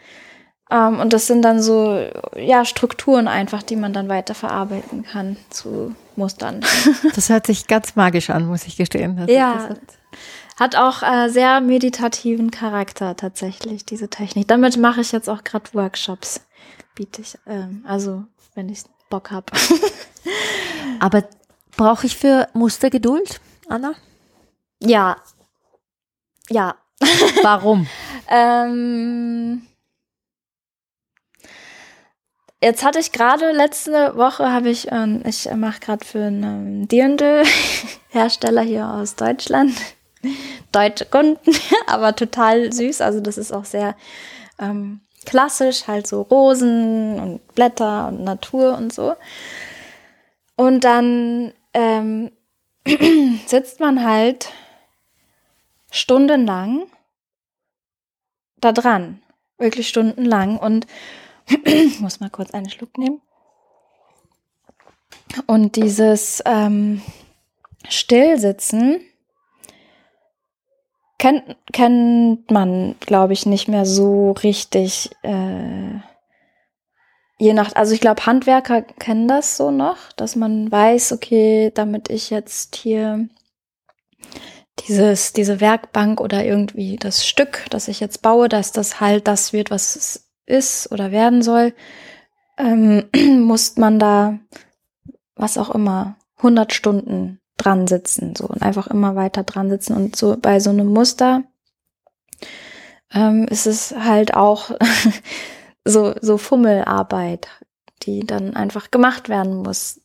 Ähm, 0.71 0.99
und 0.99 1.13
das 1.13 1.27
sind 1.27 1.43
dann 1.43 1.61
so, 1.61 2.09
ja, 2.35 2.65
Strukturen 2.65 3.27
einfach, 3.27 3.61
die 3.61 3.75
man 3.75 3.93
dann 3.93 4.09
weiter 4.09 4.33
verarbeiten 4.33 5.03
kann 5.03 5.37
zu 5.49 5.95
Mustern. 6.15 6.61
Das 7.15 7.29
hört 7.29 7.45
sich 7.47 7.67
ganz 7.67 7.95
magisch 7.95 8.29
an, 8.29 8.47
muss 8.47 8.65
ich 8.65 8.75
gestehen. 8.77 9.17
Das, 9.17 9.29
Ja. 9.29 9.53
Das 9.53 9.69
hat, 9.69 9.79
Hat 10.57 10.75
auch 10.75 11.03
äh, 11.03 11.29
sehr 11.29 11.61
meditativen 11.61 12.51
Charakter 12.51 13.15
tatsächlich, 13.15 13.85
diese 13.85 14.09
Technik. 14.09 14.47
Damit 14.47 14.77
mache 14.77 15.01
ich 15.01 15.11
jetzt 15.11 15.29
auch 15.29 15.43
gerade 15.43 15.73
Workshops, 15.73 16.41
biete 16.95 17.21
ich. 17.21 17.37
Ähm, 17.45 17.83
also, 17.87 18.23
wenn 18.55 18.69
ich 18.69 18.83
Bock 19.09 19.31
habe. 19.31 19.45
aber 20.99 21.23
brauche 21.77 22.07
ich 22.07 22.17
für 22.17 22.47
Muster 22.53 22.89
Geduld, 22.89 23.39
Anna? 23.69 23.93
ja. 24.79 25.17
Ja. 26.49 26.75
Warum? 27.43 27.87
Ähm, 28.27 29.67
jetzt 32.65 32.83
hatte 32.83 32.99
ich 32.99 33.11
gerade 33.11 33.51
letzte 33.51 34.17
Woche 34.17 34.51
habe 34.51 34.69
ich, 34.69 34.91
ähm, 34.91 35.21
ich 35.23 35.47
mache 35.55 35.79
gerade 35.79 36.03
für 36.03 36.23
einen 36.25 36.87
Dirndl 36.87 37.43
Hersteller 38.09 38.63
hier 38.63 38.89
aus 38.89 39.15
Deutschland 39.15 39.71
deutsche 40.71 41.05
Kunden, 41.05 41.51
aber 41.87 42.15
total 42.15 42.73
süß. 42.73 43.01
Also 43.01 43.19
das 43.19 43.37
ist 43.37 43.51
auch 43.51 43.65
sehr 43.65 43.95
ähm, 44.57 45.01
klassisch, 45.25 45.85
halt 45.87 46.07
so 46.07 46.23
Rosen 46.23 47.19
und 47.19 47.47
Blätter 47.53 48.07
und 48.07 48.23
Natur 48.23 48.75
und 48.75 48.91
so. 48.91 49.15
Und 50.55 50.83
dann 50.83 51.53
ähm, 51.73 52.31
sitzt 53.45 53.79
man 53.79 54.03
halt 54.03 54.49
stundenlang 55.91 56.87
da 58.57 58.71
dran. 58.71 59.21
wirklich 59.59 59.87
stundenlang. 59.87 60.57
Und 60.57 60.87
ich 61.65 61.99
muss 61.99 62.19
mal 62.19 62.29
kurz 62.29 62.51
einen 62.51 62.69
Schluck 62.69 62.97
nehmen. 62.97 63.21
Und 65.47 65.75
dieses 65.75 66.41
ähm, 66.45 67.01
Stillsitzen 67.87 69.01
kennt, 71.17 71.57
kennt 71.73 72.51
man, 72.51 72.95
glaube 72.99 73.33
ich, 73.33 73.45
nicht 73.45 73.67
mehr 73.67 73.85
so 73.85 74.31
richtig. 74.31 75.11
Äh, 75.23 75.99
je 77.37 77.53
nach, 77.53 77.75
also 77.75 77.93
ich 77.93 78.01
glaube, 78.01 78.25
Handwerker 78.25 78.81
kennen 78.81 79.27
das 79.27 79.57
so 79.57 79.71
noch, 79.71 80.11
dass 80.15 80.35
man 80.35 80.71
weiß, 80.71 81.11
okay, 81.11 81.71
damit 81.73 82.09
ich 82.09 82.29
jetzt 82.29 82.75
hier 82.75 83.27
dieses, 84.87 85.33
diese 85.33 85.61
Werkbank 85.61 86.19
oder 86.21 86.43
irgendwie 86.43 86.97
das 86.97 87.25
Stück, 87.25 87.65
das 87.69 87.87
ich 87.87 87.99
jetzt 87.99 88.21
baue, 88.21 88.49
dass 88.49 88.71
das 88.71 88.99
halt 88.99 89.27
das 89.27 89.53
wird, 89.53 89.71
was 89.71 89.95
es 89.95 90.24
ist 90.45 90.91
oder 90.91 91.11
werden 91.11 91.41
soll, 91.41 91.73
ähm, 92.57 93.05
muss 93.45 93.77
man 93.77 93.99
da, 93.99 94.39
was 95.35 95.57
auch 95.57 95.69
immer, 95.71 96.17
100 96.37 96.73
Stunden 96.73 97.39
dran 97.57 97.87
sitzen, 97.87 98.35
so 98.35 98.45
und 98.45 98.61
einfach 98.61 98.87
immer 98.87 99.15
weiter 99.15 99.43
dran 99.43 99.69
sitzen 99.69 99.95
und 99.95 100.15
so 100.15 100.35
bei 100.37 100.59
so 100.59 100.69
einem 100.69 100.87
Muster 100.87 101.43
ähm, 103.13 103.45
ist 103.49 103.65
es 103.65 103.95
halt 103.95 104.33
auch 104.33 104.71
so, 105.85 106.13
so 106.21 106.37
Fummelarbeit, 106.37 107.47
die 108.03 108.21
dann 108.21 108.55
einfach 108.55 108.91
gemacht 108.91 109.29
werden 109.29 109.55
muss, 109.57 110.01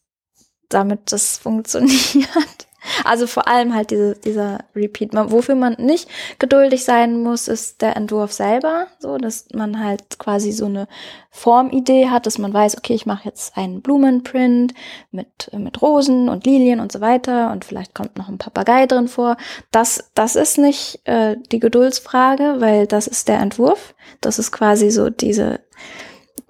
damit 0.69 1.13
das 1.13 1.39
funktioniert. 1.39 2.69
Also 3.05 3.27
vor 3.27 3.49
allem 3.49 3.75
halt 3.75 3.91
diese, 3.91 4.15
dieser 4.15 4.59
Repeat. 4.75 5.13
Man, 5.13 5.31
wofür 5.31 5.55
man 5.55 5.75
nicht 5.79 6.09
geduldig 6.39 6.85
sein 6.85 7.23
muss, 7.23 7.49
ist 7.49 7.83
der 7.83 7.97
Entwurf 7.97 8.33
selber. 8.33 8.87
So, 8.99 9.19
dass 9.19 9.47
man 9.53 9.83
halt 9.83 10.19
quasi 10.19 10.53
so 10.53 10.67
eine 10.67 10.89
Formidee 11.31 12.09
hat, 12.09 12.27
dass 12.27 12.39
man 12.39 12.53
weiß, 12.53 12.79
okay, 12.79 12.95
ich 12.95 13.07
mache 13.07 13.29
jetzt 13.29 13.57
einen 13.57 13.83
Blumenprint 13.83 14.75
mit, 15.11 15.51
mit 15.57 15.81
Rosen 15.81 16.29
und 16.29 16.45
Lilien 16.45 16.81
und 16.81 16.91
so 16.91 17.01
weiter 17.01 17.53
und 17.53 17.65
vielleicht 17.65 17.95
kommt 17.95 18.17
noch 18.17 18.29
ein 18.29 18.39
Papagei 18.39 18.87
drin 18.87 19.09
vor. 19.09 19.37
Das, 19.71 20.11
das 20.15 20.37
ist 20.37 20.59
nicht 20.59 21.01
äh, 21.05 21.37
die 21.53 21.61
Geduldsfrage, 21.61 22.57
weil 22.59 22.87
das 22.87 23.07
ist 23.07 23.29
der 23.29 23.41
Entwurf. 23.41 23.95
Das 24.21 24.39
ist 24.39 24.51
quasi 24.53 24.91
so 24.91 25.11
diese, 25.11 25.61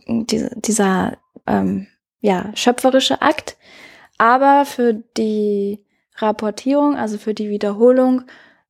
diese 0.07 0.51
dieser 0.55 1.19
ähm, 1.47 1.87
ja, 2.21 2.51
schöpferische 2.55 3.21
Akt. 3.23 3.57
Aber 4.19 4.65
für 4.65 4.95
die 5.17 5.85
Rapportierung, 6.21 6.97
also 6.97 7.19
für 7.19 7.35
die 7.35 7.51
Wiederholung, 7.51 8.23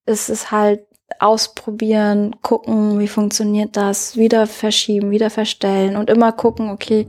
ist 0.06 0.28
es 0.28 0.50
halt 0.50 0.86
ausprobieren, 1.18 2.36
gucken, 2.42 2.98
wie 2.98 3.08
funktioniert 3.08 3.76
das, 3.76 4.16
wieder 4.16 4.46
verschieben, 4.46 5.10
wieder 5.10 5.30
verstellen 5.30 5.96
und 5.96 6.08
immer 6.08 6.32
gucken, 6.32 6.70
okay, 6.70 7.08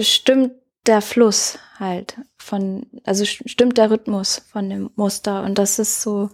stimmt 0.00 0.52
der 0.86 1.00
Fluss 1.00 1.58
halt 1.78 2.16
von, 2.36 2.86
also 3.04 3.24
stimmt 3.24 3.78
der 3.78 3.90
Rhythmus 3.90 4.42
von 4.50 4.70
dem 4.70 4.90
Muster? 4.96 5.42
Und 5.42 5.58
das 5.58 5.78
ist 5.78 6.02
so, 6.02 6.30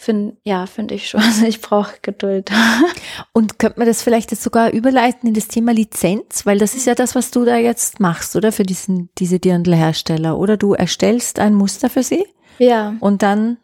find, 0.00 0.36
ja, 0.44 0.66
finde 0.66 0.94
ich 0.94 1.08
schon. 1.08 1.20
Also 1.20 1.44
ich 1.46 1.60
brauche 1.60 1.96
Geduld. 2.02 2.50
Und 3.32 3.58
könnte 3.58 3.78
man 3.78 3.86
das 3.86 4.02
vielleicht 4.02 4.30
jetzt 4.30 4.42
sogar 4.42 4.72
überleiten 4.72 5.28
in 5.28 5.34
das 5.34 5.48
Thema 5.48 5.72
Lizenz? 5.72 6.46
Weil 6.46 6.58
das 6.58 6.74
ist 6.74 6.86
ja 6.86 6.94
das, 6.94 7.14
was 7.14 7.30
du 7.30 7.44
da 7.44 7.56
jetzt 7.56 8.00
machst, 8.00 8.34
oder? 8.34 8.52
Für 8.52 8.62
diesen, 8.62 9.10
diese 9.18 9.38
Dirndl-Hersteller. 9.38 10.38
Oder 10.38 10.56
du 10.56 10.72
erstellst 10.72 11.38
ein 11.38 11.54
Muster 11.54 11.90
für 11.90 12.02
sie? 12.02 12.26
Ja. 12.58 12.94
Und 13.00 13.22
dann, 13.22 13.58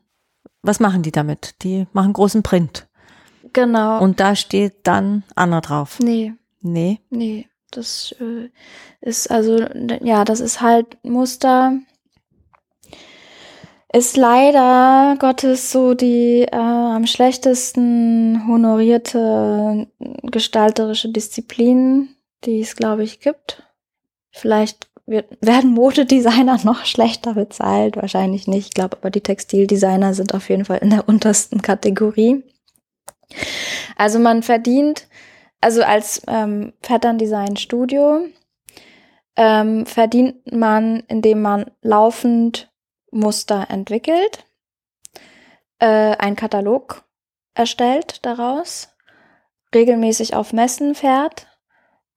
was 0.62 0.80
machen 0.80 1.02
die 1.02 1.12
damit? 1.12 1.54
Die 1.62 1.86
machen 1.92 2.12
großen 2.12 2.42
Print. 2.42 2.86
Genau. 3.52 4.00
Und 4.00 4.20
da 4.20 4.36
steht 4.36 4.74
dann 4.86 5.24
Anna 5.34 5.60
drauf. 5.60 5.98
Nee. 6.00 6.34
Nee. 6.60 7.00
Nee. 7.10 7.48
Das 7.70 8.14
äh, 8.20 8.50
ist 9.00 9.30
also, 9.30 9.66
ja, 10.02 10.24
das 10.24 10.40
ist 10.40 10.60
halt 10.60 10.98
Muster 11.02 11.78
ist 13.96 14.18
leider 14.18 15.16
Gottes 15.18 15.72
so 15.72 15.94
die 15.94 16.42
äh, 16.42 16.54
am 16.54 17.06
schlechtesten 17.06 18.46
honorierte 18.46 19.86
gestalterische 20.22 21.08
Disziplin, 21.08 22.10
die 22.44 22.60
es, 22.60 22.76
glaube 22.76 23.04
ich, 23.04 23.20
gibt. 23.20 23.62
Vielleicht 24.32 24.90
wird, 25.06 25.26
werden 25.40 25.70
Modedesigner 25.70 26.58
noch 26.62 26.84
schlechter 26.84 27.32
bezahlt, 27.32 27.96
wahrscheinlich 27.96 28.46
nicht. 28.46 28.66
Ich 28.66 28.74
glaube 28.74 28.98
aber, 28.98 29.08
die 29.08 29.22
Textildesigner 29.22 30.12
sind 30.12 30.34
auf 30.34 30.50
jeden 30.50 30.66
Fall 30.66 30.78
in 30.78 30.90
der 30.90 31.08
untersten 31.08 31.62
Kategorie. 31.62 32.44
Also 33.96 34.18
man 34.18 34.42
verdient, 34.42 35.08
also 35.62 35.82
als 35.82 36.20
ähm, 36.28 36.74
Pattern 36.82 37.16
Design 37.16 37.56
Studio 37.56 38.26
ähm, 39.36 39.86
verdient 39.86 40.52
man, 40.52 41.02
indem 41.08 41.40
man 41.40 41.70
laufend 41.80 42.68
Muster 43.10 43.66
entwickelt, 43.70 44.44
äh, 45.78 46.16
ein 46.16 46.36
Katalog 46.36 47.04
erstellt 47.54 48.24
daraus, 48.24 48.88
regelmäßig 49.74 50.34
auf 50.34 50.52
Messen 50.52 50.94
fährt 50.94 51.46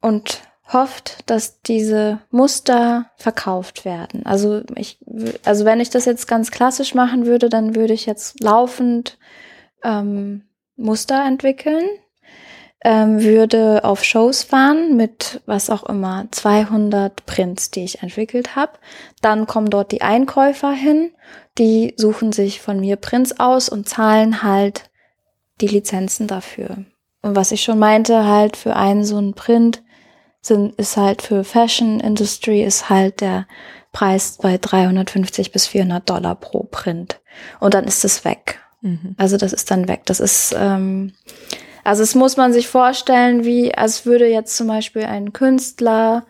und 0.02 0.41
hofft, 0.72 1.30
dass 1.30 1.61
diese 1.61 2.20
Muster 2.30 3.11
verkauft 3.16 3.86
werden. 3.86 4.26
Also 4.26 4.61
ich, 4.76 4.99
also 5.44 5.66
wenn 5.66 5.80
ich 5.80 5.90
das 5.90 6.06
jetzt 6.06 6.28
ganz 6.28 6.52
klassisch 6.52 6.94
machen 6.94 7.26
würde, 7.26 7.49
dann 7.49 7.76
würde 7.76 7.94
ich 7.94 8.06
jetzt 8.06 8.41
laufend 8.41 9.18
ähm, 9.84 10.48
Muster 10.76 11.26
entwickeln 11.26 11.84
ähm, 12.82 13.22
würde 13.22 13.84
auf 13.84 14.04
Shows 14.04 14.44
fahren 14.44 14.96
mit 14.96 15.42
was 15.46 15.70
auch 15.70 15.84
immer 15.84 16.28
200 16.32 17.26
Prints, 17.26 17.72
die 17.72 17.84
ich 17.84 18.02
entwickelt 18.02 18.56
habe. 18.56 18.74
Dann 19.22 19.48
kommen 19.48 19.70
dort 19.70 19.92
die 19.92 20.02
Einkäufer 20.02 20.72
hin, 20.72 21.12
die 21.58 21.94
suchen 21.98 22.32
sich 22.32 22.62
von 22.62 22.80
mir 22.80 22.96
Prints 22.96 23.40
aus 23.40 23.68
und 23.68 23.90
zahlen 23.90 24.44
halt 24.44 24.90
die 25.60 25.68
Lizenzen 25.68 26.28
dafür. 26.28 26.86
Und 27.22 27.36
was 27.36 27.52
ich 27.52 27.62
schon 27.64 27.80
meinte, 27.80 28.26
halt 28.26 28.56
für 28.56 28.78
einen 28.78 29.04
so 29.04 29.18
einen 29.18 29.34
Print 29.34 29.84
sind, 30.42 30.76
ist 30.76 30.96
halt 30.96 31.22
für 31.22 31.44
Fashion 31.44 32.00
Industry 32.00 32.64
ist 32.64 32.90
halt 32.90 33.20
der 33.20 33.46
Preis 33.92 34.38
bei 34.42 34.58
350 34.58 35.52
bis 35.52 35.68
400 35.68 36.10
Dollar 36.10 36.36
pro 36.36 36.64
Print. 36.64 37.20
Und 37.60 37.74
dann 37.74 37.84
ist 37.86 38.06
es 38.06 38.24
weg. 38.24 38.62
Mhm. 38.82 39.16
Also 39.18 39.36
das 39.36 39.52
ist 39.52 39.70
dann 39.70 39.90
weg. 39.90 40.04
Das 40.06 40.22
ist 40.22 40.56
ähm, 40.58 41.14
also 41.84 42.04
es 42.04 42.16
muss 42.16 42.38
man 42.38 42.54
sich 42.54 42.68
vorstellen, 42.68 43.46
wie 43.46 43.74
als 43.74 44.06
würde 44.06 44.28
jetzt 44.28 44.56
zum 44.56 44.68
Beispiel 44.68 45.04
ein 45.04 45.34
Künstler 45.34 46.26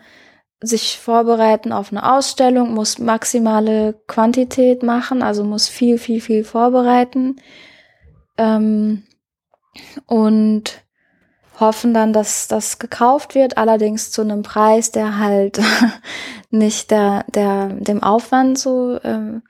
sich 0.60 0.98
vorbereiten 0.98 1.72
auf 1.72 1.90
eine 1.90 2.12
Ausstellung, 2.12 2.74
muss 2.74 2.98
maximale 2.98 3.94
Quantität 4.06 4.82
machen, 4.82 5.22
also 5.22 5.44
muss 5.44 5.68
viel, 5.68 5.98
viel, 5.98 6.20
viel 6.20 6.44
vorbereiten 6.44 7.36
ähm, 8.36 9.04
und 10.06 10.84
hoffen 11.58 11.94
dann, 11.94 12.12
dass 12.12 12.48
das 12.48 12.78
gekauft 12.78 13.34
wird, 13.34 13.58
allerdings 13.58 14.10
zu 14.10 14.22
einem 14.22 14.42
Preis, 14.42 14.90
der 14.90 15.18
halt 15.18 15.60
nicht 16.50 16.90
der, 16.90 17.24
der 17.28 17.68
dem 17.68 18.02
Aufwand 18.02 18.58
so 18.58 18.98
ähm, 19.04 19.42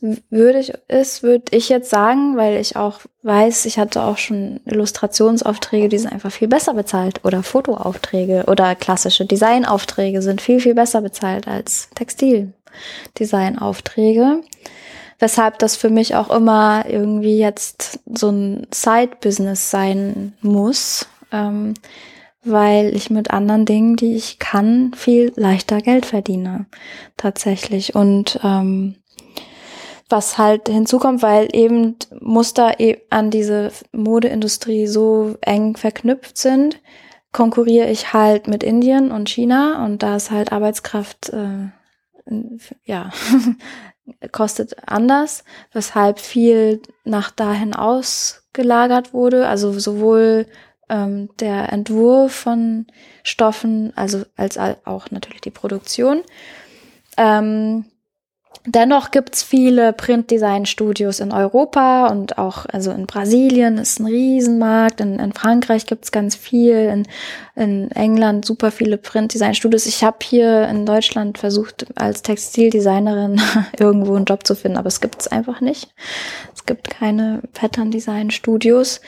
würdig 0.00 0.74
ist, 0.86 1.24
würde 1.24 1.56
ich 1.56 1.68
jetzt 1.68 1.90
sagen, 1.90 2.36
weil 2.36 2.60
ich 2.60 2.76
auch 2.76 3.00
weiß, 3.22 3.66
ich 3.66 3.78
hatte 3.78 4.02
auch 4.02 4.16
schon 4.16 4.60
Illustrationsaufträge, 4.64 5.88
die 5.88 5.98
sind 5.98 6.12
einfach 6.12 6.30
viel 6.30 6.46
besser 6.46 6.74
bezahlt 6.74 7.24
oder 7.24 7.42
Fotoaufträge 7.42 8.44
oder 8.46 8.76
klassische 8.76 9.26
Designaufträge 9.26 10.22
sind 10.22 10.40
viel, 10.40 10.60
viel 10.60 10.74
besser 10.74 11.00
bezahlt 11.00 11.48
als 11.48 11.90
Textildesignaufträge. 11.96 14.42
Weshalb 15.18 15.58
das 15.58 15.74
für 15.74 15.90
mich 15.90 16.14
auch 16.14 16.30
immer 16.30 16.84
irgendwie 16.88 17.38
jetzt 17.38 17.98
so 18.06 18.30
ein 18.30 18.68
Side-Business 18.72 19.68
sein 19.68 20.32
muss, 20.42 21.08
ähm, 21.32 21.74
weil 22.44 22.94
ich 22.94 23.10
mit 23.10 23.32
anderen 23.32 23.64
Dingen, 23.64 23.96
die 23.96 24.14
ich 24.14 24.38
kann, 24.38 24.92
viel 24.94 25.32
leichter 25.34 25.80
Geld 25.80 26.06
verdiene. 26.06 26.66
Tatsächlich. 27.16 27.96
Und 27.96 28.38
ähm, 28.44 28.94
was 30.08 30.38
halt 30.38 30.68
hinzukommt, 30.68 31.22
weil 31.22 31.48
eben 31.52 31.96
Muster 32.20 32.76
an 33.10 33.30
diese 33.30 33.70
Modeindustrie 33.92 34.86
so 34.86 35.36
eng 35.40 35.76
verknüpft 35.76 36.38
sind, 36.38 36.80
konkurriere 37.32 37.90
ich 37.90 38.12
halt 38.12 38.48
mit 38.48 38.62
Indien 38.62 39.10
und 39.10 39.28
China 39.28 39.84
und 39.84 40.02
da 40.02 40.16
ist 40.16 40.30
halt 40.30 40.52
Arbeitskraft, 40.52 41.30
äh, 41.30 41.70
ja, 42.84 43.10
kostet 44.32 44.88
anders, 44.88 45.44
weshalb 45.72 46.18
viel 46.18 46.80
nach 47.04 47.30
dahin 47.30 47.74
ausgelagert 47.74 49.12
wurde, 49.12 49.46
also 49.46 49.78
sowohl 49.78 50.46
ähm, 50.88 51.28
der 51.38 51.70
Entwurf 51.72 52.32
von 52.32 52.86
Stoffen, 53.22 53.92
also 53.96 54.24
als 54.36 54.58
auch 54.58 55.10
natürlich 55.10 55.42
die 55.42 55.50
Produktion. 55.50 56.22
Ähm, 57.18 57.84
Dennoch 58.66 59.10
gibt's 59.10 59.42
viele 59.42 59.92
Printdesign-Studios 59.92 61.20
in 61.20 61.32
Europa 61.32 62.08
und 62.08 62.38
auch, 62.38 62.66
also 62.66 62.90
in 62.90 63.06
Brasilien 63.06 63.78
ist 63.78 64.00
ein 64.00 64.06
Riesenmarkt, 64.06 65.00
in, 65.00 65.18
in 65.18 65.32
Frankreich 65.32 65.86
gibt's 65.86 66.12
ganz 66.12 66.34
viel, 66.34 66.74
in, 66.74 67.06
in 67.54 67.90
England 67.92 68.44
super 68.44 68.70
viele 68.70 68.98
Printdesign-Studios. 68.98 69.86
Ich 69.86 70.04
habe 70.04 70.18
hier 70.22 70.68
in 70.68 70.86
Deutschland 70.86 71.38
versucht, 71.38 71.86
als 71.94 72.22
Textildesignerin 72.22 73.40
irgendwo 73.78 74.14
einen 74.14 74.24
Job 74.24 74.46
zu 74.46 74.54
finden, 74.54 74.76
aber 74.76 74.88
es 74.88 75.00
gibt's 75.00 75.28
einfach 75.28 75.60
nicht. 75.60 75.94
Es 76.54 76.66
gibt 76.66 76.90
keine 76.90 77.42
Pattern-Design-Studios. 77.54 79.00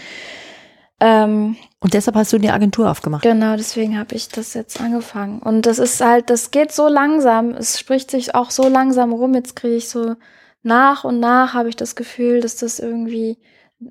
Ähm, 1.00 1.56
Und 1.82 1.94
deshalb 1.94 2.14
hast 2.16 2.32
du 2.32 2.38
die 2.38 2.50
Agentur 2.50 2.90
aufgemacht. 2.90 3.22
Genau, 3.22 3.56
deswegen 3.56 3.98
habe 3.98 4.14
ich 4.14 4.28
das 4.28 4.52
jetzt 4.52 4.80
angefangen. 4.80 5.40
Und 5.40 5.64
das 5.64 5.78
ist 5.78 6.00
halt, 6.02 6.28
das 6.28 6.50
geht 6.50 6.72
so 6.72 6.88
langsam. 6.88 7.52
Es 7.52 7.78
spricht 7.78 8.10
sich 8.10 8.34
auch 8.34 8.50
so 8.50 8.68
langsam 8.68 9.12
rum. 9.14 9.34
Jetzt 9.34 9.56
kriege 9.56 9.76
ich 9.76 9.88
so 9.88 10.16
nach 10.62 11.04
und 11.04 11.20
nach 11.20 11.54
habe 11.54 11.70
ich 11.70 11.76
das 11.76 11.96
Gefühl, 11.96 12.40
dass 12.42 12.56
das 12.56 12.80
irgendwie 12.80 13.38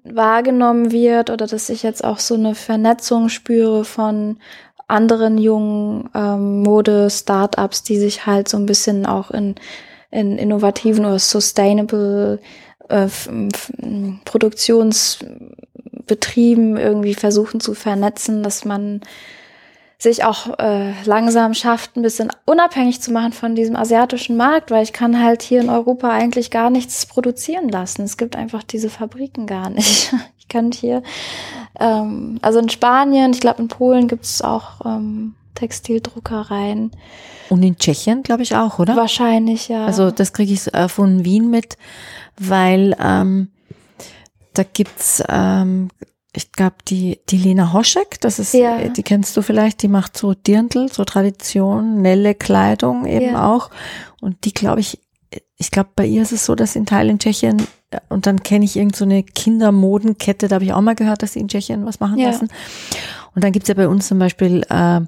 wahrgenommen 0.04 0.92
wird 0.92 1.32
oder 1.32 1.48
dass 1.48 1.70
ich 1.70 1.82
jetzt 1.82 2.04
auch 2.04 2.20
so 2.20 2.36
eine 2.36 2.54
Vernetzung 2.54 3.30
spüre 3.30 3.84
von 3.84 4.38
anderen 4.88 5.40
jungen 5.40 6.10
ähm, 6.14 6.62
Mode-Startups, 6.62 7.84
die 7.84 7.98
sich 7.98 8.28
halt 8.28 8.48
so 8.50 8.58
ein 8.58 8.68
bisschen 8.68 9.08
auch 9.08 9.32
in, 9.32 9.56
in 10.12 10.38
innovativen 10.38 11.06
oder 11.06 11.18
sustainable 11.18 12.40
äh, 12.90 13.08
Produktions 14.26 15.20
Betrieben 16.10 16.76
irgendwie 16.76 17.14
versuchen 17.14 17.62
zu 17.62 17.74
vernetzen, 17.74 18.44
dass 18.44 18.66
man 18.66 19.00
sich 19.98 20.24
auch 20.24 20.58
äh, 20.60 20.94
langsam 21.04 21.54
schafft, 21.54 21.98
ein 21.98 22.02
bisschen 22.02 22.32
unabhängig 22.46 23.02
zu 23.02 23.12
machen 23.12 23.34
von 23.34 23.54
diesem 23.54 23.76
asiatischen 23.76 24.38
Markt, 24.38 24.72
weil 24.72 24.82
ich 24.82 24.94
kann 24.94 25.22
halt 25.22 25.42
hier 25.42 25.60
in 25.60 25.70
Europa 25.70 26.10
eigentlich 26.10 26.52
gar 26.52 26.70
nichts 26.70 27.06
produzieren 27.06 27.68
lassen. 27.68 28.04
Es 28.04 28.18
gibt 28.18 28.38
einfach 28.38 28.64
diese 28.64 28.90
Fabriken 28.90 29.46
gar 29.46 29.70
nicht. 29.70 30.14
Ich 30.40 30.54
kann 30.54 30.72
hier, 30.72 31.04
ähm, 31.80 32.40
also 32.42 32.58
in 32.58 32.70
Spanien, 32.70 33.34
ich 33.34 33.40
glaube 33.40 33.62
in 33.62 33.68
Polen 33.68 34.08
gibt 34.08 34.26
es 34.26 34.42
auch 34.42 34.84
ähm, 34.84 35.36
Textildruckereien. 35.54 36.90
Und 37.50 37.62
in 37.62 37.78
Tschechien, 37.78 38.24
glaube 38.24 38.42
ich, 38.42 38.56
auch, 38.56 38.80
oder? 38.80 38.96
Wahrscheinlich, 38.96 39.68
ja. 39.68 39.86
Also 39.86 40.10
das 40.10 40.34
kriege 40.34 40.52
ich 40.52 40.74
äh, 40.74 40.90
von 40.90 41.24
Wien 41.24 41.52
mit, 41.52 41.78
weil 42.40 42.96
ähm, 43.00 43.50
da 44.60 44.64
gibt's, 44.64 45.24
ähm, 45.30 45.90
ich 46.36 46.52
glaube, 46.52 46.76
die, 46.88 47.20
die 47.30 47.38
Lena 47.38 47.72
Hoschek, 47.74 48.20
das 48.22 48.40
ist, 48.40 48.54
Ja. 48.54 48.78
die 48.90 49.04
kennst 49.04 49.36
du 49.38 49.42
vielleicht, 49.42 49.82
die 49.82 49.88
macht 49.88 50.18
so 50.18 50.34
Dirndl, 50.34 50.92
so 50.92 51.04
traditionelle 51.06 52.36
Kleidung 52.36 53.06
eben 53.06 53.32
Ja. 53.34 53.50
auch. 53.52 53.70
Und 54.22 54.44
die, 54.46 54.54
glaube 54.54 54.82
ich, 54.82 55.00
ich 55.58 55.72
glaube, 55.72 55.90
bei 55.96 56.06
ihr 56.06 56.22
ist 56.22 56.32
es 56.32 56.46
so, 56.46 56.56
dass 56.56 56.76
in 56.76 56.86
Teilen 56.86 57.20
Tschechien, 57.20 57.66
äh, 57.92 58.00
und 58.10 58.26
dann 58.28 58.44
kenne 58.44 58.66
ich 58.66 58.76
irgend 58.76 58.96
so 58.96 59.06
eine 59.06 59.24
Kindermodenkette, 59.24 60.48
da 60.48 60.56
habe 60.56 60.66
ich 60.66 60.74
auch 60.74 60.82
mal 60.82 60.96
gehört, 60.96 61.24
dass 61.24 61.34
sie 61.34 61.40
in 61.40 61.48
Tschechien 61.48 61.86
was 61.86 62.00
machen 62.00 62.18
Ja. 62.20 62.30
lassen. 62.32 62.50
Und 63.36 63.44
dann 63.44 63.52
gibt's 63.52 63.70
ja 63.70 63.76
bei 63.76 63.88
uns 63.88 64.08
zum 64.08 64.20
Beispiel 64.20 64.66
äh, 64.70 65.02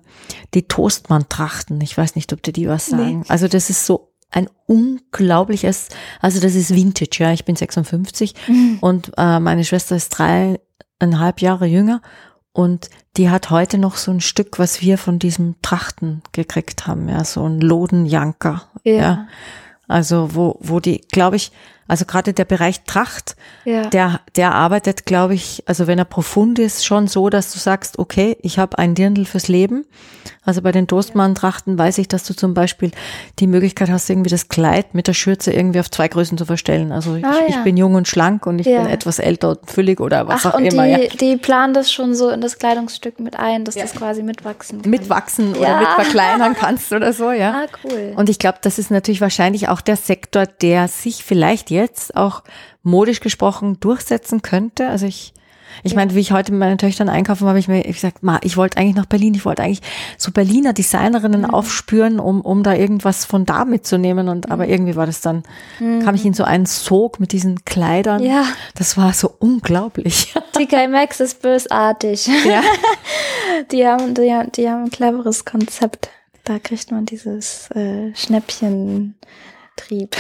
die 0.53 0.63
Toastmann-Trachten. 0.67 1.81
Ich 1.81 1.97
weiß 1.97 2.15
nicht, 2.15 2.31
ob 2.33 2.41
dir 2.43 2.53
die 2.53 2.67
was 2.67 2.91
Nee. 2.91 2.97
sagen. 2.97 3.23
Also 3.27 3.47
das 3.47 3.69
ist 3.69 3.85
so 3.85 4.10
ein 4.31 4.49
unglaubliches, 4.65 5.89
also 6.21 6.39
das 6.39 6.55
ist 6.55 6.73
Vintage, 6.73 7.17
ja. 7.19 7.31
Ich 7.31 7.45
bin 7.45 7.55
56 7.55 8.33
und 8.81 9.11
äh, 9.17 9.39
meine 9.39 9.63
Schwester 9.63 9.95
ist 9.95 10.09
dreieinhalb 10.09 11.41
Jahre 11.41 11.65
jünger 11.65 12.01
und 12.53 12.89
die 13.17 13.29
hat 13.29 13.49
heute 13.49 13.77
noch 13.77 13.97
so 13.97 14.11
ein 14.11 14.21
Stück, 14.21 14.59
was 14.59 14.81
wir 14.81 14.97
von 14.97 15.19
diesem 15.19 15.55
Trachten 15.61 16.21
gekriegt 16.31 16.87
haben, 16.87 17.09
ja, 17.09 17.23
so 17.23 17.45
ein 17.45 17.59
Lodenjanker, 17.59 18.63
ja. 18.83 18.93
Ja. 18.93 19.27
Also 19.87 20.35
wo, 20.35 20.57
wo 20.61 20.79
die, 20.79 21.01
glaube 21.11 21.35
ich, 21.35 21.51
also 21.91 22.05
gerade 22.05 22.31
der 22.34 22.45
Bereich 22.45 22.84
Tracht, 22.85 23.35
ja. 23.65 23.84
der, 23.89 24.22
der 24.38 24.55
arbeitet, 24.55 25.05
glaube 25.05 25.34
ich, 25.34 25.61
also 25.65 25.88
wenn 25.88 25.99
er 25.99 26.05
profund 26.05 26.57
ist, 26.57 26.85
schon 26.85 27.07
so, 27.07 27.30
dass 27.30 27.51
du 27.51 27.59
sagst, 27.59 27.99
okay, 27.99 28.38
ich 28.41 28.57
habe 28.57 28.77
ein 28.80 28.95
Dirndl 28.95 29.26
fürs 29.26 29.49
Leben. 29.49 29.85
Also 30.43 30.61
bei 30.61 30.72
den 30.72 30.88
Toastmann-Trachten 30.88 31.77
weiß 31.77 31.97
ich, 31.99 32.07
dass 32.07 32.23
du 32.23 32.34
zum 32.34 32.53
Beispiel 32.53 32.91
die 33.39 33.45
Möglichkeit 33.47 33.89
hast, 33.91 34.09
irgendwie 34.09 34.30
das 34.30 34.47
Kleid 34.47 34.95
mit 34.95 35.07
der 35.07 35.13
Schürze 35.13 35.51
irgendwie 35.51 35.80
auf 35.80 35.91
zwei 35.91 36.07
Größen 36.07 36.38
zu 36.38 36.45
verstellen. 36.45 36.91
Also 36.91 37.15
ich, 37.15 37.26
Ah, 37.26 37.34
ich 37.47 37.55
ja. 37.55 37.61
bin 37.63 37.76
jung 37.77 37.93
und 37.95 38.07
schlank 38.07 38.45
und 38.47 38.59
ich 38.59 38.65
Ja. 38.68 38.81
bin 38.81 38.89
etwas 38.89 39.19
älter 39.19 39.49
und 39.49 39.69
füllig 39.69 39.99
oder 39.99 40.27
was 40.27 40.45
Ach, 40.45 40.53
auch 40.53 40.57
und 40.59 40.65
immer. 40.65 40.85
die, 40.85 40.91
ja. 40.91 40.97
die 41.19 41.38
planen 41.38 41.73
das 41.73 41.91
schon 41.91 42.15
so 42.15 42.30
in 42.30 42.39
das 42.41 42.57
Kleidungsstück 42.57 43.19
mit 43.19 43.38
ein, 43.38 43.65
dass 43.65 43.76
das 43.76 43.93
quasi 43.93 44.23
mitwachsen 44.23 44.81
kann. 44.81 44.89
Mitwachsen 44.89 45.51
oder 45.55 45.68
Ja. 45.68 45.80
mit 45.80 45.89
verkleinern 45.89 46.55
kannst 46.57 46.91
oder 46.93 47.11
so, 47.13 47.31
ja. 47.31 47.65
Ah, 47.65 47.68
cool. 47.84 48.13
Und 48.15 48.30
ich 48.30 48.39
glaube, 48.39 48.59
das 48.61 48.80
ist 48.80 48.89
natürlich 48.91 49.22
wahrscheinlich 49.22 49.68
auch 49.69 49.81
der 49.81 49.97
Sektor, 49.97 50.45
der 50.45 50.88
sich 50.88 51.23
vielleicht 51.23 51.69
jetzt 51.69 51.80
auch 52.15 52.43
modisch 52.83 53.19
gesprochen 53.19 53.79
durchsetzen 53.79 54.41
könnte. 54.41 54.87
Also 54.87 55.05
ich, 55.05 55.33
ich 55.83 55.95
meine, 55.95 56.13
wie 56.15 56.19
ich 56.19 56.31
heute 56.33 56.51
mit 56.51 56.59
meinen 56.59 56.77
Töchtern 56.77 57.07
einkaufen, 57.07 57.47
habe 57.47 57.57
ich 57.59 57.67
mir 57.69 57.81
gesagt, 57.83 58.23
ma, 58.23 58.39
ich 58.43 58.57
wollte 58.57 58.77
eigentlich 58.77 58.95
nach 58.95 59.05
Berlin, 59.05 59.33
ich 59.35 59.45
wollte 59.45 59.63
eigentlich 59.63 59.81
so 60.17 60.31
Berliner 60.31 60.73
Designerinnen 60.73 61.41
Mhm. 61.43 61.49
aufspüren, 61.49 62.19
um, 62.19 62.41
um 62.41 62.61
da 62.63 62.73
irgendwas 62.73 63.23
von 63.25 63.45
da 63.45 63.63
mitzunehmen. 63.65 64.27
Und 64.27 64.51
aber 64.51 64.65
Mhm. 64.65 64.69
irgendwie 64.71 64.95
war 64.97 65.05
das 65.05 65.21
dann, 65.21 65.43
kam 65.79 66.13
ich 66.15 66.25
in 66.25 66.33
so 66.33 66.43
einen 66.43 66.65
Sog 66.65 67.19
mit 67.19 67.31
diesen 67.31 67.63
Kleidern. 67.65 68.21
Ja. 68.23 68.43
Das 68.75 68.97
war 68.97 69.13
so 69.13 69.33
unglaublich. 69.39 70.33
TK 70.53 70.87
Maxx 70.89 71.19
ist 71.21 71.41
bösartig. 71.41 72.27
ja. 72.45 72.61
Die 73.71 73.85
haben, 73.85 74.13
die, 74.13 74.31
haben- 74.33 74.51
die 74.53 74.69
haben 74.69 74.85
ein 74.85 74.89
cleveres 74.91 75.45
Konzept. 75.45 76.09
Da 76.43 76.57
kriegt 76.57 76.91
man 76.91 77.05
dieses 77.05 77.69
äh, 77.75 78.11
Schnäppchen-Trieb. 79.80 80.15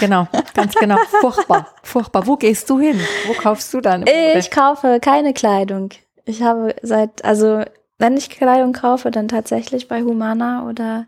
Genau, 0.00 0.28
ganz 0.54 0.74
genau. 0.80 0.96
Furchtbar, 1.20 1.68
furchtbar. 1.82 2.26
Wo 2.26 2.36
gehst 2.36 2.68
du 2.70 2.78
hin? 2.78 2.98
Wo 3.26 3.34
kaufst 3.34 3.72
du 3.74 3.80
deine 3.80 4.04
Mode? 4.04 4.38
Ich 4.38 4.50
kaufe 4.50 4.98
keine 5.00 5.32
Kleidung. 5.32 5.90
Ich 6.24 6.42
habe 6.42 6.74
seit, 6.82 7.24
also 7.24 7.62
wenn 7.98 8.16
ich 8.16 8.30
Kleidung 8.30 8.72
kaufe, 8.72 9.10
dann 9.10 9.28
tatsächlich 9.28 9.88
bei 9.88 10.02
Humana 10.02 10.66
oder 10.68 11.06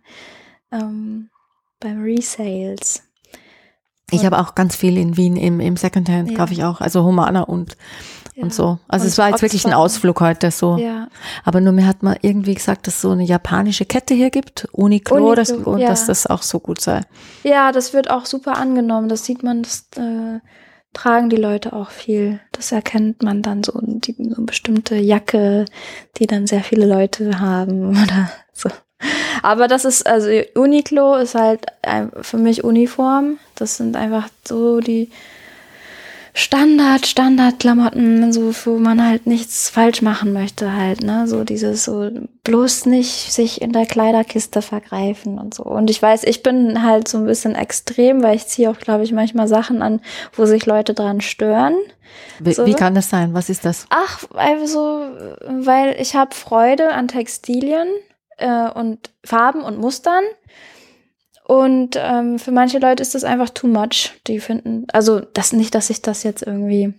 ähm, 0.72 1.30
beim 1.80 2.02
Resales. 2.02 3.02
Ich 4.12 4.24
habe 4.24 4.38
auch 4.38 4.54
ganz 4.54 4.76
viel 4.76 4.96
in 4.98 5.16
Wien 5.16 5.36
im, 5.36 5.58
im 5.58 5.76
Secondhand, 5.76 6.30
Ja. 6.30 6.36
kaufe 6.38 6.52
ich 6.52 6.62
auch, 6.62 6.80
also 6.80 7.02
Humana 7.02 7.42
und, 7.42 7.76
Ja. 8.36 8.44
und 8.44 8.52
so. 8.52 8.78
Also 8.86 9.04
Und 9.04 9.08
es 9.08 9.18
war 9.18 9.30
jetzt 9.30 9.40
wirklich 9.40 9.66
ein. 9.66 9.72
Ausflug 9.72 10.20
heute 10.20 10.50
so. 10.50 10.76
Ja. 10.76 11.08
Aber 11.44 11.60
nur 11.60 11.72
mir 11.72 11.86
hat 11.86 12.02
man 12.02 12.16
irgendwie 12.20 12.54
gesagt, 12.54 12.86
dass 12.86 12.96
es 12.96 13.00
so 13.00 13.10
eine 13.10 13.24
japanische 13.24 13.86
Kette 13.86 14.14
hier 14.14 14.30
gibt, 14.30 14.68
Uniqlo, 14.72 15.16
Uniqlo, 15.16 15.34
das, 15.34 15.52
und 15.52 15.78
ja. 15.78 15.88
dass 15.88 16.06
das 16.06 16.26
auch 16.26 16.42
so 16.42 16.60
gut 16.60 16.80
sei. 16.80 17.00
Ja, 17.42 17.72
das 17.72 17.94
wird 17.94 18.10
auch 18.10 18.26
super 18.26 18.56
angenommen. 18.58 19.08
Das 19.08 19.24
sieht 19.24 19.42
man, 19.42 19.62
das 19.62 19.88
äh, 19.96 20.40
tragen 20.92 21.30
die 21.30 21.36
Leute 21.36 21.72
auch 21.72 21.90
viel. 21.90 22.40
Das 22.52 22.72
erkennt 22.72 23.22
man 23.22 23.40
dann 23.40 23.64
so, 23.64 23.72
die, 23.82 24.14
so 24.18 24.36
eine 24.36 24.44
bestimmte 24.44 24.96
Jacke, 24.96 25.64
die 26.18 26.26
dann 26.26 26.46
sehr 26.46 26.62
viele 26.62 26.86
Leute 26.86 27.40
haben 27.40 27.88
oder 28.02 28.30
so. 28.52 28.68
Aber 29.42 29.66
das 29.66 29.86
ist, 29.86 30.06
also 30.06 30.28
Uniqlo 30.54 31.16
ist 31.16 31.34
halt 31.34 31.66
für 32.20 32.38
mich 32.38 32.64
Uniform. 32.64 33.38
Das 33.54 33.78
sind 33.78 33.96
einfach 33.96 34.28
so 34.44 34.80
die 34.80 35.10
Standard, 36.38 37.06
Standardklamotten, 37.06 38.30
so, 38.30 38.52
wo 38.66 38.76
man 38.76 39.02
halt 39.02 39.26
nichts 39.26 39.70
falsch 39.70 40.02
machen 40.02 40.34
möchte 40.34 40.76
halt, 40.76 41.02
ne, 41.02 41.26
so 41.26 41.44
dieses 41.44 41.84
so, 41.84 42.10
bloß 42.44 42.84
nicht 42.84 43.32
sich 43.32 43.62
in 43.62 43.72
der 43.72 43.86
Kleiderkiste 43.86 44.60
vergreifen 44.60 45.38
und 45.38 45.54
so. 45.54 45.62
Und 45.62 45.88
ich 45.88 46.02
weiß, 46.02 46.24
ich 46.24 46.42
bin 46.42 46.82
halt 46.82 47.08
so 47.08 47.16
ein 47.16 47.24
bisschen 47.24 47.54
extrem, 47.54 48.22
weil 48.22 48.36
ich 48.36 48.46
ziehe 48.48 48.70
auch, 48.70 48.76
glaube 48.76 49.04
ich, 49.04 49.12
manchmal 49.12 49.48
Sachen 49.48 49.80
an, 49.80 50.02
wo 50.34 50.44
sich 50.44 50.66
Leute 50.66 50.92
dran 50.92 51.22
stören. 51.22 51.74
Wie, 52.38 52.52
So. 52.52 52.66
wie 52.66 52.74
kann 52.74 52.94
das 52.94 53.08
sein? 53.08 53.32
Was 53.32 53.48
ist 53.48 53.64
das? 53.64 53.86
Ach, 53.88 54.24
also, 54.34 55.06
weil 55.48 55.96
ich 55.98 56.16
habe 56.16 56.34
Freude 56.34 56.92
an 56.92 57.08
Textilien 57.08 57.88
äh, 58.36 58.68
und 58.68 59.10
Farben 59.24 59.62
und 59.62 59.78
Mustern. 59.78 60.22
Und 61.46 61.96
ähm, 61.96 62.38
für 62.40 62.50
manche 62.50 62.80
Leute 62.80 63.00
ist 63.02 63.14
das 63.14 63.22
einfach 63.22 63.50
too 63.50 63.68
much. 63.68 64.14
Die 64.26 64.40
finden, 64.40 64.88
also 64.92 65.20
das 65.20 65.52
nicht, 65.52 65.76
dass 65.76 65.90
ich 65.90 66.02
das 66.02 66.24
jetzt 66.24 66.42
irgendwie, 66.42 66.92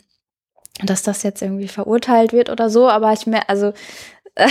dass 0.85 1.03
das 1.03 1.23
jetzt 1.23 1.41
irgendwie 1.41 1.67
verurteilt 1.67 2.31
wird 2.31 2.49
oder 2.49 2.69
so, 2.69 2.87
aber 2.87 3.11
ich 3.11 3.27
mehr, 3.27 3.49
also 3.49 3.73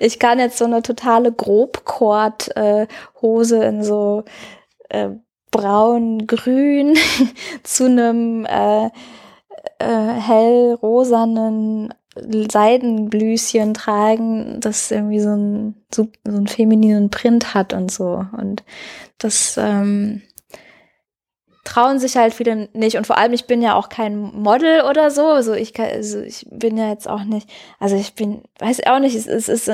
ich 0.00 0.18
kann 0.18 0.40
jetzt 0.40 0.58
so 0.58 0.64
eine 0.64 0.82
totale 0.82 1.30
Grobkord-Hose 1.30 3.64
in 3.64 3.84
so 3.84 4.24
äh, 4.88 5.10
braun-grün 5.52 6.98
zu 7.62 7.84
einem 7.84 8.44
äh, 8.44 8.86
äh, 9.78 10.14
hellrosanen 10.18 11.94
Seidenblüschen 12.14 13.74
tragen, 13.74 14.60
das 14.60 14.90
irgendwie 14.90 15.20
so 15.20 15.30
ein 15.30 15.74
so, 15.94 16.08
so 16.24 16.36
einen 16.36 16.46
femininen 16.46 17.10
Print 17.10 17.54
hat 17.54 17.72
und 17.72 17.90
so. 17.90 18.26
Und 18.36 18.62
das 19.18 19.56
ähm, 19.56 20.22
trauen 21.64 21.98
sich 21.98 22.16
halt 22.16 22.34
viele 22.34 22.68
nicht. 22.74 22.96
Und 22.96 23.06
vor 23.06 23.16
allem, 23.16 23.32
ich 23.32 23.46
bin 23.46 23.62
ja 23.62 23.74
auch 23.74 23.88
kein 23.88 24.18
Model 24.18 24.82
oder 24.82 25.10
so. 25.10 25.26
Also 25.26 25.54
ich, 25.54 25.78
also 25.78 26.20
ich 26.20 26.46
bin 26.50 26.76
ja 26.76 26.88
jetzt 26.90 27.08
auch 27.08 27.24
nicht, 27.24 27.48
also 27.78 27.96
ich 27.96 28.14
bin, 28.14 28.42
weiß 28.58 28.86
auch 28.86 28.98
nicht, 28.98 29.14
es, 29.14 29.26
es 29.26 29.48
ist, 29.48 29.70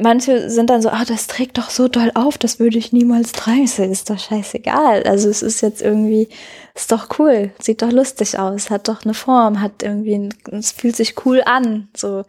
manche 0.00 0.50
sind 0.50 0.70
dann 0.70 0.82
so, 0.82 0.90
ah, 0.90 1.04
das 1.06 1.26
trägt 1.26 1.58
doch 1.58 1.70
so 1.70 1.88
doll 1.88 2.10
auf, 2.14 2.38
das 2.38 2.58
würde 2.58 2.78
ich 2.78 2.92
niemals 2.92 3.32
tragen. 3.32 3.64
Ist 3.64 4.10
doch 4.10 4.18
scheißegal. 4.18 5.04
Also 5.04 5.28
es 5.28 5.42
ist 5.42 5.60
jetzt 5.60 5.82
irgendwie, 5.82 6.28
ist 6.74 6.92
doch 6.92 7.18
cool, 7.18 7.52
sieht 7.60 7.82
doch 7.82 7.92
lustig 7.92 8.38
aus, 8.38 8.70
hat 8.70 8.88
doch 8.88 9.04
eine 9.04 9.14
Form, 9.14 9.60
hat 9.60 9.82
irgendwie, 9.82 10.28
es 10.50 10.72
fühlt 10.72 10.96
sich 10.96 11.14
cool 11.24 11.42
an, 11.44 11.88
so. 11.96 12.24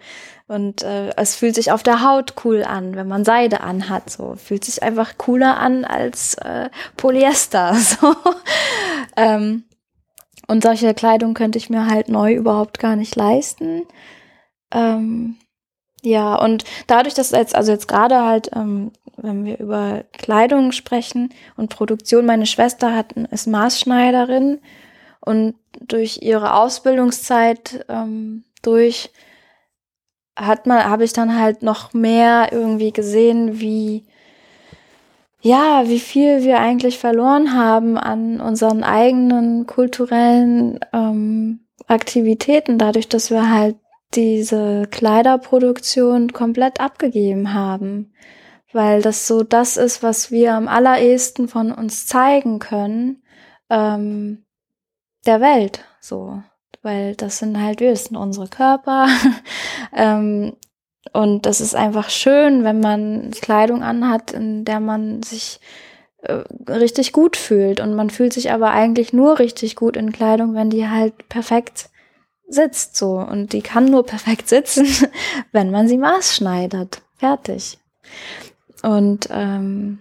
Und 0.48 0.84
äh, 0.84 1.12
es 1.16 1.36
fühlt 1.36 1.56
sich 1.56 1.72
auf 1.72 1.82
der 1.82 2.04
Haut 2.04 2.34
cool 2.44 2.64
an, 2.64 2.96
wenn 2.96 3.08
man 3.08 3.24
Seide 3.24 3.62
anhat, 3.62 4.10
so. 4.10 4.36
Fühlt 4.36 4.66
sich 4.66 4.84
einfach 4.84 5.18
cooler 5.18 5.58
an 5.58 5.86
als 5.86 6.36
äh, 6.36 6.70
Polyester, 6.98 7.74
so. 7.76 8.16
ähm, 9.16 9.64
und 10.48 10.64
solche 10.64 10.94
Kleidung 10.94 11.34
könnte 11.34 11.58
ich 11.58 11.70
mir 11.70 11.88
halt 11.88 12.10
neu 12.10 12.34
überhaupt 12.34 12.80
gar 12.80 12.98
nicht 12.98 13.16
leisten. 13.16 13.84
Ähm, 14.74 15.38
ja, 16.02 16.36
und 16.36 16.64
dadurch, 16.88 17.14
dass 17.14 17.32
jetzt, 17.32 17.56
also 17.56 17.72
jetzt 17.72 17.88
gerade 17.88 18.24
halt, 18.24 18.52
ähm, 18.56 18.92
wenn 19.18 19.46
wir 19.46 19.60
über 19.60 20.04
Kleidung 20.14 20.72
sprechen 20.72 21.30
und 21.58 21.70
Produktion, 21.70 22.26
meine 22.26 22.48
Schwester 22.48 22.96
hat, 22.96 23.14
ist 23.14 23.48
Maßschneiderin 23.48 24.60
und 25.20 25.56
durch 25.80 26.20
ihre 26.22 26.56
Ausbildungszeit 26.56 27.86
ähm, 27.88 28.44
durch 28.64 29.12
hat 30.36 30.66
man, 30.66 30.86
habe 30.86 31.04
ich 31.04 31.14
dann 31.14 31.40
halt 31.40 31.62
noch 31.62 31.94
mehr 31.94 32.50
irgendwie 32.52 32.92
gesehen, 32.92 33.60
wie 33.60 34.06
ja, 35.44 35.84
wie 35.88 36.00
viel 36.00 36.44
wir 36.44 36.60
eigentlich 36.60 37.00
verloren 37.00 37.56
haben 37.56 37.98
an 37.98 38.40
unseren 38.40 38.84
eigenen 38.84 39.66
kulturellen 39.66 40.80
ähm, 40.94 41.62
Aktivitäten, 41.88 42.78
dadurch, 42.78 43.10
dass 43.10 43.32
wir 43.32 43.50
halt 43.50 43.76
diese 44.14 44.88
Kleiderproduktion 44.90 46.34
komplett 46.34 46.80
abgegeben 46.80 47.54
haben, 47.54 48.14
weil 48.74 49.02
das 49.02 49.28
so 49.28 49.44
das 49.44 49.78
ist, 49.78 50.04
was 50.04 50.32
wir 50.32 50.54
am 50.54 50.68
allerersten 50.68 51.48
von 51.48 51.72
uns 51.72 52.08
zeigen 52.08 52.60
können, 52.60 53.24
ähm, 53.70 54.46
der 55.26 55.42
Welt, 55.42 55.86
so, 56.00 56.42
weil 56.82 57.16
das 57.16 57.40
sind 57.40 57.62
halt 57.62 57.80
wir, 57.80 57.92
das 57.92 58.06
sind 58.06 58.18
unsere 58.18 58.48
Körper, 58.48 59.08
ähm, 59.96 60.54
und 61.14 61.46
das 61.46 61.62
ist 61.62 61.76
einfach 61.76 62.10
schön, 62.10 62.64
wenn 62.64 62.80
man 62.80 63.32
Kleidung 63.32 63.84
anhat, 63.84 64.32
in 64.32 64.66
der 64.66 64.80
man 64.80 65.24
sich 65.24 65.60
äh, 66.22 66.44
richtig 66.70 67.12
gut 67.12 67.36
fühlt. 67.36 67.80
Und 67.80 67.96
man 67.96 68.10
fühlt 68.10 68.34
sich 68.34 68.52
aber 68.52 68.72
eigentlich 68.72 69.12
nur 69.12 69.40
richtig 69.40 69.76
gut 69.76 69.98
in 69.98 70.12
Kleidung, 70.12 70.54
wenn 70.54 70.70
die 70.70 70.88
halt 70.88 71.28
perfekt 71.28 71.90
sitzt 72.54 72.96
so. 72.96 73.20
Und 73.20 73.54
die 73.54 73.62
kann 73.62 73.86
nur 73.86 74.06
perfekt 74.06 74.50
sitzen, 74.50 74.88
wenn 75.52 75.72
man 75.72 75.88
sie 75.88 75.98
maßschneidert. 75.98 77.02
Fertig. 77.18 77.78
Und 78.84 79.30
ähm, 79.32 80.00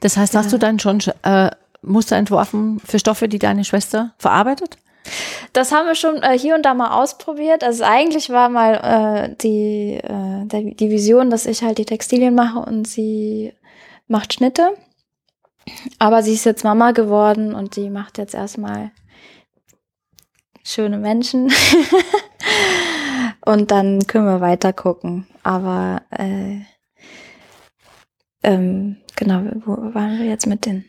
das 0.00 0.16
heißt, 0.16 0.34
ja. 0.34 0.40
hast 0.40 0.52
du 0.52 0.58
dann 0.58 0.78
schon 0.78 1.00
äh, 1.22 1.50
Muster 1.82 2.16
entworfen 2.16 2.80
für 2.80 2.98
Stoffe, 2.98 3.28
die 3.28 3.38
deine 3.38 3.64
Schwester 3.64 4.14
verarbeitet? 4.18 4.78
Das 5.52 5.72
haben 5.72 5.86
wir 5.86 5.94
schon 5.94 6.22
äh, 6.22 6.38
hier 6.38 6.54
und 6.54 6.62
da 6.62 6.74
mal 6.74 7.00
ausprobiert. 7.02 7.62
Also 7.62 7.84
eigentlich 7.84 8.30
war 8.30 8.48
mal 8.48 8.74
äh, 9.30 9.36
die, 9.36 9.94
äh, 10.02 10.46
der, 10.46 10.62
die 10.62 10.90
Vision, 10.90 11.30
dass 11.30 11.46
ich 11.46 11.62
halt 11.62 11.78
die 11.78 11.84
Textilien 11.84 12.34
mache 12.34 12.58
und 12.60 12.86
sie 12.86 13.52
macht 14.08 14.34
Schnitte. 14.34 14.74
Aber 15.98 16.22
sie 16.22 16.34
ist 16.34 16.44
jetzt 16.44 16.64
Mama 16.64 16.92
geworden 16.92 17.54
und 17.54 17.76
die 17.76 17.90
macht 17.90 18.18
jetzt 18.18 18.34
erstmal 18.34 18.90
schöne 20.64 20.98
Menschen. 20.98 21.52
und 23.44 23.70
dann 23.70 24.06
können 24.06 24.26
wir 24.26 24.40
weiter 24.40 24.72
gucken. 24.72 25.26
Aber 25.42 26.02
äh, 26.10 26.60
ähm, 28.42 28.96
genau, 29.16 29.42
wo 29.64 29.94
waren 29.94 30.18
wir 30.18 30.26
jetzt 30.26 30.46
mit 30.46 30.66
den? 30.66 30.84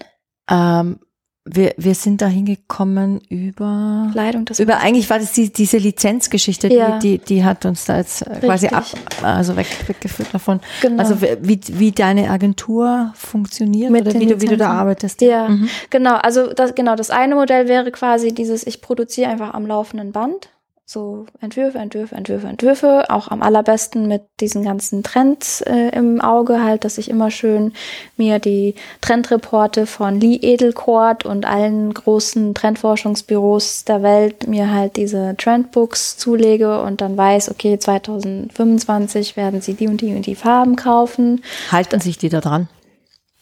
Ähm, 0.49 0.99
wir, 1.47 1.75
wir 1.77 1.93
sind 1.93 2.21
da 2.21 2.27
hingekommen 2.27 3.21
über 3.29 4.09
Kleidung. 4.11 4.45
Das 4.45 4.59
über 4.59 4.77
eigentlich 4.77 5.09
war 5.11 5.19
das 5.19 5.31
die, 5.31 5.53
diese 5.53 5.77
Lizenzgeschichte, 5.77 6.73
ja. 6.73 6.97
die, 6.97 7.19
die, 7.19 7.25
die 7.25 7.43
hat 7.43 7.65
uns 7.65 7.85
da 7.85 7.97
jetzt 7.97 8.25
Richtig. 8.25 8.41
quasi 8.41 8.67
ab, 8.69 8.85
also 9.21 9.55
weg, 9.55 9.67
weggeführt 9.85 10.33
davon. 10.33 10.59
Genau. 10.81 10.97
Also 10.97 11.21
wie, 11.21 11.61
wie 11.67 11.91
deine 11.91 12.31
Agentur 12.31 13.13
funktioniert 13.15 13.91
Mit 13.91 14.07
oder 14.07 14.19
wie 14.19 14.25
du, 14.25 14.41
wie 14.41 14.47
du 14.47 14.57
da 14.57 14.71
arbeitest. 14.71 15.21
Ja, 15.21 15.49
mhm. 15.49 15.69
genau. 15.91 16.15
Also 16.15 16.51
das, 16.51 16.73
genau, 16.73 16.95
das 16.95 17.11
eine 17.11 17.35
Modell 17.35 17.67
wäre 17.67 17.91
quasi 17.91 18.33
dieses, 18.33 18.65
ich 18.65 18.81
produziere 18.81 19.29
einfach 19.29 19.53
am 19.53 19.67
laufenden 19.67 20.11
Band 20.11 20.49
so 20.87 21.25
Entwürfe, 21.41 21.79
Entwürfe, 21.79 22.13
Entwürfe, 22.13 22.47
Entwürfe, 22.47 23.05
auch 23.09 23.29
am 23.29 23.41
allerbesten 23.41 24.07
mit 24.07 24.21
diesen 24.39 24.63
ganzen 24.63 25.01
Trends 25.01 25.61
äh, 25.61 25.89
im 25.89 26.21
Auge 26.21 26.63
halt, 26.63 26.85
dass 26.85 26.99
ich 26.99 27.09
immer 27.09 27.31
schön 27.31 27.73
mir 28.17 28.37
die 28.37 28.75
Trendreporte 29.01 29.87
von 29.87 30.19
Lee 30.19 30.35
Edelkort 30.35 31.25
und 31.25 31.45
allen 31.45 31.91
großen 31.91 32.53
Trendforschungsbüros 32.53 33.85
der 33.85 34.03
Welt 34.03 34.47
mir 34.47 34.71
halt 34.71 34.95
diese 34.95 35.35
Trendbooks 35.37 36.17
zulege 36.17 36.79
und 36.81 37.01
dann 37.01 37.17
weiß, 37.17 37.49
okay, 37.49 37.79
2025 37.79 39.37
werden 39.37 39.61
sie 39.61 39.73
die 39.73 39.87
und 39.87 40.01
die 40.01 40.13
und 40.13 40.27
die 40.27 40.35
Farben 40.35 40.75
kaufen. 40.75 41.43
Halten 41.71 41.99
sich 41.99 42.19
die 42.19 42.29
da 42.29 42.41
dran? 42.41 42.69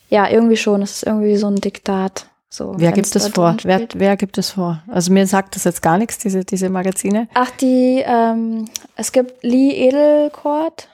Ja, 0.09 0.29
irgendwie 0.29 0.57
schon. 0.57 0.81
Es 0.81 0.97
ist 0.97 1.03
irgendwie 1.03 1.35
so 1.35 1.47
ein 1.47 1.55
Diktat. 1.55 2.27
So, 2.53 2.75
wer 2.77 2.91
gibt 2.91 3.15
es 3.15 3.27
vor? 3.29 3.57
Wer, 3.63 3.87
wer, 3.95 4.15
gibt 4.15 4.37
es 4.37 4.51
vor? 4.51 4.83
Also 4.87 5.11
mir 5.11 5.25
sagt 5.25 5.55
das 5.55 5.63
jetzt 5.63 5.81
gar 5.81 5.97
nichts, 5.97 6.19
diese, 6.19 6.45
diese 6.45 6.69
Magazine. 6.69 7.27
Ach, 7.33 7.49
die, 7.49 8.03
ähm, 8.05 8.69
es 8.95 9.11
gibt 9.11 9.43
Lee 9.43 9.71
Edelkort. 9.71 10.87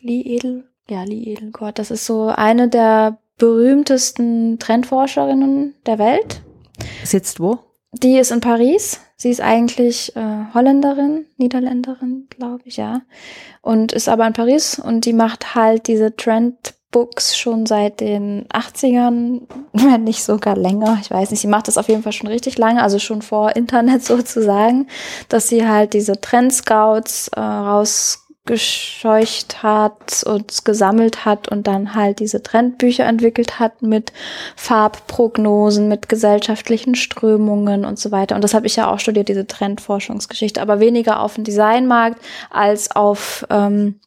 Lee 0.00 0.22
Edel, 0.22 0.64
ja, 0.88 1.02
Lee 1.02 1.24
Edelkort. 1.24 1.78
Das 1.78 1.90
ist 1.90 2.06
so 2.06 2.28
eine 2.28 2.68
der 2.68 3.18
berühmtesten 3.36 4.58
Trendforscherinnen 4.58 5.74
der 5.84 5.98
Welt. 5.98 6.40
Sitzt 7.04 7.38
wo? 7.38 7.58
Die 7.92 8.16
ist 8.16 8.30
in 8.30 8.40
Paris. 8.40 9.02
Sie 9.14 9.28
ist 9.28 9.42
eigentlich 9.42 10.16
äh, 10.16 10.54
Holländerin, 10.54 11.26
Niederländerin, 11.36 12.28
glaube 12.30 12.62
ich, 12.64 12.78
ja. 12.78 13.02
Und 13.60 13.92
ist 13.92 14.08
aber 14.08 14.26
in 14.26 14.32
Paris 14.32 14.78
und 14.78 15.04
die 15.04 15.12
macht 15.12 15.54
halt 15.54 15.86
diese 15.86 16.16
Trend 16.16 16.77
Books 16.90 17.36
schon 17.36 17.66
seit 17.66 18.00
den 18.00 18.46
80ern, 18.48 19.42
wenn 19.72 20.04
nicht 20.04 20.24
sogar 20.24 20.56
länger. 20.56 20.98
Ich 21.02 21.10
weiß 21.10 21.30
nicht, 21.30 21.40
sie 21.40 21.46
macht 21.46 21.68
das 21.68 21.78
auf 21.78 21.88
jeden 21.88 22.02
Fall 22.02 22.12
schon 22.12 22.28
richtig 22.28 22.56
lange, 22.56 22.82
also 22.82 22.98
schon 22.98 23.22
vor 23.22 23.56
Internet 23.56 24.04
sozusagen, 24.04 24.88
dass 25.28 25.48
sie 25.48 25.68
halt 25.68 25.92
diese 25.92 26.20
Trendscouts 26.20 27.28
äh, 27.28 27.40
rausgescheucht 27.40 29.62
hat 29.62 30.22
und 30.24 30.64
gesammelt 30.64 31.26
hat 31.26 31.48
und 31.48 31.66
dann 31.66 31.94
halt 31.94 32.20
diese 32.20 32.42
Trendbücher 32.42 33.04
entwickelt 33.04 33.58
hat 33.58 33.82
mit 33.82 34.14
Farbprognosen, 34.56 35.88
mit 35.88 36.08
gesellschaftlichen 36.08 36.94
Strömungen 36.94 37.84
und 37.84 37.98
so 37.98 38.12
weiter. 38.12 38.34
Und 38.34 38.42
das 38.42 38.54
habe 38.54 38.66
ich 38.66 38.76
ja 38.76 38.90
auch 38.90 38.98
studiert, 38.98 39.28
diese 39.28 39.46
Trendforschungsgeschichte, 39.46 40.62
aber 40.62 40.80
weniger 40.80 41.20
auf 41.20 41.34
dem 41.34 41.44
Designmarkt 41.44 42.18
als 42.50 42.96
auf 42.96 43.46
ähm, 43.50 44.00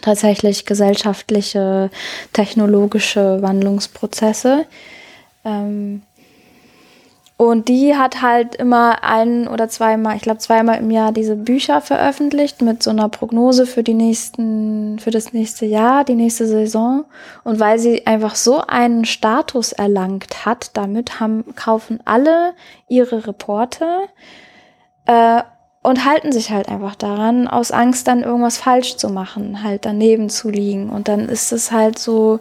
tatsächlich 0.00 0.66
gesellschaftliche, 0.66 1.90
technologische 2.32 3.42
Wandlungsprozesse. 3.42 4.66
Ähm, 5.44 6.02
und 7.40 7.68
die 7.68 7.96
hat 7.96 8.20
halt 8.20 8.54
immer 8.56 9.02
ein 9.02 9.48
oder 9.48 9.66
zweimal, 9.70 10.14
ich 10.14 10.20
glaube 10.20 10.40
zweimal 10.40 10.76
im 10.76 10.90
Jahr 10.90 11.10
diese 11.10 11.36
Bücher 11.36 11.80
veröffentlicht 11.80 12.60
mit 12.60 12.82
so 12.82 12.90
einer 12.90 13.08
Prognose 13.08 13.64
für 13.64 13.82
die 13.82 13.94
nächsten, 13.94 14.98
für 14.98 15.10
das 15.10 15.32
nächste 15.32 15.64
Jahr, 15.64 16.04
die 16.04 16.16
nächste 16.16 16.46
Saison. 16.46 17.06
Und 17.42 17.58
weil 17.58 17.78
sie 17.78 18.06
einfach 18.06 18.34
so 18.34 18.60
einen 18.60 19.06
Status 19.06 19.72
erlangt 19.72 20.44
hat, 20.44 20.76
damit 20.76 21.18
haben, 21.18 21.54
kaufen 21.56 22.00
alle 22.04 22.52
ihre 22.88 23.26
Reporte. 23.26 23.86
Äh, 25.06 25.40
und 25.82 26.04
halten 26.04 26.32
sich 26.32 26.50
halt 26.50 26.68
einfach 26.68 26.94
daran, 26.94 27.48
aus 27.48 27.70
Angst 27.70 28.06
dann 28.06 28.22
irgendwas 28.22 28.58
falsch 28.58 28.96
zu 28.96 29.08
machen, 29.08 29.62
halt 29.62 29.86
daneben 29.86 30.28
zu 30.28 30.50
liegen. 30.50 30.90
Und 30.90 31.08
dann 31.08 31.28
ist 31.28 31.52
es 31.52 31.72
halt 31.72 31.98
so, 31.98 32.40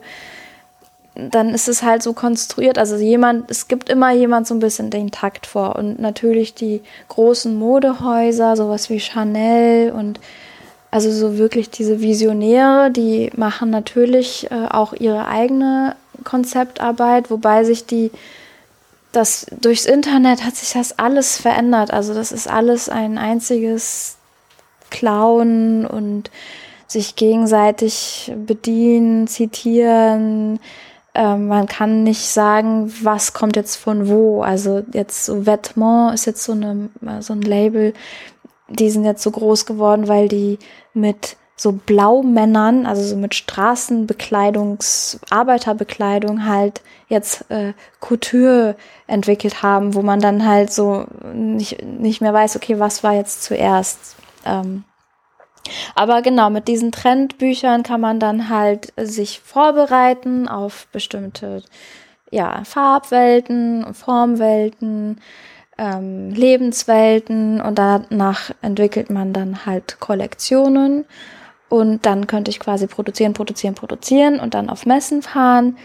dann 1.16 1.53
ist 1.53 1.70
es 1.70 1.82
halt 1.82 2.03
so 2.03 2.14
konstruiert. 2.14 2.78
Also 2.78 2.98
jemand, 2.98 3.49
es 3.49 3.70
gibt 3.70 3.90
immer 3.90 4.11
jemand 4.11 4.45
so 4.45 4.56
ein 4.56 4.60
bisschen 4.60 4.90
den 4.90 5.11
Takt 5.11 5.48
vor. 5.48 5.78
Und 5.78 5.99
natürlich 5.99 6.53
die 6.53 6.82
großen 7.07 7.57
Modehäuser, 7.57 8.57
sowas 8.57 8.90
wie 8.90 8.99
Chanel 8.99 9.91
und 9.91 10.20
also 10.91 11.11
so 11.11 11.38
wirklich 11.38 11.70
diese 11.70 12.02
Visionäre, 12.02 12.91
die 12.91 13.32
machen 13.36 13.70
natürlich 13.70 14.49
äh, 14.52 14.68
auch 14.70 14.94
ihre 14.94 15.28
eigene 15.28 15.95
Konzeptarbeit, 16.24 17.30
wobei 17.30 17.64
sich 17.64 17.86
die 17.86 18.11
das 19.11 19.48
durchs 19.60 19.86
Internet 19.86 20.44
hat 20.44 20.56
sich 20.56 20.73
das 20.73 20.98
alles 20.99 21.38
verändert. 21.38 21.91
Also 21.91 22.14
das 22.14 22.31
ist 22.31 22.48
alles 22.48 22.90
ein 22.90 23.18
einziges 23.18 24.18
Klauen 24.90 25.86
und 25.86 26.30
sich 26.88 27.15
gegenseitig 27.15 28.31
bedienen, 28.36 29.27
zitieren. 29.27 30.60
Ähm, 31.14 31.48
man 31.48 31.68
kann 31.68 32.03
nicht 32.03 32.27
sagen, 32.27 32.91
was 33.02 33.34
kommt 33.34 33.56
jetzt 33.56 33.76
von 33.76 34.07
wo. 34.10 34.41
Also 34.41 34.84
jetzt 34.94 35.26
so 35.26 35.38
Vêtement 35.45 36.14
ist 36.14 36.26
jetzt 36.26 36.44
so, 36.44 36.53
eine, 36.53 36.90
so 37.19 37.34
ein 37.34 37.41
Label, 37.41 37.94
die 38.68 38.90
sind 38.90 39.06
jetzt 39.06 39.23
so 39.23 39.31
groß 39.31 39.65
geworden, 39.65 40.07
weil 40.07 40.27
die 40.27 40.60
mit 40.94 41.38
so 41.60 41.73
Blaumännern, 41.73 42.86
also 42.86 43.03
so 43.03 43.18
mit 43.18 43.36
Straßenbekleidungs, 43.36 45.19
Arbeiterbekleidung 45.30 46.45
halt 46.45 46.81
jetzt 47.10 47.52
äh, 47.52 47.73
Couture 47.99 48.77
entwickelt 49.07 49.61
haben, 49.61 49.94
wo 49.94 50.02
man 50.02 50.22
dann 50.22 50.48
halt 50.48 50.72
so 50.72 51.06
nicht, 51.34 51.84
nicht 51.84 52.22
mehr 52.22 52.34
weiß, 52.34 52.56
okay, 52.56 52.80
was 52.80 53.03
war 53.03 53.14
jetzt 53.14 53.44
zuerst. 53.44 54.15
Ähm, 54.45 54.86
aber 55.95 56.22
genau, 56.22 56.49
mit 56.49 56.69
diesen 56.69 56.94
Trendbüchern 56.94 57.84
kann 57.84 57.99
man 57.99 58.22
dann 58.22 58.48
halt 58.48 58.94
sich 58.95 59.41
vorbereiten 59.41 60.48
auf 60.48 60.88
bestimmte 60.94 61.61
ja, 62.31 62.64
Farbwelten, 62.64 63.94
Formwelten, 63.94 65.19
ähm, 65.77 66.30
Lebenswelten 66.30 67.60
und 67.60 67.77
danach 67.77 68.52
entwickelt 68.61 69.10
man 69.10 69.34
dann 69.34 69.65
halt 69.65 69.99
Kollektionen 69.99 71.03
und 71.70 72.06
dann 72.06 72.28
könnte 72.28 72.52
ich 72.52 72.60
quasi 72.60 72.88
produzieren, 72.88 73.34
produzieren, 73.34 73.76
produzieren 73.76 74.40
und 74.40 74.54
dann 74.54 74.70
auf 74.70 74.86
Messen 74.86 75.22
fahren 75.22 75.78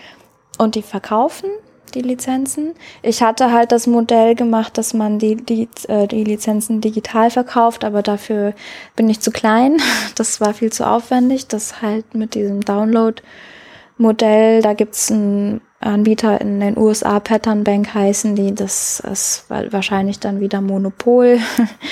und 0.59 0.75
die 0.75 0.83
verkaufen, 0.83 1.51
die 1.95 2.01
Lizenzen. 2.01 2.75
Ich 3.03 3.23
hatte 3.23 3.53
halt 3.53 3.71
das 3.71 3.87
Modell 3.87 4.35
gemacht, 4.35 4.77
dass 4.79 4.95
man 4.95 5.19
die, 5.19 5.37
die, 5.37 5.69
äh, 5.89 6.09
die 6.09 6.25
Lizenzen 6.25 6.81
digital 6.81 7.31
verkauft, 7.31 7.85
aber 7.85 8.03
dafür 8.03 8.55
bin 8.97 9.09
ich 9.09 9.21
zu 9.21 9.31
klein. 9.31 9.79
Das 10.17 10.41
war 10.41 10.55
viel 10.55 10.73
zu 10.73 10.87
aufwendig. 10.87 11.49
Das 11.49 11.83
halt 11.83 12.15
mit 12.15 12.35
diesem 12.35 12.61
Download-Modell, 12.61 14.63
da 14.63 14.75
gibt's 14.75 15.11
einen 15.11 15.61
Anbieter 15.81 16.41
in 16.41 16.61
den 16.61 16.79
USA, 16.79 17.21
Pattern 17.21 17.65
Bank 17.65 17.93
heißen 17.93 18.37
die, 18.37 18.55
das 18.55 19.01
ist 19.01 19.45
wahrscheinlich 19.49 20.19
dann 20.19 20.41
wieder 20.41 20.61
Monopol. 20.61 21.39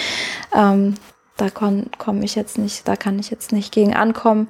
ähm, 0.56 0.94
da 1.42 1.50
komme 1.50 2.24
ich 2.24 2.34
jetzt 2.34 2.58
nicht, 2.58 2.86
da 2.86 2.96
kann 2.96 3.18
ich 3.18 3.30
jetzt 3.30 3.52
nicht 3.52 3.72
gegen 3.72 3.94
ankommen. 3.94 4.48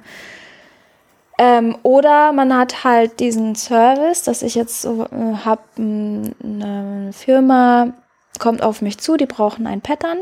Ähm, 1.39 1.75
oder 1.81 2.31
man 2.31 2.55
hat 2.55 2.83
halt 2.83 3.19
diesen 3.19 3.55
Service, 3.55 4.21
dass 4.21 4.43
ich 4.43 4.53
jetzt 4.53 4.83
so 4.83 5.05
äh, 5.05 5.45
habe, 5.45 5.63
eine 5.77 7.11
Firma 7.11 7.93
kommt 8.39 8.61
auf 8.61 8.81
mich 8.81 8.99
zu, 8.99 9.17
die 9.17 9.25
brauchen 9.25 9.65
ein 9.65 9.81
Pattern. 9.81 10.19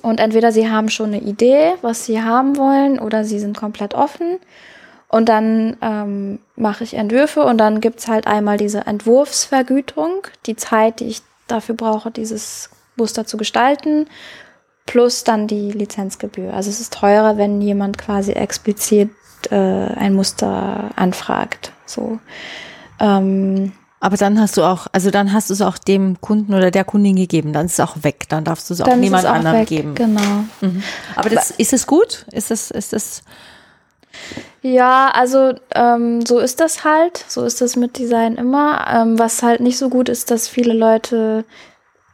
Und 0.00 0.20
entweder 0.20 0.52
sie 0.52 0.70
haben 0.70 0.88
schon 0.88 1.12
eine 1.12 1.20
Idee, 1.20 1.74
was 1.82 2.06
sie 2.06 2.22
haben 2.22 2.56
wollen, 2.56 2.98
oder 2.98 3.24
sie 3.24 3.38
sind 3.38 3.56
komplett 3.56 3.94
offen. 3.94 4.38
Und 5.08 5.28
dann 5.28 5.76
ähm, 5.82 6.38
mache 6.56 6.84
ich 6.84 6.94
Entwürfe 6.94 7.44
und 7.44 7.58
dann 7.58 7.80
gibt's 7.80 8.08
halt 8.08 8.26
einmal 8.26 8.56
diese 8.56 8.86
Entwurfsvergütung, 8.86 10.26
die 10.46 10.56
Zeit, 10.56 11.00
die 11.00 11.06
ich 11.06 11.22
dafür 11.46 11.74
brauche, 11.74 12.10
dieses 12.10 12.70
Muster 12.96 13.26
zu 13.26 13.36
gestalten, 13.36 14.08
plus 14.86 15.24
dann 15.24 15.46
die 15.46 15.72
Lizenzgebühr. 15.72 16.54
Also 16.54 16.70
es 16.70 16.80
ist 16.80 16.94
teurer, 16.94 17.36
wenn 17.36 17.60
jemand 17.60 17.98
quasi 17.98 18.32
explizit 18.32 19.10
äh, 19.50 19.54
ein 19.54 20.14
Muster 20.14 20.90
anfragt. 20.96 21.72
So. 21.84 22.18
Ähm, 23.00 23.72
aber 23.98 24.16
dann 24.16 24.40
hast 24.40 24.56
du 24.56 24.62
auch, 24.62 24.86
also 24.92 25.10
dann 25.10 25.32
hast 25.32 25.50
du 25.50 25.54
es 25.54 25.62
auch 25.62 25.78
dem 25.78 26.20
Kunden 26.20 26.54
oder 26.54 26.70
der 26.70 26.84
Kundin 26.84 27.16
gegeben, 27.16 27.52
dann 27.52 27.66
ist 27.66 27.72
es 27.72 27.80
auch 27.80 27.96
weg, 28.02 28.26
dann 28.28 28.44
darfst 28.44 28.68
du 28.70 28.74
es 28.74 28.80
auch 28.80 28.94
niemand 28.94 29.24
anderem 29.24 29.64
geben. 29.64 29.94
Genau. 29.94 30.44
Mhm. 30.60 30.82
Aber 31.16 31.30
das, 31.30 31.50
ist 31.50 31.72
es 31.72 31.86
gut? 31.86 32.26
Ist 32.30 32.50
das, 32.50 32.70
ist 32.70 32.92
das? 32.92 33.22
Ja, 34.62 35.10
also 35.12 35.54
ähm, 35.74 36.24
so 36.26 36.38
ist 36.38 36.60
das 36.60 36.84
halt. 36.84 37.24
So 37.28 37.44
ist 37.44 37.60
das 37.60 37.76
mit 37.76 37.98
Design 37.98 38.36
immer. 38.36 38.86
Ähm, 38.92 39.18
was 39.18 39.42
halt 39.42 39.60
nicht 39.60 39.78
so 39.78 39.88
gut 39.88 40.08
ist, 40.08 40.30
dass 40.30 40.48
viele 40.48 40.72
Leute 40.72 41.44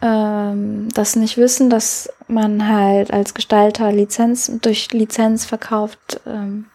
ähm, 0.01 0.89
das 0.95 1.17
nicht 1.17 1.37
wissen, 1.37 1.71
dass 1.71 2.11
man 2.33 2.69
halt 2.69 3.13
als 3.13 3.35
Gestalter 3.35 3.93
Lizenz 3.93 4.51
durch 4.61 4.93
Lizenz 4.93 5.45
verkauft, 5.45 6.21
ähm, 6.27 6.67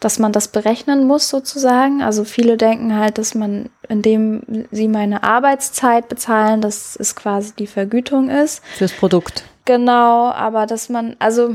dass 0.00 0.18
man 0.18 0.32
das 0.32 0.48
berechnen 0.48 1.06
muss 1.06 1.28
sozusagen. 1.28 2.02
Also 2.02 2.24
viele 2.24 2.56
denken 2.56 2.96
halt, 2.96 3.18
dass 3.18 3.34
man, 3.34 3.68
indem 3.88 4.66
sie 4.70 4.88
meine 4.88 5.22
Arbeitszeit 5.22 6.08
bezahlen, 6.08 6.60
dass 6.60 6.96
es 6.96 7.14
quasi 7.14 7.52
die 7.58 7.66
Vergütung 7.66 8.30
ist. 8.30 8.62
Fürs 8.76 8.92
Produkt. 8.92 9.44
Genau, 9.66 10.30
aber 10.30 10.66
dass 10.66 10.88
man, 10.88 11.16
also 11.18 11.54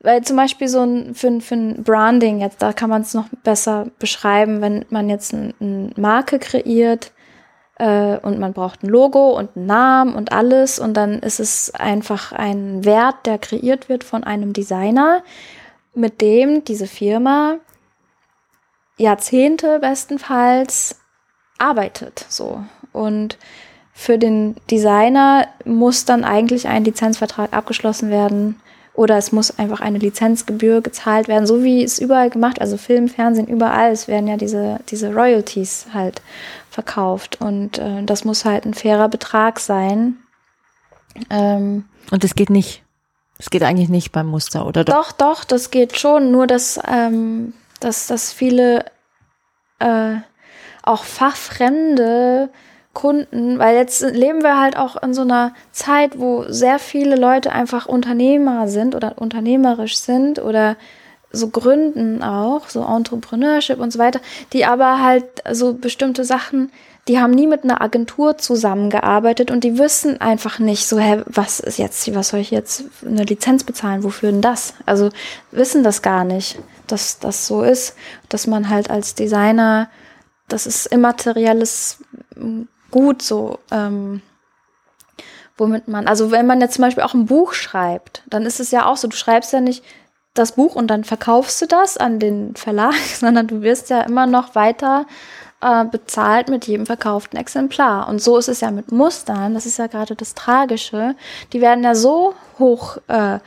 weil 0.00 0.22
zum 0.22 0.36
Beispiel 0.36 0.68
so 0.68 0.80
ein, 0.80 1.14
für, 1.14 1.40
für 1.40 1.54
ein 1.54 1.84
Branding 1.84 2.40
jetzt, 2.40 2.60
da 2.60 2.72
kann 2.72 2.90
man 2.90 3.02
es 3.02 3.14
noch 3.14 3.28
besser 3.44 3.86
beschreiben, 3.98 4.60
wenn 4.60 4.84
man 4.90 5.08
jetzt 5.08 5.32
eine 5.32 5.54
ein 5.60 5.92
Marke 5.96 6.38
kreiert, 6.38 7.12
äh, 7.82 8.16
und 8.22 8.38
man 8.38 8.52
braucht 8.52 8.84
ein 8.84 8.88
Logo 8.88 9.36
und 9.36 9.56
einen 9.56 9.66
Namen 9.66 10.14
und 10.14 10.30
alles 10.30 10.78
und 10.78 10.94
dann 10.94 11.18
ist 11.18 11.40
es 11.40 11.74
einfach 11.74 12.30
ein 12.30 12.84
Wert, 12.84 13.26
der 13.26 13.38
kreiert 13.38 13.88
wird 13.88 14.04
von 14.04 14.22
einem 14.22 14.52
Designer, 14.52 15.24
mit 15.92 16.20
dem 16.20 16.64
diese 16.64 16.86
Firma 16.86 17.56
Jahrzehnte 18.98 19.80
bestenfalls 19.80 21.00
arbeitet, 21.58 22.24
so. 22.28 22.64
Und 22.92 23.36
für 23.92 24.16
den 24.16 24.54
Designer 24.70 25.48
muss 25.64 26.04
dann 26.04 26.22
eigentlich 26.24 26.68
ein 26.68 26.84
Lizenzvertrag 26.84 27.52
abgeschlossen 27.52 28.10
werden 28.10 28.60
oder 28.94 29.16
es 29.16 29.32
muss 29.32 29.58
einfach 29.58 29.80
eine 29.80 29.98
Lizenzgebühr 29.98 30.82
gezahlt 30.82 31.26
werden, 31.26 31.46
so 31.46 31.64
wie 31.64 31.82
es 31.82 31.98
überall 31.98 32.30
gemacht, 32.30 32.60
also 32.60 32.76
Film, 32.76 33.08
Fernsehen, 33.08 33.48
überall, 33.48 33.90
es 33.90 34.06
werden 34.06 34.28
ja 34.28 34.36
diese, 34.36 34.78
diese 34.88 35.12
Royalties 35.12 35.86
halt 35.92 36.22
verkauft 36.72 37.40
und 37.40 37.78
äh, 37.78 38.02
das 38.02 38.24
muss 38.24 38.44
halt 38.44 38.64
ein 38.64 38.74
fairer 38.74 39.08
Betrag 39.08 39.60
sein. 39.60 40.16
Ähm, 41.28 41.84
und 42.10 42.24
es 42.24 42.34
geht 42.34 42.50
nicht. 42.50 42.82
Es 43.38 43.50
geht 43.50 43.62
eigentlich 43.62 43.88
nicht 43.88 44.12
beim 44.12 44.26
Muster, 44.26 44.66
oder 44.66 44.84
doch? 44.84 44.94
Doch, 44.94 45.12
doch, 45.12 45.44
das 45.44 45.70
geht 45.70 45.98
schon, 45.98 46.30
nur 46.30 46.46
dass, 46.46 46.80
ähm, 46.88 47.52
dass, 47.80 48.06
dass 48.06 48.32
viele 48.32 48.86
äh, 49.80 50.14
auch 50.82 51.04
fachfremde 51.04 52.50
Kunden, 52.94 53.58
weil 53.58 53.76
jetzt 53.76 54.02
leben 54.02 54.42
wir 54.42 54.60
halt 54.60 54.76
auch 54.76 55.02
in 55.02 55.12
so 55.12 55.22
einer 55.22 55.54
Zeit, 55.72 56.18
wo 56.18 56.44
sehr 56.48 56.78
viele 56.78 57.16
Leute 57.16 57.52
einfach 57.52 57.86
Unternehmer 57.86 58.68
sind 58.68 58.94
oder 58.94 59.18
unternehmerisch 59.18 59.98
sind 59.98 60.38
oder 60.38 60.76
so 61.32 61.48
gründen 61.48 62.22
auch, 62.22 62.68
so 62.68 62.84
Entrepreneurship 62.84 63.78
und 63.80 63.92
so 63.92 63.98
weiter, 63.98 64.20
die 64.52 64.64
aber 64.64 65.00
halt 65.00 65.24
so 65.52 65.74
bestimmte 65.74 66.24
Sachen, 66.24 66.70
die 67.08 67.18
haben 67.18 67.32
nie 67.32 67.48
mit 67.48 67.64
einer 67.64 67.80
Agentur 67.80 68.38
zusammengearbeitet 68.38 69.50
und 69.50 69.64
die 69.64 69.78
wissen 69.78 70.20
einfach 70.20 70.58
nicht 70.58 70.86
so, 70.86 70.98
hä, 70.98 71.22
was 71.26 71.58
ist 71.58 71.78
jetzt, 71.78 72.14
was 72.14 72.28
soll 72.28 72.40
ich 72.40 72.50
jetzt 72.50 72.84
eine 73.04 73.24
Lizenz 73.24 73.64
bezahlen, 73.64 74.04
wofür 74.04 74.30
denn 74.30 74.40
das? 74.42 74.74
Also 74.86 75.10
wissen 75.50 75.82
das 75.82 76.02
gar 76.02 76.24
nicht, 76.24 76.58
dass 76.86 77.18
das 77.18 77.46
so 77.46 77.62
ist, 77.62 77.96
dass 78.28 78.46
man 78.46 78.68
halt 78.68 78.88
als 78.88 79.14
Designer, 79.14 79.88
das 80.46 80.66
ist 80.66 80.86
immaterielles 80.86 81.98
gut 82.90 83.22
so, 83.22 83.58
ähm, 83.72 84.22
womit 85.56 85.88
man, 85.88 86.06
also 86.06 86.30
wenn 86.30 86.46
man 86.46 86.60
jetzt 86.60 86.74
zum 86.74 86.84
Beispiel 86.84 87.02
auch 87.02 87.14
ein 87.14 87.26
Buch 87.26 87.52
schreibt, 87.52 88.22
dann 88.28 88.46
ist 88.46 88.60
es 88.60 88.70
ja 88.70 88.86
auch 88.86 88.96
so, 88.96 89.08
du 89.08 89.16
schreibst 89.16 89.52
ja 89.52 89.60
nicht 89.60 89.82
das 90.34 90.52
Buch 90.52 90.74
und 90.74 90.88
dann 90.88 91.04
verkaufst 91.04 91.60
du 91.62 91.66
das 91.66 91.96
an 91.96 92.18
den 92.18 92.54
Verlag, 92.56 92.94
sondern 93.18 93.46
du 93.46 93.62
wirst 93.62 93.90
ja 93.90 94.02
immer 94.02 94.26
noch 94.26 94.54
weiter 94.54 95.06
äh, 95.60 95.84
bezahlt 95.84 96.48
mit 96.48 96.66
jedem 96.66 96.86
verkauften 96.86 97.38
Exemplar. 97.38 98.08
Und 98.08 98.20
so 98.20 98.38
ist 98.38 98.48
es 98.48 98.60
ja 98.60 98.70
mit 98.70 98.92
Mustern, 98.92 99.54
das 99.54 99.66
ist 99.66 99.78
ja 99.78 99.86
gerade 99.86 100.16
das 100.16 100.34
Tragische, 100.34 101.14
die 101.52 101.60
werden 101.60 101.84
ja 101.84 101.94
so 101.94 102.34
hoch 102.58 102.98
äh, 103.08 103.38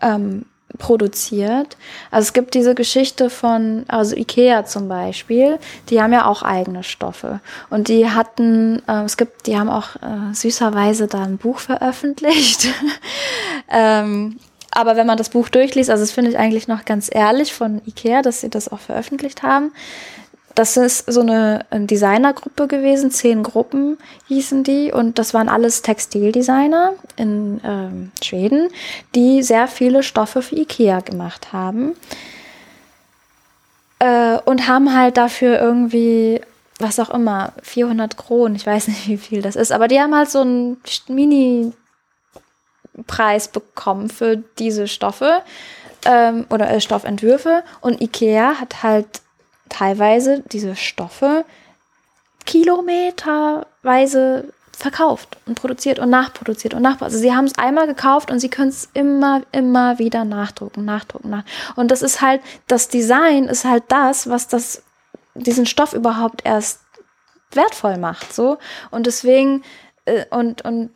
ähm, 0.00 0.46
produziert. 0.78 1.76
Also 2.10 2.26
es 2.26 2.32
gibt 2.32 2.54
diese 2.54 2.74
Geschichte 2.74 3.30
von, 3.30 3.84
also 3.88 4.16
Ikea 4.16 4.64
zum 4.64 4.88
Beispiel, 4.88 5.58
die 5.90 6.00
haben 6.00 6.12
ja 6.12 6.26
auch 6.26 6.42
eigene 6.42 6.82
Stoffe. 6.82 7.40
Und 7.70 7.88
die 7.88 8.08
hatten, 8.10 8.82
äh, 8.88 9.02
es 9.04 9.16
gibt, 9.16 9.46
die 9.46 9.58
haben 9.58 9.68
auch 9.68 9.96
äh, 9.96 10.32
süßerweise 10.34 11.06
da 11.06 11.22
ein 11.22 11.38
Buch 11.38 11.58
veröffentlicht. 11.58 12.68
ähm, 13.70 14.38
aber 14.72 14.96
wenn 14.96 15.06
man 15.06 15.18
das 15.18 15.28
Buch 15.28 15.48
durchliest, 15.48 15.90
also 15.90 16.02
das 16.02 16.12
finde 16.12 16.30
ich 16.30 16.38
eigentlich 16.38 16.66
noch 16.66 16.84
ganz 16.84 17.08
ehrlich 17.12 17.52
von 17.52 17.80
Ikea, 17.86 18.22
dass 18.22 18.40
sie 18.40 18.50
das 18.50 18.70
auch 18.70 18.80
veröffentlicht 18.80 19.42
haben 19.42 19.72
das 20.54 20.76
ist 20.76 21.10
so 21.10 21.20
eine 21.20 21.64
Designergruppe 21.72 22.66
gewesen, 22.66 23.10
zehn 23.10 23.42
Gruppen 23.42 23.98
hießen 24.28 24.64
die 24.64 24.92
und 24.92 25.18
das 25.18 25.34
waren 25.34 25.48
alles 25.48 25.82
Textildesigner 25.82 26.92
in 27.16 27.60
ähm, 27.64 28.12
Schweden, 28.22 28.68
die 29.14 29.42
sehr 29.42 29.68
viele 29.68 30.02
Stoffe 30.02 30.42
für 30.42 30.56
Ikea 30.56 31.00
gemacht 31.00 31.52
haben 31.52 31.94
äh, 33.98 34.38
und 34.44 34.68
haben 34.68 34.94
halt 34.94 35.16
dafür 35.16 35.60
irgendwie 35.60 36.40
was 36.78 36.98
auch 36.98 37.10
immer 37.10 37.52
400 37.62 38.16
Kronen, 38.16 38.56
ich 38.56 38.66
weiß 38.66 38.88
nicht 38.88 39.08
wie 39.08 39.16
viel 39.16 39.42
das 39.42 39.56
ist, 39.56 39.72
aber 39.72 39.88
die 39.88 40.00
haben 40.00 40.14
halt 40.14 40.30
so 40.30 40.40
einen 40.40 40.78
Mini 41.08 41.72
Preis 43.06 43.48
bekommen 43.48 44.10
für 44.10 44.36
diese 44.58 44.88
Stoffe 44.88 45.42
ähm, 46.04 46.46
oder 46.50 46.70
äh, 46.70 46.80
Stoffentwürfe 46.80 47.62
und 47.80 48.00
Ikea 48.00 48.60
hat 48.60 48.82
halt 48.82 49.22
teilweise 49.68 50.42
diese 50.52 50.76
Stoffe 50.76 51.44
kilometerweise 52.44 54.52
verkauft 54.72 55.36
und 55.46 55.54
produziert 55.54 55.98
und 55.98 56.10
nachproduziert 56.10 56.74
und 56.74 56.82
nachproduziert. 56.82 57.14
Also 57.14 57.18
sie 57.18 57.34
haben 57.34 57.44
es 57.44 57.56
einmal 57.56 57.86
gekauft 57.86 58.30
und 58.30 58.40
sie 58.40 58.48
können 58.48 58.70
es 58.70 58.88
immer, 58.94 59.42
immer 59.52 59.98
wieder 59.98 60.24
nachdrucken, 60.24 60.84
nachdrucken, 60.84 61.30
nach. 61.30 61.44
Und 61.76 61.90
das 61.90 62.02
ist 62.02 62.20
halt, 62.20 62.40
das 62.66 62.88
Design 62.88 63.44
ist 63.44 63.64
halt 63.64 63.84
das, 63.88 64.28
was 64.28 64.48
das, 64.48 64.82
diesen 65.34 65.66
Stoff 65.66 65.92
überhaupt 65.92 66.44
erst 66.44 66.80
wertvoll 67.52 67.98
macht, 67.98 68.32
so. 68.32 68.58
Und 68.90 69.06
deswegen, 69.06 69.62
äh, 70.04 70.24
und, 70.30 70.62
und 70.62 70.90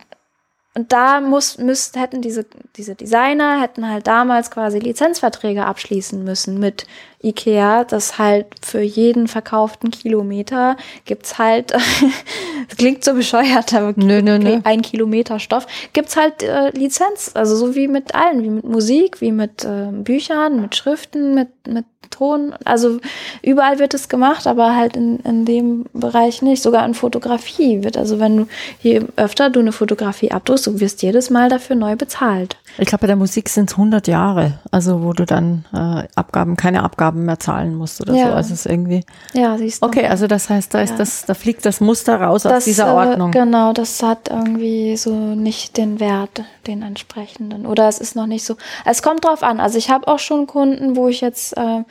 und 0.76 0.92
da 0.92 1.22
muss, 1.22 1.56
müsst, 1.56 1.96
hätten 1.96 2.20
diese, 2.20 2.44
diese 2.76 2.94
Designer 2.94 3.62
hätten 3.62 3.88
halt 3.88 4.06
damals 4.06 4.50
quasi 4.50 4.78
Lizenzverträge 4.78 5.64
abschließen 5.64 6.22
müssen 6.22 6.60
mit 6.60 6.86
Ikea, 7.22 7.84
dass 7.84 8.18
halt 8.18 8.46
für 8.60 8.82
jeden 8.82 9.26
verkauften 9.26 9.90
Kilometer 9.90 10.76
gibt's 11.06 11.38
halt, 11.38 11.70
das 12.68 12.76
klingt 12.76 13.04
so 13.04 13.14
bescheuert, 13.14 13.72
aber 13.72 13.94
nö, 13.96 14.20
nö, 14.20 14.38
nö. 14.38 14.60
ein 14.64 14.82
Kilometer 14.82 15.38
Stoff, 15.38 15.66
gibt's 15.94 16.14
halt 16.14 16.42
äh, 16.42 16.68
Lizenz, 16.72 17.30
also 17.32 17.56
so 17.56 17.74
wie 17.74 17.88
mit 17.88 18.14
allen, 18.14 18.42
wie 18.42 18.50
mit 18.50 18.64
Musik, 18.64 19.22
wie 19.22 19.32
mit 19.32 19.64
äh, 19.64 19.88
Büchern, 19.92 20.60
mit 20.60 20.76
Schriften, 20.76 21.34
mit, 21.34 21.48
mit 21.66 21.86
Ton, 22.10 22.54
also 22.64 22.98
überall 23.42 23.78
wird 23.78 23.94
es 23.94 24.08
gemacht, 24.08 24.46
aber 24.46 24.74
halt 24.76 24.96
in, 24.96 25.18
in 25.20 25.44
dem 25.44 25.86
Bereich 25.92 26.42
nicht. 26.42 26.62
Sogar 26.62 26.84
in 26.86 26.94
Fotografie 26.94 27.82
wird, 27.82 27.96
also 27.96 28.18
wenn 28.20 28.36
du 28.36 28.46
je 28.80 29.02
öfter 29.16 29.50
du 29.50 29.60
eine 29.60 29.72
Fotografie 29.72 30.30
abdruckst, 30.30 30.66
du 30.66 30.80
wirst 30.80 31.02
jedes 31.02 31.30
Mal 31.30 31.48
dafür 31.48 31.76
neu 31.76 31.96
bezahlt. 31.96 32.56
Ich 32.78 32.86
glaube, 32.88 33.02
bei 33.02 33.06
der 33.06 33.16
Musik 33.16 33.48
sind 33.48 33.70
es 33.70 33.76
100 33.76 34.06
Jahre, 34.06 34.58
also 34.70 35.02
wo 35.02 35.12
du 35.12 35.24
dann 35.24 35.64
äh, 35.72 36.06
Abgaben, 36.14 36.56
keine 36.56 36.82
Abgaben 36.82 37.24
mehr 37.24 37.38
zahlen 37.38 37.74
musst 37.74 38.00
oder 38.00 38.14
Ja. 38.14 38.26
so. 38.28 38.32
Also 38.34 38.52
es 38.54 38.60
ist 38.60 38.66
irgendwie. 38.70 39.02
Ja, 39.32 39.56
siehst 39.56 39.82
du. 39.82 39.86
Okay, 39.86 40.06
also 40.06 40.26
das 40.26 40.50
heißt, 40.50 40.74
da 40.74 40.80
ist 40.82 40.90
Ja. 40.90 40.96
das, 40.96 41.24
da 41.24 41.34
fliegt 41.34 41.64
das 41.64 41.80
Muster 41.80 42.20
raus 42.20 42.44
aus 42.44 42.52
das, 42.52 42.64
dieser 42.64 42.94
Ordnung. 42.94 43.30
Äh, 43.32 43.38
genau, 43.38 43.72
das 43.72 44.02
hat 44.02 44.28
irgendwie 44.28 44.96
so 44.96 45.10
nicht 45.14 45.76
den 45.76 46.00
Wert, 46.00 46.42
den 46.66 46.82
entsprechenden. 46.82 47.64
Oder 47.66 47.88
es 47.88 47.98
ist 47.98 48.14
noch 48.16 48.26
nicht 48.26 48.44
so. 48.44 48.56
Es 48.84 49.02
kommt 49.02 49.24
drauf 49.24 49.42
an. 49.42 49.58
Also 49.60 49.78
ich 49.78 49.88
habe 49.90 50.06
auch 50.08 50.18
schon 50.18 50.46
Kunden, 50.46 50.96
wo 50.96 51.08
ich 51.08 51.20
jetzt, 51.20 51.56
äh, 51.56 51.82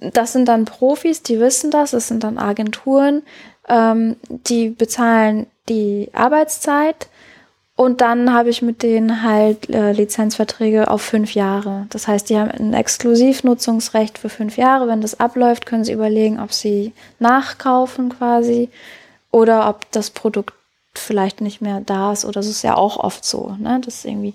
das 0.00 0.32
sind 0.32 0.46
dann 0.46 0.64
Profis, 0.64 1.22
die 1.22 1.40
wissen 1.40 1.70
das, 1.70 1.90
das 1.92 2.08
sind 2.08 2.24
dann 2.24 2.38
Agenturen, 2.38 3.22
ähm, 3.68 4.16
die 4.28 4.70
bezahlen 4.70 5.46
die 5.68 6.08
Arbeitszeit. 6.12 7.08
Und 7.76 8.00
dann 8.00 8.32
habe 8.32 8.50
ich 8.50 8.60
mit 8.60 8.82
denen 8.82 9.22
halt 9.22 9.70
äh, 9.70 9.92
Lizenzverträge 9.92 10.90
auf 10.90 11.00
fünf 11.00 11.34
Jahre. 11.34 11.86
Das 11.90 12.08
heißt, 12.08 12.28
die 12.28 12.36
haben 12.36 12.50
ein 12.50 12.74
Exklusivnutzungsrecht 12.74 14.18
für 14.18 14.28
fünf 14.28 14.56
Jahre. 14.56 14.88
Wenn 14.88 15.00
das 15.00 15.20
abläuft, 15.20 15.64
können 15.64 15.84
sie 15.84 15.92
überlegen, 15.92 16.40
ob 16.40 16.52
sie 16.52 16.92
nachkaufen 17.20 18.08
quasi 18.08 18.68
oder 19.30 19.68
ob 19.68 19.90
das 19.92 20.10
Produkt 20.10 20.54
vielleicht 20.94 21.40
nicht 21.40 21.60
mehr 21.60 21.80
da 21.80 22.12
ist 22.12 22.24
oder 22.24 22.42
so 22.42 22.50
ist 22.50 22.62
ja 22.62 22.74
auch 22.76 22.96
oft 22.96 23.24
so, 23.24 23.54
ne? 23.60 23.80
Das 23.84 23.98
ist 23.98 24.04
irgendwie 24.06 24.34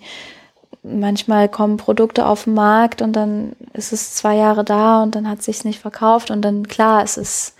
manchmal 0.83 1.49
kommen 1.49 1.77
Produkte 1.77 2.25
auf 2.25 2.43
den 2.43 2.53
Markt 2.53 3.01
und 3.01 3.13
dann 3.13 3.55
ist 3.73 3.93
es 3.93 4.15
zwei 4.15 4.35
Jahre 4.35 4.63
da 4.63 5.01
und 5.01 5.15
dann 5.15 5.29
hat 5.29 5.41
sich's 5.41 5.63
nicht 5.63 5.79
verkauft 5.79 6.29
und 6.29 6.41
dann 6.41 6.67
klar, 6.67 7.03
es 7.03 7.17
ist 7.17 7.55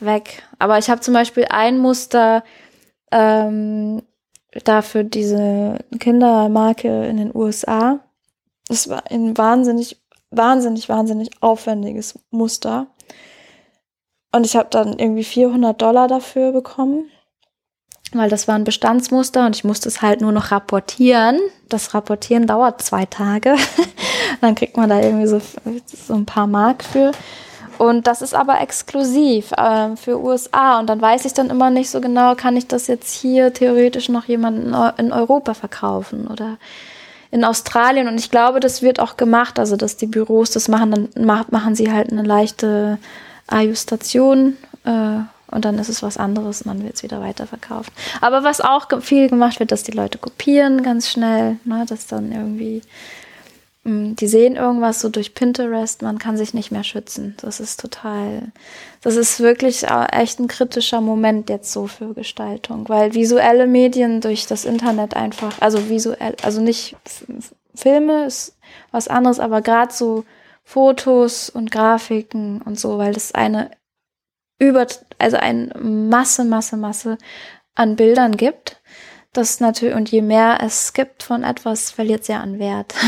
weg. 0.00 0.42
Aber 0.58 0.78
ich 0.78 0.90
habe 0.90 1.00
zum 1.00 1.14
Beispiel 1.14 1.46
ein 1.48 1.78
Muster 1.78 2.44
ähm, 3.10 4.02
dafür 4.64 5.04
diese 5.04 5.78
Kindermarke 5.98 7.06
in 7.06 7.16
den 7.16 7.34
USA. 7.34 8.00
Das 8.68 8.88
war 8.88 9.10
ein 9.10 9.36
wahnsinnig, 9.36 10.00
wahnsinnig, 10.30 10.88
wahnsinnig 10.88 11.30
aufwendiges 11.40 12.18
Muster. 12.30 12.88
Und 14.32 14.46
ich 14.46 14.56
habe 14.56 14.68
dann 14.70 14.98
irgendwie 14.98 15.24
400 15.24 15.80
Dollar 15.80 16.08
dafür 16.08 16.52
bekommen, 16.52 17.08
weil 18.12 18.30
das 18.30 18.46
war 18.46 18.54
ein 18.54 18.64
Bestandsmuster 18.64 19.46
und 19.46 19.56
ich 19.56 19.64
musste 19.64 19.88
es 19.88 20.02
halt 20.02 20.20
nur 20.20 20.32
noch 20.32 20.50
rapportieren. 20.50 21.38
Das 21.68 21.94
Rapportieren 21.94 22.46
dauert 22.46 22.82
zwei 22.82 23.06
Tage. 23.06 23.56
dann 24.40 24.54
kriegt 24.54 24.76
man 24.76 24.88
da 24.88 25.00
irgendwie 25.00 25.26
so, 25.26 25.40
so 26.06 26.14
ein 26.14 26.26
paar 26.26 26.46
Mark 26.46 26.84
für. 26.84 27.12
Und 27.76 28.06
das 28.06 28.22
ist 28.22 28.34
aber 28.34 28.60
exklusiv 28.60 29.50
äh, 29.52 29.96
für 29.96 30.22
USA. 30.22 30.78
Und 30.78 30.86
dann 30.88 31.00
weiß 31.00 31.24
ich 31.24 31.32
dann 31.34 31.50
immer 31.50 31.70
nicht 31.70 31.90
so 31.90 32.00
genau, 32.00 32.36
kann 32.36 32.56
ich 32.56 32.68
das 32.68 32.86
jetzt 32.86 33.12
hier 33.12 33.52
theoretisch 33.52 34.08
noch 34.08 34.26
jemanden 34.26 34.68
in 34.68 34.74
Eu- 34.74 34.92
in 34.96 35.12
Europa 35.12 35.54
verkaufen 35.54 36.28
oder 36.28 36.56
in 37.32 37.44
Australien. 37.44 38.06
Und 38.06 38.20
ich 38.20 38.30
glaube, 38.30 38.60
das 38.60 38.80
wird 38.80 39.00
auch 39.00 39.16
gemacht, 39.16 39.58
also 39.58 39.74
dass 39.74 39.96
die 39.96 40.06
Büros 40.06 40.52
das 40.52 40.68
machen, 40.68 41.08
dann 41.14 41.24
ma- 41.26 41.46
machen 41.50 41.74
sie 41.74 41.90
halt 41.90 42.12
eine 42.12 42.22
leichte 42.22 42.98
Ajustation 43.48 44.56
äh, 44.84 45.18
und 45.54 45.64
dann 45.64 45.78
ist 45.78 45.88
es 45.88 46.02
was 46.02 46.18
anderes 46.18 46.62
und 46.62 46.68
dann 46.68 46.84
wird 46.84 46.96
es 46.96 47.02
wieder 47.02 47.20
weiterverkauft. 47.20 47.92
Aber 48.20 48.42
was 48.42 48.60
auch 48.60 48.88
viel 49.00 49.28
gemacht 49.28 49.60
wird, 49.60 49.72
dass 49.72 49.84
die 49.84 49.92
Leute 49.92 50.18
kopieren 50.18 50.82
ganz 50.82 51.08
schnell, 51.08 51.58
ne, 51.64 51.86
dass 51.88 52.06
dann 52.08 52.32
irgendwie 52.32 52.82
mh, 53.84 54.14
die 54.18 54.26
sehen 54.26 54.56
irgendwas 54.56 55.00
so 55.00 55.08
durch 55.08 55.34
Pinterest, 55.34 56.02
man 56.02 56.18
kann 56.18 56.36
sich 56.36 56.54
nicht 56.54 56.72
mehr 56.72 56.84
schützen. 56.84 57.36
Das 57.40 57.60
ist 57.60 57.78
total, 57.80 58.50
das 59.00 59.14
ist 59.16 59.40
wirklich 59.40 59.84
äh, 59.84 60.06
echt 60.10 60.40
ein 60.40 60.48
kritischer 60.48 61.00
Moment 61.00 61.48
jetzt 61.48 61.72
so 61.72 61.86
für 61.86 62.14
Gestaltung, 62.14 62.88
weil 62.88 63.14
visuelle 63.14 63.68
Medien 63.68 64.20
durch 64.20 64.46
das 64.46 64.64
Internet 64.64 65.14
einfach, 65.14 65.60
also 65.60 65.88
visuell, 65.88 66.34
also 66.42 66.60
nicht 66.60 66.96
Filme 67.74 68.26
ist 68.26 68.56
was 68.90 69.08
anderes, 69.08 69.38
aber 69.38 69.62
gerade 69.62 69.92
so 69.92 70.24
Fotos 70.64 71.50
und 71.50 71.70
Grafiken 71.70 72.60
und 72.62 72.78
so, 72.78 72.98
weil 72.98 73.12
das 73.12 73.34
eine 73.34 73.70
über, 74.58 74.86
also 75.24 75.36
eine 75.36 75.72
Masse, 75.80 76.44
Masse, 76.44 76.76
Masse 76.76 77.18
an 77.74 77.96
Bildern 77.96 78.36
gibt. 78.36 78.80
Das 79.32 79.58
natürlich, 79.58 79.96
und 79.96 80.10
je 80.10 80.22
mehr 80.22 80.58
es 80.62 80.92
gibt 80.92 81.24
von 81.24 81.42
etwas, 81.42 81.90
verliert 81.90 82.22
es 82.22 82.28
ja 82.28 82.40
an 82.40 82.58
Wert. 82.58 82.94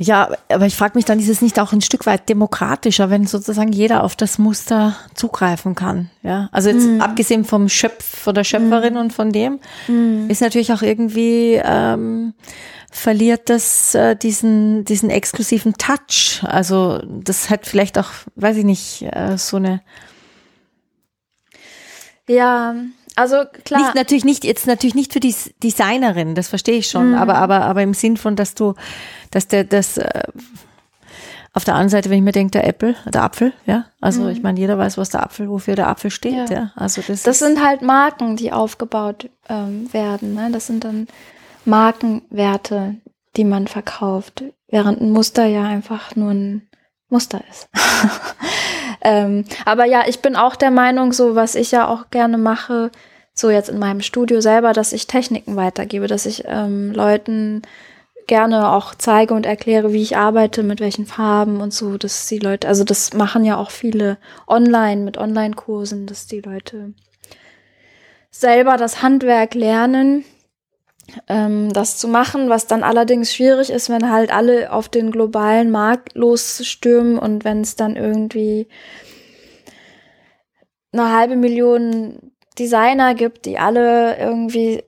Ja, 0.00 0.30
aber 0.48 0.66
ich 0.66 0.76
frage 0.76 0.96
mich 0.96 1.04
dann, 1.04 1.18
ist 1.18 1.28
es 1.28 1.42
nicht 1.42 1.58
auch 1.58 1.72
ein 1.72 1.80
Stück 1.80 2.06
weit 2.06 2.28
demokratischer, 2.28 3.10
wenn 3.10 3.26
sozusagen 3.26 3.72
jeder 3.72 4.04
auf 4.04 4.14
das 4.14 4.38
Muster 4.38 4.96
zugreifen 5.14 5.74
kann? 5.74 6.08
Ja, 6.22 6.48
also 6.52 6.70
jetzt 6.70 6.86
abgesehen 7.00 7.44
vom 7.44 7.68
Schöpf, 7.68 8.04
von 8.04 8.32
der 8.32 8.44
Schöpferin 8.44 8.96
und 8.96 9.12
von 9.12 9.32
dem, 9.32 9.58
ist 10.28 10.40
natürlich 10.40 10.72
auch 10.72 10.82
irgendwie, 10.82 11.60
ähm, 11.64 12.34
verliert 12.92 13.50
das 13.50 13.94
äh, 13.94 14.14
diesen, 14.14 14.84
diesen 14.84 15.10
exklusiven 15.10 15.74
Touch. 15.74 16.44
Also 16.44 17.02
das 17.06 17.50
hat 17.50 17.66
vielleicht 17.66 17.98
auch, 17.98 18.10
weiß 18.36 18.56
ich 18.58 18.64
nicht, 18.64 19.02
äh, 19.02 19.36
so 19.36 19.56
eine, 19.56 19.80
ja, 22.28 22.74
also 23.16 23.42
klar. 23.64 23.80
nicht, 23.80 23.94
natürlich 23.96 24.24
nicht, 24.24 24.44
jetzt 24.44 24.66
natürlich 24.68 24.94
nicht 24.94 25.12
für 25.12 25.20
die 25.20 25.34
Designerin, 25.62 26.36
das 26.36 26.46
verstehe 26.48 26.78
ich 26.78 26.88
schon, 26.88 27.14
aber, 27.16 27.34
aber, 27.34 27.62
aber 27.62 27.82
im 27.82 27.94
Sinn 27.94 28.16
von, 28.16 28.36
dass 28.36 28.54
du, 28.54 28.74
dass 29.32 29.48
der, 29.48 29.64
das, 29.64 29.98
äh, 29.98 30.22
auf 31.54 31.64
der 31.64 31.74
anderen 31.74 31.88
Seite, 31.88 32.10
wenn 32.10 32.18
ich 32.18 32.22
mir 32.24 32.30
denke, 32.32 32.52
der 32.52 32.66
Apple, 32.68 32.94
der 33.06 33.24
Apfel, 33.24 33.52
ja, 33.66 33.86
also 34.00 34.28
ich 34.28 34.42
meine, 34.42 34.60
jeder 34.60 34.78
weiß, 34.78 34.96
was 34.98 35.08
der 35.08 35.24
Apfel, 35.24 35.48
wofür 35.48 35.74
der 35.74 35.88
Apfel 35.88 36.10
steht, 36.12 36.50
ja, 36.50 36.56
Ja. 36.56 36.72
also 36.76 37.02
das, 37.04 37.24
Das 37.24 37.40
sind 37.40 37.64
halt 37.64 37.82
Marken, 37.82 38.36
die 38.36 38.52
aufgebaut 38.52 39.28
ähm, 39.48 39.92
werden. 39.92 40.34
Ne? 40.34 40.50
Das 40.52 40.68
sind 40.68 40.84
dann 40.84 41.08
Markenwerte, 41.64 42.96
die 43.36 43.44
man 43.44 43.66
verkauft, 43.66 44.44
während 44.68 45.00
ein 45.00 45.10
Muster 45.10 45.46
ja 45.46 45.64
einfach 45.64 46.14
nur 46.14 46.30
ein 46.30 46.67
Muster 47.08 47.42
ist. 47.50 47.68
ähm, 49.00 49.44
aber 49.64 49.84
ja, 49.84 50.04
ich 50.06 50.20
bin 50.20 50.36
auch 50.36 50.56
der 50.56 50.70
Meinung, 50.70 51.12
so 51.12 51.34
was 51.34 51.54
ich 51.54 51.70
ja 51.70 51.88
auch 51.88 52.10
gerne 52.10 52.38
mache, 52.38 52.90
so 53.34 53.50
jetzt 53.50 53.68
in 53.68 53.78
meinem 53.78 54.00
Studio 54.00 54.40
selber, 54.40 54.72
dass 54.72 54.92
ich 54.92 55.06
Techniken 55.06 55.56
weitergebe, 55.56 56.06
dass 56.06 56.26
ich 56.26 56.44
ähm, 56.46 56.92
Leuten 56.92 57.62
gerne 58.26 58.70
auch 58.70 58.94
zeige 58.94 59.34
und 59.34 59.46
erkläre, 59.46 59.92
wie 59.92 60.02
ich 60.02 60.16
arbeite, 60.16 60.62
mit 60.62 60.80
welchen 60.80 61.06
Farben 61.06 61.60
und 61.60 61.72
so, 61.72 61.96
dass 61.96 62.26
die 62.26 62.38
Leute, 62.38 62.68
also 62.68 62.84
das 62.84 63.14
machen 63.14 63.44
ja 63.44 63.56
auch 63.56 63.70
viele 63.70 64.18
online 64.46 65.02
mit 65.02 65.18
Online-Kursen, 65.18 66.06
dass 66.06 66.26
die 66.26 66.40
Leute 66.40 66.92
selber 68.30 68.76
das 68.76 69.02
Handwerk 69.02 69.54
lernen, 69.54 70.24
ähm, 71.28 71.72
das 71.72 71.96
zu 71.96 72.08
machen, 72.08 72.48
was 72.48 72.66
dann 72.66 72.82
allerdings 72.82 73.34
schwierig 73.34 73.70
ist, 73.70 73.88
wenn 73.88 74.10
halt 74.10 74.32
alle 74.32 74.72
auf 74.72 74.88
den 74.88 75.10
globalen 75.10 75.70
Markt 75.70 76.14
losstürmen 76.14 77.18
und 77.18 77.44
wenn 77.44 77.62
es 77.62 77.76
dann 77.76 77.96
irgendwie 77.96 78.68
eine 80.92 81.12
halbe 81.12 81.36
Million 81.36 82.32
Designer 82.58 83.14
gibt, 83.14 83.46
die 83.46 83.58
alle 83.58 84.18
irgendwie 84.18 84.82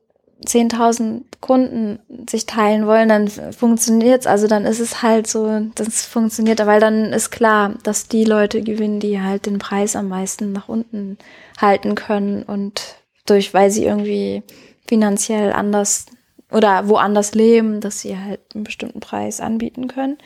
10.000 0.47 1.23
Kunden 1.41 1.99
sich 2.29 2.47
teilen 2.47 2.87
wollen, 2.87 3.09
dann 3.09 3.29
funktioniert's. 3.29 4.27
Also 4.27 4.47
dann 4.47 4.65
ist 4.65 4.81
es 4.81 5.03
halt 5.03 5.27
so, 5.27 5.61
das 5.75 6.05
funktioniert, 6.07 6.65
weil 6.67 6.81
dann 6.81 7.13
ist 7.13 7.31
klar, 7.31 7.75
dass 7.83 8.09
die 8.09 8.25
Leute 8.25 8.63
gewinnen, 8.63 9.01
die 9.01 9.21
halt 9.21 9.47
den 9.47 9.59
Preis 9.59 9.97
am 9.97 10.09
meisten 10.09 10.53
nach 10.53 10.69
unten 10.69 11.19
halten 11.61 11.95
können 11.95 12.43
und 12.43 12.97
durch, 13.27 13.53
weil 13.53 13.71
sie 13.71 13.85
irgendwie 13.85 14.43
finanziell 14.86 15.52
anders 15.52 16.07
oder 16.51 16.89
woanders 16.89 17.35
leben, 17.35 17.81
dass 17.81 18.01
sie 18.01 18.19
halt 18.19 18.40
einen 18.55 18.65
bestimmten 18.65 19.01
Preis 19.01 19.40
anbieten 19.40 19.89
können. 19.89 20.19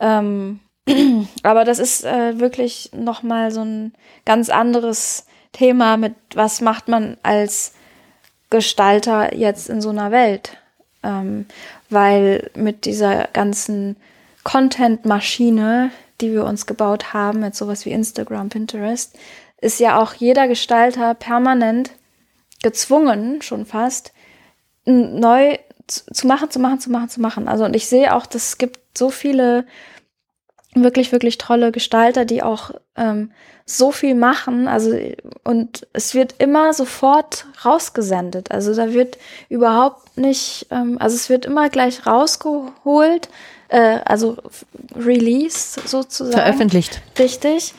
Ähm, 0.00 0.60
aber 1.42 1.64
das 1.64 1.78
ist 1.78 2.04
äh, 2.04 2.38
wirklich 2.40 2.90
nochmal 2.94 3.50
so 3.50 3.62
ein 3.62 3.92
ganz 4.24 4.48
anderes 4.48 5.26
Thema 5.52 5.96
mit, 5.96 6.14
was 6.34 6.60
macht 6.60 6.88
man 6.88 7.16
als 7.22 7.74
Gestalter 8.50 9.34
jetzt 9.34 9.68
in 9.68 9.80
so 9.80 9.90
einer 9.90 10.10
Welt. 10.10 10.56
Ähm, 11.02 11.46
weil 11.90 12.50
mit 12.54 12.84
dieser 12.84 13.28
ganzen 13.32 13.96
Content-Maschine, 14.44 15.90
die 16.20 16.32
wir 16.32 16.44
uns 16.44 16.66
gebaut 16.66 17.12
haben, 17.12 17.40
mit 17.40 17.54
sowas 17.54 17.84
wie 17.84 17.92
Instagram, 17.92 18.48
Pinterest, 18.48 19.16
ist 19.60 19.78
ja 19.78 20.00
auch 20.00 20.14
jeder 20.14 20.48
Gestalter 20.48 21.14
permanent 21.14 21.90
gezwungen, 22.62 23.42
schon 23.42 23.66
fast, 23.66 24.12
neu 24.84 25.58
zu 25.86 26.26
machen, 26.26 26.50
zu 26.50 26.58
machen, 26.58 26.80
zu 26.80 26.90
machen, 26.90 27.08
zu 27.08 27.20
machen. 27.20 27.48
Also 27.48 27.64
und 27.64 27.74
ich 27.74 27.86
sehe 27.86 28.14
auch, 28.14 28.26
es 28.32 28.58
gibt 28.58 28.78
so 28.96 29.10
viele 29.10 29.64
wirklich, 30.74 31.12
wirklich 31.12 31.38
tolle 31.38 31.72
Gestalter, 31.72 32.24
die 32.24 32.42
auch 32.42 32.72
ähm, 32.96 33.32
so 33.64 33.90
viel 33.90 34.14
machen. 34.14 34.68
Also 34.68 34.96
und 35.44 35.86
es 35.92 36.14
wird 36.14 36.34
immer 36.38 36.72
sofort 36.72 37.46
rausgesendet. 37.64 38.50
Also 38.50 38.74
da 38.74 38.92
wird 38.92 39.18
überhaupt 39.48 40.18
nicht, 40.18 40.66
ähm, 40.70 40.96
also 41.00 41.16
es 41.16 41.28
wird 41.28 41.46
immer 41.46 41.68
gleich 41.68 42.06
rausgeholt, 42.06 43.28
äh, 43.68 43.98
also 44.04 44.36
Release 44.94 45.80
sozusagen. 45.84 46.32
Veröffentlicht. 46.32 47.00
Richtig. 47.18 47.74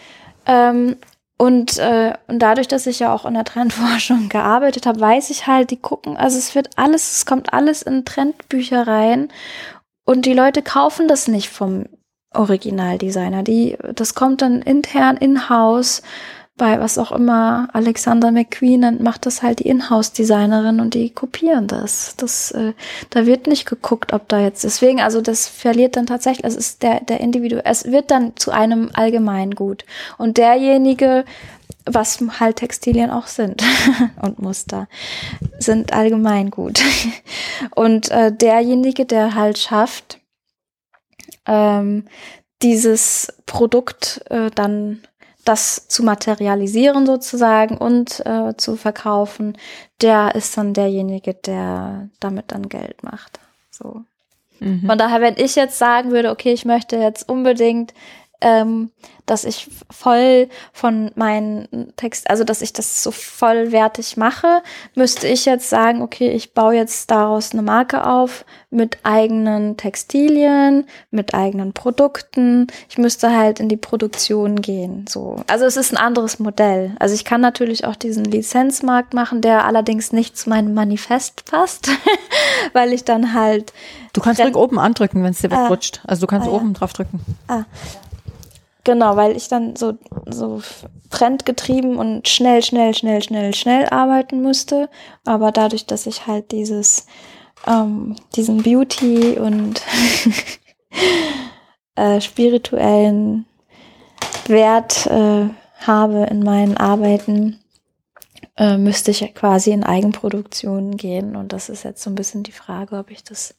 Ähm, 0.46 0.98
und, 1.42 1.78
äh, 1.78 2.14
und 2.28 2.40
dadurch, 2.40 2.68
dass 2.68 2.86
ich 2.86 3.00
ja 3.00 3.14
auch 3.14 3.24
in 3.24 3.34
der 3.34 3.46
Trendforschung 3.46 4.28
gearbeitet 4.28 4.86
habe, 4.86 5.00
weiß 5.00 5.30
ich 5.30 5.48
halt, 5.48 5.72
die 5.72 5.78
gucken, 5.78 6.18
also 6.18 6.38
es 6.38 6.54
wird 6.54 6.72
alles, 6.76 7.14
es 7.14 7.26
kommt 7.26 7.54
alles 7.54 7.82
in 7.82 8.04
Trendbücher 8.04 8.86
rein 8.86 9.30
und 10.04 10.26
die 10.26 10.34
Leute 10.34 10.62
kaufen 10.62 11.08
das 11.08 11.30
nicht 11.30 11.50
vom 11.50 11.86
Originaldesigner. 12.34 13.44
Die, 13.44 13.78
das 13.96 14.16
kommt 14.16 14.42
dann 14.42 14.62
intern 14.62 15.16
in-house 15.16 16.02
bei 16.60 16.80
was 16.80 17.00
auch 17.00 17.12
immer 17.12 17.70
Alexander 17.74 18.32
McQueen 18.32 18.82
dann 18.82 19.02
macht 19.02 19.26
das 19.26 19.42
halt 19.42 19.60
die 19.60 19.68
Inhouse-Designerin 19.68 20.80
und 20.80 20.94
die 20.94 21.10
kopieren 21.10 21.66
das. 21.66 22.14
Das, 22.18 22.52
äh, 22.52 22.74
da 23.10 23.26
wird 23.26 23.48
nicht 23.48 23.66
geguckt, 23.66 24.14
ob 24.14 24.28
da 24.28 24.40
jetzt 24.40 24.64
deswegen, 24.64 25.02
also 25.02 25.22
das 25.22 25.48
verliert 25.48 25.96
dann 25.96 26.06
tatsächlich, 26.06 26.46
es 26.46 26.56
ist 26.56 26.84
der 26.84 27.00
der 27.00 27.22
Individu, 27.22 27.62
es 27.64 27.86
wird 27.86 28.12
dann 28.12 28.34
zu 28.36 28.52
einem 28.52 28.92
Allgemeingut 28.94 29.86
und 30.20 30.38
derjenige, 30.38 31.26
was 31.86 32.20
halt 32.40 32.58
Textilien 32.58 33.10
auch 33.10 33.28
sind 33.28 33.64
und 34.22 34.40
Muster 34.40 34.88
sind 35.58 35.94
Allgemeingut 35.94 36.84
und 37.76 38.12
äh, 38.12 38.32
derjenige, 38.32 39.06
der 39.06 39.34
halt 39.34 39.58
schafft, 39.58 40.20
ähm, 41.48 42.06
dieses 42.62 43.34
Produkt 43.46 44.22
äh, 44.30 44.52
dann 44.54 45.02
das 45.50 45.88
zu 45.88 46.04
materialisieren 46.04 47.08
sozusagen 47.08 47.76
und 47.76 48.24
äh, 48.26 48.56
zu 48.56 48.76
verkaufen, 48.76 49.58
der 50.00 50.36
ist 50.36 50.56
dann 50.56 50.76
derjenige, 50.76 51.34
der 51.34 52.10
damit 52.20 52.52
dann 52.52 52.70
Geld 52.70 53.02
macht. 53.02 53.40
So. 53.72 54.04
Mhm. 54.60 54.86
Von 54.86 54.98
daher, 55.00 55.22
wenn 55.22 55.38
ich 55.38 55.56
jetzt 55.56 55.80
sagen 55.80 56.12
würde, 56.12 56.30
okay, 56.30 56.54
ich 56.54 56.66
möchte 56.66 56.98
jetzt 56.98 57.28
unbedingt 57.28 57.96
ähm, 58.42 58.92
dass 59.26 59.44
ich 59.44 59.70
voll 59.92 60.50
von 60.74 61.12
meinen 61.16 61.94
Text, 61.98 62.30
also 62.30 62.44
dass 62.44 62.62
ich 62.62 62.74
das 62.74 63.04
so 63.04 63.12
vollwertig 63.12 64.18
mache, 64.18 64.64
müsste 64.96 65.28
ich 65.28 65.46
jetzt 65.46 65.70
sagen, 65.70 66.02
okay, 66.02 66.30
ich 66.32 66.54
baue 66.54 66.76
jetzt 66.76 67.12
daraus 67.12 67.52
eine 67.52 67.62
Marke 67.62 68.08
auf 68.08 68.44
mit 68.72 69.00
eigenen 69.04 69.78
Textilien, 69.78 70.86
mit 71.12 71.34
eigenen 71.34 71.74
Produkten. 71.74 72.68
Ich 72.90 72.98
müsste 72.98 73.36
halt 73.36 73.60
in 73.60 73.70
die 73.70 73.78
Produktion 73.78 74.62
gehen, 74.62 75.06
so. 75.08 75.38
Also 75.48 75.66
es 75.66 75.78
ist 75.78 75.92
ein 75.92 75.98
anderes 75.98 76.40
Modell. 76.40 76.96
Also 77.00 77.14
ich 77.14 77.26
kann 77.26 77.42
natürlich 77.42 77.86
auch 77.86 77.96
diesen 77.96 78.26
Lizenzmarkt 78.26 79.14
machen, 79.14 79.42
der 79.42 79.66
allerdings 79.66 80.12
nicht 80.12 80.38
zu 80.38 80.50
meinem 80.50 80.74
Manifest 80.74 81.46
passt, 81.46 81.90
weil 82.74 82.94
ich 82.94 83.04
dann 83.04 83.34
halt 83.34 83.74
Du 84.14 84.22
kannst 84.22 84.42
ruhig 84.42 84.56
oben 84.56 84.80
andrücken, 84.80 85.24
wenn 85.24 85.32
es 85.32 85.40
dir 85.40 85.52
ah, 85.52 85.66
wegrutscht. 85.66 86.02
Also 86.08 86.22
du 86.22 86.28
kannst 86.28 86.48
ah, 86.48 86.52
oben 86.52 86.70
ja. 86.70 86.74
drauf 86.74 86.94
drücken. 86.94 87.22
Ah. 87.48 87.66
Genau, 88.86 89.18
weil 89.18 89.36
ich 89.36 89.50
dann 89.50 89.76
so, 89.76 89.98
so 90.26 90.62
trendgetrieben 91.10 91.98
und 91.98 92.28
schnell, 92.28 92.64
schnell, 92.64 92.94
schnell, 92.94 93.22
schnell, 93.22 93.54
schnell 93.54 93.88
arbeiten 93.90 94.42
musste. 94.42 94.90
Aber 95.26 95.52
dadurch, 95.52 95.86
dass 95.86 96.06
ich 96.06 96.28
halt 96.28 96.52
dieses, 96.52 97.06
ähm, 97.68 98.16
diesen 98.36 98.64
Beauty 98.64 99.38
und 99.38 99.82
äh, 101.96 102.22
spirituellen 102.22 103.46
Wert 104.48 105.08
äh, 105.08 105.50
habe 105.86 106.24
in 106.30 106.44
meinen 106.44 106.78
Arbeiten, 106.78 107.60
äh, 108.58 108.78
müsste 108.78 109.12
ich 109.12 109.34
quasi 109.36 109.72
in 109.72 109.84
Eigenproduktion 109.84 110.96
gehen. 110.96 111.36
Und 111.36 111.54
das 111.54 111.70
ist 111.70 111.84
jetzt 111.84 112.02
so 112.02 112.10
ein 112.10 112.16
bisschen 112.16 112.44
die 112.44 112.52
Frage, 112.54 112.98
ob 112.98 113.12
ich 113.12 113.24
das 113.24 113.56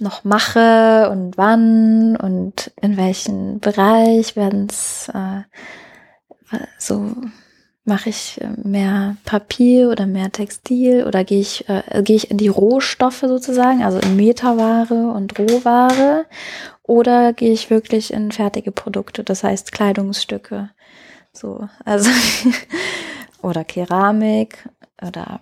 noch 0.00 0.24
mache 0.24 1.08
und 1.10 1.36
wann 1.36 2.16
und 2.16 2.72
in 2.80 2.96
welchem 2.96 3.60
Bereich 3.60 4.36
werden 4.36 4.66
es 4.70 5.08
äh, 5.14 5.42
so 6.78 7.14
mache 7.88 8.10
ich 8.10 8.40
äh, 8.40 8.48
mehr 8.62 9.16
Papier 9.24 9.90
oder 9.90 10.06
mehr 10.06 10.30
Textil 10.30 11.04
oder 11.04 11.24
gehe 11.24 11.40
ich 11.40 11.68
äh, 11.68 12.02
gehe 12.02 12.16
ich 12.16 12.30
in 12.30 12.36
die 12.36 12.48
Rohstoffe 12.48 13.20
sozusagen, 13.20 13.82
also 13.82 13.98
in 13.98 14.14
Metaware 14.16 15.10
und 15.12 15.38
Rohware 15.38 16.26
oder 16.82 17.32
gehe 17.32 17.52
ich 17.52 17.70
wirklich 17.70 18.12
in 18.12 18.30
fertige 18.30 18.70
Produkte, 18.72 19.24
das 19.24 19.42
heißt 19.42 19.72
Kleidungsstücke. 19.72 20.70
So, 21.32 21.68
also 21.84 22.10
oder 23.42 23.64
Keramik 23.64 24.68
oder 25.06 25.40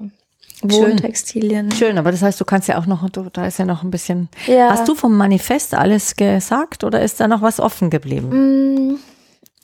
Wohntextilien. 0.71 1.71
Schön. 1.73 1.99
Aber 1.99 2.11
das 2.11 2.23
heißt, 2.23 2.41
du 2.41 2.45
kannst 2.45 2.69
ja 2.69 2.79
auch 2.79 2.87
noch, 2.87 3.09
da 3.11 3.47
ist 3.47 3.59
ja 3.59 3.65
noch 3.65 3.83
ein 3.83 3.91
bisschen. 3.91 4.29
Ja. 4.47 4.71
Hast 4.71 4.89
du 4.89 4.95
vom 4.95 5.17
Manifest 5.17 5.75
alles 5.75 6.17
gesagt 6.17 6.85
oder 6.85 7.03
ist 7.03 7.21
da 7.21 7.29
noch 7.29 7.43
was 7.43 7.61
offen 7.61 7.91
geblieben? 7.91 8.93
Mm, 8.93 8.99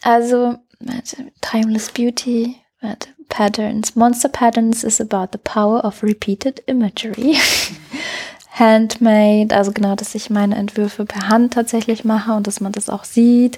also, 0.03 0.57
Timeless 1.41 1.91
Beauty, 1.91 2.57
Patterns. 3.29 3.95
Monster 3.97 4.29
Patterns 4.29 4.85
is 4.85 5.01
about 5.01 5.29
the 5.33 5.39
power 5.39 5.85
of 5.85 6.03
repeated 6.03 6.63
imagery. 6.67 7.37
Handmade, 8.55 9.57
also 9.57 9.73
genau, 9.73 9.95
dass 9.95 10.15
ich 10.15 10.29
meine 10.29 10.57
Entwürfe 10.57 11.07
per 11.07 11.29
Hand 11.29 11.55
tatsächlich 11.55 12.05
mache 12.05 12.33
und 12.33 12.47
dass 12.47 12.61
man 12.61 12.73
das 12.73 12.91
auch 12.91 13.05
sieht. 13.05 13.57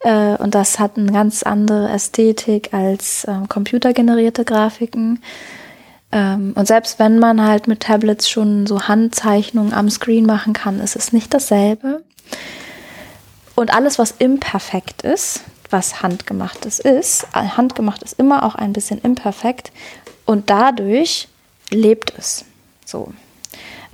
Äh, 0.00 0.34
und 0.36 0.56
das 0.56 0.80
hat 0.80 0.98
eine 0.98 1.12
ganz 1.12 1.44
andere 1.44 1.88
Ästhetik 1.88 2.74
als 2.74 3.24
ähm, 3.28 3.48
computergenerierte 3.48 4.44
Grafiken. 4.44 5.22
Ähm, 6.12 6.52
und 6.54 6.66
selbst 6.66 6.98
wenn 6.98 7.18
man 7.18 7.42
halt 7.42 7.66
mit 7.66 7.80
Tablets 7.80 8.28
schon 8.28 8.66
so 8.66 8.82
Handzeichnungen 8.82 9.72
am 9.72 9.90
Screen 9.90 10.26
machen 10.26 10.52
kann, 10.52 10.78
ist 10.80 10.94
es 10.94 11.12
nicht 11.12 11.32
dasselbe. 11.34 12.02
Und 13.54 13.74
alles, 13.74 13.98
was 13.98 14.12
imperfekt 14.12 15.02
ist, 15.02 15.42
was 15.70 16.02
handgemachtes 16.02 16.78
ist, 16.78 17.24
äh, 17.34 17.48
handgemacht 17.56 18.02
ist 18.02 18.18
immer 18.18 18.44
auch 18.44 18.54
ein 18.54 18.72
bisschen 18.72 19.00
imperfekt 19.00 19.72
und 20.26 20.50
dadurch 20.50 21.28
lebt 21.70 22.12
es. 22.18 22.44
So. 22.84 23.12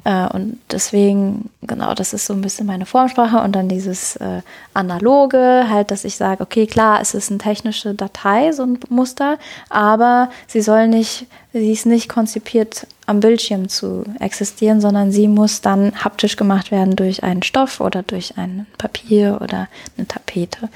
Äh, 0.05 0.29
und 0.29 0.59
deswegen, 0.71 1.51
genau, 1.63 1.95
das 1.95 2.13
ist 2.13 2.27
so 2.27 2.35
ein 2.35 2.41
bisschen 2.41 2.67
meine 2.67 2.87
Formsprache 2.87 3.41
und 3.41 3.53
dann 3.53 3.69
dieses 3.69 4.17
äh, 4.17 4.43
analoge, 4.75 5.67
halt, 5.69 5.91
dass 5.91 6.05
ich 6.05 6.17
sage, 6.17 6.43
okay, 6.43 6.67
klar, 6.67 7.01
es 7.01 7.15
ist 7.15 7.31
eine 7.31 7.39
technische 7.39 7.95
Datei, 7.95 8.53
so 8.53 8.65
ein 8.65 8.79
Muster, 8.89 9.39
aber 9.69 10.31
sie 10.47 10.63
soll 10.63 10.89
nicht, 10.89 11.27
sie 11.59 11.73
ist 11.73 11.87
nicht 11.87 12.09
konzipiert, 12.09 12.87
am 13.07 13.21
Bildschirm 13.21 13.69
zu 13.69 14.05
existieren, 14.21 14.81
sondern 14.81 15.13
sie 15.13 15.29
muss 15.29 15.61
dann 15.61 16.05
haptisch 16.05 16.37
gemacht 16.37 16.71
werden 16.71 16.97
durch 16.97 17.23
einen 17.23 17.43
Stoff 17.43 17.81
oder 17.81 18.03
durch 18.03 18.37
ein 18.37 18.67
Papier 18.79 19.39
oder 19.41 19.69
eine 19.97 20.07
Tapete. 20.07 20.69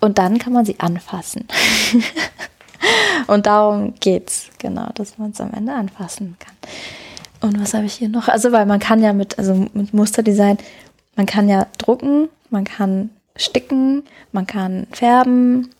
Und 0.00 0.18
dann 0.18 0.38
kann 0.38 0.52
man 0.52 0.64
sie 0.64 0.78
anfassen. 0.78 1.46
und 3.26 3.46
darum 3.46 3.94
geht's, 4.00 4.48
genau, 4.58 4.88
dass 4.94 5.18
man 5.18 5.30
es 5.30 5.40
am 5.40 5.52
Ende 5.52 5.72
anfassen 5.72 6.36
kann. 6.38 6.54
Und 7.40 7.60
was 7.60 7.74
habe 7.74 7.86
ich 7.86 7.94
hier 7.94 8.08
noch? 8.08 8.28
Also, 8.28 8.52
weil 8.52 8.66
man 8.66 8.80
kann 8.80 9.02
ja 9.02 9.12
mit, 9.12 9.38
also 9.38 9.54
mit 9.72 9.92
Musterdesign, 9.94 10.58
man 11.16 11.26
kann 11.26 11.48
ja 11.48 11.66
drucken, 11.78 12.28
man 12.50 12.64
kann 12.64 13.10
sticken, 13.36 14.02
man 14.32 14.46
kann 14.46 14.86
färben, 14.92 15.70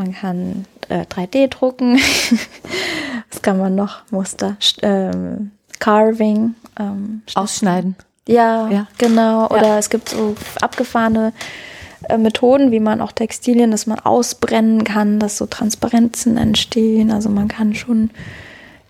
man 0.00 0.14
kann 0.14 0.64
äh, 0.88 1.02
3D 1.02 1.48
drucken. 1.48 1.96
was 3.30 3.42
kann 3.42 3.58
man 3.58 3.74
noch? 3.74 4.00
Muster, 4.10 4.56
ähm, 4.80 5.50
Carving. 5.78 6.54
Ähm, 6.78 7.22
Ausschneiden. 7.34 7.96
Ja, 8.26 8.68
ja. 8.68 8.86
genau. 8.96 9.46
Oder 9.48 9.68
ja. 9.68 9.78
es 9.78 9.90
gibt 9.90 10.08
so 10.08 10.36
abgefahrene 10.62 11.34
äh, 12.08 12.16
Methoden, 12.16 12.70
wie 12.70 12.80
man 12.80 13.02
auch 13.02 13.12
Textilien, 13.12 13.70
dass 13.70 13.86
man 13.86 13.98
ausbrennen 13.98 14.84
kann, 14.84 15.18
dass 15.18 15.36
so 15.36 15.44
Transparenzen 15.44 16.38
entstehen. 16.38 17.10
Also 17.10 17.28
man 17.28 17.48
kann 17.48 17.74
schon 17.74 18.08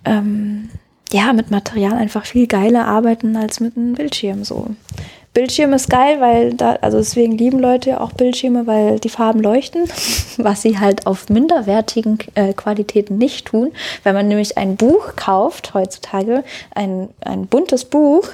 ähm, 0.05 0.71
ja, 1.13 1.33
mit 1.33 1.51
Material 1.51 1.95
einfach 1.95 2.27
viel 2.27 2.47
geiler 2.47 2.87
arbeiten 2.87 3.37
als 3.37 3.61
mit 3.61 3.77
einem 3.77 3.95
Bildschirm 3.95 4.45
so. 4.45 4.69
Bildschirm 5.33 5.73
ist 5.75 5.89
geil, 5.89 6.21
weil 6.21 6.55
da, 6.55 6.73
also 6.81 6.99
deswegen 6.99 7.39
lieben 7.39 7.61
Leute 7.61 8.01
auch 8.01 8.13
Bildschirme, 8.13 8.67
weil 8.67 8.99
die 8.99 9.09
Farben 9.09 9.41
leuchten, 9.41 9.85
was 10.39 10.63
sie 10.63 10.81
halt 10.81 11.07
auf 11.07 11.29
minderwertigen 11.29 12.19
äh, 12.35 12.53
Qualitäten 12.53 13.17
nicht 13.17 13.47
tun. 13.47 13.71
Wenn 14.03 14.15
man 14.17 14.27
nämlich 14.27 14.59
ein 14.59 14.77
Buch 14.77 15.15
kauft 15.15 15.73
heutzutage, 15.73 16.43
ein, 16.75 17.09
ein 17.21 17.47
buntes 17.47 17.85
Buch, 17.85 18.29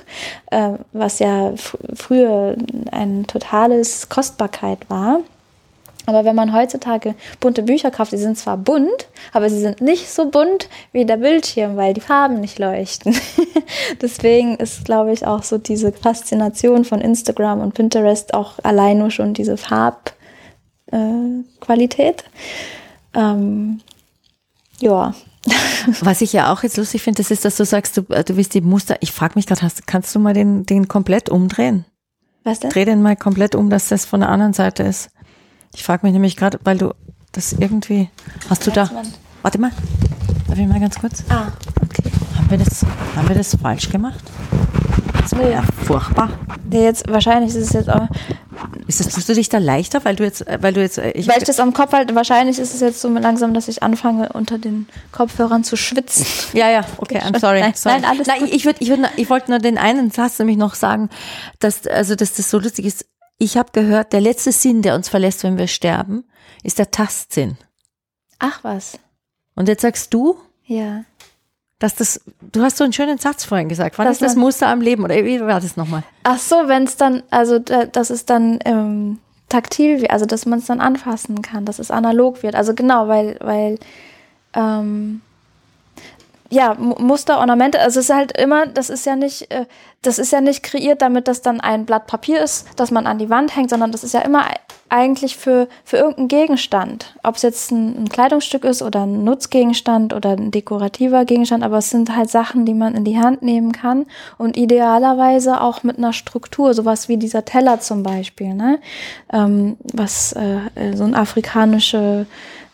äh, 0.50 0.70
was 0.92 1.18
ja 1.18 1.52
fr 1.56 1.76
früher 1.94 2.56
ein 2.90 3.26
totales 3.26 4.08
Kostbarkeit 4.08 4.78
war, 4.88 5.20
aber 6.06 6.24
wenn 6.24 6.36
man 6.36 6.52
heutzutage 6.52 7.14
bunte 7.40 7.62
Bücher 7.62 7.90
kauft, 7.90 8.12
die 8.12 8.16
sind 8.16 8.38
zwar 8.38 8.56
bunt, 8.56 9.08
aber 9.32 9.50
sie 9.50 9.60
sind 9.60 9.80
nicht 9.80 10.08
so 10.08 10.30
bunt 10.30 10.68
wie 10.92 11.04
der 11.04 11.16
Bildschirm, 11.16 11.76
weil 11.76 11.94
die 11.94 12.00
Farben 12.00 12.40
nicht 12.40 12.58
leuchten. 12.58 13.14
Deswegen 14.00 14.56
ist, 14.56 14.84
glaube 14.84 15.12
ich, 15.12 15.26
auch 15.26 15.42
so 15.42 15.58
diese 15.58 15.92
Faszination 15.92 16.84
von 16.84 17.00
Instagram 17.00 17.60
und 17.60 17.74
Pinterest 17.74 18.34
auch 18.34 18.54
allein 18.62 18.98
nur 18.98 19.10
schon 19.10 19.34
diese 19.34 19.56
Farbqualität. 19.56 22.24
Äh, 23.12 23.18
ähm, 23.18 23.80
ja. 24.80 25.14
Was 26.00 26.20
ich 26.20 26.32
ja 26.32 26.52
auch 26.52 26.62
jetzt 26.62 26.76
lustig 26.76 27.02
finde, 27.02 27.18
das 27.18 27.30
ist, 27.30 27.44
dass 27.44 27.56
du 27.56 27.64
sagst, 27.64 27.96
du, 27.96 28.02
du 28.02 28.36
willst 28.36 28.54
die 28.54 28.60
Muster. 28.60 28.96
Ich 29.00 29.12
frage 29.12 29.34
mich 29.36 29.46
gerade, 29.46 29.68
kannst 29.86 30.14
du 30.14 30.18
mal 30.18 30.34
den, 30.34 30.66
den 30.66 30.88
komplett 30.88 31.28
umdrehen? 31.28 31.84
Was 32.44 32.60
denn? 32.60 32.70
Dreh 32.70 32.84
den 32.84 33.02
mal 33.02 33.16
komplett 33.16 33.54
um, 33.54 33.70
dass 33.70 33.88
das 33.88 34.04
von 34.04 34.20
der 34.20 34.28
anderen 34.28 34.52
Seite 34.52 34.84
ist. 34.84 35.10
Ich 35.76 35.84
frage 35.84 36.06
mich 36.06 36.14
nämlich 36.14 36.36
gerade, 36.36 36.58
weil 36.64 36.78
du 36.78 36.94
das 37.32 37.52
irgendwie. 37.52 38.08
Hast 38.48 38.66
du 38.66 38.70
da. 38.70 38.90
Warte 39.42 39.60
mal. 39.60 39.70
Darf 40.48 40.58
ich 40.58 40.66
mal 40.66 40.80
ganz 40.80 40.98
kurz? 40.98 41.22
Ah, 41.28 41.48
okay. 41.84 42.10
Haben 42.36 42.50
wir 42.50 42.58
das, 42.58 42.84
haben 43.14 43.28
wir 43.28 43.36
das 43.36 43.56
falsch 43.60 43.90
gemacht? 43.90 44.24
Das 45.20 45.36
wäre 45.36 45.52
ja 45.52 45.62
furchtbar. 45.84 46.30
Ja, 46.72 46.80
jetzt, 46.80 47.08
wahrscheinlich 47.10 47.54
ist 47.54 47.56
es 47.56 47.72
jetzt 47.74 47.90
auch. 47.90 48.08
Ist 48.86 49.00
das, 49.00 49.08
tust 49.08 49.28
du 49.28 49.34
dich 49.34 49.50
da 49.50 49.58
leichter, 49.58 50.02
weil 50.04 50.16
du 50.16 50.24
jetzt, 50.24 50.46
weil 50.60 50.72
du 50.72 50.80
jetzt, 50.80 50.96
äh, 50.96 51.10
ich, 51.10 51.28
weil 51.28 51.38
ich 51.38 51.44
das 51.44 51.60
am 51.60 51.74
Kopf 51.74 51.92
halt, 51.92 52.14
wahrscheinlich 52.14 52.58
ist 52.58 52.72
es 52.72 52.80
jetzt 52.80 53.00
so 53.02 53.08
langsam, 53.08 53.52
dass 53.52 53.68
ich 53.68 53.82
anfange, 53.82 54.30
unter 54.32 54.58
den 54.58 54.88
Kopfhörern 55.12 55.62
zu 55.62 55.76
schwitzen. 55.76 56.24
Ja, 56.54 56.70
ja, 56.70 56.86
okay, 56.98 57.18
I'm 57.18 57.38
sorry. 57.38 57.60
Nein, 57.60 57.72
sorry. 57.74 58.00
nein 58.00 58.10
alles 58.10 58.26
nein, 58.26 58.48
ich 58.50 58.64
würde, 58.64 58.78
ich 58.80 58.88
würde, 58.88 59.10
ich 59.16 59.28
wollte 59.28 59.50
nur 59.50 59.58
den 59.58 59.76
einen 59.76 60.10
Satz 60.10 60.38
nämlich 60.38 60.56
noch 60.56 60.74
sagen, 60.74 61.10
dass, 61.58 61.86
also, 61.86 62.14
dass 62.14 62.32
das 62.32 62.48
so 62.48 62.58
lustig 62.58 62.86
ist. 62.86 63.04
Ich 63.38 63.56
habe 63.56 63.70
gehört, 63.72 64.12
der 64.12 64.20
letzte 64.20 64.52
Sinn, 64.52 64.82
der 64.82 64.94
uns 64.94 65.08
verlässt, 65.08 65.44
wenn 65.44 65.58
wir 65.58 65.66
sterben, 65.66 66.24
ist 66.62 66.78
der 66.78 66.90
Tastsinn. 66.90 67.58
Ach 68.38 68.64
was. 68.64 68.98
Und 69.54 69.68
jetzt 69.68 69.82
sagst 69.82 70.12
du? 70.14 70.36
Ja. 70.64 71.04
Dass 71.78 71.94
das, 71.94 72.20
du 72.40 72.62
hast 72.62 72.78
so 72.78 72.84
einen 72.84 72.94
schönen 72.94 73.18
Satz 73.18 73.44
vorhin 73.44 73.68
gesagt. 73.68 73.98
War 73.98 74.06
das 74.06 74.18
das 74.18 74.36
Muster 74.36 74.68
am 74.68 74.80
Leben 74.80 75.04
oder 75.04 75.14
wie 75.16 75.40
war 75.40 75.60
das 75.60 75.76
nochmal? 75.76 76.02
Ach 76.22 76.38
so, 76.38 76.68
wenn 76.68 76.84
es 76.84 76.96
dann, 76.96 77.22
also 77.30 77.58
das 77.58 78.10
ist 78.10 78.30
dann 78.30 78.58
ähm, 78.64 79.18
taktil, 79.50 80.06
also 80.06 80.24
dass 80.24 80.46
man 80.46 80.60
es 80.60 80.66
dann 80.66 80.80
anfassen 80.80 81.42
kann, 81.42 81.66
dass 81.66 81.78
es 81.78 81.90
analog 81.90 82.42
wird. 82.42 82.54
Also 82.54 82.74
genau, 82.74 83.08
weil, 83.08 83.36
weil 83.40 83.78
ähm, 84.54 85.20
ja, 86.50 86.74
Muster, 86.74 87.38
Ornamente, 87.38 87.80
also 87.80 88.00
es 88.00 88.08
ist 88.08 88.14
halt 88.14 88.38
immer, 88.38 88.66
das 88.66 88.90
ist 88.90 89.06
ja 89.06 89.16
nicht, 89.16 89.50
äh, 89.50 89.66
das 90.02 90.18
ist 90.18 90.32
ja 90.32 90.40
nicht 90.40 90.62
kreiert, 90.62 91.02
damit 91.02 91.26
das 91.28 91.42
dann 91.42 91.60
ein 91.60 91.86
Blatt 91.86 92.06
Papier 92.06 92.40
ist, 92.40 92.66
das 92.76 92.90
man 92.90 93.06
an 93.06 93.18
die 93.18 93.30
Wand 93.30 93.56
hängt, 93.56 93.70
sondern 93.70 93.92
das 93.92 94.04
ist 94.04 94.14
ja 94.14 94.20
immer 94.20 94.44
eigentlich 94.88 95.36
für, 95.36 95.68
für 95.84 95.96
irgendeinen 95.96 96.28
Gegenstand. 96.28 97.16
Ob 97.24 97.36
es 97.36 97.42
jetzt 97.42 97.72
ein, 97.72 98.04
ein 98.04 98.08
Kleidungsstück 98.08 98.64
ist 98.64 98.82
oder 98.82 99.04
ein 99.04 99.24
Nutzgegenstand 99.24 100.14
oder 100.14 100.30
ein 100.30 100.52
dekorativer 100.52 101.24
Gegenstand, 101.24 101.64
aber 101.64 101.78
es 101.78 101.90
sind 101.90 102.14
halt 102.14 102.30
Sachen, 102.30 102.64
die 102.66 102.74
man 102.74 102.94
in 102.94 103.04
die 103.04 103.18
Hand 103.18 103.42
nehmen 103.42 103.72
kann 103.72 104.06
und 104.38 104.56
idealerweise 104.56 105.60
auch 105.60 105.82
mit 105.82 105.98
einer 105.98 106.12
Struktur, 106.12 106.74
sowas 106.74 107.08
wie 107.08 107.16
dieser 107.16 107.44
Teller 107.44 107.80
zum 107.80 108.04
Beispiel, 108.04 108.54
ne? 108.54 108.78
Ähm, 109.32 109.76
was 109.92 110.32
äh, 110.34 110.94
so 110.94 111.04
eine 111.04 111.16
afrikanische 111.16 112.26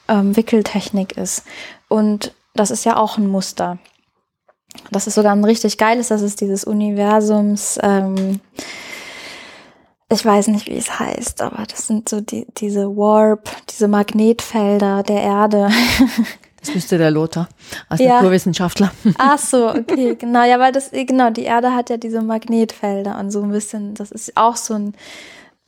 ähm, 0.09 0.37
Wickeltechnik 0.37 1.17
ist. 1.17 1.45
Und 1.89 2.33
das 2.55 2.71
ist 2.71 2.85
ja 2.85 2.97
auch 2.97 3.19
ein 3.19 3.29
Muster. 3.29 3.79
Das 4.91 5.07
ist 5.07 5.15
sogar 5.15 5.33
ein 5.33 5.45
richtig 5.45 5.79
geiles, 5.79 6.09
das 6.09 6.23
ist 6.23 6.41
dieses 6.41 6.65
Universums, 6.65 7.79
ähm, 7.83 8.41
ich 10.13 10.25
weiß 10.25 10.49
nicht, 10.49 10.67
wie 10.67 10.77
es 10.77 10.99
heißt, 10.99 11.41
aber 11.41 11.65
das 11.67 11.87
sind 11.87 12.09
so 12.09 12.21
die, 12.21 12.47
diese 12.59 12.87
Warp, 12.97 13.51
diese 13.71 13.89
Magnetfelder 13.89 15.03
der 15.03 15.23
Erde. 15.23 15.69
Das 16.65 16.77
müsste 16.77 16.97
der 16.97 17.11
Lothar 17.11 17.49
als 17.89 18.01
ja. 18.01 18.21
Naturwissenschaftler. 18.21 18.93
Ach 19.19 19.37
so, 19.37 19.69
okay, 19.71 20.15
genau. 20.15 20.45
Ja, 20.45 20.61
weil 20.61 20.71
das, 20.71 20.93
genau, 20.93 21.31
die 21.31 21.43
Erde 21.43 21.75
hat 21.75 21.91
ja 21.91 21.97
diese 21.97 22.23
Magnetfelder 22.23 23.19
und 23.19 23.33
so 23.33 23.43
ein 23.43 23.51
bisschen, 23.51 23.95
das 23.95 24.13
ist 24.13 24.37
auch 24.37 24.55
so, 24.55 24.75
ein, 24.75 24.95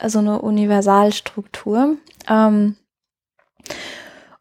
so 0.06 0.20
eine 0.20 0.40
Universalstruktur. 0.40 1.96
Ähm, 2.28 2.76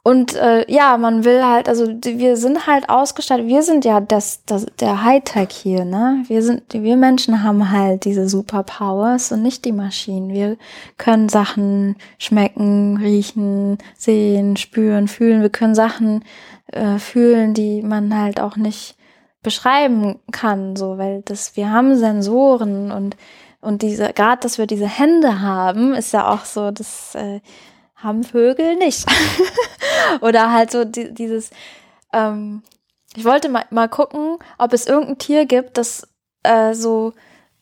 und 0.05 0.35
äh, 0.35 0.69
ja, 0.69 0.97
man 0.97 1.23
will 1.23 1.45
halt, 1.45 1.69
also 1.69 1.87
wir 1.87 2.35
sind 2.35 2.67
halt 2.67 2.89
ausgestattet, 2.89 3.47
wir 3.47 3.63
sind 3.63 3.85
ja 3.85 4.01
das, 4.01 4.43
das 4.45 4.65
der 4.81 5.01
Hightech 5.05 5.51
hier, 5.51 5.85
ne? 5.85 6.25
Wir 6.27 6.43
sind, 6.43 6.63
wir 6.73 6.97
Menschen 6.97 7.41
haben 7.41 7.71
halt 7.71 8.03
diese 8.03 8.27
Superpowers 8.27 9.31
und 9.31 9.41
nicht 9.43 9.63
die 9.63 9.71
Maschinen. 9.71 10.33
Wir 10.33 10.57
können 10.97 11.29
Sachen 11.29 11.95
schmecken, 12.17 12.97
riechen, 12.97 13.77
sehen, 13.95 14.57
spüren, 14.57 15.07
fühlen. 15.07 15.41
Wir 15.41 15.49
können 15.49 15.73
Sachen 15.73 16.25
äh, 16.73 16.97
fühlen, 16.99 17.53
die 17.53 17.81
man 17.81 18.13
halt 18.19 18.41
auch 18.41 18.57
nicht 18.57 18.97
beschreiben 19.41 20.19
kann, 20.33 20.75
so, 20.75 20.97
weil 20.97 21.21
das, 21.23 21.55
wir 21.55 21.71
haben 21.71 21.95
Sensoren 21.95 22.91
und 22.91 23.15
und 23.61 23.81
diese, 23.81 24.11
gerade, 24.11 24.41
dass 24.41 24.57
wir 24.57 24.67
diese 24.67 24.87
Hände 24.87 25.39
haben, 25.39 25.93
ist 25.93 26.11
ja 26.11 26.29
auch 26.29 26.43
so, 26.43 26.71
das 26.71 27.15
äh, 27.15 27.39
haben 28.03 28.23
Vögel 28.23 28.75
nicht. 28.75 29.05
Oder 30.21 30.51
halt 30.51 30.71
so 30.71 30.85
die, 30.85 31.13
dieses, 31.13 31.51
ähm, 32.11 32.63
ich 33.15 33.25
wollte 33.25 33.49
mal, 33.49 33.65
mal 33.69 33.89
gucken, 33.89 34.37
ob 34.57 34.73
es 34.73 34.87
irgendein 34.87 35.17
Tier 35.17 35.45
gibt, 35.45 35.77
das 35.77 36.07
äh, 36.43 36.73
so 36.73 37.13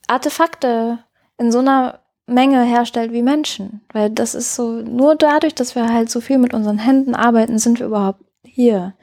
Artefakte 0.08 1.00
in 1.38 1.52
so 1.52 1.60
einer 1.60 2.00
Menge 2.26 2.64
herstellt 2.64 3.12
wie 3.12 3.22
Menschen. 3.22 3.82
Weil 3.94 4.10
das 4.10 4.36
ist 4.36 4.56
so, 4.56 4.72
nur 4.72 5.16
dadurch, 5.16 5.56
dass 5.56 5.76
wir 5.76 5.92
halt 5.92 6.10
so 6.10 6.22
viel 6.22 6.38
mit 6.38 6.54
unseren 6.54 6.78
Händen 6.78 7.16
arbeiten, 7.16 7.60
sind 7.60 7.80
wir 7.80 7.88
überhaupt 7.88 8.24
hier. 8.44 8.94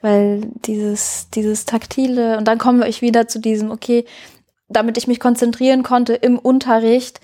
Weil 0.00 0.42
dieses, 0.66 1.28
dieses 1.30 1.64
taktile, 1.64 2.36
und 2.38 2.48
dann 2.48 2.58
komme 2.58 2.88
ich 2.88 3.02
wieder 3.02 3.28
zu 3.28 3.38
diesem, 3.38 3.70
okay, 3.70 4.04
damit 4.68 4.96
ich 4.96 5.06
mich 5.06 5.20
konzentrieren 5.20 5.82
konnte 5.82 6.14
im 6.14 6.38
Unterricht, 6.38 7.20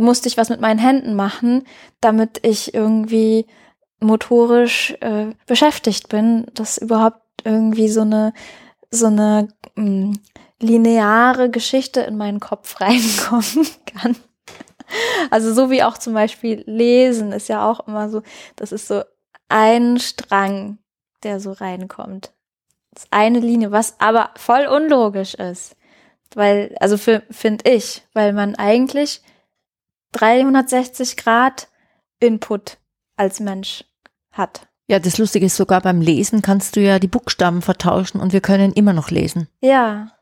musste 0.00 0.28
ich 0.28 0.36
was 0.36 0.48
mit 0.48 0.60
meinen 0.60 0.78
Händen 0.78 1.14
machen, 1.14 1.64
damit 2.00 2.44
ich 2.44 2.74
irgendwie 2.74 3.46
motorisch 4.00 4.94
äh, 5.00 5.32
beschäftigt 5.46 6.08
bin, 6.08 6.46
dass 6.54 6.78
überhaupt 6.78 7.22
irgendwie 7.44 7.88
so 7.88 8.02
eine 8.02 8.32
so 8.90 9.06
eine 9.06 9.48
mh, 9.74 9.84
mm, 9.84 10.20
lineare 10.60 11.50
Geschichte 11.50 12.00
in 12.00 12.16
meinen 12.16 12.40
Kopf 12.40 12.80
reinkommen 12.80 13.66
kann. 13.86 14.16
Also 15.30 15.54
so 15.54 15.70
wie 15.70 15.82
auch 15.82 15.96
zum 15.96 16.12
Beispiel 16.12 16.62
Lesen 16.66 17.32
ist 17.32 17.48
ja 17.48 17.68
auch 17.68 17.86
immer 17.88 18.10
so, 18.10 18.22
das 18.56 18.72
ist 18.72 18.88
so 18.88 19.02
ein 19.48 19.98
Strang, 19.98 20.78
der 21.22 21.40
so 21.40 21.52
reinkommt. 21.52 22.32
Das 22.92 23.04
ist 23.04 23.12
eine 23.12 23.40
Linie, 23.40 23.72
was 23.72 23.98
aber 24.00 24.30
voll 24.36 24.66
unlogisch 24.66 25.34
ist. 25.34 25.76
Weil, 26.34 26.76
also 26.80 26.96
finde 26.98 27.70
ich, 27.70 28.02
weil 28.12 28.32
man 28.32 28.54
eigentlich 28.54 29.22
360 30.12 31.16
Grad 31.16 31.68
Input 32.20 32.78
als 33.16 33.40
Mensch 33.40 33.84
hat. 34.30 34.68
Ja, 34.88 34.98
das 34.98 35.18
Lustige 35.18 35.46
ist, 35.46 35.56
sogar 35.56 35.80
beim 35.80 36.00
Lesen 36.00 36.42
kannst 36.42 36.76
du 36.76 36.80
ja 36.80 36.98
die 36.98 37.08
Buchstaben 37.08 37.62
vertauschen 37.62 38.20
und 38.20 38.32
wir 38.32 38.40
können 38.40 38.72
immer 38.72 38.92
noch 38.92 39.10
lesen. 39.10 39.48
Ja. 39.60 40.12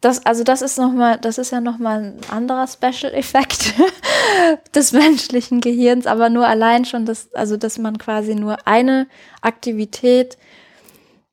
Das, 0.00 0.24
also 0.24 0.42
das 0.42 0.62
ist 0.62 0.78
noch 0.78 0.92
mal, 0.92 1.18
das 1.18 1.38
ist 1.38 1.52
ja 1.52 1.60
nochmal 1.60 2.02
ein 2.02 2.30
anderer 2.30 2.66
Special 2.66 3.12
Effekt 3.12 3.74
des 4.74 4.92
menschlichen 4.92 5.60
Gehirns, 5.60 6.06
aber 6.06 6.30
nur 6.30 6.46
allein 6.46 6.84
schon, 6.84 7.04
dass, 7.04 7.32
also 7.34 7.56
dass 7.56 7.78
man 7.78 7.98
quasi 7.98 8.34
nur 8.34 8.66
eine 8.66 9.06
Aktivität 9.42 10.38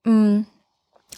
mh, 0.06 0.46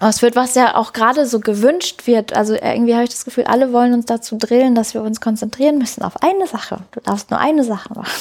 mm, 0.01 0.05
ausführt, 0.05 0.35
was 0.35 0.55
ja 0.55 0.75
auch 0.75 0.93
gerade 0.93 1.25
so 1.25 1.39
gewünscht 1.39 2.07
wird. 2.07 2.35
Also 2.35 2.53
irgendwie 2.53 2.93
habe 2.93 3.03
ich 3.03 3.09
das 3.09 3.25
Gefühl, 3.25 3.45
alle 3.45 3.73
wollen 3.73 3.93
uns 3.93 4.05
dazu 4.05 4.37
drillen, 4.37 4.75
dass 4.75 4.93
wir 4.93 5.01
uns 5.01 5.21
konzentrieren 5.21 5.77
müssen 5.77 6.03
auf 6.03 6.21
eine 6.21 6.47
Sache. 6.47 6.79
Du 6.91 6.99
darfst 6.99 7.29
nur 7.31 7.39
eine 7.39 7.63
Sache 7.63 7.93
machen. 7.93 8.11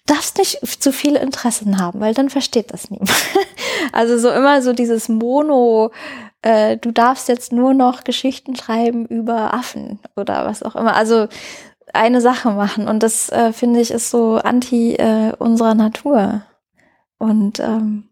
darfst 0.06 0.39
nicht 0.39 0.61
zu 0.82 0.93
viele 0.93 1.19
Interessen 1.19 1.78
haben, 1.78 2.01
weil 2.01 2.15
dann 2.15 2.31
versteht 2.31 2.73
das 2.73 2.90
niemand. 2.90 3.11
also 3.93 4.19
so 4.19 4.31
immer 4.31 4.61
so 4.62 4.73
dieses 4.73 5.09
Mono, 5.09 5.93
äh, 6.43 6.77
du 6.77 6.90
darfst 6.90 7.28
jetzt 7.28 7.52
nur 7.52 7.73
noch 7.73 8.05
Geschichten 8.05 8.55
schreiben 8.55 9.06
über 9.06 9.55
Affen 9.55 9.98
oder 10.15 10.44
was 10.44 10.62
auch 10.62 10.77
immer. 10.77 10.94
Also 10.94 11.28
eine 11.93 12.20
Sache 12.20 12.51
machen 12.51 12.89
und 12.89 13.02
das 13.02 13.31
äh, 13.31 13.52
finde 13.52 13.81
ich 13.81 13.90
ist 13.90 14.11
so 14.11 14.36
anti 14.36 14.94
äh, 14.94 15.32
unserer 15.39 15.74
Natur. 15.74 16.43
Und 17.19 17.61
ähm, 17.61 18.09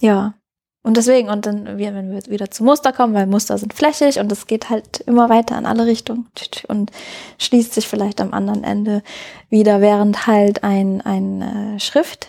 ja, 0.00 0.34
Und 0.82 0.96
deswegen, 0.96 1.28
und 1.28 1.44
dann, 1.44 1.66
wenn 1.78 2.10
wir 2.10 2.26
wieder 2.26 2.50
zu 2.50 2.64
Muster 2.64 2.92
kommen, 2.92 3.12
weil 3.12 3.26
Muster 3.26 3.58
sind 3.58 3.74
flächig 3.74 4.18
und 4.18 4.32
es 4.32 4.46
geht 4.46 4.70
halt 4.70 5.00
immer 5.00 5.28
weiter 5.28 5.58
in 5.58 5.66
alle 5.66 5.84
Richtungen 5.84 6.28
und 6.68 6.90
schließt 7.38 7.74
sich 7.74 7.86
vielleicht 7.86 8.20
am 8.20 8.32
anderen 8.32 8.64
Ende 8.64 9.02
wieder, 9.50 9.82
während 9.82 10.26
halt 10.26 10.64
ein, 10.64 11.02
ein 11.02 11.42
äh, 11.42 11.80
Schrift, 11.80 12.28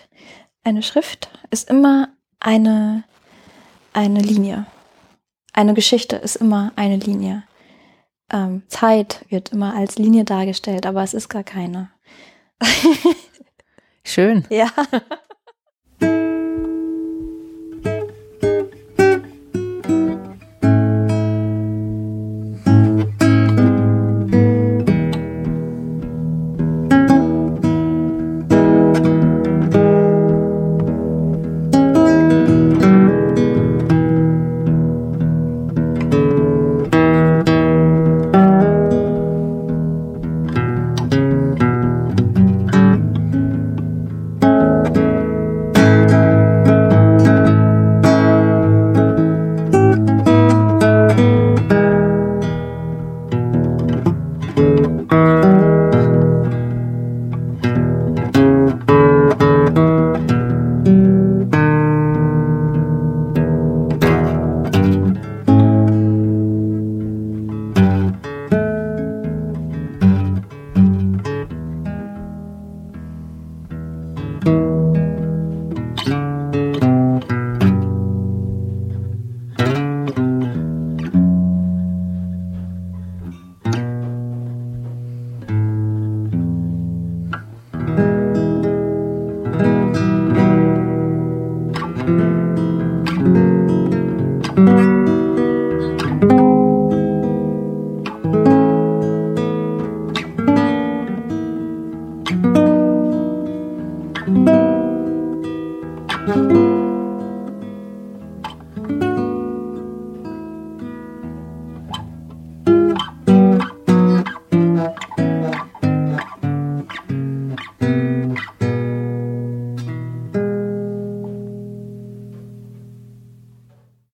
eine 0.64 0.84
Schrift 0.84 1.30
ist 1.50 1.70
immer 1.70 2.10
eine, 2.40 3.04
eine 3.94 4.20
Linie. 4.20 4.66
Eine 5.54 5.74
Geschichte 5.74 6.18
ist 6.18 6.36
immer 6.36 6.74
eine 6.76 6.98
Linie. 6.98 7.44
Ähm, 8.32 8.64
Zeit 8.68 9.26
wird 9.30 9.50
immer 9.50 9.76
als 9.76 9.98
Linie 9.98 10.24
dargestellt, 10.24 10.86
aber 10.86 11.04
es 11.04 11.14
ist 11.14 11.30
gar 11.30 11.44
keine. 11.44 11.90
Schön. 14.04 14.46
Ja. 14.50 14.70